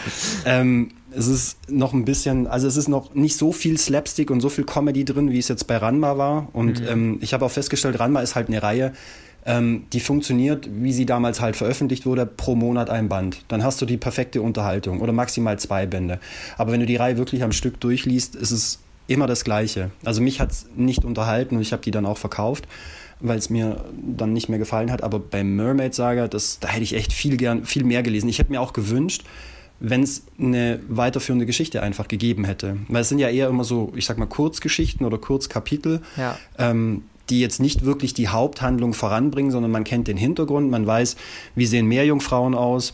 ähm, 0.44 0.90
es 1.16 1.26
ist 1.26 1.70
noch 1.70 1.92
ein 1.92 2.04
bisschen, 2.04 2.46
also 2.46 2.66
es 2.66 2.76
ist 2.76 2.88
noch 2.88 3.14
nicht 3.14 3.36
so 3.36 3.52
viel 3.52 3.78
Slapstick 3.78 4.30
und 4.30 4.40
so 4.40 4.48
viel 4.48 4.64
Comedy 4.64 5.04
drin, 5.04 5.30
wie 5.30 5.38
es 5.38 5.48
jetzt 5.48 5.66
bei 5.66 5.76
Ranma 5.76 6.18
war. 6.18 6.48
Und 6.52 6.80
mhm. 6.80 6.88
ähm, 6.88 7.18
ich 7.20 7.34
habe 7.34 7.44
auch 7.44 7.50
festgestellt, 7.50 7.98
Ranma 7.98 8.20
ist 8.20 8.34
halt 8.34 8.48
eine 8.48 8.62
Reihe, 8.62 8.92
ähm, 9.46 9.84
die 9.92 10.00
funktioniert, 10.00 10.68
wie 10.70 10.92
sie 10.92 11.06
damals 11.06 11.40
halt 11.40 11.56
veröffentlicht 11.56 12.06
wurde, 12.06 12.26
pro 12.26 12.54
Monat 12.54 12.90
ein 12.90 13.08
Band. 13.08 13.44
Dann 13.48 13.62
hast 13.62 13.80
du 13.80 13.86
die 13.86 13.96
perfekte 13.96 14.42
Unterhaltung 14.42 15.00
oder 15.00 15.12
maximal 15.12 15.58
zwei 15.58 15.86
Bände. 15.86 16.18
Aber 16.56 16.72
wenn 16.72 16.80
du 16.80 16.86
die 16.86 16.96
Reihe 16.96 17.18
wirklich 17.18 17.42
am 17.42 17.52
Stück 17.52 17.80
durchliest, 17.80 18.36
ist 18.36 18.50
es 18.50 18.80
immer 19.06 19.26
das 19.26 19.44
Gleiche. 19.44 19.90
Also 20.04 20.22
mich 20.22 20.40
hat 20.40 20.50
es 20.50 20.66
nicht 20.76 21.04
unterhalten 21.04 21.56
und 21.56 21.62
ich 21.62 21.72
habe 21.72 21.82
die 21.82 21.90
dann 21.90 22.06
auch 22.06 22.18
verkauft, 22.18 22.66
weil 23.20 23.36
es 23.36 23.50
mir 23.50 23.84
dann 24.02 24.32
nicht 24.32 24.48
mehr 24.48 24.58
gefallen 24.58 24.90
hat. 24.90 25.02
Aber 25.02 25.18
beim 25.18 25.56
Mermaid 25.56 25.94
Saga, 25.94 26.26
das, 26.26 26.58
da 26.58 26.68
hätte 26.68 26.84
ich 26.84 26.94
echt 26.94 27.12
viel, 27.12 27.36
gern, 27.36 27.64
viel 27.64 27.84
mehr 27.84 28.02
gelesen. 28.02 28.28
Ich 28.28 28.38
hätte 28.38 28.50
mir 28.50 28.62
auch 28.62 28.72
gewünscht, 28.72 29.24
wenn 29.80 30.02
es 30.02 30.24
eine 30.38 30.80
weiterführende 30.88 31.46
Geschichte 31.46 31.82
einfach 31.82 32.08
gegeben 32.08 32.44
hätte. 32.44 32.78
Weil 32.88 33.02
es 33.02 33.08
sind 33.08 33.18
ja 33.18 33.28
eher 33.28 33.48
immer 33.48 33.64
so, 33.64 33.92
ich 33.96 34.06
sag 34.06 34.18
mal, 34.18 34.26
Kurzgeschichten 34.26 35.04
oder 35.04 35.18
Kurzkapitel. 35.18 36.00
Ja. 36.16 36.38
Ähm, 36.58 37.02
die 37.30 37.40
jetzt 37.40 37.58
nicht 37.58 37.86
wirklich 37.86 38.12
die 38.12 38.28
Haupthandlung 38.28 38.92
voranbringen, 38.92 39.50
sondern 39.50 39.70
man 39.70 39.84
kennt 39.84 40.08
den 40.08 40.18
Hintergrund, 40.18 40.70
man 40.70 40.86
weiß, 40.86 41.16
wie 41.54 41.64
sehen 41.64 41.86
Meerjungfrauen 41.86 42.54
aus, 42.54 42.92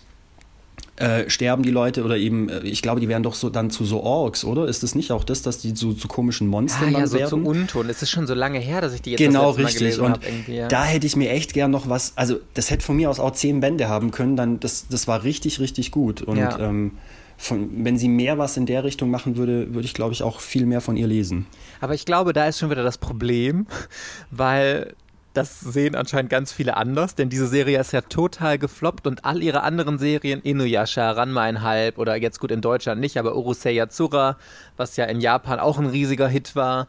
äh, 0.96 1.30
sterben 1.30 1.62
die 1.62 1.70
Leute 1.70 2.04
oder 2.04 2.16
eben, 2.16 2.48
äh, 2.48 2.60
ich 2.60 2.82
glaube, 2.82 3.00
die 3.00 3.08
werden 3.08 3.22
doch 3.22 3.34
so 3.34 3.48
dann 3.48 3.70
zu 3.70 3.84
so 3.84 4.02
Orks, 4.02 4.44
oder? 4.44 4.66
Ist 4.66 4.82
es 4.82 4.94
nicht 4.94 5.12
auch 5.12 5.24
das, 5.24 5.42
dass 5.42 5.58
die 5.58 5.74
zu, 5.74 5.94
zu 5.94 6.08
komischen 6.08 6.46
Monstern 6.46 6.94
ah, 6.94 7.00
ja, 7.00 7.06
so 7.06 7.18
werden? 7.18 7.28
zu 7.28 7.36
Unton. 7.36 7.88
Es 7.88 8.02
ist 8.02 8.10
schon 8.10 8.26
so 8.26 8.34
lange 8.34 8.58
her, 8.58 8.80
dass 8.80 8.92
ich 8.92 9.02
die 9.02 9.12
jetzt 9.12 9.18
genau, 9.18 9.50
richtig. 9.50 9.98
Und. 9.98 10.18
Ja. 10.46 10.68
da 10.68 10.84
hätte 10.84 11.06
ich 11.06 11.16
mir 11.16 11.30
echt 11.30 11.54
gern 11.54 11.70
noch 11.70 11.88
was, 11.88 12.12
also 12.16 12.38
das 12.54 12.70
hätte 12.70 12.84
von 12.84 12.96
mir 12.96 13.08
aus 13.08 13.18
auch 13.18 13.32
zehn 13.32 13.60
Bände 13.60 13.88
haben 13.88 14.10
können, 14.10 14.36
dann 14.36 14.60
das, 14.60 14.88
das 14.88 15.08
war 15.08 15.24
richtig, 15.24 15.60
richtig 15.60 15.90
gut. 15.90 16.22
Und 16.22 16.38
ja. 16.38 16.58
ähm, 16.58 16.92
von, 17.40 17.84
wenn 17.84 17.96
sie 17.96 18.08
mehr 18.08 18.36
was 18.36 18.58
in 18.58 18.66
der 18.66 18.84
Richtung 18.84 19.10
machen 19.10 19.36
würde, 19.36 19.72
würde 19.72 19.86
ich, 19.86 19.94
glaube 19.94 20.12
ich, 20.12 20.22
auch 20.22 20.40
viel 20.40 20.66
mehr 20.66 20.82
von 20.82 20.98
ihr 20.98 21.06
lesen. 21.06 21.46
Aber 21.80 21.94
ich 21.94 22.04
glaube, 22.04 22.34
da 22.34 22.46
ist 22.46 22.58
schon 22.58 22.70
wieder 22.70 22.82
das 22.82 22.98
Problem, 22.98 23.66
weil 24.30 24.94
das 25.32 25.60
sehen 25.60 25.94
anscheinend 25.94 26.30
ganz 26.30 26.52
viele 26.52 26.76
anders, 26.76 27.14
denn 27.14 27.28
diese 27.28 27.46
Serie 27.46 27.78
ist 27.80 27.92
ja 27.92 28.00
total 28.00 28.58
gefloppt 28.58 29.06
und 29.06 29.24
all 29.24 29.42
ihre 29.42 29.62
anderen 29.62 29.98
Serien, 29.98 30.40
Inuyasha, 30.40 31.12
Ranma 31.12 31.42
einhalb 31.42 31.98
oder 31.98 32.16
jetzt 32.16 32.40
gut 32.40 32.50
in 32.50 32.60
Deutschland 32.60 33.00
nicht, 33.00 33.16
aber 33.16 33.36
Urusei 33.36 33.72
Yatsura, 33.72 34.36
was 34.76 34.96
ja 34.96 35.04
in 35.04 35.20
Japan 35.20 35.60
auch 35.60 35.78
ein 35.78 35.86
riesiger 35.86 36.26
Hit 36.26 36.56
war, 36.56 36.88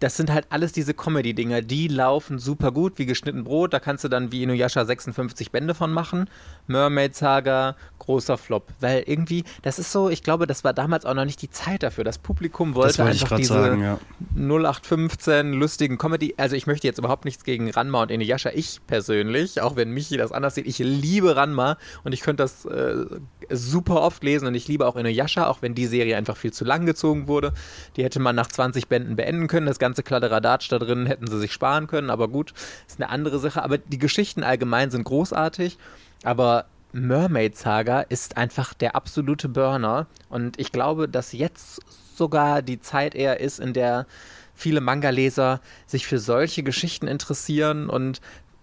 das 0.00 0.16
sind 0.16 0.32
halt 0.32 0.46
alles 0.50 0.72
diese 0.72 0.94
Comedy-Dinger, 0.94 1.62
die 1.62 1.88
laufen 1.88 2.38
super 2.38 2.70
gut 2.70 2.98
wie 2.98 3.06
geschnitten 3.06 3.44
Brot. 3.44 3.72
Da 3.72 3.80
kannst 3.80 4.04
du 4.04 4.08
dann 4.08 4.30
wie 4.30 4.42
Inuyasha 4.42 4.84
56 4.84 5.50
Bände 5.50 5.74
von 5.74 5.92
machen. 5.92 6.30
Mermaid 6.68 7.14
Saga, 7.16 7.76
großer 7.98 8.38
Flop. 8.38 8.68
Weil 8.80 9.04
irgendwie, 9.06 9.44
das 9.62 9.78
ist 9.78 9.92
so, 9.92 10.08
ich 10.08 10.22
glaube, 10.22 10.46
das 10.46 10.64
war 10.64 10.72
damals 10.72 11.04
auch 11.04 11.14
noch 11.14 11.26
nicht 11.26 11.42
die 11.42 11.50
Zeit 11.50 11.82
dafür. 11.82 12.04
Das 12.04 12.18
Publikum 12.18 12.74
wollte 12.74 13.04
einfach 13.04 13.36
diese 13.36 13.54
sagen, 13.54 13.82
ja. 13.82 13.98
0815 14.34 15.52
lustigen 15.52 15.98
Comedy. 15.98 16.34
Also 16.36 16.56
ich 16.56 16.66
möchte 16.66 16.86
jetzt 16.86 16.98
überhaupt 16.98 17.26
nichts 17.26 17.44
gegen 17.44 17.70
Ranma 17.70 18.02
und 18.02 18.10
Inuyasha. 18.10 18.50
Ich 18.54 18.80
persönlich, 18.86 19.60
auch 19.60 19.76
wenn 19.76 19.90
Michi 19.90 20.16
das 20.16 20.32
anders 20.32 20.54
sieht, 20.54 20.66
ich 20.66 20.78
liebe 20.78 21.36
Ranma 21.36 21.76
und 22.04 22.12
ich 22.12 22.22
könnte 22.22 22.42
das 22.42 22.64
äh, 22.64 23.04
super 23.50 24.00
oft 24.00 24.22
lesen 24.24 24.46
und 24.46 24.54
ich 24.54 24.68
liebe 24.68 24.86
auch 24.86 24.96
Inuyasha, 24.96 25.46
auch 25.46 25.60
wenn 25.60 25.74
die 25.74 25.86
Serie 25.86 26.16
einfach 26.16 26.36
viel 26.36 26.52
zu 26.52 26.64
lang 26.64 26.86
gezogen 26.86 27.28
wurde. 27.28 27.52
Die 27.96 28.04
hätte 28.04 28.20
man 28.20 28.36
nach 28.36 28.48
20 28.48 28.88
Bänden 28.88 29.16
beenden 29.16 29.48
können. 29.48 29.66
Das 29.66 29.78
ganze 29.78 30.02
Kladderadatsch 30.02 30.70
da 30.70 30.78
drin 30.78 31.06
hätten 31.06 31.26
sie 31.26 31.38
sich 31.38 31.52
sparen 31.52 31.86
können, 31.86 32.10
aber 32.10 32.28
gut, 32.28 32.54
ist 32.86 33.00
eine 33.00 33.10
andere 33.10 33.38
Sache. 33.38 33.62
Aber 33.62 33.78
die 33.78 33.98
Geschichten 33.98 34.42
allgemein 34.42 34.90
sind 34.90 35.04
großartig, 35.04 35.78
aber 36.22 36.66
Mermaid 36.92 37.56
Saga 37.56 38.00
ist 38.00 38.36
einfach 38.36 38.74
der 38.74 38.96
absolute 38.96 39.48
Burner 39.48 40.06
und 40.28 40.58
ich 40.58 40.72
glaube, 40.72 41.08
dass 41.08 41.32
jetzt 41.32 41.80
sogar 42.16 42.62
die 42.62 42.80
Zeit 42.80 43.14
eher 43.14 43.40
ist, 43.40 43.60
in 43.60 43.72
der 43.72 44.06
viele 44.54 44.80
Manga-Leser 44.80 45.60
sich 45.86 46.06
für 46.06 46.18
solche 46.18 46.62
Geschichten 46.62 47.06
interessieren 47.06 47.88
und 47.88 48.20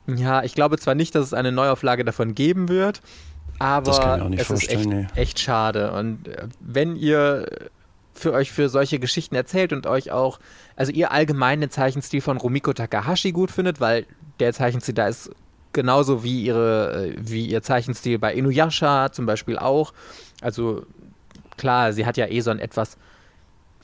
ja, 0.08 0.44
ich 0.44 0.54
glaube 0.54 0.78
zwar 0.78 0.96
nicht, 0.96 1.16
dass 1.16 1.26
es 1.26 1.34
eine 1.34 1.52
Neuauflage 1.52 2.06
davon 2.06 2.36
geben 2.36 2.70
wird, 2.70 3.02
aber 3.60 4.30
es 4.38 4.50
ist 4.50 4.70
echt, 4.70 4.86
nee. 4.86 5.08
echt 5.16 5.40
schade. 5.40 5.94
Und 5.94 6.28
äh, 6.28 6.48
wenn 6.60 6.96
ihr 6.96 7.48
für 8.14 8.34
euch 8.34 8.52
für 8.52 8.70
solche 8.70 9.00
Geschichten 9.00 9.36
erzählt 9.36 9.74
und 9.74 9.88
euch 9.88 10.12
auch, 10.12 10.40
also 10.76 10.92
ihr 10.92 11.12
allgemein 11.12 11.62
den 11.62 11.70
Zeichenstil 11.70 12.22
von 12.22 12.38
Rumiko 12.38 12.74
Takahashi 12.74 13.32
gut 13.32 13.52
findet, 13.52 13.80
weil 13.80 14.06
der 14.40 14.54
Zeichenstil 14.54 14.94
da 14.94 15.08
ist 15.08 15.32
genauso 15.76 16.24
wie 16.24 16.44
ihre, 16.44 17.10
äh, 17.10 17.16
wie 17.20 17.46
ihr 17.46 17.62
Zeichenstil 17.62 18.18
bei 18.18 18.34
Inuyasha 18.34 19.12
zum 19.12 19.28
Beispiel 19.28 19.60
auch. 19.60 19.94
Also 20.42 20.86
klar, 21.58 21.94
sie 21.94 22.08
hat 22.08 22.18
ja 22.18 22.28
eh 22.28 22.42
so 22.42 22.50
einen 22.50 22.60
etwas 22.60 22.98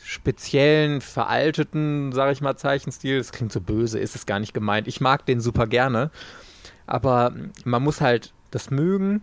speziellen, 0.04 1.02
veralteten, 1.02 2.12
sag 2.14 2.32
ich 2.32 2.42
mal, 2.42 2.56
Zeichenstil. 2.56 3.20
Das 3.20 3.32
klingt 3.32 3.52
so 3.52 3.62
böse, 3.62 4.00
ist 4.00 4.16
es 4.16 4.26
gar 4.26 4.40
nicht 4.40 4.54
gemeint. 4.54 4.88
Ich 4.88 5.02
mag 5.02 5.26
den 5.28 5.40
super 5.40 5.68
gerne. 5.68 6.10
Aber 6.88 7.34
man 7.64 7.84
muss 7.84 8.02
halt 8.02 8.34
das 8.50 8.72
mögen 8.72 9.22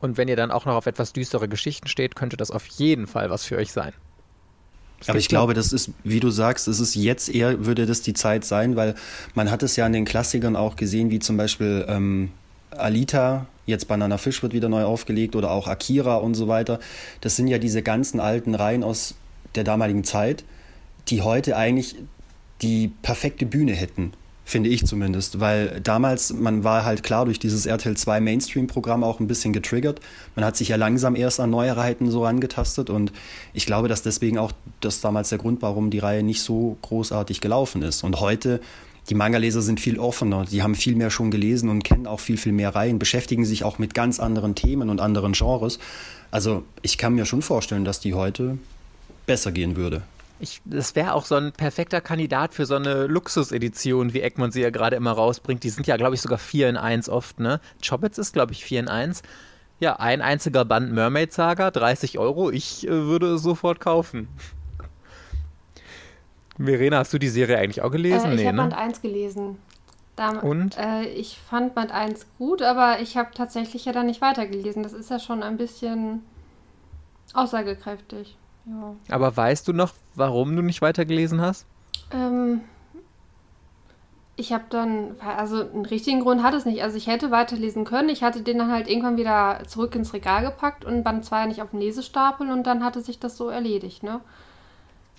und 0.00 0.18
wenn 0.18 0.28
ihr 0.28 0.36
dann 0.36 0.50
auch 0.50 0.66
noch 0.66 0.74
auf 0.74 0.86
etwas 0.86 1.12
düstere 1.12 1.48
Geschichten 1.48 1.88
steht, 1.88 2.16
könnte 2.16 2.36
das 2.36 2.50
auf 2.50 2.66
jeden 2.66 3.06
Fall 3.06 3.30
was 3.30 3.44
für 3.44 3.56
euch 3.56 3.72
sein. 3.72 3.92
Aber 5.06 5.18
ich 5.18 5.28
glaube, 5.28 5.54
das 5.54 5.72
ist, 5.72 5.90
wie 6.04 6.20
du 6.20 6.30
sagst, 6.30 6.68
es 6.68 6.80
ist 6.80 6.94
jetzt 6.94 7.28
eher, 7.28 7.64
würde 7.64 7.86
das 7.86 8.02
die 8.02 8.14
Zeit 8.14 8.44
sein, 8.44 8.76
weil 8.76 8.94
man 9.34 9.50
hat 9.50 9.62
es 9.62 9.76
ja 9.76 9.86
in 9.86 9.92
den 9.92 10.04
Klassikern 10.04 10.56
auch 10.56 10.76
gesehen, 10.76 11.10
wie 11.10 11.18
zum 11.18 11.36
Beispiel 11.36 11.84
ähm, 11.88 12.30
Alita, 12.70 13.46
jetzt 13.66 13.88
Banana 13.88 14.18
Fish 14.18 14.42
wird 14.42 14.52
wieder 14.52 14.68
neu 14.68 14.84
aufgelegt 14.84 15.36
oder 15.36 15.50
auch 15.50 15.68
Akira 15.68 16.16
und 16.16 16.34
so 16.34 16.48
weiter. 16.48 16.80
Das 17.20 17.36
sind 17.36 17.48
ja 17.48 17.58
diese 17.58 17.82
ganzen 17.82 18.20
alten 18.20 18.54
Reihen 18.54 18.82
aus 18.82 19.14
der 19.54 19.64
damaligen 19.64 20.04
Zeit, 20.04 20.44
die 21.08 21.22
heute 21.22 21.56
eigentlich 21.56 21.96
die 22.62 22.92
perfekte 23.02 23.44
Bühne 23.44 23.72
hätten 23.72 24.12
finde 24.52 24.68
ich 24.68 24.86
zumindest, 24.86 25.40
weil 25.40 25.80
damals, 25.82 26.32
man 26.32 26.62
war 26.62 26.84
halt 26.84 27.02
klar 27.02 27.24
durch 27.24 27.40
dieses 27.40 27.66
RTL 27.66 27.96
2 27.96 28.20
Mainstream-Programm 28.20 29.02
auch 29.02 29.18
ein 29.18 29.26
bisschen 29.26 29.52
getriggert. 29.52 30.00
Man 30.36 30.44
hat 30.44 30.56
sich 30.56 30.68
ja 30.68 30.76
langsam 30.76 31.16
erst 31.16 31.40
an 31.40 31.50
Neuerheiten 31.50 32.10
so 32.10 32.24
angetastet 32.24 32.90
und 32.90 33.12
ich 33.54 33.66
glaube, 33.66 33.88
dass 33.88 34.02
deswegen 34.02 34.38
auch 34.38 34.52
das 34.80 35.00
damals 35.00 35.30
der 35.30 35.38
Grund, 35.38 35.62
warum 35.62 35.90
die 35.90 35.98
Reihe 35.98 36.22
nicht 36.22 36.42
so 36.42 36.76
großartig 36.82 37.40
gelaufen 37.40 37.82
ist. 37.82 38.04
Und 38.04 38.20
heute, 38.20 38.60
die 39.10 39.14
Manga-Leser 39.14 39.62
sind 39.62 39.80
viel 39.80 39.98
offener, 39.98 40.44
die 40.44 40.62
haben 40.62 40.74
viel 40.74 40.94
mehr 40.94 41.10
schon 41.10 41.30
gelesen 41.30 41.68
und 41.68 41.82
kennen 41.82 42.06
auch 42.06 42.20
viel, 42.20 42.36
viel 42.36 42.52
mehr 42.52 42.74
Reihen, 42.74 43.00
beschäftigen 43.00 43.44
sich 43.44 43.64
auch 43.64 43.78
mit 43.78 43.94
ganz 43.94 44.20
anderen 44.20 44.54
Themen 44.54 44.90
und 44.90 45.00
anderen 45.00 45.32
Genres. 45.32 45.78
Also 46.30 46.62
ich 46.82 46.98
kann 46.98 47.14
mir 47.14 47.24
schon 47.24 47.42
vorstellen, 47.42 47.84
dass 47.84 47.98
die 47.98 48.14
heute 48.14 48.58
besser 49.26 49.50
gehen 49.50 49.76
würde. 49.76 50.02
Ich, 50.42 50.60
das 50.64 50.96
wäre 50.96 51.14
auch 51.14 51.24
so 51.24 51.36
ein 51.36 51.52
perfekter 51.52 52.00
Kandidat 52.00 52.52
für 52.52 52.66
so 52.66 52.74
eine 52.74 53.06
Luxusedition, 53.06 54.12
wie 54.12 54.22
Egmont 54.22 54.52
sie 54.52 54.60
ja 54.60 54.70
gerade 54.70 54.96
immer 54.96 55.12
rausbringt. 55.12 55.62
Die 55.62 55.70
sind 55.70 55.86
ja, 55.86 55.96
glaube 55.96 56.16
ich, 56.16 56.20
sogar 56.20 56.38
4 56.38 56.68
in 56.68 56.76
1 56.76 57.08
oft, 57.08 57.38
ne? 57.38 57.60
Chobits 57.80 58.18
ist, 58.18 58.32
glaube 58.32 58.50
ich, 58.50 58.64
4 58.64 58.80
in 58.80 58.88
1. 58.88 59.22
Ja, 59.78 60.00
ein 60.00 60.20
einziger 60.20 60.64
Band 60.64 60.92
Mermaid 60.92 61.32
Saga, 61.32 61.70
30 61.70 62.18
Euro. 62.18 62.50
Ich 62.50 62.84
äh, 62.88 62.90
würde 62.90 63.34
es 63.34 63.42
sofort 63.42 63.78
kaufen. 63.78 64.26
Verena, 66.58 66.98
hast 66.98 67.12
du 67.12 67.18
die 67.18 67.28
Serie 67.28 67.58
eigentlich 67.58 67.80
auch 67.80 67.92
gelesen? 67.92 68.32
Äh, 68.32 68.34
ich 68.34 68.40
nee, 68.40 68.46
habe 68.48 68.56
ne? 68.56 68.62
Band 68.62 68.74
1 68.74 69.00
gelesen. 69.00 69.58
Dam 70.16 70.38
Und? 70.40 70.76
Äh, 70.76 71.04
ich 71.04 71.38
fand 71.38 71.76
Band 71.76 71.92
1 71.92 72.26
gut, 72.38 72.62
aber 72.62 72.98
ich 72.98 73.16
habe 73.16 73.30
tatsächlich 73.32 73.84
ja 73.84 73.92
dann 73.92 74.06
nicht 74.06 74.20
weitergelesen. 74.20 74.82
Das 74.82 74.92
ist 74.92 75.08
ja 75.08 75.20
schon 75.20 75.44
ein 75.44 75.56
bisschen 75.56 76.24
aussagekräftig. 77.32 78.36
Ja. 78.66 78.94
Aber 79.08 79.36
weißt 79.36 79.66
du 79.66 79.72
noch, 79.72 79.92
warum 80.14 80.54
du 80.56 80.62
nicht 80.62 80.82
weitergelesen 80.82 81.40
hast? 81.40 81.66
Ähm, 82.12 82.60
ich 84.36 84.52
habe 84.52 84.64
dann, 84.70 85.16
also 85.20 85.60
einen 85.60 85.86
richtigen 85.86 86.20
Grund 86.20 86.42
hat 86.42 86.54
es 86.54 86.64
nicht. 86.64 86.82
Also 86.82 86.96
ich 86.96 87.06
hätte 87.06 87.30
weiterlesen 87.30 87.84
können. 87.84 88.08
Ich 88.08 88.22
hatte 88.22 88.42
den 88.42 88.58
dann 88.58 88.72
halt 88.72 88.88
irgendwann 88.88 89.16
wieder 89.16 89.62
zurück 89.66 89.94
ins 89.94 90.12
Regal 90.12 90.44
gepackt 90.44 90.84
und 90.84 91.02
Band 91.04 91.24
2 91.24 91.46
nicht 91.46 91.62
auf 91.62 91.70
dem 91.70 91.80
Lesestapel 91.80 92.50
und 92.50 92.66
dann 92.66 92.84
hatte 92.84 93.00
sich 93.02 93.18
das 93.18 93.36
so 93.36 93.48
erledigt, 93.48 94.02
ne? 94.02 94.20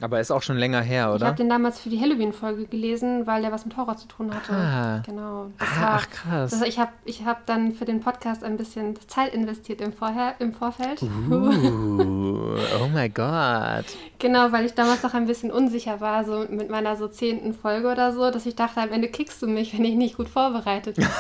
Aber 0.02 0.20
ist 0.20 0.32
auch 0.32 0.42
schon 0.42 0.58
länger 0.58 0.82
her, 0.82 1.10
oder? 1.10 1.18
Ich 1.18 1.24
habe 1.24 1.38
den 1.38 1.50
damals 1.50 1.80
für 1.80 1.90
die 1.90 2.00
Halloween-Folge 2.00 2.66
gelesen, 2.66 3.28
weil 3.28 3.42
der 3.42 3.52
was 3.52 3.66
mit 3.66 3.78
Horror 3.78 3.96
zu 3.96 4.08
tun 4.08 4.34
hatte. 4.34 4.52
Ah. 4.52 5.02
Genau. 5.06 5.52
Ah, 5.60 5.82
war, 5.82 5.94
ach, 5.94 6.10
krass. 6.10 6.52
Das, 6.52 6.62
ich 6.64 6.80
habe 6.80 6.92
ich 7.06 7.26
hab 7.26 7.46
dann 7.46 7.74
für 7.74 7.86
den 7.86 8.00
Podcast 8.00 8.44
ein 8.44 8.58
bisschen 8.58 8.98
Zeit 9.08 9.34
investiert 9.34 9.82
im, 9.82 9.94
Vorher, 9.94 10.36
im 10.40 10.52
Vorfeld. 10.52 11.02
Uh, 11.02 11.08
oh 12.82 12.88
mein 12.92 13.14
Gott. 13.14 13.86
Genau, 14.20 14.52
weil 14.52 14.66
ich 14.66 14.74
damals 14.74 15.04
noch 15.04 15.14
ein 15.14 15.28
bisschen 15.28 15.52
unsicher 15.52 16.02
war, 16.02 16.26
so 16.26 16.46
mit 16.50 16.70
meiner 16.70 16.96
so 16.96 17.08
zehnten 17.08 17.54
Folge 17.54 17.90
oder 17.90 18.14
so, 18.14 18.32
dass 18.32 18.46
ich 18.46 18.56
dachte, 18.56 18.82
am 18.82 18.92
Ende 18.92 19.10
kickst 19.10 19.42
du 19.42 19.48
mich, 19.48 19.74
wenn 19.74 19.86
ich 19.86 19.96
nicht 19.96 20.18
gut 20.18 20.28
vorbereitet 20.28 20.96
bin. 20.96 21.08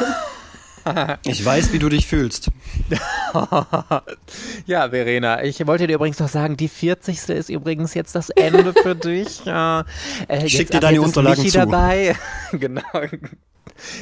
Ich 1.26 1.44
weiß, 1.44 1.72
wie 1.74 1.80
du 1.80 1.90
dich 1.90 2.08
fühlst. 2.08 2.52
ja, 4.66 4.90
Verena, 4.90 5.44
ich 5.44 5.66
wollte 5.66 5.88
dir 5.88 5.96
übrigens 5.96 6.20
noch 6.20 6.30
sagen, 6.30 6.58
die 6.58 6.68
40. 6.68 7.30
ist 7.30 7.50
übrigens 7.50 7.94
jetzt 7.94 8.16
das 8.16 8.30
Ende 8.30 8.74
für 8.74 8.96
dich. 8.96 9.46
Äh, 9.46 9.84
Schick 10.48 10.72
dir 10.72 10.80
deine 10.80 11.02
Unterlagen 11.02 11.42
Michi 11.42 11.52
zu. 11.52 11.60
dabei. 11.60 12.16
genau. 12.52 12.82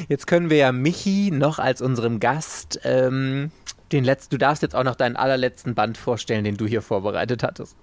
Jetzt 0.10 0.28
können 0.28 0.50
wir 0.50 0.58
ja 0.58 0.72
Michi 0.72 1.32
noch 1.32 1.60
als 1.60 1.82
unserem 1.82 2.20
Gast 2.20 2.80
ähm, 2.84 3.52
den 3.92 4.04
letzten, 4.04 4.32
du 4.32 4.38
darfst 4.38 4.62
jetzt 4.64 4.76
auch 4.76 4.84
noch 4.84 4.96
deinen 4.96 5.16
allerletzten 5.16 5.76
Band 5.76 5.98
vorstellen, 5.98 6.44
den 6.44 6.58
du 6.58 6.66
hier 6.66 6.82
vorbereitet 6.82 7.44
hattest. 7.44 7.76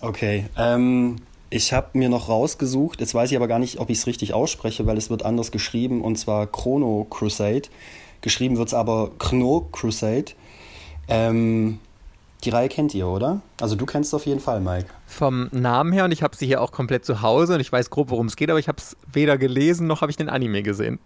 Okay, 0.00 0.46
ähm, 0.56 1.16
ich 1.50 1.72
habe 1.72 1.90
mir 1.92 2.08
noch 2.08 2.28
rausgesucht, 2.28 3.00
jetzt 3.00 3.14
weiß 3.14 3.30
ich 3.30 3.36
aber 3.36 3.46
gar 3.46 3.58
nicht, 3.58 3.78
ob 3.78 3.90
ich 3.90 3.98
es 3.98 4.06
richtig 4.06 4.32
ausspreche, 4.34 4.86
weil 4.86 4.96
es 4.96 5.10
wird 5.10 5.24
anders 5.24 5.52
geschrieben, 5.52 6.02
und 6.02 6.16
zwar 6.16 6.46
Chrono 6.46 7.06
Crusade. 7.08 7.68
Geschrieben 8.22 8.56
wird 8.56 8.68
es 8.68 8.74
aber 8.74 9.10
Chno 9.18 9.68
Crusade. 9.72 10.32
Ähm, 11.08 11.78
die 12.44 12.50
Reihe 12.50 12.68
kennt 12.68 12.94
ihr, 12.94 13.06
oder? 13.06 13.40
Also 13.60 13.76
du 13.76 13.86
kennst 13.86 14.08
es 14.08 14.14
auf 14.14 14.26
jeden 14.26 14.40
Fall, 14.40 14.60
Mike. 14.60 14.86
Vom 15.06 15.48
Namen 15.52 15.92
her 15.92 16.04
und 16.04 16.12
ich 16.12 16.22
habe 16.22 16.34
sie 16.34 16.46
hier 16.46 16.60
auch 16.60 16.72
komplett 16.72 17.04
zu 17.04 17.22
Hause 17.22 17.54
und 17.54 17.60
ich 17.60 17.70
weiß 17.70 17.90
grob, 17.90 18.10
worum 18.10 18.26
es 18.26 18.36
geht, 18.36 18.50
aber 18.50 18.58
ich 18.58 18.68
habe 18.68 18.78
es 18.78 18.96
weder 19.12 19.38
gelesen 19.38 19.86
noch 19.86 20.00
habe 20.00 20.10
ich 20.10 20.16
den 20.16 20.28
Anime 20.28 20.62
gesehen. 20.62 20.98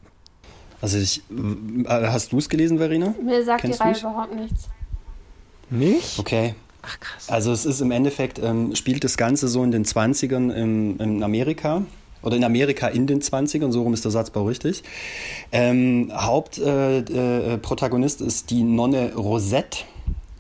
Also 0.81 0.99
ich, 0.99 1.23
äh, 1.31 1.89
hast 1.89 2.33
du 2.33 2.39
es 2.39 2.49
gelesen, 2.49 2.79
Verena? 2.79 3.15
Mir 3.23 3.45
sagt 3.45 3.63
Kennst 3.63 3.81
die 3.81 3.83
Reihe 3.83 3.99
überhaupt 3.99 4.35
nichts. 4.35 4.69
Nicht? 5.71 6.19
Okay. 6.19 6.55
Ach 6.83 7.01
krass. 7.01 7.29
Also 7.29 7.53
es 7.53 7.67
ist 7.67 7.81
im 7.81 7.91
Endeffekt, 7.91 8.39
ähm, 8.39 8.75
spielt 8.77 9.03
das 9.05 9.17
Ganze 9.17 9.49
so 9.49 9.65
in 9.65 9.73
den 9.73 9.85
20ern 9.85 10.53
in, 10.53 10.99
in 10.99 11.23
Amerika 11.23 11.83
oder 12.27 12.37
in 12.37 12.45
Amerika 12.45 12.89
in 12.89 13.07
den 13.07 13.23
20ern, 13.23 13.71
so 13.71 13.83
rum 13.83 13.95
ist 13.95 14.05
der 14.05 14.11
Satzbau 14.11 14.47
richtig. 14.47 14.83
Ähm, 15.53 16.11
Hauptprotagonist 16.13 18.21
äh, 18.21 18.25
äh, 18.25 18.27
ist 18.27 18.51
die 18.51 18.65
Nonne 18.65 19.15
Rosette. 19.15 19.85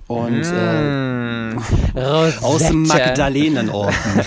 Und 0.09 0.41
mm, 0.41 1.59
äh, 1.95 1.97
aus 2.43 2.67
dem 2.67 2.87
Magdalenenorden. 2.87 3.95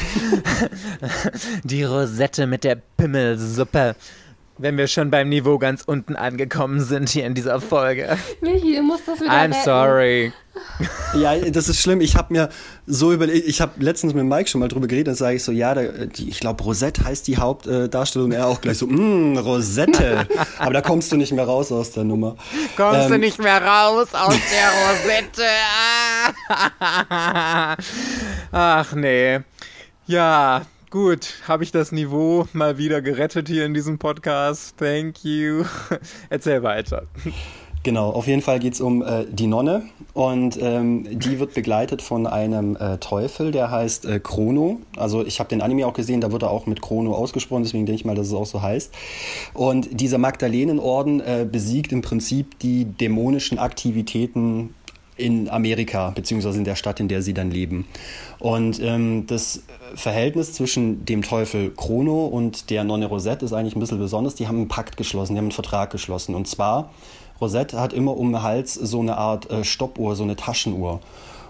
Die 1.64 1.84
Rosette 1.84 2.48
mit 2.48 2.66
der 2.66 2.76
Pimmelsuppe. 2.76 3.96
Wenn 4.58 4.78
wir 4.78 4.88
schon 4.88 5.10
beim 5.10 5.30
Niveau 5.30 5.58
ganz 5.58 5.84
unten 5.84 6.18
angekommen 6.18 6.82
sind 6.82 7.08
hier 7.08 7.26
in 7.26 7.34
dieser 7.34 7.62
Folge. 7.62 8.18
Michi, 8.42 8.76
du 8.76 8.84
musst 8.84 9.08
das 9.08 9.22
wieder 9.22 9.32
I'm 9.32 9.52
retten. 9.52 9.64
sorry. 9.64 10.34
Ja, 11.14 11.36
das 11.36 11.68
ist 11.70 11.82
schlimm. 11.82 12.02
Ich 12.02 12.16
habe 12.16 12.34
mir 12.34 12.50
so 12.88 13.12
überlegt, 13.12 13.48
ich 13.48 13.62
habe 13.62 13.84
letztens 13.84 14.14
mit 14.14 14.26
Mike 14.26 14.50
schon 14.50 14.60
mal 14.60 14.68
drüber 14.68 14.88
geredet, 14.88 15.08
dann 15.08 15.16
sage 15.16 15.36
ich 15.36 15.44
so, 15.44 15.52
ja, 15.52 15.74
da, 15.74 15.82
die, 15.82 16.30
ich 16.30 16.40
glaube, 16.40 16.64
Rosette 16.64 17.04
heißt 17.04 17.28
die 17.28 17.38
Hauptdarstellung. 17.38 18.32
er 18.32 18.48
auch 18.48 18.62
gleich 18.62 18.78
so, 18.78 18.88
mh, 18.88 19.42
Rosette. 19.42 20.28
Aber 20.58 20.74
da 20.74 20.82
kommst 20.82 21.12
du 21.12 21.18
nicht 21.18 21.32
mehr 21.32 21.46
raus 21.46 21.72
aus 21.72 21.92
der 21.92 22.04
Nummer. 22.04 22.36
Kommst 22.78 23.06
ähm, 23.06 23.12
du 23.12 23.20
nicht 23.20 23.40
mehr 23.40 23.62
raus 23.64 24.10
aus 24.14 24.36
der 24.52 25.18
Rosette? 25.18 25.44
Ach 28.52 28.94
nee. 28.94 29.40
Ja, 30.08 30.62
Gut, 30.92 31.36
habe 31.48 31.64
ich 31.64 31.72
das 31.72 31.92
Niveau 31.92 32.48
mal 32.52 32.80
wieder 32.80 33.04
gerettet 33.04 33.48
hier 33.48 33.64
in 33.64 33.76
diesem 33.76 34.00
Podcast. 34.00 34.76
Thank 34.80 35.24
you. 35.24 35.64
Erzähl 36.32 36.64
weiter. 36.64 37.04
Genau, 37.84 38.10
auf 38.10 38.28
jeden 38.28 38.42
Fall 38.42 38.60
geht 38.60 38.74
es 38.74 38.82
um 38.82 39.02
äh, 39.02 39.26
die 39.32 39.48
Nonne 39.48 39.84
und 40.14 40.60
ähm, 40.62 41.08
die 41.18 41.40
wird 41.40 41.54
begleitet 41.54 42.02
von 42.02 42.28
einem 42.28 42.76
äh, 42.76 42.98
Teufel, 42.98 43.52
der 43.52 43.72
heißt 43.72 44.06
äh, 44.06 44.20
Chrono. 44.20 44.82
Also 44.98 45.26
ich 45.26 45.40
habe 45.40 45.48
den 45.48 45.62
Anime 45.62 45.88
auch 45.88 45.94
gesehen, 45.94 46.20
da 46.20 46.34
wird 46.34 46.44
er 46.44 46.52
auch 46.52 46.66
mit 46.66 46.82
Chrono 46.82 47.14
ausgesprochen, 47.16 47.64
deswegen 47.64 47.86
denke 47.86 48.02
ich 48.02 48.06
mal, 48.06 48.16
dass 48.16 48.28
es 48.28 48.34
auch 48.34 48.46
so 48.46 48.62
heißt. 48.62 48.94
Und 49.54 50.02
dieser 50.02 50.18
Magdalenenorden 50.18 51.22
äh, 51.22 51.48
besiegt 51.50 51.94
im 51.94 52.02
Prinzip 52.02 52.60
die 52.60 52.84
dämonischen 52.84 53.60
Aktivitäten 53.60 54.76
in 55.16 55.50
Amerika, 55.50 56.12
beziehungsweise 56.12 56.58
in 56.58 56.64
der 56.64 56.76
Stadt, 56.76 57.00
in 57.00 57.08
der 57.08 57.22
sie 57.22 57.34
dann 57.34 57.52
leben. 57.52 57.86
Und 58.40 58.82
ähm, 58.82 59.26
das 59.28 59.64
Verhältnis 59.96 60.54
zwischen 60.54 61.06
dem 61.06 61.22
Teufel 61.22 61.72
Chrono 61.76 62.26
und 62.26 62.70
der 62.70 62.84
Nonne 62.84 63.06
Rosette 63.06 63.46
ist 63.46 63.54
eigentlich 63.54 63.76
ein 63.76 63.80
bisschen 63.80 64.00
besonders. 64.00 64.36
Die 64.36 64.48
haben 64.48 64.58
einen 64.58 64.68
Pakt 64.68 64.98
geschlossen, 64.98 65.34
die 65.34 65.40
haben 65.40 65.46
einen 65.46 65.52
Vertrag 65.52 65.92
geschlossen. 65.92 66.36
Und 66.36 66.48
zwar, 66.48 66.92
Rosette 67.42 67.80
hat 67.80 67.94
immer 67.94 68.18
um 68.18 68.32
den 68.32 68.44
Hals 68.44 68.74
so 68.74 69.00
eine 69.00 69.18
Art 69.18 69.50
äh, 69.50 69.64
Stoppuhr, 69.64 70.16
so 70.16 70.24
eine 70.24 70.36
Taschenuhr. 70.36 71.00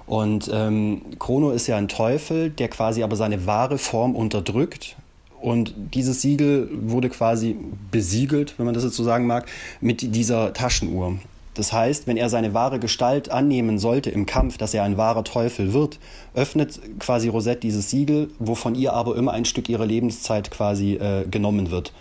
Und 0.06 0.50
ähm, 0.52 1.02
Chrono 1.20 1.52
ist 1.52 1.68
ja 1.68 1.78
ein 1.78 1.88
Teufel, 1.88 2.50
der 2.50 2.68
quasi 2.68 3.04
aber 3.04 3.16
seine 3.16 3.46
wahre 3.46 3.78
Form 3.78 4.16
unterdrückt. 4.16 4.96
Und 5.40 5.74
dieses 5.94 6.22
Siegel 6.22 6.70
wurde 6.74 7.10
quasi 7.10 7.56
besiegelt, 7.92 8.56
wenn 8.58 8.66
man 8.66 8.74
das 8.74 8.84
jetzt 8.84 8.96
so 8.96 9.04
sagen 9.04 9.28
mag, 9.28 9.48
mit 9.80 10.16
dieser 10.16 10.52
Taschenuhr. 10.54 11.20
Das 11.54 11.74
heißt, 11.74 12.08
wenn 12.08 12.18
er 12.18 12.30
seine 12.30 12.54
wahre 12.54 12.80
Gestalt 12.80 13.30
annehmen 13.32 13.80
sollte 13.80 14.10
im 14.10 14.26
Kampf, 14.26 14.58
dass 14.58 14.74
er 14.74 14.84
ein 14.84 14.98
wahrer 14.98 15.24
Teufel 15.24 15.74
wird, 15.74 16.00
öffnet 16.34 16.80
quasi 17.00 17.28
Rosette 17.28 17.62
dieses 17.62 17.90
Siegel, 17.90 18.30
wovon 18.40 18.76
ihr 18.76 18.94
aber 18.94 19.16
immer 19.16 19.34
ein 19.34 19.46
Stück 19.46 19.70
ihrer 19.70 19.86
Lebenszeit 19.86 20.52
quasi 20.52 20.94
äh, 20.94 21.26
genommen 21.30 21.70
wird. 21.70 21.94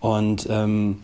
Und 0.00 0.46
ähm, 0.50 1.02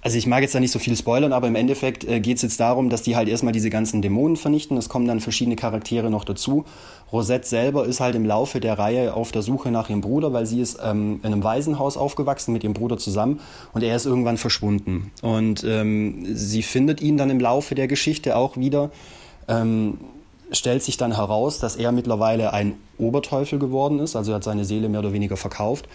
also 0.00 0.18
ich 0.18 0.26
mag 0.26 0.42
jetzt 0.42 0.54
da 0.54 0.60
nicht 0.60 0.72
so 0.72 0.78
viel 0.78 0.96
spoilern, 0.96 1.32
aber 1.32 1.48
im 1.48 1.54
Endeffekt 1.54 2.04
äh, 2.04 2.20
geht 2.20 2.36
es 2.36 2.42
jetzt 2.42 2.60
darum, 2.60 2.90
dass 2.90 3.02
die 3.02 3.16
halt 3.16 3.28
erstmal 3.28 3.52
diese 3.52 3.70
ganzen 3.70 4.02
Dämonen 4.02 4.36
vernichten. 4.36 4.76
Es 4.76 4.88
kommen 4.88 5.06
dann 5.06 5.20
verschiedene 5.20 5.56
Charaktere 5.56 6.10
noch 6.10 6.24
dazu. 6.24 6.64
Rosette 7.12 7.46
selber 7.46 7.84
ist 7.86 8.00
halt 8.00 8.14
im 8.14 8.24
Laufe 8.24 8.60
der 8.60 8.78
Reihe 8.78 9.14
auf 9.14 9.32
der 9.32 9.42
Suche 9.42 9.70
nach 9.70 9.90
ihrem 9.90 10.00
Bruder, 10.00 10.32
weil 10.32 10.46
sie 10.46 10.60
ist 10.60 10.78
ähm, 10.82 11.20
in 11.22 11.32
einem 11.32 11.44
Waisenhaus 11.44 11.96
aufgewachsen 11.96 12.52
mit 12.52 12.64
ihrem 12.64 12.74
Bruder 12.74 12.98
zusammen 12.98 13.40
und 13.72 13.82
er 13.82 13.94
ist 13.94 14.06
irgendwann 14.06 14.38
verschwunden. 14.38 15.10
Und 15.22 15.64
ähm, 15.64 16.24
sie 16.32 16.62
findet 16.62 17.00
ihn 17.00 17.16
dann 17.16 17.30
im 17.30 17.40
Laufe 17.40 17.74
der 17.74 17.86
Geschichte 17.86 18.36
auch 18.36 18.56
wieder. 18.56 18.90
Ähm, 19.48 19.98
stellt 20.52 20.82
sich 20.82 20.96
dann 20.96 21.16
heraus, 21.16 21.58
dass 21.60 21.76
er 21.76 21.92
mittlerweile 21.92 22.52
ein 22.52 22.74
Oberteufel 22.98 23.58
geworden 23.58 24.00
ist, 24.00 24.16
also 24.16 24.32
er 24.32 24.36
hat 24.36 24.44
seine 24.44 24.64
Seele 24.64 24.88
mehr 24.88 25.00
oder 25.00 25.12
weniger 25.12 25.36
verkauft 25.36 25.88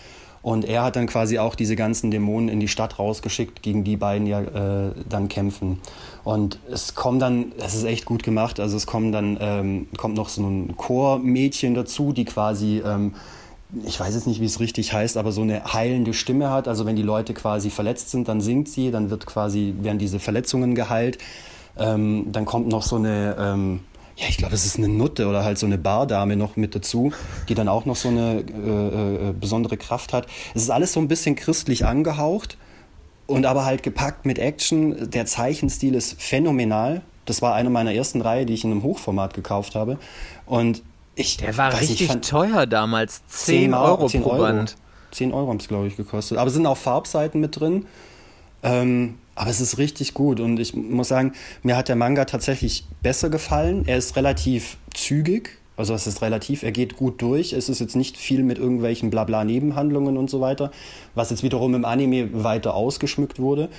und 0.47 0.63
er 0.63 0.85
hat 0.85 0.95
dann 0.95 1.07
quasi 1.07 1.39
auch 1.39 1.55
diese 1.55 1.75
ganzen 1.75 2.09
Dämonen 2.09 2.47
in 2.47 2.61
die 2.61 2.69
Stadt 2.69 2.99
rausgeschickt, 2.99 3.61
gegen 3.61 3.83
die 3.83 3.97
beiden 3.97 4.27
ja 4.27 4.39
äh, 4.39 4.91
dann 5.09 5.27
kämpfen. 5.27 5.79
Und 6.23 6.57
es 6.71 6.95
kommt 6.95 7.21
dann, 7.21 7.51
es 7.57 7.75
ist 7.75 7.83
echt 7.83 8.05
gut 8.05 8.23
gemacht, 8.23 8.61
also 8.61 8.77
es 8.77 8.87
kommen 8.87 9.11
dann, 9.11 9.37
ähm, 9.41 9.87
kommt 9.97 10.15
noch 10.15 10.29
so 10.29 10.47
ein 10.47 10.77
Chormädchen 10.77 11.73
dazu, 11.73 12.13
die 12.13 12.23
quasi, 12.23 12.81
ähm, 12.85 13.13
ich 13.83 13.99
weiß 13.99 14.15
jetzt 14.15 14.25
nicht, 14.25 14.39
wie 14.39 14.45
es 14.45 14.61
richtig 14.61 14.93
heißt, 14.93 15.17
aber 15.17 15.33
so 15.33 15.41
eine 15.41 15.73
heilende 15.73 16.13
Stimme 16.13 16.49
hat. 16.49 16.69
Also 16.69 16.85
wenn 16.85 16.95
die 16.95 17.01
Leute 17.01 17.33
quasi 17.33 17.69
verletzt 17.69 18.11
sind, 18.11 18.29
dann 18.29 18.39
singt 18.39 18.69
sie, 18.69 18.89
dann 18.89 19.09
wird 19.09 19.25
quasi, 19.25 19.73
werden 19.81 19.99
diese 19.99 20.17
Verletzungen 20.17 20.75
geheilt. 20.75 21.17
Ähm, 21.77 22.27
dann 22.31 22.45
kommt 22.45 22.69
noch 22.69 22.83
so 22.83 22.95
eine, 22.95 23.35
ähm, 23.37 23.81
ja, 24.17 24.25
ich 24.27 24.37
glaube, 24.37 24.55
es 24.55 24.65
ist 24.65 24.77
eine 24.77 24.87
Nutte 24.87 25.27
oder 25.27 25.43
halt 25.43 25.59
so 25.59 25.67
eine 25.67 25.77
Bardame 25.77 26.35
noch 26.35 26.55
mit 26.55 26.73
dazu, 26.73 27.11
die 27.49 27.53
dann 27.53 27.67
auch 27.67 27.85
noch 27.85 27.95
so 27.95 28.09
eine 28.09 28.39
äh, 28.41 29.29
äh, 29.29 29.33
besondere 29.39 29.77
Kraft 29.77 30.11
hat. 30.11 30.25
Es 30.55 30.63
ist 30.63 30.71
alles 30.71 30.93
so 30.93 30.99
ein 30.99 31.07
bisschen 31.07 31.35
christlich 31.35 31.85
angehaucht 31.85 32.57
und 33.27 33.45
aber 33.45 33.63
halt 33.65 33.83
gepackt 33.83 34.25
mit 34.25 34.39
Action. 34.39 35.11
Der 35.11 35.27
Zeichenstil 35.27 35.93
ist 35.93 36.19
phänomenal. 36.19 37.01
Das 37.25 37.43
war 37.43 37.53
eine 37.53 37.69
meiner 37.69 37.93
ersten 37.93 38.21
Reihe, 38.21 38.47
die 38.47 38.55
ich 38.55 38.63
in 38.63 38.71
einem 38.71 38.81
Hochformat 38.81 39.35
gekauft 39.35 39.75
habe. 39.75 39.99
Und 40.47 40.81
ich. 41.15 41.37
Der 41.37 41.55
war 41.57 41.79
richtig 41.79 42.09
nicht, 42.09 42.27
teuer 42.27 42.65
damals. 42.65 43.21
10, 43.27 43.71
10 43.71 43.73
Euro 43.75 44.07
10 44.07 44.21
pro 44.23 44.31
Euro. 44.31 44.41
Band. 44.41 44.77
10 45.11 45.31
Euro 45.31 45.49
haben 45.49 45.57
es, 45.57 45.67
glaube 45.67 45.87
ich, 45.87 45.95
gekostet. 45.95 46.39
Aber 46.39 46.47
es 46.47 46.53
sind 46.53 46.65
auch 46.65 46.77
Farbseiten 46.77 47.39
mit 47.39 47.59
drin. 47.59 47.85
Ähm, 48.63 49.15
aber 49.37 49.49
es 49.49 49.61
ist 49.61 49.77
richtig 49.77 50.13
gut 50.13 50.39
und 50.39 50.59
ich 50.59 50.75
muss 50.75 51.07
sagen, 51.07 51.33
mir 51.63 51.77
hat 51.77 51.89
der 51.89 51.95
Manga 51.95 52.25
tatsächlich 52.25 52.85
besser 53.01 53.29
gefallen. 53.29 53.83
Er 53.85 53.97
ist 53.97 54.15
relativ 54.15 54.77
zügig, 54.93 55.59
also 55.77 55.93
es 55.93 56.07
ist 56.07 56.23
relativ, 56.23 56.63
er 56.63 56.71
geht 56.71 56.97
gut 56.97 57.21
durch. 57.21 57.53
Es 57.53 57.69
ist 57.69 57.79
jetzt 57.79 57.95
nicht 57.95 58.17
viel 58.17 58.41
mit 58.43 58.57
irgendwelchen 58.57 59.11
Blabla-Nebenhandlungen 59.11 60.17
und 60.17 60.29
so 60.29 60.41
weiter, 60.41 60.71
was 61.13 61.29
jetzt 61.29 61.43
wiederum 61.43 61.75
im 61.75 61.85
Anime 61.85 62.43
weiter 62.43 62.73
ausgeschmückt 62.73 63.39
wurde. 63.39 63.69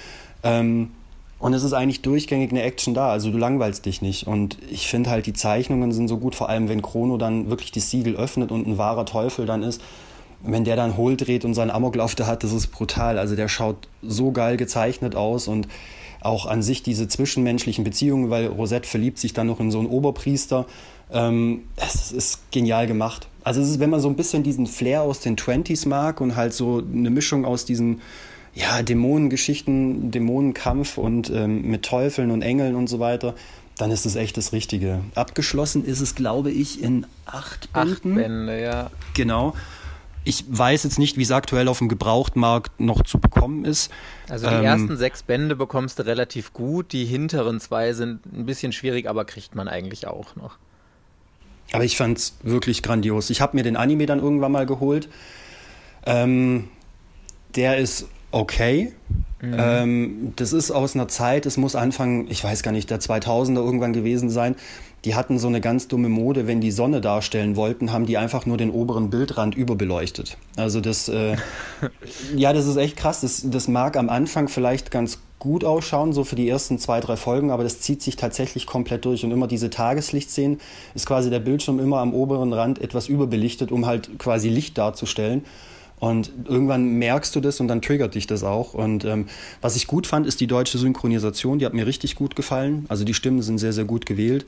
Ähm, 0.45 0.93
und 1.41 1.55
es 1.55 1.65
ist 1.65 1.73
eigentlich 1.73 2.03
durchgängig 2.03 2.51
eine 2.51 2.63
Action 2.63 2.95
da, 2.95 3.11
also 3.11 3.31
du 3.31 3.39
langweilst 3.39 3.85
dich 3.85 4.01
nicht. 4.01 4.27
Und 4.27 4.59
ich 4.71 4.89
finde 4.89 5.11
halt, 5.11 5.27
die 5.27 5.33
Zeichnungen 5.33 5.93
sind 5.93 6.09
so 6.09 6.19
gut, 6.19 6.37
vor 6.37 6.49
allem 6.49 6.69
wenn 6.69 6.83
Chrono 6.83 7.17
dann 7.17 7.51
wirklich 7.51 7.73
die 7.73 7.81
Siegel 7.81 8.17
öffnet 8.17 8.53
und 8.53 8.67
ein 8.67 8.79
wahrer 8.79 9.05
Teufel 9.05 9.47
dann 9.47 9.63
ist 9.63 9.81
wenn 10.43 10.65
der 10.65 10.77
dann 10.77 10.97
hohl 10.97 11.17
dreht 11.17 11.45
und 11.45 11.55
seinen 11.55 11.71
Amoklauf 11.71 12.15
da 12.15 12.27
hat, 12.27 12.45
das 12.45 12.53
ist 12.53 12.69
brutal. 12.69 13.19
Also 13.19 13.37
der 13.37 13.49
schaut 13.49 13.89
so 14.03 14.31
geil 14.31 14.57
gezeichnet 14.57 15.15
aus 15.15 15.49
und 15.49 15.69
auch 16.21 16.47
an 16.47 16.63
sich 16.63 16.83
diese 16.83 17.09
zwischenmenschlichen 17.09 17.85
Beziehungen, 17.85 18.31
weil 18.31 18.47
Rosette 18.47 18.89
verliebt 18.89 19.19
sich 19.19 19.33
dann 19.33 19.47
noch 19.47 19.61
in 19.61 19.71
so 19.71 19.79
einen 19.79 19.89
Oberpriester. 19.89 20.67
Ähm, 21.13 21.63
es 21.77 22.13
ist 22.13 22.51
genial 22.51 22.87
gemacht. 22.87 23.29
Also 23.43 23.61
es 23.61 23.71
ist, 23.71 23.81
wenn 23.81 23.91
man 23.91 24.01
so 24.01 24.09
ein 24.09 24.17
bisschen 24.17 24.43
diesen 24.43 24.67
Flair 24.67 25.03
aus 25.03 25.21
den 25.21 25.37
20s 25.37 25.89
mag 25.89 26.21
und 26.21 26.37
halt 26.37 26.53
so 26.53 26.83
eine 26.83 27.11
Mischung 27.11 27.45
aus 27.45 27.65
diesen 27.65 28.01
ja, 28.55 28.83
Dämonengeschichten, 28.83 30.11
Dämonenkampf 30.11 30.99
und 30.99 31.31
ähm, 31.31 31.63
mit 31.63 31.85
Teufeln 31.85 32.31
und 32.31 32.43
Engeln 32.43 32.75
und 32.75 32.89
so 32.89 32.99
weiter, 32.99 33.35
dann 33.77 33.93
ist 33.93 34.05
es 34.05 34.17
echt 34.17 34.37
das 34.37 34.53
Richtige. 34.53 35.01
Abgeschlossen 35.15 35.85
ist 35.85 36.01
es, 36.01 36.15
glaube 36.17 36.51
ich, 36.51 36.83
in 36.83 37.07
acht 37.27 37.73
Bänden. 37.73 37.93
Acht 37.93 38.03
Bände, 38.03 38.61
ja. 38.61 38.91
Genau. 39.15 39.55
Ich 40.25 40.45
weiß 40.49 40.85
jetzt 40.85 40.99
nicht, 40.99 41.17
wie 41.17 41.23
es 41.23 41.31
aktuell 41.31 41.69
auf 41.69 41.79
dem 41.79 41.89
Gebrauchtmarkt 41.89 42.81
noch 42.81 43.03
zu 43.03 43.19
bekommen 43.19 43.65
ist. 43.65 43.91
Also 44.29 44.49
die 44.49 44.55
ähm, 44.55 44.65
ersten 44.65 44.97
sechs 44.97 45.23
Bände 45.23 45.57
bekommst 45.57 45.99
du 45.99 46.07
relativ 46.07 46.53
gut, 46.53 46.93
die 46.93 47.05
hinteren 47.05 47.61
zwei 47.61 47.93
sind 47.93 48.27
ein 48.27 48.45
bisschen 48.45 48.73
schwierig, 48.73 49.09
aber 49.09 49.25
kriegt 49.25 49.55
man 49.55 49.69
eigentlich 49.69 50.07
auch 50.07 50.37
noch. 50.37 50.59
Aber 51.73 51.85
ich 51.85 51.97
fand 51.97 52.19
es 52.19 52.35
wirklich 52.43 52.83
grandios. 52.83 53.31
Ich 53.31 53.41
habe 53.41 53.57
mir 53.57 53.63
den 53.63 53.77
Anime 53.77 54.07
dann 54.07 54.21
irgendwann 54.21 54.53
mal 54.53 54.67
geholt. 54.67 55.09
Ähm, 56.07 56.69
der 57.55 57.79
ist 57.79 58.07
okay. 58.31 58.93
Mhm. 59.41 59.57
Ähm, 59.57 60.33
das 60.37 60.53
ist 60.53 60.71
aus 60.71 60.95
einer 60.95 61.09
Zeit, 61.09 61.47
es 61.47 61.57
muss 61.57 61.77
Anfang, 61.77 62.27
ich 62.29 62.43
weiß 62.43 62.63
gar 62.63 62.73
nicht, 62.73 62.91
der 62.91 63.01
2000er 63.01 63.57
irgendwann 63.57 63.93
gewesen 63.93 64.31
sein 64.31 64.57
die 65.05 65.15
hatten 65.15 65.39
so 65.39 65.49
eine 65.49 65.61
ganz 65.61 65.89
dumme 65.89 66.09
Mode, 66.09 66.47
wenn 66.47 66.61
die 66.61 66.71
Sonne 66.71 67.01
darstellen 67.01 67.57
wollten, 67.57 67.93
haben 67.93 68.07
die 68.07 68.19
einfach 68.19 68.47
nur 68.47 68.57
den 68.57 68.71
oberen 68.71 69.11
Bildrand 69.11 69.55
überbeleuchtet. 69.55 70.37
Also 70.57 70.81
das, 70.81 71.09
äh, 71.09 71.37
ja, 72.37 72.53
das 72.53 72.67
ist 72.67 72.77
echt 72.77 72.97
krass. 72.97 73.21
Das, 73.21 73.43
das 73.45 73.69
mag 73.69 73.97
am 73.97 74.09
Anfang 74.09 74.49
vielleicht 74.49 74.91
ganz 74.91 75.21
gut 75.39 75.65
ausschauen, 75.65 76.13
so 76.13 76.25
für 76.25 76.35
die 76.35 76.49
ersten 76.49 76.79
zwei, 76.79 77.01
drei 77.01 77.17
Folgen, 77.17 77.53
aber 77.53 77.63
das 77.63 77.81
zieht 77.81 78.03
sich 78.03 78.17
tatsächlich 78.17 78.67
komplett 78.67 79.05
durch. 79.05 79.25
Und 79.25 79.31
immer 79.31 79.47
diese 79.47 79.71
Tageslichtszenen 79.71 80.61
ist 80.95 81.07
quasi 81.07 81.31
der 81.31 81.41
Bildschirm 81.41 81.79
immer 81.79 81.99
am 81.99 82.13
oberen 82.13 82.53
Rand 82.53 82.81
etwas 82.81 83.09
überbelichtet, 83.09 83.71
um 83.71 83.87
halt 83.87 84.19
quasi 84.19 84.49
Licht 84.49 84.77
darzustellen. 84.79 85.45
Und 86.01 86.31
irgendwann 86.49 86.99
merkst 86.99 87.35
du 87.35 87.41
das 87.41 87.61
und 87.61 87.69
dann 87.69 87.83
triggert 87.83 88.15
dich 88.15 88.27
das 88.27 88.45
auch. 88.45 88.75
Und 88.75 89.05
ähm, 89.05 89.27
was 89.61 89.75
ich 89.75 89.87
gut 89.87 90.07
fand, 90.07 90.27
ist 90.27 90.41
die 90.41 90.47
deutsche 90.47 90.79
Synchronisation. 90.79 91.59
Die 91.59 91.67
hat 91.67 91.75
mir 91.75 91.87
richtig 91.87 92.15
gut 92.15 92.37
gefallen. 92.37 92.87
Also 92.89 93.05
die 93.05 93.15
Stimmen 93.15 93.43
sind 93.43 93.59
sehr, 93.59 93.73
sehr 93.73 93.85
gut 93.85 94.07
gewählt. 94.07 94.47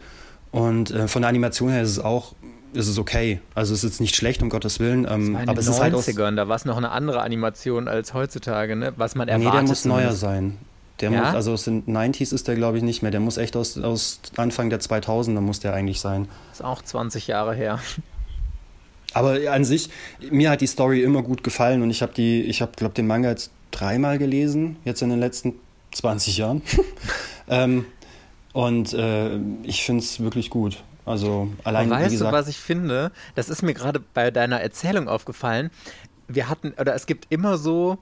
Und 0.50 0.90
äh, 0.90 1.08
von 1.08 1.22
der 1.22 1.28
Animation 1.28 1.70
her 1.70 1.82
ist 1.82 1.90
es 1.90 1.98
auch 1.98 2.34
ist 2.72 2.86
es 2.86 2.98
okay. 2.98 3.40
Also 3.54 3.74
es 3.74 3.82
ist 3.82 3.90
jetzt 3.90 4.00
nicht 4.00 4.14
schlecht, 4.14 4.42
um 4.42 4.48
Gottes 4.48 4.78
Willen. 4.78 5.06
Ähm, 5.08 5.36
aber 5.36 5.58
es 5.58 5.66
ist 5.66 5.80
halt 5.80 5.94
aus 5.94 6.06
da 6.06 6.48
war 6.48 6.56
es 6.56 6.64
noch 6.64 6.76
eine 6.76 6.90
andere 6.90 7.22
Animation 7.22 7.88
als 7.88 8.14
heutzutage, 8.14 8.76
ne? 8.76 8.92
was 8.96 9.14
man 9.14 9.28
erwartet. 9.28 9.52
Nee, 9.52 9.58
der 9.58 9.68
muss 9.68 9.84
neuer 9.84 10.12
sein. 10.12 10.58
Der 11.00 11.10
ja? 11.10 11.20
muss, 11.20 11.34
also 11.34 11.52
aus 11.52 11.64
den 11.64 11.84
90s 11.86 12.34
ist 12.34 12.46
der, 12.46 12.54
glaube 12.54 12.76
ich, 12.76 12.82
nicht 12.82 13.02
mehr. 13.02 13.10
Der 13.10 13.20
muss 13.20 13.38
echt 13.38 13.56
aus, 13.56 13.78
aus 13.78 14.20
Anfang 14.36 14.70
der 14.70 14.80
2000er 14.80 15.40
muss 15.40 15.60
der 15.60 15.72
eigentlich 15.74 16.00
sein. 16.00 16.28
Ist 16.52 16.62
auch 16.62 16.82
20 16.82 17.26
Jahre 17.26 17.54
her. 17.54 17.80
Aber 19.12 19.38
an 19.50 19.64
sich, 19.64 19.90
mir 20.30 20.50
hat 20.50 20.60
die 20.60 20.66
Story 20.66 21.02
immer 21.02 21.22
gut 21.22 21.42
gefallen 21.42 21.82
und 21.82 21.90
ich 21.90 22.02
habe 22.02 22.12
die, 22.12 22.42
ich 22.42 22.62
habe, 22.62 22.72
glaube 22.76 22.94
den 22.94 23.06
Manga 23.06 23.30
jetzt 23.30 23.50
dreimal 23.72 24.18
gelesen, 24.18 24.76
jetzt 24.84 25.02
in 25.02 25.08
den 25.08 25.18
letzten 25.18 25.54
20 25.92 26.36
Jahren. 26.36 26.62
ähm, 27.48 27.86
und 28.52 28.92
äh, 28.92 29.38
ich 29.62 29.84
finde 29.84 30.02
es 30.02 30.20
wirklich 30.20 30.50
gut. 30.50 30.82
Also 31.06 31.48
allein 31.64 31.90
weißt 31.90 32.10
wie 32.10 32.14
gesagt, 32.14 32.32
du, 32.32 32.36
was 32.36 32.48
ich 32.48 32.58
finde? 32.58 33.10
Das 33.34 33.48
ist 33.48 33.62
mir 33.62 33.74
gerade 33.74 34.00
bei 34.14 34.30
deiner 34.30 34.60
Erzählung 34.60 35.08
aufgefallen. 35.08 35.70
Wir 36.28 36.48
hatten, 36.48 36.72
oder 36.78 36.94
es 36.94 37.06
gibt 37.06 37.26
immer 37.30 37.58
so 37.58 37.98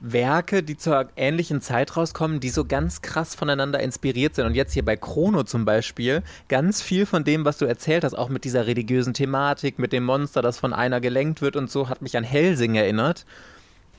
Werke, 0.00 0.62
die 0.62 0.76
zur 0.76 1.08
ähnlichen 1.16 1.60
Zeit 1.60 1.96
rauskommen, 1.96 2.40
die 2.40 2.50
so 2.50 2.64
ganz 2.64 3.02
krass 3.02 3.34
voneinander 3.34 3.80
inspiriert 3.80 4.34
sind. 4.34 4.46
Und 4.46 4.54
jetzt 4.54 4.72
hier 4.72 4.84
bei 4.84 4.96
Chrono 4.96 5.42
zum 5.42 5.64
Beispiel, 5.64 6.22
ganz 6.48 6.82
viel 6.82 7.06
von 7.06 7.24
dem, 7.24 7.44
was 7.44 7.58
du 7.58 7.64
erzählt 7.64 8.04
hast, 8.04 8.14
auch 8.14 8.28
mit 8.28 8.44
dieser 8.44 8.66
religiösen 8.66 9.14
Thematik, 9.14 9.78
mit 9.78 9.92
dem 9.92 10.04
Monster, 10.04 10.42
das 10.42 10.58
von 10.58 10.72
einer 10.72 11.00
gelenkt 11.00 11.42
wird 11.42 11.56
und 11.56 11.70
so, 11.70 11.88
hat 11.88 12.02
mich 12.02 12.16
an 12.16 12.24
Helsing 12.24 12.74
erinnert. 12.74 13.26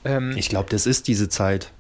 Ähm, 0.06 0.36
ich 0.38 0.50
glaube, 0.50 0.70
das 0.70 0.86
ist 0.86 1.08
diese 1.08 1.30
Zeit. 1.30 1.72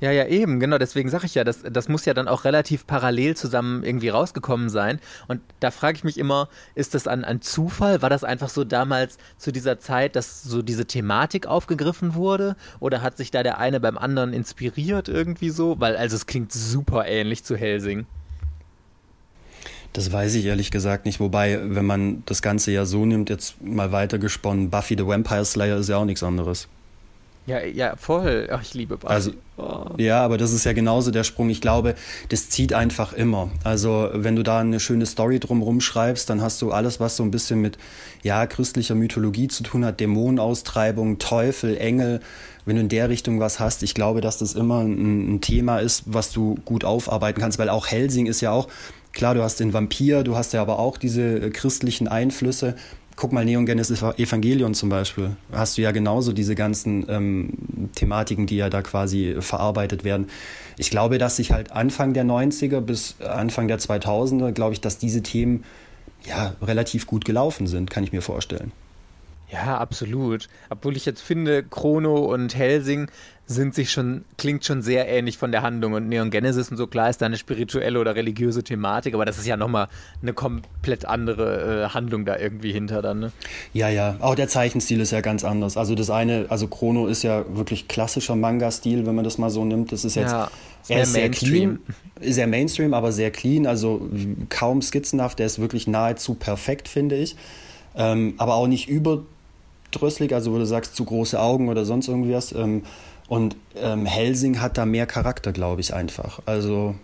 Ja, 0.00 0.10
ja, 0.10 0.26
eben, 0.26 0.60
genau. 0.60 0.76
Deswegen 0.78 1.08
sage 1.08 1.26
ich 1.26 1.34
ja, 1.34 1.44
das, 1.44 1.62
das 1.62 1.88
muss 1.88 2.04
ja 2.04 2.14
dann 2.14 2.28
auch 2.28 2.44
relativ 2.44 2.86
parallel 2.86 3.36
zusammen 3.36 3.84
irgendwie 3.84 4.08
rausgekommen 4.08 4.68
sein. 4.68 4.98
Und 5.28 5.40
da 5.60 5.70
frage 5.70 5.96
ich 5.96 6.04
mich 6.04 6.18
immer, 6.18 6.48
ist 6.74 6.94
das 6.94 7.06
ein, 7.06 7.24
ein 7.24 7.40
Zufall? 7.40 8.02
War 8.02 8.10
das 8.10 8.24
einfach 8.24 8.48
so 8.48 8.64
damals 8.64 9.18
zu 9.38 9.52
dieser 9.52 9.78
Zeit, 9.78 10.16
dass 10.16 10.42
so 10.42 10.62
diese 10.62 10.84
Thematik 10.84 11.46
aufgegriffen 11.46 12.14
wurde? 12.14 12.56
Oder 12.80 13.02
hat 13.02 13.16
sich 13.16 13.30
da 13.30 13.42
der 13.42 13.58
eine 13.58 13.80
beim 13.80 13.96
anderen 13.96 14.32
inspiriert 14.32 15.08
irgendwie 15.08 15.50
so? 15.50 15.78
Weil, 15.78 15.96
also 15.96 16.16
es 16.16 16.26
klingt 16.26 16.52
super 16.52 17.06
ähnlich 17.06 17.44
zu 17.44 17.56
Helsing. 17.56 18.06
Das 19.94 20.10
weiß 20.10 20.34
ich 20.34 20.44
ehrlich 20.44 20.72
gesagt 20.72 21.06
nicht. 21.06 21.20
Wobei, 21.20 21.60
wenn 21.62 21.86
man 21.86 22.24
das 22.26 22.42
Ganze 22.42 22.72
ja 22.72 22.84
so 22.84 23.06
nimmt, 23.06 23.30
jetzt 23.30 23.62
mal 23.62 23.92
weitergesponnen, 23.92 24.68
Buffy 24.68 24.96
the 24.98 25.06
Vampire 25.06 25.44
Slayer 25.44 25.78
ist 25.78 25.88
ja 25.88 25.98
auch 25.98 26.04
nichts 26.04 26.24
anderes. 26.24 26.68
Ja, 27.46 27.62
ja, 27.62 27.94
voll. 27.96 28.48
Ach, 28.50 28.62
ich 28.62 28.72
liebe 28.72 28.96
Buffy. 28.96 29.12
Also, 29.12 29.32
oh. 29.58 29.90
Ja, 29.98 30.24
aber 30.24 30.38
das 30.38 30.52
ist 30.52 30.64
ja 30.64 30.72
genauso 30.72 31.10
der 31.10 31.24
Sprung. 31.24 31.50
Ich 31.50 31.60
glaube, 31.60 31.94
das 32.30 32.48
zieht 32.48 32.72
einfach 32.72 33.12
immer. 33.12 33.50
Also, 33.64 34.08
wenn 34.14 34.34
du 34.34 34.42
da 34.42 34.60
eine 34.60 34.80
schöne 34.80 35.04
Story 35.04 35.40
drumherum 35.40 35.82
schreibst, 35.82 36.30
dann 36.30 36.40
hast 36.40 36.62
du 36.62 36.72
alles, 36.72 37.00
was 37.00 37.16
so 37.16 37.22
ein 37.22 37.30
bisschen 37.30 37.60
mit 37.60 37.76
ja, 38.22 38.46
christlicher 38.46 38.94
Mythologie 38.94 39.48
zu 39.48 39.62
tun 39.62 39.84
hat, 39.84 40.00
Dämonenaustreibung, 40.00 41.18
Teufel, 41.18 41.76
Engel. 41.76 42.20
Wenn 42.64 42.76
du 42.76 42.82
in 42.82 42.88
der 42.88 43.10
Richtung 43.10 43.40
was 43.40 43.60
hast, 43.60 43.82
ich 43.82 43.94
glaube, 43.94 44.22
dass 44.22 44.38
das 44.38 44.54
immer 44.54 44.80
ein, 44.80 45.34
ein 45.34 45.40
Thema 45.42 45.80
ist, 45.80 46.04
was 46.06 46.32
du 46.32 46.56
gut 46.64 46.84
aufarbeiten 46.86 47.42
kannst, 47.42 47.58
weil 47.58 47.68
auch 47.68 47.86
Helsing 47.86 48.24
ist 48.24 48.40
ja 48.40 48.52
auch, 48.52 48.68
klar, 49.12 49.34
du 49.34 49.42
hast 49.42 49.60
den 49.60 49.74
Vampir, 49.74 50.22
du 50.22 50.36
hast 50.36 50.54
ja 50.54 50.62
aber 50.62 50.78
auch 50.78 50.96
diese 50.96 51.22
äh, 51.22 51.50
christlichen 51.50 52.08
Einflüsse 52.08 52.74
guck 53.16 53.32
mal, 53.32 53.44
Neon 53.44 53.66
Genesis 53.66 54.02
Evangelion 54.02 54.74
zum 54.74 54.88
Beispiel, 54.88 55.36
hast 55.52 55.78
du 55.78 55.82
ja 55.82 55.92
genauso 55.92 56.32
diese 56.32 56.54
ganzen 56.54 57.06
ähm, 57.08 57.50
Thematiken, 57.94 58.46
die 58.46 58.56
ja 58.56 58.70
da 58.70 58.82
quasi 58.82 59.36
verarbeitet 59.40 60.04
werden. 60.04 60.28
Ich 60.76 60.90
glaube, 60.90 61.18
dass 61.18 61.36
sich 61.36 61.52
halt 61.52 61.72
Anfang 61.72 62.14
der 62.14 62.24
90er 62.24 62.80
bis 62.80 63.20
Anfang 63.20 63.68
der 63.68 63.78
2000er, 63.78 64.52
glaube 64.52 64.72
ich, 64.72 64.80
dass 64.80 64.98
diese 64.98 65.22
Themen 65.22 65.64
ja 66.26 66.54
relativ 66.62 67.06
gut 67.06 67.24
gelaufen 67.24 67.66
sind, 67.66 67.90
kann 67.90 68.04
ich 68.04 68.12
mir 68.12 68.22
vorstellen. 68.22 68.72
Ja, 69.50 69.78
absolut. 69.78 70.48
Obwohl 70.70 70.96
ich 70.96 71.06
jetzt 71.06 71.20
finde, 71.20 71.62
Chrono 71.62 72.16
und 72.16 72.56
Helsing 72.56 73.08
sind 73.46 73.74
sich 73.74 73.92
schon, 73.92 74.24
klingt 74.38 74.64
schon 74.64 74.80
sehr 74.80 75.06
ähnlich 75.06 75.36
von 75.36 75.52
der 75.52 75.62
Handlung. 75.62 75.92
Und 75.92 76.08
Neon 76.08 76.30
Genesis 76.30 76.70
und 76.70 76.76
so, 76.76 76.86
klar 76.86 77.10
ist 77.10 77.20
da 77.20 77.26
eine 77.26 77.36
spirituelle 77.36 78.00
oder 78.00 78.14
religiöse 78.14 78.64
Thematik, 78.64 79.14
aber 79.14 79.26
das 79.26 79.38
ist 79.38 79.46
ja 79.46 79.56
nochmal 79.56 79.88
eine 80.22 80.32
komplett 80.32 81.04
andere 81.04 81.84
äh, 81.84 81.88
Handlung 81.90 82.24
da 82.24 82.38
irgendwie 82.38 82.72
hinter 82.72 83.02
dann. 83.02 83.20
Ne? 83.20 83.32
Ja, 83.74 83.90
ja, 83.90 84.16
auch 84.20 84.34
der 84.34 84.48
Zeichenstil 84.48 85.00
ist 85.00 85.10
ja 85.10 85.20
ganz 85.20 85.44
anders. 85.44 85.76
Also 85.76 85.94
das 85.94 86.08
eine, 86.08 86.46
also 86.48 86.68
Chrono 86.68 87.06
ist 87.06 87.22
ja 87.22 87.44
wirklich 87.54 87.86
klassischer 87.86 88.34
Manga-Stil, 88.34 89.04
wenn 89.06 89.14
man 89.14 89.24
das 89.24 89.36
mal 89.36 89.50
so 89.50 89.64
nimmt. 89.64 89.92
Das 89.92 90.06
ist 90.06 90.14
jetzt 90.14 90.32
ja, 90.32 90.50
er 90.88 91.02
ist 91.02 91.12
sehr 91.12 91.30
clean, 91.30 91.80
sehr 92.20 92.46
Mainstream, 92.46 92.94
aber 92.94 93.12
sehr 93.12 93.30
clean, 93.30 93.66
also 93.66 94.08
kaum 94.48 94.80
skizzenhaft. 94.80 95.38
Der 95.38 95.46
ist 95.46 95.58
wirklich 95.58 95.86
nahezu 95.86 96.34
perfekt, 96.34 96.88
finde 96.88 97.16
ich. 97.16 97.36
Ähm, 97.96 98.34
aber 98.38 98.54
auch 98.54 98.66
nicht 98.66 98.88
überdrüsselig, 99.94 100.34
also 100.34 100.52
wo 100.52 100.58
du 100.58 100.66
sagst, 100.66 100.96
zu 100.96 101.04
große 101.04 101.40
Augen 101.40 101.68
oder 101.68 101.84
sonst 101.84 102.08
irgendwie 102.08 102.32
was. 102.32 102.52
Ähm, 102.52 102.82
und 103.28 103.56
ähm, 103.76 104.06
Helsing 104.06 104.60
hat 104.60 104.76
da 104.76 104.84
mehr 104.84 105.06
Charakter, 105.06 105.52
glaube 105.52 105.80
ich, 105.80 105.94
einfach. 105.94 106.40
Also 106.46 106.94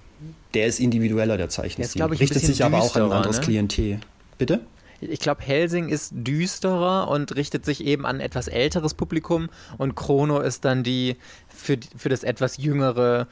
der 0.55 0.67
ist 0.67 0.81
individueller, 0.81 1.37
der 1.37 1.49
Zeichenstil. 1.49 2.03
Richtet 2.05 2.43
sich 2.43 2.65
aber 2.65 2.81
auch 2.81 2.95
an 2.97 3.05
ein 3.05 3.13
anderes 3.13 3.39
ne? 3.39 3.45
Klientel. 3.45 4.01
Bitte? 4.37 4.61
Ich 5.01 5.21
glaube, 5.21 5.41
Helsing 5.43 5.89
ist 5.89 6.13
düsterer 6.15 7.09
und 7.09 7.35
richtet 7.35 7.65
sich 7.65 7.87
eben 7.87 8.05
an 8.05 8.21
etwas 8.21 8.49
älteres 8.49 8.93
Publikum 8.93 9.49
und 9.79 9.95
Chrono 9.97 10.41
ist 10.41 10.67
dann 10.67 10.83
die 10.83 11.17
für, 11.49 11.79
für 11.97 12.11
das 12.11 12.23
etwas 12.23 12.59
jüngere, 12.59 13.27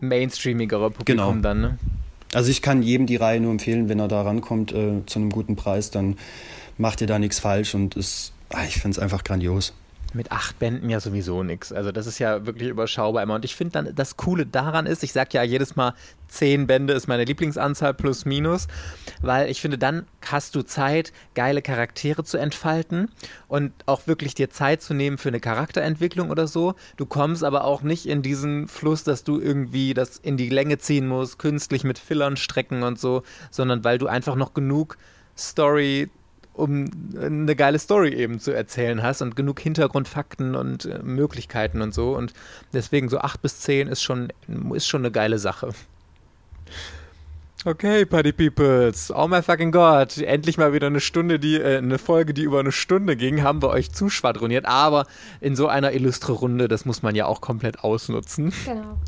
mainstreamigere 0.00 0.90
Publikum 0.90 1.34
genau. 1.34 1.40
dann. 1.40 1.60
Ne? 1.60 1.78
Also 2.34 2.50
ich 2.50 2.60
kann 2.60 2.82
jedem 2.82 3.06
die 3.06 3.14
Reihe 3.14 3.40
nur 3.40 3.52
empfehlen, 3.52 3.88
wenn 3.88 4.00
er 4.00 4.08
da 4.08 4.22
rankommt 4.22 4.72
äh, 4.72 5.06
zu 5.06 5.20
einem 5.20 5.30
guten 5.30 5.54
Preis, 5.54 5.92
dann 5.92 6.16
macht 6.76 7.00
ihr 7.00 7.06
da 7.06 7.20
nichts 7.20 7.38
falsch 7.38 7.76
und 7.76 7.94
ist, 7.94 8.32
ich 8.66 8.74
finde 8.80 8.96
es 8.96 8.98
einfach 8.98 9.24
grandios 9.24 9.72
mit 10.16 10.32
acht 10.32 10.58
Bänden 10.58 10.90
ja 10.90 10.98
sowieso 10.98 11.42
nichts. 11.42 11.72
Also 11.72 11.92
das 11.92 12.06
ist 12.06 12.18
ja 12.18 12.46
wirklich 12.46 12.68
überschaubar 12.68 13.22
immer. 13.22 13.34
Und 13.34 13.44
ich 13.44 13.54
finde 13.54 13.72
dann, 13.72 13.94
das 13.94 14.16
Coole 14.16 14.46
daran 14.46 14.86
ist, 14.86 15.04
ich 15.04 15.12
sage 15.12 15.30
ja 15.32 15.42
jedes 15.42 15.76
Mal, 15.76 15.94
zehn 16.28 16.66
Bände 16.66 16.92
ist 16.94 17.06
meine 17.06 17.24
Lieblingsanzahl 17.24 17.94
plus 17.94 18.24
minus, 18.24 18.66
weil 19.20 19.48
ich 19.48 19.60
finde, 19.60 19.78
dann 19.78 20.06
hast 20.26 20.54
du 20.56 20.62
Zeit, 20.62 21.12
geile 21.34 21.62
Charaktere 21.62 22.24
zu 22.24 22.38
entfalten 22.38 23.10
und 23.46 23.72
auch 23.86 24.06
wirklich 24.06 24.34
dir 24.34 24.50
Zeit 24.50 24.82
zu 24.82 24.94
nehmen 24.94 25.18
für 25.18 25.28
eine 25.28 25.40
Charakterentwicklung 25.40 26.30
oder 26.30 26.48
so. 26.48 26.74
Du 26.96 27.06
kommst 27.06 27.44
aber 27.44 27.64
auch 27.64 27.82
nicht 27.82 28.06
in 28.06 28.22
diesen 28.22 28.66
Fluss, 28.66 29.04
dass 29.04 29.22
du 29.22 29.38
irgendwie 29.38 29.94
das 29.94 30.16
in 30.16 30.36
die 30.36 30.48
Länge 30.48 30.78
ziehen 30.78 31.06
musst, 31.06 31.38
künstlich 31.38 31.84
mit 31.84 31.98
Fillern 31.98 32.36
strecken 32.36 32.82
und 32.82 32.98
so, 32.98 33.22
sondern 33.50 33.84
weil 33.84 33.98
du 33.98 34.08
einfach 34.08 34.34
noch 34.34 34.54
genug 34.54 34.96
Story 35.36 36.08
um 36.56 36.90
eine 37.20 37.54
geile 37.54 37.78
Story 37.78 38.14
eben 38.14 38.40
zu 38.40 38.50
erzählen 38.50 39.02
hast 39.02 39.22
und 39.22 39.36
genug 39.36 39.60
Hintergrundfakten 39.60 40.54
und 40.54 40.86
äh, 40.86 41.00
Möglichkeiten 41.02 41.82
und 41.82 41.92
so. 41.92 42.16
Und 42.16 42.32
deswegen 42.72 43.08
so 43.08 43.18
8 43.18 43.42
bis 43.42 43.60
10 43.60 43.88
ist 43.88 44.02
schon, 44.02 44.32
ist 44.72 44.86
schon 44.86 45.02
eine 45.02 45.10
geile 45.10 45.38
Sache. 45.38 45.70
Okay, 47.64 48.06
Party 48.06 48.32
Peoples. 48.32 49.10
Oh 49.10 49.26
my 49.26 49.42
fucking 49.42 49.72
God. 49.72 50.18
Endlich 50.18 50.56
mal 50.56 50.72
wieder 50.72 50.86
eine 50.86 51.00
Stunde, 51.00 51.38
die, 51.38 51.56
äh, 51.56 51.78
eine 51.78 51.98
Folge, 51.98 52.32
die 52.32 52.42
über 52.42 52.60
eine 52.60 52.72
Stunde 52.72 53.16
ging, 53.16 53.42
haben 53.42 53.60
wir 53.60 53.70
euch 53.70 53.92
zuschwadroniert. 53.92 54.66
Aber 54.66 55.06
in 55.40 55.56
so 55.56 55.66
einer 55.66 55.92
illustre 55.92 56.32
Runde, 56.32 56.68
das 56.68 56.84
muss 56.84 57.02
man 57.02 57.14
ja 57.14 57.26
auch 57.26 57.40
komplett 57.40 57.80
ausnutzen. 57.80 58.52
Genau. 58.64 58.98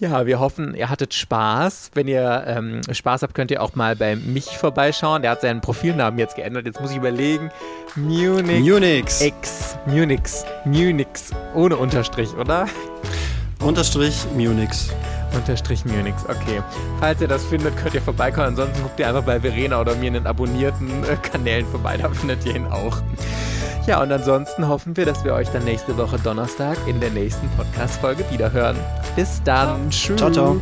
Ja, 0.00 0.26
wir 0.26 0.40
hoffen, 0.40 0.74
ihr 0.74 0.90
hattet 0.90 1.14
Spaß. 1.14 1.92
Wenn 1.94 2.08
ihr 2.08 2.44
ähm, 2.46 2.80
Spaß 2.90 3.22
habt, 3.22 3.34
könnt 3.34 3.50
ihr 3.50 3.62
auch 3.62 3.74
mal 3.76 3.94
bei 3.94 4.16
mich 4.16 4.46
vorbeischauen. 4.56 5.22
Der 5.22 5.30
hat 5.32 5.42
seinen 5.42 5.60
Profilnamen 5.60 6.18
jetzt 6.18 6.34
geändert. 6.34 6.66
Jetzt 6.66 6.80
muss 6.80 6.90
ich 6.90 6.96
überlegen. 6.96 7.50
Munich. 7.94 8.60
Munix. 8.60 9.20
X. 9.20 9.76
Munix. 9.86 10.44
Munix. 10.64 11.30
Ohne 11.54 11.76
Unterstrich, 11.76 12.34
oder? 12.34 12.66
Unterstrich 13.60 14.26
Munix. 14.36 14.90
Unterstrich 15.34 15.84
Munix, 15.84 16.24
okay. 16.24 16.62
Falls 17.00 17.20
ihr 17.20 17.28
das 17.28 17.44
findet, 17.44 17.76
könnt 17.76 17.94
ihr 17.94 18.02
vorbeikommen. 18.02 18.48
Ansonsten 18.48 18.82
guckt 18.82 18.98
ihr 18.98 19.08
einfach 19.08 19.24
bei 19.24 19.40
Verena 19.40 19.80
oder 19.80 19.94
mir 19.94 20.08
in 20.08 20.14
den 20.14 20.26
abonnierten 20.26 21.04
äh, 21.04 21.16
Kanälen 21.16 21.66
vorbei. 21.66 21.96
Da 21.96 22.08
findet 22.10 22.44
ihr 22.46 22.56
ihn 22.56 22.66
auch. 22.66 22.98
Ja, 23.86 24.02
und 24.02 24.12
ansonsten 24.12 24.68
hoffen 24.68 24.96
wir, 24.96 25.06
dass 25.06 25.24
wir 25.24 25.32
euch 25.32 25.48
dann 25.48 25.64
nächste 25.64 25.96
Woche 25.96 26.18
Donnerstag 26.18 26.76
in 26.86 27.00
der 27.00 27.10
nächsten 27.10 27.48
Podcast-Folge 27.56 28.24
wiederhören. 28.30 28.76
Bis 29.16 29.42
dann. 29.44 29.88
Tschüss. 29.90 30.16
Ciao, 30.16 30.30
ciao. 30.30 30.60